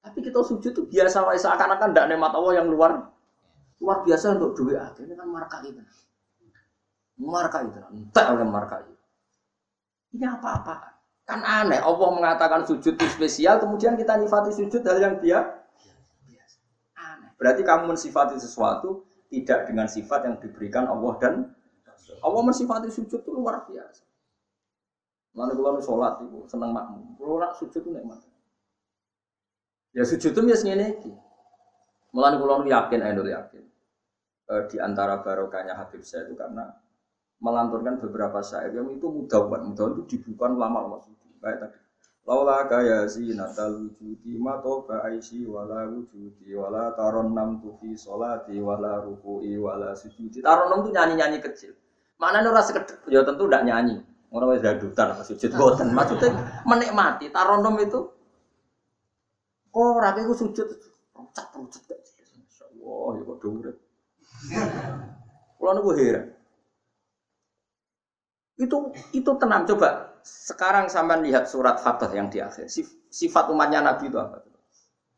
Tapi 0.00 0.18
kita 0.24 0.40
sujud 0.42 0.72
itu 0.72 0.82
biasa, 0.88 1.22
seakan-akan 1.38 1.92
tidak 1.92 2.06
nikmat 2.08 2.32
Allah 2.32 2.64
yang 2.64 2.66
luar 2.72 3.12
luar 3.80 4.04
biasa 4.04 4.36
untuk 4.36 4.52
duit 4.60 4.76
akhir 4.76 5.08
ini 5.08 5.16
kan 5.16 5.26
marka 5.26 5.64
itu. 5.64 5.80
Marka 7.20 7.64
itu, 7.64 7.76
entah 7.92 8.26
oleh 8.32 8.48
marka 8.48 8.80
itu. 8.84 8.96
Ini 10.16 10.24
apa-apa? 10.40 11.00
Kan 11.28 11.44
aneh, 11.44 11.78
Allah 11.78 12.08
mengatakan 12.10 12.64
sujud 12.64 12.96
itu 12.96 13.06
spesial, 13.12 13.60
kemudian 13.60 13.94
kita 13.94 14.16
nifati 14.16 14.50
sujud 14.50 14.82
hal 14.82 14.98
yang 14.98 15.16
dia 15.22 15.62
Aneh. 16.96 17.30
Berarti 17.36 17.62
kamu 17.62 17.94
mensifati 17.94 18.36
sesuatu 18.40 19.04
tidak 19.30 19.70
dengan 19.70 19.86
sifat 19.86 20.26
yang 20.26 20.36
diberikan 20.42 20.90
Allah 20.90 21.12
dan 21.22 21.34
Allah 22.20 22.42
mensifati 22.42 22.90
sujud 22.90 23.22
itu 23.22 23.30
luar 23.30 23.62
biasa. 23.64 24.02
Lalu 25.30 25.62
kalau 25.62 25.78
sholat 25.78 26.14
itu 26.26 26.42
senang 26.50 26.74
makmum, 26.74 27.14
kalau 27.14 27.38
nak 27.38 27.54
sujud 27.54 27.78
itu 27.78 27.90
nikmat. 27.94 28.18
Ya 29.94 30.02
sujud 30.02 30.34
itu 30.34 30.40
biasanya 30.42 30.74
ini. 30.82 31.14
Mulai 32.10 32.34
kalau 32.42 32.66
yakin, 32.66 32.98
saya 32.98 33.14
yakin. 33.14 33.69
E, 34.50 34.66
di 34.66 34.76
antara 34.82 35.22
barokahnya 35.22 35.78
Habib 35.78 36.02
saya 36.02 36.26
itu 36.26 36.34
karena 36.34 36.66
melanturkan 37.38 38.02
beberapa 38.02 38.42
syair 38.42 38.74
yang 38.74 38.90
itu 38.90 39.06
mudah 39.06 39.46
buat 39.46 39.62
mudah 39.62 39.86
itu 39.94 40.02
dibuka 40.10 40.50
lama-lama 40.50 40.98
sujud. 40.98 41.38
Baik 41.38 41.62
tadi. 41.62 41.78
Laula 42.28 42.68
kaya 42.68 43.08
natal 43.32 43.80
wujudi 43.80 44.36
mato 44.36 44.84
aisi 45.06 45.48
wala 45.48 45.88
wujudi 45.88 46.52
wala 46.52 46.92
taron 46.92 47.32
nam 47.32 47.64
tufi 47.64 47.96
solati 47.96 48.60
wala 48.60 49.00
ruku'i 49.00 49.56
wala 49.56 49.96
sujudi. 49.96 50.44
Taron 50.44 50.68
nam 50.68 50.84
itu 50.84 50.90
nyanyi-nyanyi 50.92 51.38
kecil. 51.40 51.72
Mana 52.20 52.44
ora 52.44 52.60
sekedar 52.60 53.00
ya 53.08 53.24
tentu 53.24 53.48
tidak 53.48 53.64
nyanyi. 53.64 54.04
Orang 54.30 54.54
wis 54.54 54.62
dadutan 54.62 55.16
apa 55.16 55.24
sujud 55.26 55.50
boten. 55.56 55.90
Maksudnya 55.96 56.62
menikmati 56.68 57.32
taronom 57.32 57.80
itu 57.82 57.98
kok 59.72 59.80
ora 59.80 60.12
sujud 60.14 60.68
rucat 61.16 61.46
rucat 61.56 61.86
Wah, 62.80 63.12
ya 63.16 63.22
kok. 63.26 63.42
Kulo 65.60 65.70
niku 65.76 65.90
heran. 65.96 66.26
Itu 68.56 68.92
itu 69.12 69.30
tenang 69.36 69.68
coba. 69.68 70.20
Sekarang 70.20 70.88
sampean 70.92 71.24
lihat 71.24 71.48
surat 71.48 71.80
Fatah 71.80 72.12
yang 72.12 72.28
di 72.28 72.40
akhir. 72.40 72.68
Sifat 73.08 73.48
umatnya 73.48 73.80
Nabi 73.80 74.08
itu 74.08 74.20
apa? 74.20 74.44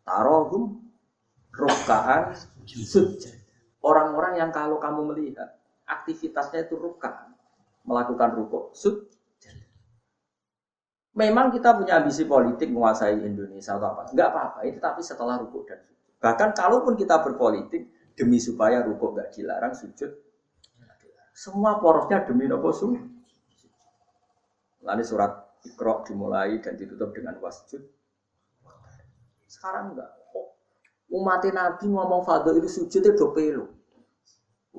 Tarohum 0.07 0.79
rukaan. 1.51 2.35
Orang-orang 3.83 4.39
yang 4.39 4.51
kalau 4.55 4.79
kamu 4.79 5.11
melihat 5.11 5.59
aktivitasnya 5.91 6.71
itu 6.71 6.79
ruka, 6.79 7.35
melakukan 7.83 8.31
ruko, 8.39 8.71
sud. 8.71 9.11
Memang 11.13 11.53
kita 11.53 11.77
punya 11.77 12.01
ambisi 12.01 12.25
politik 12.25 12.73
menguasai 12.73 13.21
Indonesia 13.21 13.77
atau 13.77 13.91
apa? 13.93 14.03
Enggak 14.15 14.29
apa-apa, 14.33 14.59
itu 14.65 14.79
tapi 14.81 15.03
setelah 15.05 15.37
ruko 15.37 15.67
dan. 15.67 15.83
Bahkan 16.23 16.55
kalaupun 16.55 16.95
kita 16.95 17.21
berpolitik 17.21 17.85
demi 18.15 18.39
supaya 18.41 18.85
ruko 18.85 19.13
enggak 19.13 19.35
dilarang, 19.35 19.75
sujud 19.77 20.23
semua 21.33 21.81
porosnya 21.81 22.23
demi 22.29 22.45
nopo 22.45 22.71
sujud. 22.71 23.09
Lalu 24.85 25.03
surat 25.03 25.33
Iqra 25.65 26.05
dimulai 26.05 26.61
dan 26.61 26.77
ditutup 26.77 27.15
dengan 27.17 27.39
wasjud. 27.41 27.81
Sekarang 29.49 29.97
enggak. 29.97 30.11
Oh, 30.37 30.53
umat 31.23 31.47
Nabi 31.49 31.87
ngomong 31.89 32.27
fadl 32.27 32.59
itu 32.61 32.69
sujudnya 32.69 33.17
do 33.17 33.33
pelo. 33.33 33.65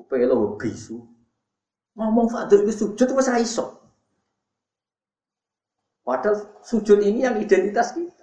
Pelo 0.06 0.54
bisu. 0.60 1.02
Ngomong 1.96 2.26
fadl 2.30 2.68
itu 2.68 2.72
sujud 2.84 3.06
itu 3.08 3.14
masih 3.16 3.40
iso. 3.42 3.80
Padahal 6.04 6.60
sujud 6.60 7.00
ini 7.00 7.24
yang 7.24 7.40
identitas 7.40 7.96
kita. 7.96 8.13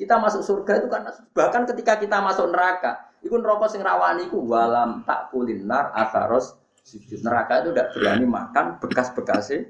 Kita 0.00 0.16
masuk 0.16 0.40
surga 0.40 0.80
itu 0.80 0.88
karena 0.88 1.12
bahkan 1.36 1.68
ketika 1.68 2.00
kita 2.00 2.24
masuk 2.24 2.48
neraka, 2.48 3.12
itu 3.20 3.36
neraka 3.36 3.68
sing 3.68 3.84
rawani 3.84 4.32
itu 4.32 4.40
walam 4.40 5.04
tak 5.04 5.28
kulinar 5.28 5.92
ataros 5.92 6.56
sujud 6.80 7.20
neraka 7.20 7.60
itu 7.60 7.76
tidak 7.76 7.92
berani 7.92 8.24
makan 8.24 8.80
bekas-bekasnya. 8.80 9.68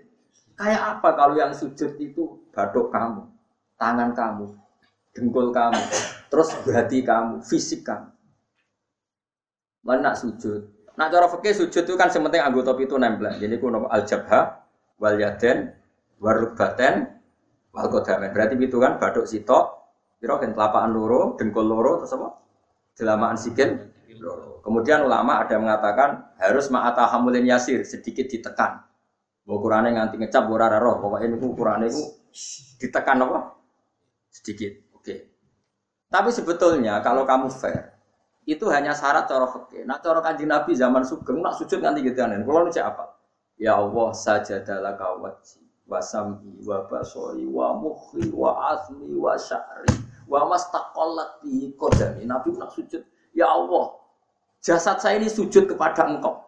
Kayak 0.55 0.82
apa 0.86 1.09
kalau 1.19 1.35
yang 1.35 1.51
sujud 1.51 1.98
itu 1.98 2.47
badok 2.55 2.94
kamu, 2.94 3.27
tangan 3.74 4.15
kamu, 4.15 4.47
dengkul 5.19 5.51
kamu, 5.51 5.82
terus 6.31 6.55
hati 6.70 7.02
kamu, 7.02 7.43
fisik 7.43 7.82
kamu. 7.82 8.15
Mana 9.82 10.15
sujud, 10.15 10.69
Nah 11.01 11.09
cara 11.09 11.32
fikih 11.32 11.57
sujud 11.57 11.85
itu 11.89 11.97
kan 11.97 12.12
sementing 12.12 12.44
anggota 12.44 12.77
itu 12.77 12.93
nempel. 13.01 13.32
Jadi 13.40 13.57
kuno 13.57 13.89
al 13.89 14.05
jabha, 14.05 14.69
wal 15.01 15.16
yaden, 15.16 15.73
warubaten, 16.20 17.09
wal 17.73 17.89
kodamen. 17.89 18.28
Berarti 18.36 18.61
itu 18.61 18.77
kan 18.77 19.01
baduk 19.01 19.24
sitok, 19.24 19.80
kira 20.21 20.37
kan 20.37 20.53
telapaan 20.53 20.93
loro, 20.93 21.35
dengkul 21.41 21.65
loro, 21.65 22.05
terus 22.05 22.13
apa? 22.13 22.29
Jelamaan 22.93 23.41
sikil 23.41 23.89
loro. 24.21 24.61
Kemudian 24.61 25.09
ulama 25.09 25.41
ada 25.41 25.57
yang 25.57 25.65
mengatakan 25.65 26.37
harus 26.37 26.69
ma'ata 26.69 27.09
hamulin 27.09 27.49
yasir, 27.49 27.81
sedikit 27.89 28.29
ditekan. 28.29 28.85
Bahwa 29.49 29.57
ukurannya 29.57 29.97
nganti 29.97 30.21
ngecap, 30.21 30.45
ora 30.53 30.69
roh. 30.77 31.01
Pokoknya 31.01 31.33
ini 31.33 31.37
ukurannya 31.41 31.89
itu 31.89 32.05
ditekan 32.77 33.25
apa? 33.25 33.57
Sedikit. 34.29 34.93
Oke. 34.93 35.33
Tapi 36.13 36.29
sebetulnya 36.29 37.01
kalau 37.01 37.25
kamu 37.25 37.49
fair, 37.49 37.97
itu 38.45 38.69
hanya 38.69 38.93
syarat 38.93 39.25
cara 39.25 39.49
fikih. 39.49 39.89
Nah 39.89 39.97
cara 40.05 40.21
kanjeng 40.21 40.53
Nabi 40.53 40.77
zaman 40.77 41.01
sugeng 41.01 41.41
nak 41.41 41.57
sujud 41.57 41.81
nganti 41.81 42.05
gitu 42.05 42.21
kan. 42.21 42.37
Kalau 42.37 42.69
nu 42.69 42.71
apa? 42.71 43.05
Ya 43.57 43.77
Allah 43.81 44.09
sajadalah 44.13 44.97
kawati 45.01 45.61
wa 45.91 45.99
sam'i 45.99 46.63
wa 46.63 46.87
basori 46.87 47.45
wa 47.51 47.75
mukhi 47.75 48.31
wa 48.31 48.73
asmi 48.73 49.19
wa 49.19 49.35
sya'ri 49.35 49.91
wa 50.31 50.47
mastaqallat 50.47 51.43
bi 51.43 51.74
qadami. 51.74 52.23
Nabi 52.31 52.55
nak 52.55 52.70
sujud, 52.70 53.02
ya 53.35 53.51
Allah, 53.51 53.98
jasad 54.62 55.02
saya 55.02 55.19
ini 55.19 55.27
sujud 55.27 55.66
kepada 55.66 56.07
Engkau. 56.07 56.39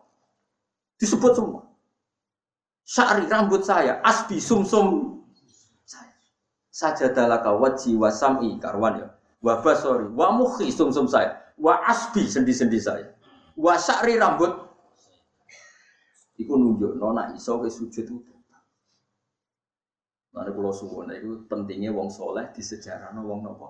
Disebut 1.03 1.35
semua. 1.35 1.67
Sya'ri 2.87 3.27
rambut 3.27 3.67
saya, 3.67 3.99
asbi 4.07 4.39
sumsum 4.39 5.19
saya. 5.83 6.15
Sajadalah 6.71 7.43
kawati 7.43 7.99
wa 7.99 8.11
sam'i 8.15 8.55
karwan 8.63 9.03
ya. 9.03 9.09
Wa 9.43 9.59
basori 9.59 10.07
wa 10.15 10.31
mukhi 10.39 10.71
sumsum 10.71 11.11
saya 11.11 11.43
wa 11.59 11.83
asbi 11.85 12.25
sendi-sendi 12.31 12.79
saya 12.81 13.11
wa 13.59 13.77
sya'ri 13.77 14.17
rambut 14.17 14.55
iku 16.41 16.57
nunjuk 16.57 16.97
nona 16.97 17.35
iso 17.37 17.61
ke 17.61 17.69
sujud 17.69 18.07
itu 18.09 18.37
Nanti 20.33 20.51
kalau 20.57 20.73
suwon 20.73 21.13
itu 21.13 21.45
pentingnya 21.45 21.93
wong 21.93 22.09
soleh 22.09 22.49
di 22.57 22.65
sejarah 22.65 23.13
no 23.13 23.29
wong 23.29 23.45
nopo. 23.45 23.69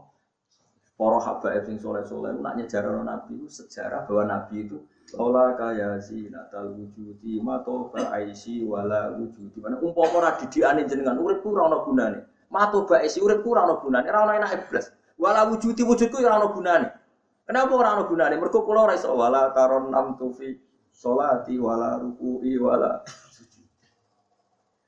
Para 0.95 1.19
habaib 1.19 1.67
sing 1.67 1.83
soleh 1.83 2.07
soleh 2.07 2.31
nak 2.39 2.55
nyejarah 2.55 3.03
nabi 3.03 3.35
itu 3.35 3.51
sejarah 3.51 4.07
bahwa 4.07 4.23
nabi 4.31 4.63
itu 4.63 4.79
olah 5.19 5.59
kaya 5.59 5.99
si 5.99 6.31
natal 6.31 6.79
wujudi 6.79 7.43
mato 7.43 7.91
aisi 8.15 8.63
wala 8.63 9.11
wujudi 9.19 9.59
mana 9.59 9.83
umpama 9.83 10.23
ora 10.23 10.31
didikane 10.39 10.87
jenengan 10.87 11.19
urip 11.19 11.43
kurang 11.43 11.75
no 11.75 11.83
gunane. 11.83 12.23
Mato 12.55 12.87
aisi 12.95 13.19
urip 13.19 13.43
kurang 13.43 13.67
no 13.67 13.83
gunane. 13.83 14.07
Ora 14.07 14.23
ono 14.23 14.33
enak 14.39 14.53
iblis. 14.55 14.87
Wala 15.19 15.51
wujudi 15.51 15.83
wujudku 15.83 16.23
ora 16.23 16.39
ono 16.39 16.55
gunane. 16.55 16.87
Kenapa 17.43 17.75
orang 17.75 17.93
ana 17.99 18.05
gunane? 18.07 18.35
Mergo 18.39 18.63
kula 18.63 18.87
ora 18.87 18.95
iso 18.95 19.11
wala 19.19 19.51
taron 19.51 19.91
nam 19.91 20.15
tufi 20.15 20.55
sholati 20.95 21.59
wala 21.59 21.99
ruku'i 21.99 22.55
wala 22.55 23.03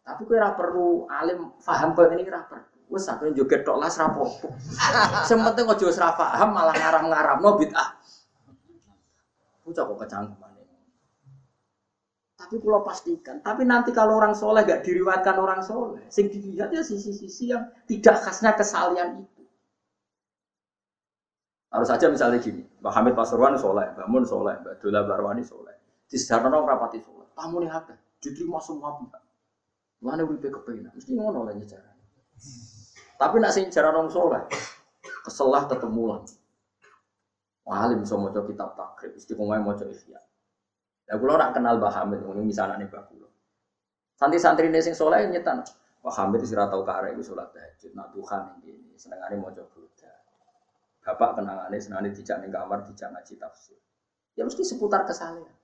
Tapi 0.04 0.20
kowe 0.28 0.36
ora 0.36 0.52
perlu 0.52 1.08
alim 1.08 1.56
paham 1.64 1.96
kok 1.96 2.12
ini 2.12 2.28
ora 2.28 2.44
perlu. 2.44 2.92
Wes 2.92 3.08
aku 3.08 3.32
joget 3.32 3.64
tok 3.64 3.80
las 3.80 3.96
rapopo. 3.96 4.52
Sing 5.28 5.40
penting 5.40 5.64
aja 5.64 5.84
wis 5.88 5.96
ra 5.96 6.12
paham 6.12 6.52
malah 6.52 6.76
ngaram-ngaramno 6.76 7.50
bid'ah. 7.56 7.88
Bocah 9.64 9.82
kok 9.88 9.98
kecangkeman. 10.04 10.54
Tapi 12.44 12.60
pulau 12.60 12.84
pastikan. 12.84 13.40
Tapi 13.40 13.64
nanti 13.64 13.88
kalau 13.96 14.20
orang 14.20 14.36
soleh 14.36 14.68
gak 14.68 14.84
diriwatkan 14.84 15.40
orang 15.40 15.64
soleh, 15.64 16.04
sing 16.12 16.28
dilihat 16.28 16.68
ya 16.76 16.84
sisi-sisi 16.84 17.48
yang 17.48 17.64
tidak 17.88 18.20
khasnya 18.20 18.52
kesalian 18.52 19.24
itu. 19.24 19.42
Harus 21.72 21.88
saja 21.88 22.12
misalnya 22.12 22.44
gini, 22.44 22.60
Mbak 22.84 22.92
Hamid 22.92 23.14
Pasuruan 23.16 23.56
soleh, 23.56 23.88
Mbak 23.96 24.06
Mun 24.12 24.28
soleh, 24.28 24.60
Mbak 24.60 24.76
Dola 24.84 25.08
Barwani 25.08 25.40
soleh. 25.40 25.72
Di 26.04 26.20
sejarah 26.20 26.52
rapati 26.52 27.00
soleh, 27.00 27.32
tamu 27.32 27.64
nih? 27.64 27.72
Diterima 28.20 28.60
semua 28.60 29.00
pihak. 29.00 29.23
Mana 30.04 30.20
wipe 30.28 30.52
kepengen, 30.52 30.92
mesti 30.92 31.16
ngono 31.16 31.48
lah 31.48 31.56
cara. 31.64 31.90
Tapi 33.16 33.36
nak 33.40 33.56
sing 33.56 33.72
cara 33.72 33.88
orang 33.88 34.12
soleh, 34.12 34.44
keselah 35.24 35.64
ketemu 35.64 36.02
lah. 36.12 36.20
Alim 37.64 38.04
bisa 38.04 38.12
mau 38.20 38.28
kitab 38.28 38.76
takrib, 38.76 39.16
istiqomah 39.16 39.56
mau 39.64 39.72
ikhya. 39.72 40.20
Ya 41.08 41.14
kula 41.16 41.40
ora 41.40 41.48
kenal 41.56 41.80
Mbah 41.80 42.04
Hamid, 42.04 42.20
ini 42.20 42.44
misalnya 42.44 42.76
nih 42.76 42.92
Mbah 42.92 43.04
kula. 43.08 43.28
Santri-santri 44.20 44.68
ini 44.68 44.84
sing 44.84 44.92
soleh 44.92 45.24
nyetan. 45.24 45.64
Mbah 46.04 46.14
Hamid 46.20 46.44
ora 46.52 46.68
tau 46.68 46.84
kare 46.84 47.16
iku 47.16 47.24
salat 47.24 47.48
tahajud, 47.56 47.92
nak 47.96 48.12
Tuhan 48.12 48.42
ini 48.68 48.92
senengane 49.00 49.40
maca 49.40 49.64
Buddha. 49.72 50.12
Bapak 51.00 51.40
kenangane 51.40 51.80
senengane 51.80 52.12
dijak 52.12 52.44
ning 52.44 52.52
kamar 52.52 52.84
dijak 52.84 53.08
ngaji 53.08 53.40
tafsir. 53.40 53.80
Ya 54.36 54.44
mesti 54.44 54.60
seputar 54.68 55.08
kesalehan. 55.08 55.63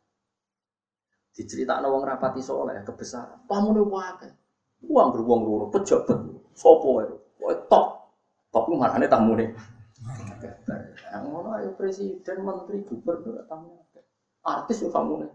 Diceritakno 1.31 1.89
wong 1.89 2.03
rapati 2.03 2.43
soleh 2.43 2.83
kebesaran. 2.83 3.47
Pamune 3.47 3.83
wae. 3.87 4.29
Uang 4.87 5.09
beruang 5.15 5.41
loro 5.45 5.67
pejabat. 5.71 6.19
Sopo 6.57 7.05
itu? 7.05 7.17
Wae 7.41 7.57
top. 7.71 7.87
Top 8.51 8.67
ku 8.67 8.75
marane 8.75 9.07
tamune. 9.07 9.55
Ngono 11.11 11.53
ayo 11.61 11.77
presiden, 11.77 12.43
menteri, 12.43 12.81
gubernur 12.83 13.45
tamu 13.45 13.85
artis 14.41 14.81
ya 14.81 14.89
kamu 14.89 15.27
nih. 15.27 15.33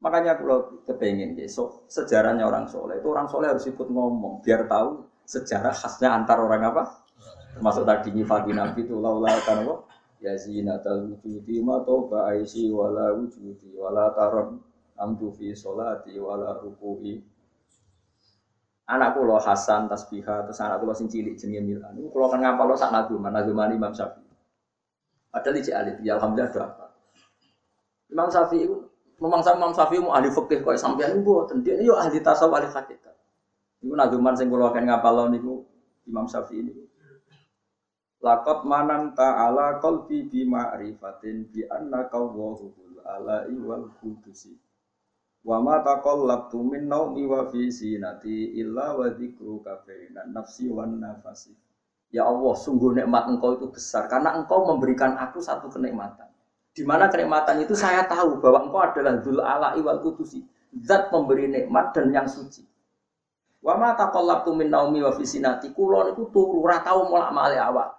Makanya 0.00 0.36
kalau 0.38 0.80
kepengen 0.84 1.36
besok 1.36 1.88
sejarahnya 1.88 2.44
orang 2.44 2.68
soleh 2.68 3.00
itu 3.00 3.08
orang 3.08 3.28
soleh 3.28 3.48
harus 3.48 3.64
ikut 3.64 3.88
ngomong 3.88 4.44
biar 4.44 4.68
tahu 4.68 5.04
sejarah 5.24 5.72
khasnya 5.72 6.12
antar 6.12 6.40
orang 6.40 6.62
apa. 6.68 6.84
Termasuk 7.56 7.88
tadi 7.88 8.12
nyifati 8.12 8.52
nabi 8.52 8.84
itu 8.84 9.00
laula 9.00 9.32
kan? 9.40 9.64
Ya 10.16 10.32
zinatal 10.34 11.12
wujudi 11.12 11.60
ma 11.60 11.84
toba 11.84 12.32
aisi 12.32 12.72
wala 12.72 13.12
wujudi 13.12 13.76
wala 13.76 14.10
taron 14.16 14.58
amdu 14.96 15.28
fi 15.32 15.52
solati 15.52 16.16
wala 16.16 16.56
ruku'i 16.56 17.20
anakku 18.88 19.28
Hasan 19.36 19.92
tasbihah 19.92 20.48
terus 20.48 20.56
anakku 20.62 20.88
lo 20.88 20.96
sing 20.96 21.10
cilik 21.12 21.36
jenenge 21.36 21.68
Milan 21.68 21.92
itu 22.00 22.08
kalau 22.08 22.32
kan 22.32 22.40
ngapal 22.40 22.64
lo 22.64 22.74
sak 22.78 22.94
naduman 22.94 23.28
naduman 23.28 23.76
Imam 23.76 23.92
Syafi'i 23.92 24.32
ada 25.36 25.48
di 25.52 25.60
alit 25.68 26.00
ya 26.00 26.16
alhamdulillah 26.16 26.48
doa 26.48 26.86
Imam 28.08 28.28
Syafi'i 28.30 28.64
memang 29.18 29.40
sama 29.42 29.66
Imam 29.66 29.72
Syafi'i 29.74 30.00
mau 30.00 30.14
ahli 30.14 30.30
fikih 30.30 30.62
kok 30.62 30.78
sampeyan 30.78 31.20
mboten. 31.20 31.64
Dia 31.66 31.80
yo 31.82 31.98
ahli 31.98 32.22
tasawuf 32.22 32.60
ahli 32.60 32.70
hakikat. 32.70 33.14
Iku 33.82 33.92
nazuman 33.92 34.38
sing 34.38 34.48
kula 34.48 34.70
akan 34.70 34.82
ngapalon 34.86 35.34
niku 35.34 35.66
Imam 36.06 36.30
Syafi'i 36.30 36.62
niku. 36.62 36.85
Laqad 38.24 38.64
manan 38.64 39.12
ta'ala 39.12 39.76
qalbi 39.76 40.24
bi 40.24 40.48
ma'rifatin 40.48 41.52
bi 41.52 41.68
annaka 41.68 42.16
Allahul 42.16 42.72
ala'i 43.04 43.54
wal 43.60 43.92
qudusi. 44.00 44.56
Wa 45.46 45.62
ma 45.62 45.78
taqallabtu 45.84 46.58
min 46.58 46.90
naumi 46.90 47.22
wa 47.22 47.46
fi 47.46 47.70
sinati 47.70 48.58
illa 48.58 48.98
wa 48.98 49.06
dzikruka 49.12 49.86
bainan 49.86 50.34
nafsi 50.34 50.66
wan 50.66 50.98
nafasi. 50.98 51.54
Ya 52.10 52.26
Allah, 52.26 52.54
sungguh 52.56 52.96
nikmat 52.98 53.30
engkau 53.30 53.54
itu 53.54 53.66
besar 53.70 54.10
karena 54.10 54.34
engkau 54.34 54.66
memberikan 54.66 55.14
aku 55.20 55.38
satu 55.38 55.70
kenikmatan. 55.70 56.26
Di 56.74 56.82
mana 56.82 57.12
kenikmatan 57.12 57.62
itu 57.62 57.78
saya 57.78 58.04
tahu 58.10 58.42
bahwa 58.42 58.66
engkau 58.66 58.80
adalah 58.82 59.22
Dzul 59.22 59.38
Ala'i 59.38 59.80
wal 59.84 60.02
Kudusi, 60.02 60.42
zat 60.82 61.12
pemberi 61.14 61.46
nikmat 61.46 61.94
dan 61.94 62.10
yang 62.10 62.26
suci. 62.26 62.66
Wa 63.62 63.74
ma 63.78 63.94
taqallabtu 63.94 64.54
min 64.54 64.70
naumi 64.70 65.02
wa 65.02 65.14
fisinati 65.14 65.70
kula 65.74 66.10
niku 66.10 66.30
turu 66.30 66.62
ora 66.62 66.82
tau 66.82 67.06
molak-malik 67.10 67.58
awak. 67.58 67.95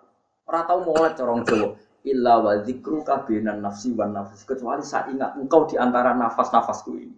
Ora 0.47 0.63
tau 0.63 0.79
molek 0.79 1.19
corong 1.19 1.43
Jawa. 1.43 1.75
Illa 2.07 2.39
wa 2.39 2.55
dzikruka 2.63 3.27
binan 3.27 3.59
nafsi 3.59 3.91
wan 3.91 4.15
nafs. 4.15 4.47
Kecuali 4.47 4.79
saya 4.79 5.11
ingat 5.11 5.35
engkau 5.35 5.67
di 5.67 5.75
antara 5.75 6.15
nafas-nafasku 6.15 6.91
ini. 6.95 7.17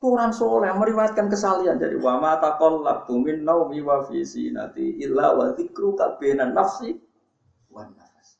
Orang 0.00 0.32
soleh 0.32 0.72
meriwayatkan 0.72 1.28
kesalian 1.28 1.76
dari 1.76 1.96
wa 1.96 2.20
ma 2.20 2.36
taqallabtu 2.40 3.20
min 3.20 3.44
naumi 3.44 3.84
wa 3.84 4.04
fisinati 4.04 5.00
illa 5.00 5.32
wa 5.32 5.52
dzikruka 5.56 6.20
binan 6.20 6.52
nafsi 6.52 6.92
wan 7.72 7.88
nafs. 7.96 8.36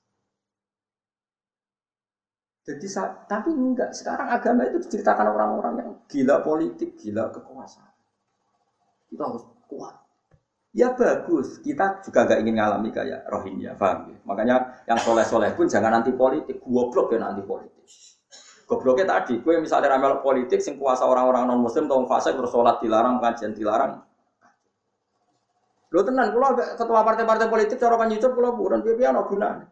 Jadi 2.69 2.85
tapi 3.25 3.49
enggak. 3.57 3.97
Sekarang 3.97 4.29
agama 4.29 4.69
itu 4.69 4.85
diceritakan 4.85 5.27
orang-orang 5.33 5.75
yang 5.81 5.91
gila 6.05 6.45
politik, 6.45 7.01
gila 7.01 7.33
kekuasaan. 7.33 7.97
Kita 9.09 9.25
harus 9.25 9.45
kuat. 9.73 10.10
Ya 10.71 10.95
bagus, 10.95 11.59
kita 11.67 11.99
juga 12.07 12.31
gak 12.31 12.47
ingin 12.47 12.55
ngalami 12.63 12.95
kayak 12.95 13.27
Rohingya, 13.27 13.75
paham 13.75 14.15
ya? 14.15 14.19
Makanya 14.23 14.57
yang 14.87 15.03
soleh-soleh 15.03 15.51
pun 15.59 15.67
jangan 15.67 15.99
nanti 15.99 16.15
politik, 16.15 16.63
goblok 16.63 17.11
ya 17.11 17.19
nanti 17.19 17.43
politik. 17.43 17.83
Gobloknya 18.71 19.03
tadi, 19.03 19.43
gue 19.43 19.59
misalnya 19.59 19.99
ramal 19.99 20.23
politik, 20.23 20.63
sing 20.63 20.79
kuasa 20.79 21.03
orang-orang 21.03 21.51
non 21.51 21.59
muslim, 21.59 21.91
tau 21.91 22.07
fase 22.07 22.31
bersolat 22.39 22.79
dilarang, 22.79 23.19
pengajian 23.19 23.51
dilarang. 23.51 23.99
Lo 25.91 26.07
tenan, 26.07 26.31
kalau 26.31 26.55
ketua 26.55 27.03
partai-partai 27.03 27.51
politik, 27.51 27.83
cara 27.83 27.99
kan 27.99 28.15
YouTube, 28.15 28.39
kalau 28.39 28.55
bukan 28.55 28.87
biaya 28.87 29.11
no 29.11 29.27
gunanya. 29.27 29.67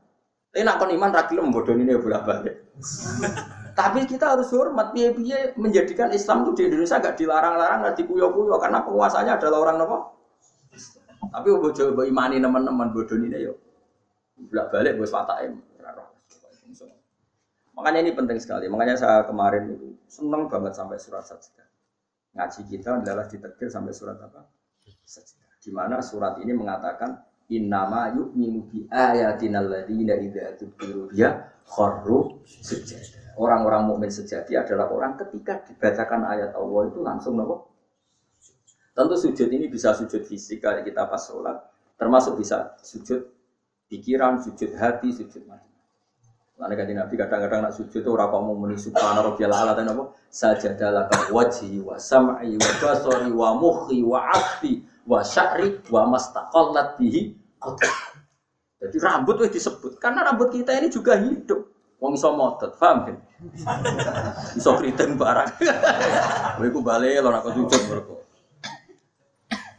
Tapi 0.51 0.67
nak 0.67 0.83
kon 0.83 0.91
iman 0.91 1.15
ra 1.15 1.23
gelem 1.31 1.55
ini 1.55 1.95
bolak 1.95 2.23
balik. 2.27 2.55
Tapi 3.79 4.03
kita 4.11 4.35
harus 4.35 4.51
hormat 4.51 4.91
piye-piye 4.91 5.55
menjadikan 5.55 6.11
Islam 6.11 6.43
itu 6.43 6.59
di 6.59 6.63
Indonesia 6.67 6.99
gak 6.99 7.15
dilarang-larang, 7.15 7.87
gak 7.87 7.95
dikuyo-kuyo 8.03 8.59
karena 8.59 8.83
penguasanya 8.83 9.39
adalah 9.39 9.63
orang 9.63 9.77
nopo. 9.79 10.18
Tapi 11.19 11.49
bojo 11.51 11.83
mbok 11.93 12.07
imani 12.07 12.39
teman-teman 12.39 12.95
bodoh 12.95 13.19
ini 13.19 13.39
yo. 13.43 13.55
Bolak 14.39 14.71
balik 14.71 14.95
bos 14.97 15.11
fatake. 15.11 15.51
Makanya 17.79 18.03
ini 18.03 18.11
penting 18.11 18.39
sekali. 18.43 18.67
Makanya 18.67 18.99
saya 18.99 19.23
kemarin 19.23 19.71
itu 19.71 19.95
seneng 20.11 20.51
banget 20.51 20.75
sampai 20.75 20.99
surat 20.99 21.23
sajdah. 21.23 21.67
Ngaji 22.35 22.61
kita 22.75 22.99
adalah 22.99 23.31
ditetir 23.31 23.71
sampai 23.71 23.95
surat 23.95 24.19
apa? 24.19 24.51
Sajdah. 25.07 25.63
Di 25.63 25.71
mana 25.71 26.03
surat 26.03 26.43
ini 26.43 26.55
mengatakan 26.55 27.23
Innama 27.49 28.13
yu'minu 28.13 28.69
bi 28.69 28.85
ayatina 28.93 29.65
alladziina 29.65 30.21
idza 30.21 30.53
dzukiru 30.61 31.09
biha 31.09 31.33
kharru 31.65 32.45
sujada. 32.45 33.33
Orang-orang 33.41 33.89
mukmin 33.89 34.13
sejati 34.13 34.53
adalah 34.53 34.93
orang 34.93 35.17
ketika 35.17 35.65
dibacakan 35.65 36.29
ayat 36.29 36.53
Allah 36.53 36.83
itu 36.93 37.01
langsung 37.01 37.41
nopo? 37.41 37.73
Tentu 38.99 39.15
sujud 39.15 39.47
ini 39.55 39.71
bisa 39.71 39.95
sujud 39.95 40.27
fisik 40.27 40.59
kayak 40.59 40.83
kita 40.83 41.07
pas 41.07 41.23
sholat, 41.23 41.55
termasuk 41.95 42.35
bisa 42.35 42.75
sujud 42.83 43.31
pikiran, 43.87 44.43
sujud 44.43 44.75
hati, 44.75 45.15
sujud 45.15 45.47
mati. 45.47 45.71
Lalu 46.59 46.75
kata 46.75 46.93
Nabi 46.99 47.15
kadang-kadang 47.15 47.61
nak 47.63 47.79
sujud 47.79 48.03
itu 48.03 48.11
orang 48.11 48.35
mau 48.35 48.59
muni 48.59 48.75
subhana 48.75 49.23
rabbiyal 49.23 49.55
ala 49.55 49.79
dan 49.79 49.95
apa? 49.95 50.11
Sajadalah 50.27 51.07
wajhi 51.31 51.79
wa 51.79 51.95
sam'i 51.95 52.59
wa 52.59 52.73
basari 52.83 53.31
wa 53.31 53.55
mukhi 53.55 54.03
wa 54.03 54.35
wa 55.07 55.21
sya'ri 55.23 55.79
wa 55.95 56.03
mastaqallat 56.11 56.99
bihi 56.99 57.39
Jadi 58.83 58.97
rambut 58.99 59.47
itu 59.47 59.63
disebut 59.63 60.03
karena 60.03 60.27
rambut 60.27 60.51
kita 60.51 60.75
ini 60.75 60.91
juga 60.91 61.15
hidup. 61.15 61.71
Wong 62.03 62.19
iso 62.19 62.35
motot, 62.35 62.75
paham 62.75 63.11
kan? 63.11 63.17
Iso 64.59 64.75
kriting 64.75 65.15
barang. 65.15 65.51
Kowe 66.59 66.67
ku 66.71 66.83
bali 66.83 67.15
lho 67.15 67.31
nak 67.31 67.47
sujud 67.47 67.83
mergo. 67.87 68.28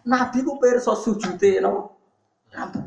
Nabi 0.10 0.42
ku 0.42 0.58
perso 0.58 0.98
sujute? 0.98 1.62
Rambut. 1.62 2.86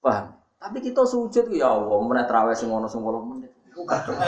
Paham? 0.00 0.26
Tapi 0.60 0.78
kita 0.84 1.08
sujud 1.08 1.48
ya 1.56 1.72
Allah, 1.72 1.98
meneh 2.04 2.24
traweh 2.28 2.52
sing 2.52 2.68
ono 2.68 2.84
sing 2.84 3.00
8 3.00 3.32
menit. 3.32 3.52
Iku 3.72 3.80
kadang. 3.88 4.20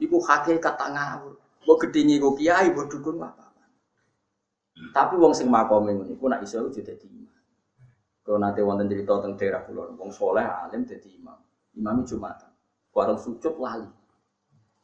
Iku 0.00 0.16
ngawur. 0.16 1.36
Mbok 1.64 1.76
gedhingi 1.84 2.16
ku 2.16 2.32
kiai, 2.32 2.72
mbok 2.72 2.88
dukun 2.88 3.20
apa? 3.20 3.52
Tapi 4.92 5.14
wong 5.16 5.32
sing 5.32 5.48
makome 5.48 5.92
ngono 5.96 6.12
iku 6.12 6.28
nak 6.28 6.44
iso 6.44 6.68
jadi 6.68 6.92
dadi 6.92 7.08
imam. 7.08 7.36
Kalau 8.20 8.38
nanti 8.40 8.60
wonten 8.60 8.88
cerita 8.88 9.20
tentang 9.20 9.36
daerah 9.40 9.60
pulau, 9.64 9.92
wong 9.96 10.12
soleh 10.12 10.44
alim 10.44 10.84
jadi 10.84 11.08
imam. 11.16 11.36
Imam 11.76 12.04
Jumatan. 12.04 12.52
Warung 12.92 13.20
sujud 13.20 13.56
lali. 13.60 13.88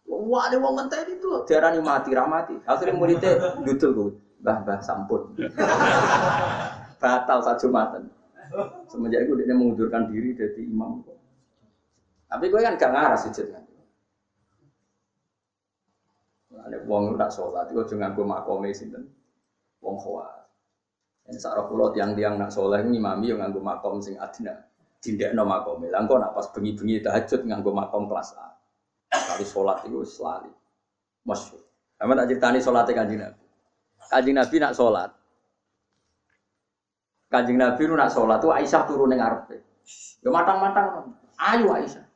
Wah, 0.07 0.49
ada 0.49 0.57
wong 0.59 0.74
ngenteni 0.77 1.19
itu 1.19 1.29
diarani 1.47 1.81
mati 1.81 2.11
ramati. 2.12 2.57
Akhirnya 2.66 2.97
muridnya 2.97 3.33
dudul 3.62 3.91
gue, 3.93 4.11
bah 4.43 4.61
bah 4.65 4.81
sampun. 4.81 5.37
Batal 7.03 7.39
saat 7.43 7.59
Jumatan. 7.59 8.07
Semenjak 8.87 9.27
itu 9.27 9.33
dia 9.43 9.57
mengundurkan 9.57 10.07
diri 10.07 10.39
jadi 10.39 10.61
imam. 10.62 11.03
Tapi 12.31 12.45
gue 12.49 12.61
kan 12.62 12.79
gak 12.79 12.93
ngarah 12.95 13.19
sujud 13.19 13.47
kan. 13.51 13.65
Ada 16.62 16.79
wong 16.87 17.19
tak 17.19 17.35
sholat, 17.35 17.74
gue 17.74 17.83
jangan 17.91 18.15
gue 18.15 18.23
makome 18.23 18.70
sinten, 18.70 19.03
wong 19.83 19.99
khawas. 19.99 20.47
Ini 21.27 21.39
sarah 21.39 21.66
pulau 21.66 21.91
tiang-tiang 21.91 22.39
nak 22.39 22.55
sholat 22.55 22.87
ini 22.87 23.03
mami 23.03 23.35
yang 23.35 23.43
nganggo 23.43 23.59
makom 23.59 23.99
sing 23.99 24.15
adina, 24.15 24.55
tidak 25.03 25.35
no 25.35 25.43
makome. 25.43 25.91
Langkau 25.91 26.23
nak 26.23 26.35
pas 26.35 26.47
bengi-bengi 26.55 27.03
tahajud 27.03 27.47
nganggo 27.47 27.70
makom 27.74 28.07
kelas 28.07 28.31
A. 28.39 28.47
Kali 29.43 29.51
sholat 29.51 29.82
itu 29.90 29.98
selalu, 30.06 30.55
masyur. 31.27 31.59
Kamu 31.98 32.14
tak 32.14 32.27
ceritani 32.31 32.59
sholatnya 32.62 32.94
kanjeng 32.94 33.19
Nabi. 33.19 33.43
Kanjeng 34.06 34.36
Nabi 34.39 34.56
nak 34.62 34.73
sholat, 34.78 35.10
Kanjeng 37.27 37.59
Nabi 37.59 37.82
nak 37.90 38.14
sholat 38.14 38.39
tuh 38.39 38.55
Aisyah 38.55 38.86
turun 38.86 39.10
yang 39.10 39.27
ngarepe. 39.27 39.66
Ya 40.23 40.31
matang-matang, 40.31 41.10
ayo 41.43 41.74
Aisyah. 41.74 42.06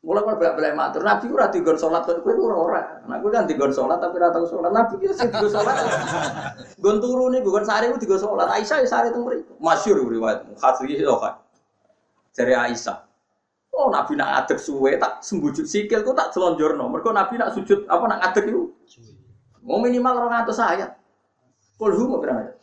Mulai 0.00 0.24
kalau 0.24 0.40
bolak 0.40 0.54
balik 0.56 0.72
matur, 0.72 1.04
Nabi 1.04 1.26
ora 1.36 1.52
digon 1.52 1.76
sholat, 1.76 2.08
kue 2.08 2.32
ora 2.32 2.56
ora. 2.56 2.80
Nah 3.04 3.20
gue 3.20 3.28
kan 3.28 3.44
digon 3.44 3.68
sholat 3.68 4.00
tapi 4.00 4.16
ora 4.16 4.32
sholat. 4.32 4.72
Nabi 4.72 5.04
itu 5.04 5.12
sih 5.12 5.28
digon 5.28 5.52
sholat. 5.52 5.76
Gon 6.80 6.96
turu 6.96 7.28
nih, 7.28 7.44
gon 7.44 7.60
sari 7.60 7.92
gue 7.92 8.00
digon 8.00 8.16
sholat. 8.16 8.48
Aisyah 8.56 8.80
ya 8.80 8.88
sari 8.88 9.12
teng 9.12 9.20
mriku. 9.20 9.52
Masyhur 9.60 10.08
riwayat 10.08 10.48
hadis 10.48 10.96
itu 10.96 11.12
kan. 11.20 11.36
Dari 12.32 12.56
Aisyah. 12.56 13.04
Oh 13.78 13.94
Nabi 13.94 14.18
nak 14.18 14.42
adek 14.42 14.58
suwe 14.58 14.98
tak 14.98 15.22
sembujut 15.22 15.62
sikil 15.62 16.02
ku 16.02 16.10
tak 16.10 16.34
selonjorno. 16.34 16.90
Mergo 16.90 17.14
Nabi 17.14 17.38
nak 17.38 17.54
sujud 17.54 17.86
apa 17.86 18.04
nak 18.10 18.20
adek 18.26 18.50
itu. 18.50 18.74
Mau 19.62 19.78
minimal 19.78 20.26
200 20.26 20.50
ayat. 20.74 20.90
Kulhu 21.78 22.10
mau 22.10 22.18
berapa? 22.18 22.58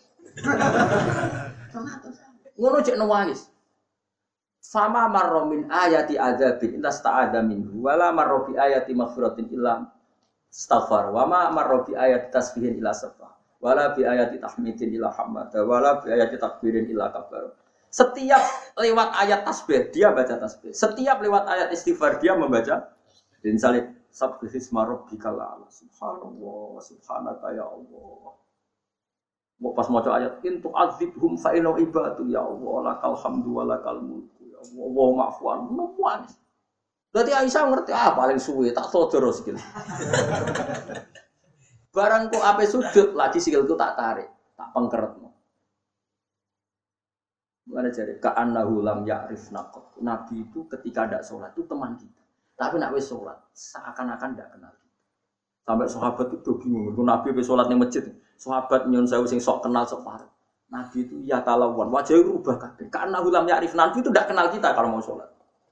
Ngono 2.60 2.78
cek 2.84 3.00
nangis. 3.00 3.48
Fama 4.60 5.08
marro 5.08 5.48
min 5.48 5.72
ayati 5.72 6.20
adzabin 6.20 6.82
illa 6.82 6.92
sta'adha 6.92 7.40
minhu 7.40 7.86
wala 7.86 8.12
marro 8.12 8.50
bi 8.50 8.60
ayati 8.60 8.92
maghfiratin 8.92 9.48
illa 9.56 9.88
staghfar 10.50 11.16
wa 11.16 11.24
ma 11.30 11.48
marro 11.54 11.86
bi 11.86 11.94
ayati 11.94 12.28
tasbihin 12.34 12.82
illa 12.82 12.92
sabah 12.92 13.30
wala 13.62 13.94
bi 13.94 14.04
ayati 14.04 14.42
tahmidin 14.42 14.90
illa 14.94 15.14
hamada 15.14 15.62
wala 15.64 16.02
bi 16.02 16.12
ayati 16.12 16.36
takbirin 16.42 16.90
illa 16.90 17.14
kabar 17.14 17.54
setiap 17.96 18.44
lewat 18.76 19.10
ayat 19.24 19.48
tasbih 19.48 19.88
dia 19.96 20.12
baca 20.12 20.36
tasbih 20.36 20.76
setiap 20.76 21.24
lewat 21.24 21.48
ayat 21.48 21.72
istighfar 21.72 22.20
dia 22.20 22.36
membaca 22.36 22.92
dan 23.40 23.56
salib 23.56 23.88
sabbihisma 24.12 24.84
rabbikal 24.84 25.40
a'la 25.40 25.68
subhanallah 25.72 26.76
subhanaka 26.84 27.56
ya 27.56 27.64
Allah 27.64 28.36
Mau 29.56 29.72
pas 29.72 29.88
mau 29.88 30.04
ayat 30.04 30.44
intu 30.44 30.68
azibhum 30.76 31.40
fa 31.40 31.56
inna 31.56 31.72
ibadu 31.80 32.28
ya 32.28 32.44
Allah 32.44 32.92
lakal 32.92 33.16
hamdu 33.16 33.56
wa 33.56 33.64
lakal 33.64 34.04
mulku 34.04 34.44
ya 34.52 34.60
Allah 34.60 34.92
wa 34.92 35.16
ma'fuan 35.24 35.60
memuan. 35.72 36.28
Berarti 37.16 37.32
Aisyah 37.32 37.64
ngerti 37.72 37.96
ah 37.96 38.12
paling 38.12 38.36
suwe 38.36 38.76
tak 38.76 38.92
sodoro 38.92 39.32
sikil. 39.32 39.56
Barang 41.96 42.28
kok 42.28 42.44
ape 42.44 42.68
sujud 42.68 43.16
lagi 43.16 43.40
sikilku 43.40 43.80
tak 43.80 43.96
tarik, 43.96 44.28
tak 44.60 44.76
pengkeret. 44.76 45.25
Mana 47.66 47.90
jadi 47.90 48.22
ka'annahu 48.22 48.86
lam 48.86 49.02
ya'rif 49.10 49.50
naqot. 49.50 49.98
Nabi 50.06 50.46
itu 50.46 50.70
ketika 50.70 51.10
ada 51.10 51.20
sholat 51.26 51.50
itu 51.58 51.66
teman 51.66 51.98
kita. 51.98 52.22
Tapi 52.56 52.78
nak 52.78 52.94
wis 52.94 53.10
sholat 53.10 53.36
seakan-akan 53.58 54.38
tidak 54.38 54.54
kenal 54.54 54.74
kita. 54.78 54.96
Sampai 55.66 55.88
sahabat 55.90 56.28
itu 56.30 56.52
bingung. 56.62 56.94
Nabi 57.02 57.34
wis 57.34 57.50
sholat 57.50 57.66
di 57.66 57.74
masjid. 57.74 58.06
Sahabat 58.38 58.86
nyun 58.86 59.10
saya 59.10 59.26
sing 59.26 59.42
sok 59.42 59.66
kenal 59.66 59.82
sok 59.82 60.06
parah. 60.06 60.30
Nabi 60.70 61.10
itu 61.10 61.22
ya 61.26 61.42
talawan, 61.42 61.90
wajahnya 61.90 62.26
rubah 62.26 62.58
kabeh. 62.62 62.90
Karena 62.94 63.18
hulam 63.22 63.50
ya'rif 63.50 63.74
Nabi 63.74 64.02
itu 64.02 64.10
tidak 64.14 64.30
kenal 64.30 64.46
kita 64.54 64.70
kalau 64.78 64.94
mau 64.94 65.02
sholat. 65.02 65.30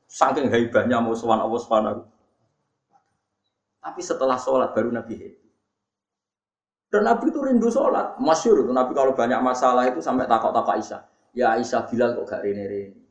Saking 0.10 0.50
hebatnya 0.50 0.98
mau 0.98 1.14
sowan 1.14 1.42
Allah 1.42 1.60
Subhanahu. 1.62 2.02
Tapi 3.84 4.02
setelah 4.02 4.38
sholat 4.42 4.74
baru 4.74 4.90
Nabi 4.90 5.14
happy. 5.14 5.50
Dan 6.90 7.06
Nabi 7.06 7.30
itu 7.30 7.40
rindu 7.42 7.70
sholat. 7.70 8.18
Masyur 8.18 8.66
itu 8.66 8.72
Nabi 8.74 8.94
kalau 8.98 9.14
banyak 9.14 9.42
masalah 9.42 9.90
itu 9.90 10.02
sampai 10.02 10.30
takut-takut 10.30 10.78
Aisyah. 10.78 11.13
Ya 11.34 11.58
Aisyah 11.58 11.90
bilang 11.90 12.14
kok 12.14 12.30
gak 12.30 12.46
rene-rene. 12.46 13.02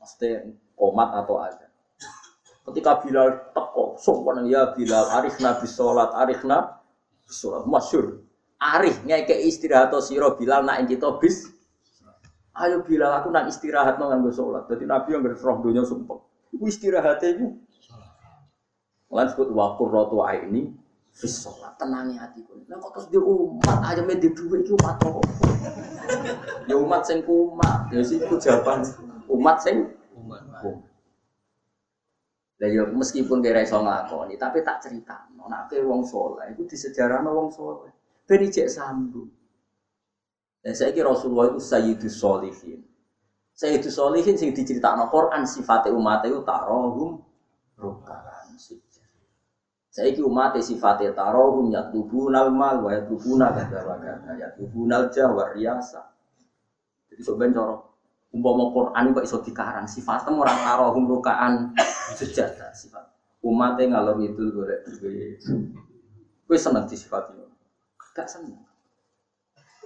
Pasti 0.00 0.28
komat 0.72 1.12
atau 1.20 1.36
ada. 1.38 1.68
Ketika 2.62 3.04
Bilal 3.04 3.52
teko, 3.52 4.00
sopan 4.00 4.48
ya 4.48 4.72
Bilal, 4.72 5.04
arif 5.20 5.36
Nabi 5.38 5.68
sholat, 5.68 6.10
arif 6.16 6.40
Nabi 6.48 6.80
sholat. 7.28 7.68
Masyur. 7.68 8.24
Arif 8.56 9.04
ngeke 9.04 9.36
istirahat 9.46 9.92
atau 9.92 10.00
siro 10.00 10.38
Bilal 10.38 10.64
nak 10.64 10.86
kita 10.88 11.18
bis. 11.20 11.50
Ayo 12.56 12.84
Bilal 12.84 13.20
aku 13.20 13.28
nak 13.28 13.48
istirahat 13.48 14.00
nang 14.00 14.12
nganggo 14.12 14.32
salat. 14.32 14.68
Dadi 14.68 14.84
Nabi 14.88 15.12
yang 15.12 15.24
roh 15.24 15.56
donya 15.60 15.82
sumpah. 15.84 16.20
Iku 16.52 16.64
istirahatnya 16.68 17.28
iku. 17.36 17.48
Lan 19.12 19.28
sebut 19.28 19.48
wa 19.52 19.76
qurratu 19.76 20.24
aini 20.24 20.81
fis 21.12 21.44
salat. 21.44 21.76
Tenangi 21.76 22.16
hatiku. 22.16 22.56
Lah 22.66 22.76
kok 22.80 22.90
terus 22.96 23.06
di 23.12 23.18
umat 23.20 23.78
aja 23.84 24.02
di 24.02 24.28
duwe 24.32 24.64
iki 24.64 24.72
umat 24.76 24.96
kok. 24.98 25.22
Ya 26.66 26.74
umat 26.76 27.02
sing 27.04 27.22
kumat. 27.22 27.92
Ya 27.92 28.00
siku 28.02 28.40
jawaban 28.40 28.82
umat 29.28 29.56
sing 29.60 29.92
umat. 30.16 30.42
Lah 32.62 32.68
ya 32.68 32.82
meskipun 32.88 33.42
kira 33.42 33.66
iso 33.66 33.82
nglakoni, 33.82 34.38
tapi 34.38 34.62
tak 34.62 34.80
cerita. 34.80 35.26
Nek 35.34 35.74
wong 35.82 36.06
saleh 36.06 36.54
iku 36.54 36.62
disejarahno 36.64 37.34
wong 37.34 37.48
saleh. 37.50 37.90
Ben 38.22 38.46
ijek 38.46 38.70
sambung. 38.70 39.28
Saya 40.62 40.94
kira 40.94 41.10
Rasulullah 41.10 41.50
itu 41.50 41.58
Sayyidus 41.58 42.22
Solihin. 42.22 42.86
Sayyidus 43.50 43.98
Solihin 43.98 44.38
sing 44.38 44.54
diceritakan 44.54 45.10
Quran 45.10 45.42
sifatnya 45.42 45.90
umat 45.90 46.22
itu 46.22 46.38
tarohum 46.46 47.18
rukaan 47.74 48.31
Saya 49.92 50.08
kira 50.16 50.24
umat 50.24 50.56
sifatnya 50.56 51.12
tarohum 51.12 51.68
yatlubunal 51.68 52.48
mal 52.48 52.80
wa 52.80 52.96
yatlubunal 52.96 53.52
gada 53.52 53.84
wa 53.84 54.00
gada 54.00 54.32
yatlubunal 54.40 55.12
jawa 55.12 55.52
riasa. 55.52 56.00
Jadi 57.12 57.20
sebenarnya 57.20 57.60
cara 57.60 57.74
umpama 58.32 58.72
Quran 58.72 59.12
itu 59.12 59.20
iso 59.20 59.36
dikarang 59.44 59.84
sifatnya 59.84 60.32
orang 60.32 60.58
tarohum 60.64 61.04
rukaan 61.04 61.76
sejadah 62.16 62.72
sifat. 62.72 63.04
Umatnya 63.44 63.92
ngalor 63.92 64.16
itu 64.24 64.48
duwe. 64.48 64.80
Kowe 66.48 66.56
seneng 66.56 66.88
di 66.88 66.96
sifat 66.96 67.28
itu. 67.36 67.44
Gak 68.16 68.24
seneng. 68.24 68.64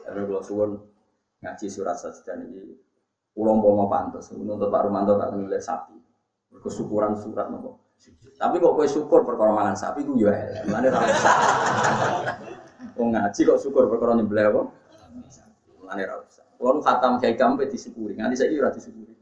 Karena 0.07 0.23
kalau 0.23 0.43
suwon 0.45 0.71
ngaji 1.43 1.67
surat 1.67 1.99
saja 1.99 2.39
ini, 2.39 2.79
ulang 3.35 3.59
mau 3.59 3.91
pantas. 3.91 4.31
Untuk 4.31 4.71
Pak 4.71 4.87
Rumanto 4.87 5.19
tak 5.19 5.35
nulis 5.35 5.67
sapi. 5.67 5.99
Kesyukuran 6.63 7.19
surat 7.19 7.51
nopo. 7.51 7.86
Tapi 8.37 8.55
kok 8.61 8.73
kue 8.77 8.87
syukur 8.87 9.25
perkara 9.25 9.51
mangan 9.57 9.77
sapi 9.77 10.05
ku 10.05 10.13
ya 10.21 10.29
Mana 10.69 10.93
ra 10.93 11.01
usah. 11.01 11.37
Wong 13.01 13.17
ngaji 13.17 13.41
kok 13.49 13.59
syukur 13.61 13.89
perkara 13.89 14.13
nyembelih 14.13 14.53
apa? 14.53 14.63
Mana 15.81 16.03
ra 16.05 16.15
usah. 16.21 16.45
Kulo 16.61 16.85
khatam 16.85 17.17
kiai 17.17 17.37
kampe 17.37 17.65
disyukuri. 17.69 18.17
Nganti 18.17 18.37
saiki 18.37 18.61
ora 18.61 18.73
disyukuri. 18.73 19.15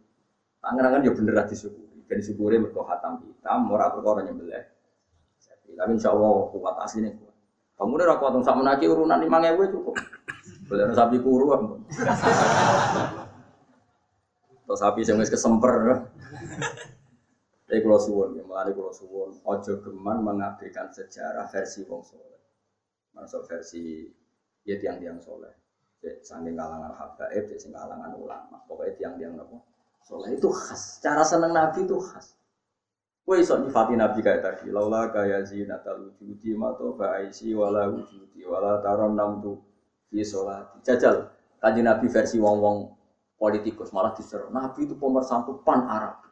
Pangeran 0.58 1.06
ya 1.06 1.14
bener 1.14 1.34
ra 1.38 1.44
disyukuri. 1.46 2.06
Dan 2.10 2.16
disyukuri 2.18 2.56
mergo 2.58 2.82
khatam 2.82 3.22
hitam 3.22 3.70
ora 3.70 3.94
perkara 3.94 4.26
nyembelih. 4.26 4.66
Tapi 5.74 5.90
insyaallah 5.98 6.54
kuat 6.54 6.76
asline 6.82 7.10
kuat. 7.18 7.34
Kamu 7.74 7.98
udah 7.98 8.06
rakwat 8.14 8.38
sama 8.46 8.62
naki 8.62 8.86
urunan 8.86 9.18
lima 9.18 9.42
ngewe 9.42 9.66
cukup. 9.74 9.98
Beli 10.70 10.94
sapi 10.94 11.18
kuru 11.18 11.46
ampun. 11.50 11.80
Sapi 14.74 15.06
yang 15.06 15.22
wis 15.22 15.30
kesemper. 15.30 16.06
Tapi 17.74 17.82
kalau 17.82 17.98
suwon, 17.98 18.38
ya 18.38 18.46
malah 18.46 18.70
kalau 18.70 18.94
suwon, 18.94 19.34
ojo 19.42 19.82
geman 19.82 20.22
mengabaikan 20.22 20.94
sejarah 20.94 21.50
versi 21.50 21.82
wong 21.82 22.06
soleh. 22.06 22.38
Masuk 23.18 23.50
versi 23.50 24.06
ya 24.62 24.78
tiang-tiang 24.78 25.18
soleh. 25.18 25.50
Saking 26.22 26.54
kalangan 26.54 26.94
habaib, 26.94 27.50
sing 27.58 27.74
kalangan 27.74 28.14
ulama. 28.14 28.62
Pokoknya 28.70 28.94
tiang-tiang 28.94 29.34
nopo 29.34 29.58
soleh 30.06 30.38
itu 30.38 30.46
khas. 30.54 31.02
Cara 31.02 31.26
seneng 31.26 31.50
nabi 31.50 31.82
itu 31.82 31.98
khas. 31.98 32.38
Kue 33.26 33.42
iso 33.42 33.58
nyifati 33.58 33.98
Nabi 33.98 34.22
kayak 34.22 34.46
tadi. 34.46 34.70
Laula 34.70 35.10
kaya 35.10 35.42
zinatal 35.42 36.14
wujudi 36.14 36.54
mato 36.54 36.94
ba'aisi 36.94 37.58
wala 37.58 37.90
wujudi 37.90 38.46
wala 38.46 38.78
taron 38.86 39.18
namtu 39.18 39.58
fi 40.14 40.22
sholati. 40.22 40.78
Jajal. 40.86 41.26
Kaji 41.58 41.82
Nabi 41.82 42.06
versi 42.06 42.38
wong-wong 42.38 42.94
politikus 43.34 43.90
malah 43.90 44.14
diseru. 44.14 44.46
Nabi 44.54 44.86
itu 44.86 44.94
pemersatu 44.94 45.58
pan 45.66 45.90
Arab. 45.90 46.22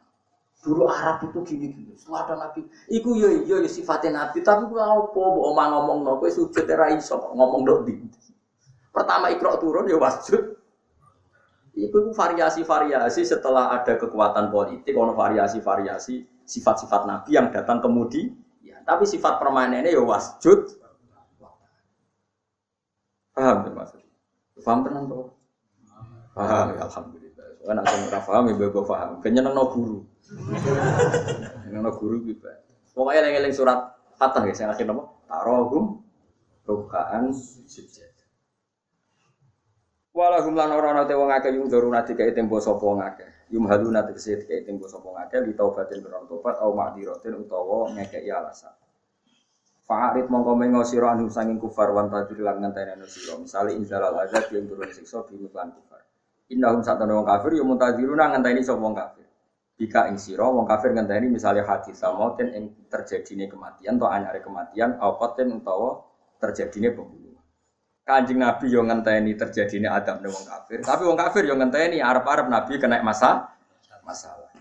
Dulu 0.63 0.87
Arab 0.87 1.27
itu 1.27 1.43
gini-gini. 1.43 1.91
Setelah 1.99 2.23
ada 2.23 2.35
Nabi. 2.47 2.63
Iku 2.87 3.19
yo 3.19 3.43
yo 3.43 3.59
yo 3.59 3.67
sifatnya 3.67 4.23
Nabi. 4.23 4.39
Tapi 4.39 4.71
gue 4.71 4.79
apa? 4.79 5.11
Bu 5.11 5.41
omah 5.51 5.67
ngomong 5.75 6.07
no. 6.07 6.11
Kue 6.23 6.31
sujud 6.31 6.63
era 6.63 6.87
iso 6.95 7.19
ngomong 7.19 7.67
dok 7.67 7.79
di. 7.83 7.99
Pertama 8.95 9.27
ikro 9.27 9.59
turun 9.59 9.91
ya 9.91 9.99
wasjud. 9.99 10.55
Itu 11.73 12.13
variasi-variasi 12.13 13.25
setelah 13.25 13.73
ada 13.73 13.97
kekuatan 13.97 14.53
politik, 14.53 14.93
ono 14.93 15.17
variasi-variasi 15.17 16.45
sifat-sifat 16.45 17.09
Nabi 17.09 17.33
yang 17.33 17.49
datang 17.49 17.81
kemudi. 17.81 18.29
Ya, 18.61 18.77
tapi 18.85 19.09
sifat 19.09 19.41
permainannya 19.41 19.89
ya 19.89 20.03
wasjud. 20.05 20.69
Paham 23.33 23.65
ya 23.65 23.71
maksudnya? 23.73 24.13
Paham 24.61 24.79
tenang 24.85 25.05
tuh? 25.09 25.33
Paham 26.37 26.65
ya 26.77 26.85
Alhamdulillah. 26.85 27.22
Kan 27.63 27.79
aku 27.79 27.95
ora 28.11 28.19
paham 28.19 28.43
ya 28.51 28.53
mbok 28.59 28.83
paham. 28.83 29.09
Ben 29.23 29.31
nyenengno 29.31 29.63
guru. 29.71 29.97
Nyenengno 31.63 31.91
guru 31.95 32.19
ki 32.27 32.33
bae. 32.43 32.59
Pokoke 32.91 33.15
eling-eling 33.17 33.55
surat 33.55 33.79
Fatah 34.19 34.45
ya 34.45 34.53
sing 34.53 34.69
akhir 34.69 34.85
napa? 34.85 35.09
Tarohum 35.25 36.03
rukaan 36.67 37.33
sujud. 37.33 38.13
Walahum 40.13 40.53
lan 40.53 40.69
ora 40.69 40.93
ana 40.93 41.09
te 41.09 41.17
wong 41.17 41.33
akeh 41.33 41.49
yung 41.57 41.73
doruna 41.73 42.05
dikai 42.05 42.37
tempo 42.37 42.61
sapa 42.61 42.85
akeh. 42.85 43.49
Yum 43.49 43.65
haluna 43.65 44.05
tegese 44.05 44.45
dikai 44.45 44.61
tempo 44.61 44.85
sapa 44.85 45.09
wong 45.09 45.17
akeh 45.25 45.41
li 45.41 45.57
taubatin 45.57 46.05
karo 46.05 46.29
tobat 46.29 46.61
au 46.61 46.77
ma'diratin 46.77 47.33
utawa 47.33 47.89
ngekeki 47.97 48.29
alasan. 48.29 48.77
Fa'arid 49.89 50.29
mongko 50.29 50.53
mengo 50.53 50.85
sira 50.85 51.17
anu 51.17 51.33
sanging 51.33 51.57
kufar 51.57 51.89
wan 51.97 52.13
tajur 52.13 52.45
lan 52.45 52.61
ngenteni 52.61 52.93
anu 52.93 53.09
sira. 53.09 53.41
Misale 53.41 53.73
inzalal 53.73 54.13
azab 54.21 54.53
yang 54.53 54.69
turun 54.69 54.93
siksa 54.93 55.25
bi 55.25 55.41
kufar. 55.41 56.02
Innahum 56.51 56.83
satana 56.83 57.15
wong 57.15 57.27
kafir 57.27 57.55
ya 57.55 57.63
muntaziruna 57.63 58.35
ngenteni 58.35 58.59
sapa 58.65 58.81
wong 58.83 58.95
kafir. 58.97 59.25
Jika 59.79 60.11
ing 60.11 60.17
sira 60.19 60.49
wong 60.49 60.67
kafir 60.67 60.91
ngenteni 60.91 61.31
misale 61.31 61.63
hadis 61.63 61.95
samoten 61.95 62.51
ing 62.51 62.63
terjadine 62.91 63.47
kematian 63.47 63.95
atau 63.95 64.11
anyare 64.11 64.43
kematian 64.43 64.99
apaten 64.99 65.63
utawa 65.63 66.03
terjadine 66.43 66.91
pembunuhan. 66.91 67.41
Kanjeng 68.03 68.43
Nabi 68.43 68.67
yo 68.67 68.83
ngenteni 68.83 69.31
terjadine 69.39 69.87
adab 69.87 70.19
wong 70.19 70.45
kafir, 70.45 70.83
tapi 70.83 71.03
wong 71.07 71.15
kafir 71.15 71.47
yo 71.47 71.55
ngenteni 71.55 72.03
arep-arep 72.03 72.51
Nabi 72.51 72.75
kena 72.75 72.99
masalah 72.99 73.53
masalah. 74.03 74.51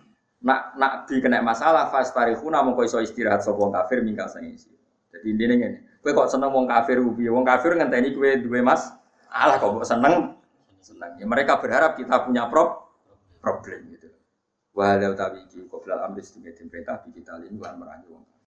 Nak 0.43 0.75
Nabi 0.79 1.15
kena 1.23 1.39
masalah 1.43 1.91
fastarihuna 1.91 2.63
mongko 2.63 2.87
iso 2.87 2.99
istirahat 3.03 3.43
sapa 3.43 3.59
wong 3.59 3.75
kafir 3.75 4.03
mingkal 4.03 4.27
sang 4.31 4.47
isi. 4.47 4.71
Jadi 5.13 5.29
intine 5.29 5.55
ngene, 5.61 5.79
kowe 6.01 6.11
kok 6.15 6.31
seneng 6.33 6.51
wong 6.51 6.67
kafir 6.67 6.99
ubi, 6.99 7.29
wong 7.29 7.45
kafir 7.45 7.77
ngenteni 7.77 8.17
kowe 8.17 8.31
duwe 8.41 8.65
mas, 8.65 8.91
alah 9.29 9.61
kok 9.61 9.85
seneng 9.85 10.35
seneng. 10.83 11.17
Ya 11.17 11.27
mereka 11.27 11.63
berharap 11.63 11.95
kita 11.97 12.27
punya 12.27 12.51
prop 12.51 12.91
problem 13.39 13.95
gitu. 13.95 14.11
Walau 14.75 15.13
tapi 15.15 15.47
iki 15.47 15.69
kok 15.69 15.81
bilal 15.85 16.01
amris 16.11 16.33
dengan 16.35 16.55
perintah 16.69 17.01
di 17.05 17.11
kita 17.15 17.39
lin 17.39 17.57
lan 17.61 17.77
merangi. 17.79 18.33